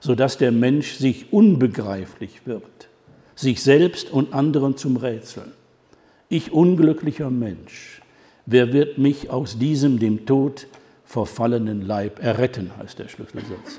sodass 0.00 0.36
der 0.36 0.50
Mensch 0.50 0.94
sich 0.94 1.32
unbegreiflich 1.32 2.44
wird, 2.44 2.88
sich 3.36 3.62
selbst 3.62 4.10
und 4.10 4.34
anderen 4.34 4.76
zum 4.76 4.96
Rätsel. 4.96 5.44
Ich 6.28 6.52
unglücklicher 6.52 7.30
Mensch, 7.30 8.02
wer 8.46 8.72
wird 8.72 8.98
mich 8.98 9.30
aus 9.30 9.58
diesem 9.58 10.00
dem 10.00 10.26
Tod 10.26 10.66
verfallenen 11.04 11.82
Leib 11.82 12.20
erretten, 12.20 12.72
heißt 12.76 12.98
der 12.98 13.08
Schlüsselsatz. 13.08 13.78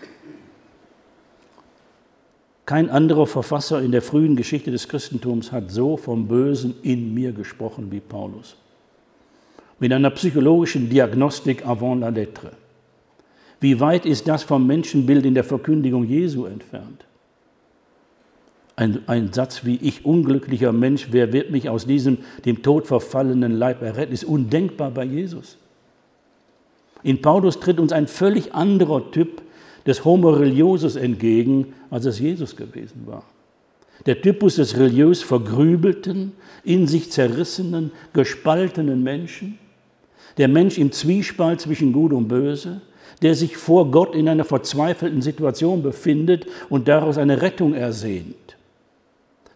Kein 2.65 2.89
anderer 2.89 3.27
Verfasser 3.27 3.81
in 3.81 3.91
der 3.91 4.01
frühen 4.01 4.37
Geschichte 4.37 4.71
des 4.71 4.87
Christentums 4.87 5.51
hat 5.51 5.69
so 5.69 5.97
vom 5.97 6.29
Bösen 6.29 6.75
in 6.83 7.13
mir 7.13 7.33
gesprochen 7.33 7.91
wie 7.91 7.99
Paulus. 7.99 8.55
Mit 9.79 9.91
einer 9.91 10.11
psychologischen 10.11 10.89
Diagnostik 10.89 11.65
avant 11.65 11.99
la 11.99 12.07
lettre. 12.07 12.62
Wie 13.63 13.79
weit 13.79 14.05
ist 14.05 14.27
das 14.27 14.43
vom 14.43 14.67
Menschenbild 14.67 15.25
in 15.25 15.35
der 15.35 15.45
Verkündigung 15.45 16.03
Jesu 16.03 16.43
entfernt? 16.43 17.05
Ein, 18.75 19.03
ein, 19.07 19.31
Satz 19.31 19.63
wie 19.63 19.77
ich 19.77 20.03
unglücklicher 20.03 20.73
Mensch, 20.73 21.07
wer 21.11 21.31
wird 21.31 21.49
mich 21.49 21.69
aus 21.69 21.85
diesem 21.85 22.17
dem 22.43 22.61
Tod 22.61 22.87
verfallenen 22.87 23.53
Leib 23.53 23.81
erretten, 23.81 24.11
ist 24.11 24.25
undenkbar 24.25 24.91
bei 24.91 25.05
Jesus. 25.05 25.57
In 27.03 27.21
Paulus 27.21 27.61
tritt 27.61 27.79
uns 27.79 27.93
ein 27.93 28.07
völlig 28.07 28.53
anderer 28.53 29.09
Typ 29.11 29.41
des 29.85 30.03
Homo 30.03 30.31
religiosus 30.31 30.97
entgegen, 30.97 31.73
als 31.89 32.03
es 32.03 32.19
Jesus 32.19 32.57
gewesen 32.57 33.03
war. 33.05 33.23
Der 34.05 34.21
Typus 34.21 34.57
des 34.57 34.77
religiös 34.77 35.23
vergrübelten, 35.23 36.33
in 36.65 36.85
sich 36.85 37.13
zerrissenen, 37.13 37.93
gespaltenen 38.11 39.03
Menschen, 39.03 39.57
der 40.37 40.49
Mensch 40.49 40.77
im 40.77 40.91
Zwiespalt 40.91 41.61
zwischen 41.61 41.93
Gut 41.93 42.11
und 42.11 42.27
Böse, 42.27 42.81
der 43.23 43.35
sich 43.35 43.57
vor 43.57 43.89
Gott 43.89 44.15
in 44.15 44.27
einer 44.27 44.43
verzweifelten 44.43 45.21
Situation 45.21 45.81
befindet 45.81 46.45
und 46.69 46.87
daraus 46.87 47.17
eine 47.17 47.41
Rettung 47.41 47.73
ersehnt. 47.73 48.35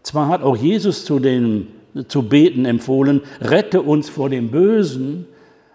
Zwar 0.02 0.28
hat 0.28 0.42
auch 0.42 0.56
Jesus 0.56 1.04
zu, 1.04 1.18
den, 1.18 1.68
zu 2.08 2.22
beten 2.22 2.64
empfohlen, 2.64 3.20
rette 3.42 3.82
uns 3.82 4.08
vor 4.08 4.30
dem 4.30 4.50
Bösen, 4.50 5.26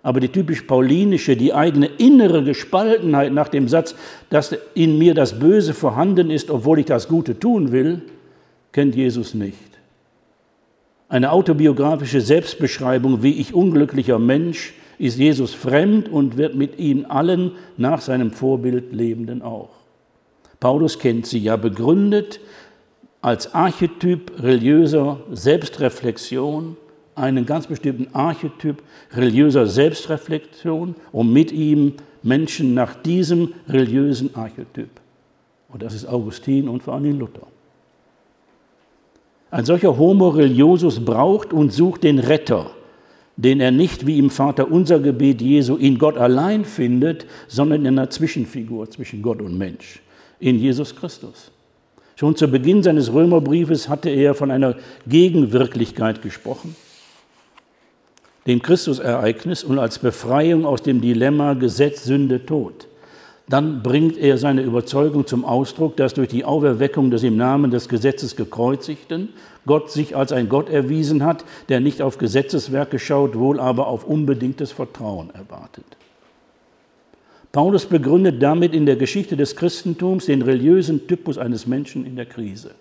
aber 0.01 0.19
die 0.19 0.29
typisch 0.29 0.63
paulinische, 0.63 1.37
die 1.37 1.53
eigene 1.53 1.85
innere 1.85 2.43
Gespaltenheit 2.43 3.31
nach 3.31 3.47
dem 3.47 3.67
Satz, 3.67 3.95
dass 4.29 4.55
in 4.73 4.97
mir 4.97 5.13
das 5.13 5.39
Böse 5.39 5.73
vorhanden 5.73 6.31
ist, 6.31 6.49
obwohl 6.49 6.79
ich 6.79 6.85
das 6.87 7.07
Gute 7.07 7.39
tun 7.39 7.71
will, 7.71 8.01
kennt 8.71 8.95
Jesus 8.95 9.35
nicht. 9.35 9.57
Eine 11.09 11.31
autobiografische 11.31 12.21
Selbstbeschreibung, 12.21 13.21
wie 13.21 13.33
ich 13.33 13.53
unglücklicher 13.53 14.17
Mensch, 14.17 14.73
ist 14.97 15.17
Jesus 15.17 15.53
fremd 15.53 16.09
und 16.09 16.37
wird 16.37 16.55
mit 16.55 16.79
ihm 16.79 17.05
allen 17.07 17.53
nach 17.77 18.01
seinem 18.01 18.31
Vorbild 18.31 18.93
Lebenden 18.93 19.41
auch. 19.41 19.69
Paulus 20.59 20.99
kennt 20.99 21.25
sie 21.25 21.39
ja 21.39 21.55
begründet 21.57 22.39
als 23.21 23.53
Archetyp 23.53 24.31
religiöser 24.41 25.19
Selbstreflexion 25.31 26.77
einen 27.15 27.45
ganz 27.45 27.67
bestimmten 27.67 28.13
Archetyp 28.13 28.81
religiöser 29.11 29.67
Selbstreflexion 29.67 30.95
und 31.11 31.33
mit 31.33 31.51
ihm 31.51 31.93
Menschen 32.21 32.73
nach 32.73 32.95
diesem 32.95 33.53
religiösen 33.67 34.35
Archetyp. 34.35 34.89
Und 35.69 35.83
das 35.83 35.93
ist 35.93 36.05
Augustin 36.05 36.67
und 36.69 36.83
vor 36.83 36.95
allem 36.95 37.19
Luther. 37.19 37.47
Ein 39.51 39.65
solcher 39.65 39.97
Homo 39.97 40.29
religiosus 40.29 41.03
braucht 41.03 41.53
und 41.53 41.71
sucht 41.71 42.03
den 42.03 42.19
Retter, 42.19 42.71
den 43.35 43.59
er 43.59 43.71
nicht 43.71 44.05
wie 44.05 44.19
im 44.19 44.29
Vater 44.29 44.71
unser 44.71 44.99
Gebet 44.99 45.41
Jesu 45.41 45.75
in 45.75 45.97
Gott 45.97 46.17
allein 46.17 46.65
findet, 46.65 47.25
sondern 47.47 47.85
in 47.85 47.97
einer 47.99 48.09
Zwischenfigur 48.09 48.89
zwischen 48.89 49.21
Gott 49.21 49.41
und 49.41 49.57
Mensch, 49.57 50.01
in 50.39 50.59
Jesus 50.59 50.95
Christus. 50.95 51.51
Schon 52.15 52.35
zu 52.35 52.47
Beginn 52.47 52.83
seines 52.83 53.11
Römerbriefes 53.11 53.89
hatte 53.89 54.09
er 54.09 54.35
von 54.35 54.51
einer 54.51 54.75
Gegenwirklichkeit 55.07 56.21
gesprochen 56.21 56.75
dem 58.47 58.61
Christusereignis 58.61 59.63
und 59.63 59.79
als 59.79 59.99
Befreiung 59.99 60.65
aus 60.65 60.81
dem 60.81 61.01
Dilemma 61.01 61.53
Gesetz, 61.53 62.03
Sünde, 62.03 62.45
Tod. 62.45 62.87
Dann 63.49 63.83
bringt 63.83 64.17
er 64.17 64.37
seine 64.37 64.61
Überzeugung 64.61 65.27
zum 65.27 65.43
Ausdruck, 65.43 65.97
dass 65.97 66.13
durch 66.13 66.29
die 66.29 66.45
Auferweckung 66.45 67.11
des 67.11 67.23
im 67.23 67.35
Namen 67.35 67.71
des 67.71 67.89
Gesetzes 67.89 68.35
gekreuzigten 68.35 69.29
Gott 69.65 69.91
sich 69.91 70.15
als 70.15 70.31
ein 70.31 70.47
Gott 70.47 70.69
erwiesen 70.69 71.23
hat, 71.23 71.43
der 71.67 71.79
nicht 71.79 72.01
auf 72.01 72.17
Gesetzeswerke 72.17 72.99
schaut, 72.99 73.37
wohl 73.37 73.59
aber 73.59 73.87
auf 73.87 74.05
unbedingtes 74.05 74.71
Vertrauen 74.71 75.29
erwartet. 75.33 75.85
Paulus 77.51 77.85
begründet 77.85 78.41
damit 78.41 78.73
in 78.73 78.85
der 78.85 78.95
Geschichte 78.95 79.37
des 79.37 79.55
Christentums 79.55 80.25
den 80.25 80.41
religiösen 80.41 81.05
Typus 81.05 81.37
eines 81.37 81.67
Menschen 81.67 82.05
in 82.05 82.15
der 82.15 82.25
Krise, 82.25 82.71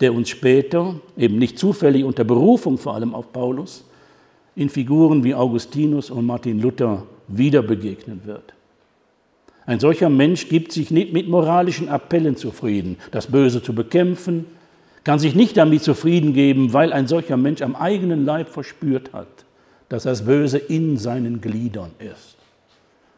der 0.00 0.12
uns 0.12 0.28
später, 0.28 0.96
eben 1.16 1.38
nicht 1.38 1.58
zufällig 1.58 2.04
unter 2.04 2.24
Berufung 2.24 2.76
vor 2.76 2.94
allem 2.94 3.14
auf 3.14 3.32
Paulus, 3.32 3.84
in 4.54 4.68
Figuren 4.68 5.22
wie 5.24 5.34
Augustinus 5.34 6.10
und 6.10 6.26
Martin 6.26 6.60
Luther 6.60 7.04
wieder 7.28 7.62
begegnen 7.62 8.20
wird. 8.24 8.52
Ein 9.68 9.80
solcher 9.80 10.08
Mensch 10.08 10.48
gibt 10.48 10.72
sich 10.72 10.90
nicht 10.90 11.12
mit 11.12 11.28
moralischen 11.28 11.90
Appellen 11.90 12.36
zufrieden, 12.36 12.96
das 13.10 13.26
Böse 13.26 13.62
zu 13.62 13.74
bekämpfen, 13.74 14.46
kann 15.04 15.18
sich 15.18 15.34
nicht 15.34 15.58
damit 15.58 15.82
zufrieden 15.82 16.32
geben, 16.32 16.72
weil 16.72 16.90
ein 16.90 17.06
solcher 17.06 17.36
Mensch 17.36 17.60
am 17.60 17.76
eigenen 17.76 18.24
Leib 18.24 18.48
verspürt 18.48 19.12
hat, 19.12 19.28
dass 19.90 20.04
das 20.04 20.24
Böse 20.24 20.56
in 20.56 20.96
seinen 20.96 21.42
Gliedern 21.42 21.90
ist. 21.98 22.38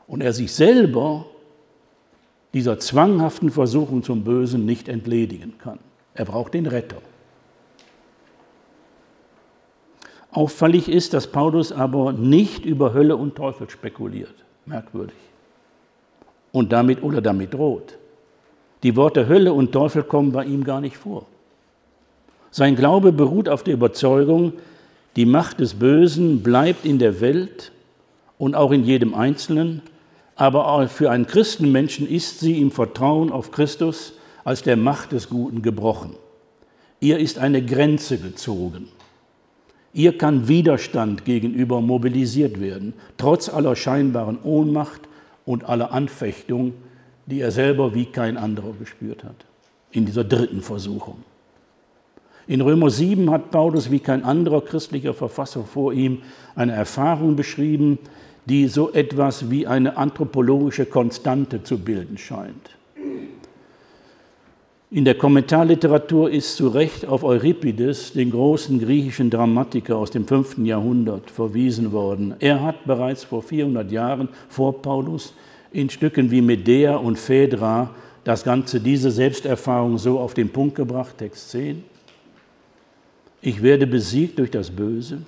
Und 0.09 0.22
er 0.22 0.32
sich 0.32 0.52
selber 0.52 1.24
dieser 2.52 2.81
zwanghaften 2.81 3.51
Versuchung 3.51 4.02
zum 4.02 4.24
Bösen 4.24 4.66
nicht 4.66 4.89
entledigen 4.89 5.55
kann. 5.56 5.78
Er 6.14 6.24
braucht 6.24 6.55
den 6.55 6.66
Retter. 6.66 7.01
Auffällig 10.32 10.89
ist, 10.89 11.14
dass 11.14 11.28
Paulus 11.28 11.70
aber 11.70 12.12
nicht 12.12 12.64
über 12.64 12.93
Hölle 12.93 13.14
und 13.14 13.36
Teufel 13.36 13.70
spekuliert. 13.70 14.35
Merkwürdig. 14.66 15.30
Und 16.52 16.72
damit 16.72 17.02
oder 17.02 17.20
damit 17.20 17.55
droht. 17.55 17.97
Die 18.82 18.97
Worte 18.97 19.28
Hölle 19.28 19.52
und 19.52 19.72
Teufel 19.72 20.02
kommen 20.02 20.32
bei 20.32 20.44
ihm 20.44 20.64
gar 20.64 20.81
nicht 20.81 20.97
vor. 20.97 21.27
Sein 22.51 22.77
Glaube 22.77 23.12
beruht 23.12 23.48
auf 23.48 23.62
der 23.62 23.74
Überzeugung, 23.74 24.55
die 25.16 25.27
Macht 25.27 25.60
des 25.60 25.74
Bösen 25.74 26.43
bleibt 26.43 26.85
in 26.85 26.98
der 26.98 27.20
Welt 27.20 27.72
und 28.39 28.55
auch 28.55 28.72
in 28.72 28.85
jedem 28.85 29.14
Einzelnen, 29.14 29.82
aber 30.35 30.68
auch 30.68 30.89
für 30.89 31.10
einen 31.10 31.27
Christenmenschen 31.27 32.09
ist 32.09 32.40
sie 32.40 32.60
im 32.60 32.70
Vertrauen 32.70 33.31
auf 33.31 33.51
Christus 33.52 34.14
als 34.44 34.62
der 34.62 34.77
Macht 34.77 35.12
des 35.12 35.28
Guten 35.28 35.62
gebrochen. 35.62 36.16
Ihr 37.01 37.18
ist 37.18 37.39
eine 37.39 37.64
Grenze 37.64 38.18
gezogen. 38.18 38.89
Ihr 39.93 40.16
kann 40.16 40.48
Widerstand 40.48 41.24
gegenüber 41.24 41.81
mobilisiert 41.81 42.60
werden, 42.60 42.94
trotz 43.16 43.48
aller 43.48 43.77
scheinbaren 43.77 44.39
Ohnmacht 44.43 45.02
und 45.51 45.68
aller 45.68 45.90
Anfechtung, 45.90 46.74
die 47.27 47.40
er 47.40 47.51
selber 47.51 47.93
wie 47.93 48.06
kein 48.06 48.36
anderer 48.36 48.72
gespürt 48.78 49.24
hat, 49.24 49.47
in 49.90 50.06
dieser 50.06 50.22
dritten 50.22 50.62
Versuchung. 50.62 51.24
In 52.47 52.60
Römer 52.60 52.89
7 52.89 53.28
hat 53.32 53.51
Paulus 53.51 53.90
wie 53.90 53.98
kein 53.98 54.22
anderer 54.24 54.60
christlicher 54.60 55.12
Verfasser 55.12 55.64
vor 55.64 55.93
ihm 55.93 56.22
eine 56.55 56.72
Erfahrung 56.72 57.35
beschrieben, 57.35 57.98
die 58.47 58.68
so 58.68 58.93
etwas 58.93 59.51
wie 59.51 59.66
eine 59.66 59.97
anthropologische 59.97 60.86
Konstante 60.86 61.64
zu 61.64 61.78
bilden 61.78 62.16
scheint. 62.16 62.77
In 64.93 65.05
der 65.05 65.15
Kommentarliteratur 65.15 66.33
ist 66.33 66.57
zu 66.57 66.67
Recht 66.67 67.07
auf 67.07 67.23
Euripides, 67.23 68.12
den 68.12 68.33
großen 68.33 68.81
griechischen 68.81 69.31
Dramatiker 69.31 69.97
aus 69.97 70.11
dem 70.11 70.27
5. 70.27 70.59
Jahrhundert, 70.65 71.31
verwiesen 71.31 71.93
worden. 71.93 72.35
Er 72.41 72.61
hat 72.61 72.85
bereits 72.87 73.23
vor 73.23 73.41
400 73.41 73.93
Jahren 73.93 74.29
vor 74.49 74.83
Paulus 74.83 75.33
in 75.71 75.91
Stücken 75.91 76.33
wie 76.33 76.43
Medea 76.43 76.97
und 76.97 77.21
Phaedra 77.21 77.95
das 78.25 78.43
Ganze, 78.43 78.81
diese 78.81 79.12
Selbsterfahrung 79.12 79.97
so 79.97 80.19
auf 80.19 80.35
den 80.35 80.51
Punkt 80.51 80.75
gebracht, 80.75 81.19
Text 81.19 81.51
10. 81.51 81.85
Ich 83.43 83.62
werde 83.62 83.87
besiegt 83.87 84.41
durch 84.41 84.51
das 84.51 84.73
Böse 84.73 85.23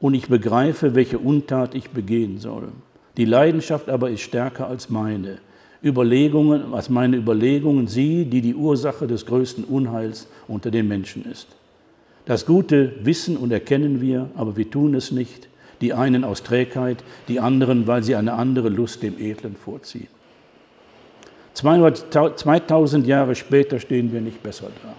und 0.00 0.14
ich 0.14 0.26
begreife, 0.28 0.94
welche 0.94 1.18
Untat 1.18 1.74
ich 1.74 1.90
begehen 1.90 2.38
soll. 2.38 2.68
Die 3.18 3.26
Leidenschaft 3.26 3.90
aber 3.90 4.08
ist 4.08 4.22
stärker 4.22 4.68
als 4.68 4.88
meine. 4.88 5.38
Überlegungen, 5.82 6.64
was 6.70 6.88
meine 6.88 7.16
Überlegungen, 7.16 7.86
sie, 7.86 8.24
die 8.24 8.40
die 8.40 8.54
Ursache 8.54 9.06
des 9.06 9.26
größten 9.26 9.64
Unheils 9.64 10.28
unter 10.48 10.70
den 10.70 10.88
Menschen 10.88 11.24
ist. 11.30 11.48
Das 12.24 12.44
Gute 12.44 12.94
wissen 13.02 13.36
und 13.36 13.52
erkennen 13.52 14.00
wir, 14.00 14.30
aber 14.34 14.56
wir 14.56 14.68
tun 14.70 14.94
es 14.94 15.12
nicht. 15.12 15.48
Die 15.80 15.92
einen 15.92 16.24
aus 16.24 16.42
Trägheit, 16.42 17.04
die 17.28 17.38
anderen, 17.38 17.86
weil 17.86 18.02
sie 18.02 18.16
eine 18.16 18.32
andere 18.32 18.68
Lust 18.68 19.02
dem 19.02 19.18
Edlen 19.18 19.54
vorziehen. 19.54 20.08
2000 21.54 23.06
Jahre 23.06 23.34
später 23.34 23.78
stehen 23.78 24.12
wir 24.12 24.20
nicht 24.20 24.42
besser 24.42 24.68
da. 24.82 24.94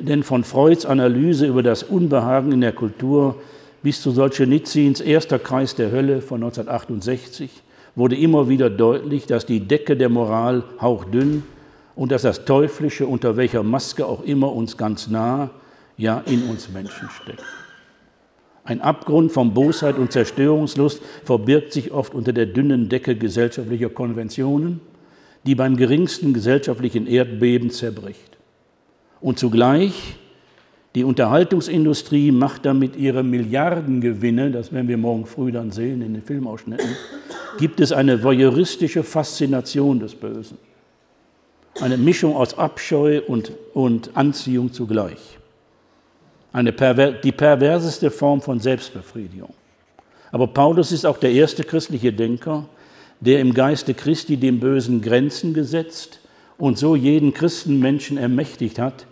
Denn 0.00 0.22
von 0.22 0.44
Freuds 0.44 0.84
Analyse 0.84 1.46
über 1.46 1.62
das 1.62 1.82
Unbehagen 1.82 2.52
in 2.52 2.60
der 2.60 2.72
Kultur 2.72 3.36
bis 3.82 4.00
zu 4.02 4.10
Solzhenitsyns 4.10 5.00
erster 5.00 5.38
Kreis 5.38 5.74
der 5.74 5.90
Hölle 5.90 6.20
von 6.20 6.42
1968 6.42 7.63
wurde 7.96 8.16
immer 8.16 8.48
wieder 8.48 8.70
deutlich, 8.70 9.26
dass 9.26 9.46
die 9.46 9.60
Decke 9.60 9.96
der 9.96 10.08
Moral 10.08 10.64
hauchdünn 10.80 11.44
und 11.94 12.12
dass 12.12 12.22
das 12.22 12.44
Teuflische 12.44 13.06
unter 13.06 13.36
welcher 13.36 13.62
Maske 13.62 14.06
auch 14.06 14.22
immer 14.24 14.52
uns 14.52 14.76
ganz 14.76 15.08
nah, 15.08 15.50
ja 15.96 16.22
in 16.26 16.42
uns 16.44 16.68
Menschen 16.70 17.08
steckt. 17.10 17.44
Ein 18.64 18.80
Abgrund 18.80 19.30
von 19.30 19.52
Bosheit 19.52 19.98
und 19.98 20.10
Zerstörungslust 20.10 21.02
verbirgt 21.22 21.72
sich 21.72 21.92
oft 21.92 22.14
unter 22.14 22.32
der 22.32 22.46
dünnen 22.46 22.88
Decke 22.88 23.14
gesellschaftlicher 23.14 23.90
Konventionen, 23.90 24.80
die 25.46 25.54
beim 25.54 25.76
geringsten 25.76 26.32
gesellschaftlichen 26.32 27.06
Erdbeben 27.06 27.70
zerbricht. 27.70 28.38
Und 29.20 29.38
zugleich 29.38 30.16
die 30.94 31.04
Unterhaltungsindustrie 31.04 32.32
macht 32.32 32.64
damit 32.64 32.96
ihre 32.96 33.22
Milliardengewinne, 33.22 34.50
das 34.50 34.72
werden 34.72 34.88
wir 34.88 34.96
morgen 34.96 35.26
früh 35.26 35.52
dann 35.52 35.70
sehen 35.70 36.00
in 36.00 36.14
den 36.14 36.22
Filmausschnitten, 36.22 36.88
gibt 37.58 37.80
es 37.80 37.92
eine 37.92 38.22
voyeuristische 38.22 39.02
Faszination 39.02 40.00
des 40.00 40.14
Bösen. 40.14 40.58
Eine 41.80 41.96
Mischung 41.96 42.36
aus 42.36 42.56
Abscheu 42.56 43.20
und, 43.26 43.52
und 43.72 44.10
Anziehung 44.14 44.72
zugleich. 44.72 45.38
Eine 46.52 46.72
perver 46.72 47.12
die 47.12 47.32
perverseste 47.32 48.10
Form 48.10 48.40
von 48.40 48.60
Selbstbefriedigung. 48.60 49.52
Aber 50.30 50.46
Paulus 50.46 50.92
ist 50.92 51.04
auch 51.04 51.18
der 51.18 51.32
erste 51.32 51.64
christliche 51.64 52.12
Denker, 52.12 52.66
der 53.20 53.40
im 53.40 53.54
Geiste 53.54 53.94
Christi 53.94 54.36
dem 54.36 54.60
Bösen 54.60 55.00
Grenzen 55.00 55.54
gesetzt 55.54 56.20
und 56.58 56.78
so 56.78 56.94
jeden 56.94 57.34
Christenmenschen 57.34 58.18
ermächtigt 58.18 58.78
hat, 58.78 59.06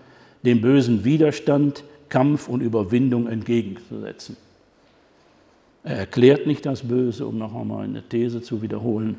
dem 0.45 0.61
Bösen 0.61 1.05
Widerstand, 1.05 1.85
Kampf 2.09 2.49
und 2.49 2.61
Überwindung 2.61 3.27
entgegenzusetzen. 3.27 4.37
Er 5.85 5.97
erklärt 5.97 6.47
nicht 6.47 6.65
das 6.65 6.83
Böse, 6.83 7.27
um 7.27 7.39
noch 7.39 7.55
einmal 7.55 7.85
eine 7.85 8.03
These 8.03 8.41
zu 8.41 8.63
wiederholen, 8.63 9.19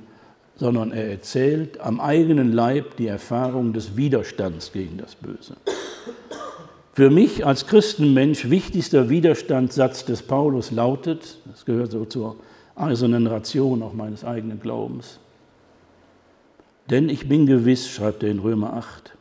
sondern 0.56 0.92
er 0.92 1.10
erzählt 1.10 1.80
am 1.82 2.00
eigenen 2.00 2.54
Leib 2.54 2.96
die 2.98 3.08
Erfahrung 3.08 3.74
des 3.74 3.98
Widerstands 3.98 4.72
gegen 4.72 4.98
das 4.98 5.16
Böse. 5.16 5.58
Für 6.94 7.10
mich 7.10 7.46
als 7.46 7.66
Christenmensch 7.66 8.50
wichtigster 8.50 9.10
Widerstandssatz 9.10 10.06
des 10.06 10.22
Paulus 10.22 10.72
lautet, 10.72 11.40
das 11.46 11.66
gehört 11.66 11.92
so 11.92 12.06
zur 12.06 12.36
eisernen 12.76 13.28
Ration 13.28 13.82
auch 13.82 13.94
meines 13.94 14.24
eigenen 14.24 14.60
Glaubens, 14.60 15.20
denn 16.90 17.10
ich 17.10 17.28
bin 17.28 17.46
gewiss, 17.46 17.90
schreibt 17.90 18.24
er 18.24 18.30
in 18.30 18.40
Römer 18.40 18.74
8, 18.74 19.16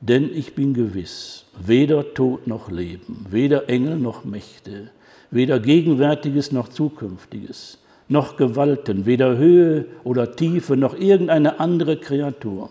denn 0.00 0.30
ich 0.34 0.54
bin 0.54 0.74
gewiss, 0.74 1.46
weder 1.58 2.12
Tod 2.14 2.46
noch 2.46 2.70
Leben, 2.70 3.26
weder 3.30 3.68
Engel 3.68 3.96
noch 3.96 4.24
Mächte, 4.24 4.90
weder 5.30 5.60
Gegenwärtiges 5.60 6.52
noch 6.52 6.68
Zukünftiges, 6.68 7.78
noch 8.08 8.36
Gewalten, 8.36 9.06
weder 9.06 9.36
Höhe 9.36 9.86
oder 10.04 10.34
Tiefe 10.34 10.76
noch 10.76 10.98
irgendeine 10.98 11.60
andere 11.60 11.96
Kreatur 11.96 12.70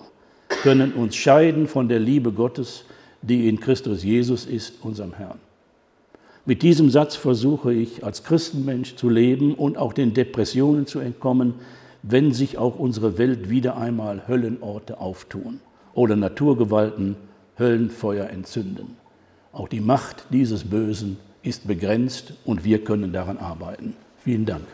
können 0.61 0.93
uns 0.93 1.15
scheiden 1.15 1.67
von 1.67 1.87
der 1.87 1.99
Liebe 1.99 2.31
Gottes, 2.31 2.83
die 3.21 3.47
in 3.47 3.59
Christus 3.59 4.03
Jesus 4.03 4.45
ist, 4.45 4.83
unserem 4.83 5.13
Herrn. 5.13 5.39
Mit 6.45 6.63
diesem 6.63 6.89
Satz 6.89 7.15
versuche 7.15 7.73
ich 7.73 8.03
als 8.03 8.23
Christenmensch 8.23 8.95
zu 8.95 9.09
leben 9.09 9.53
und 9.53 9.77
auch 9.77 9.93
den 9.93 10.13
Depressionen 10.13 10.87
zu 10.87 10.99
entkommen, 10.99 11.55
wenn 12.01 12.33
sich 12.33 12.57
auch 12.57 12.79
unsere 12.79 13.17
Welt 13.17 13.49
wieder 13.49 13.77
einmal 13.77 14.27
Höllenorte 14.27 14.99
auftun 14.99 15.59
oder 15.93 16.15
Naturgewalten 16.15 17.15
Höllenfeuer 17.57 18.29
entzünden. 18.29 18.97
Auch 19.51 19.67
die 19.67 19.81
Macht 19.81 20.25
dieses 20.31 20.63
Bösen 20.63 21.17
ist 21.49 21.67
begrenzt 21.67 22.33
und 22.45 22.63
wir 22.63 22.83
können 22.83 23.11
daran 23.11 23.39
arbeiten. 23.39 23.95
Vielen 24.23 24.45
Dank. 24.45 24.67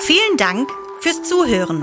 Vielen 0.00 0.36
Dank 0.36 0.68
fürs 1.00 1.22
Zuhören. 1.22 1.82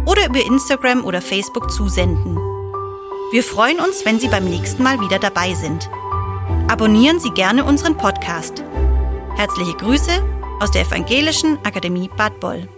oder 0.07 0.27
über 0.27 0.45
Instagram 0.45 1.05
oder 1.05 1.23
Facebook 1.23 1.71
zusenden. 1.71 2.37
Wir 3.31 3.45
freuen 3.45 3.79
uns, 3.79 4.05
wenn 4.05 4.19
Sie 4.19 4.29
beim 4.29 4.45
nächsten 4.45 4.83
Mal 4.83 5.01
wieder 5.01 5.19
dabei 5.19 5.55
sind. 5.55 5.89
Abonnieren 6.69 7.19
Sie 7.19 7.31
gerne 7.31 7.65
unseren 7.65 7.97
Podcast. 7.97 8.63
Herzliche 9.37 9.73
Grüße 9.73 10.11
aus 10.61 10.71
der 10.71 10.83
Evangelischen 10.83 11.57
Akademie 11.65 12.11
Bad 12.15 12.39
Boll. 12.41 12.69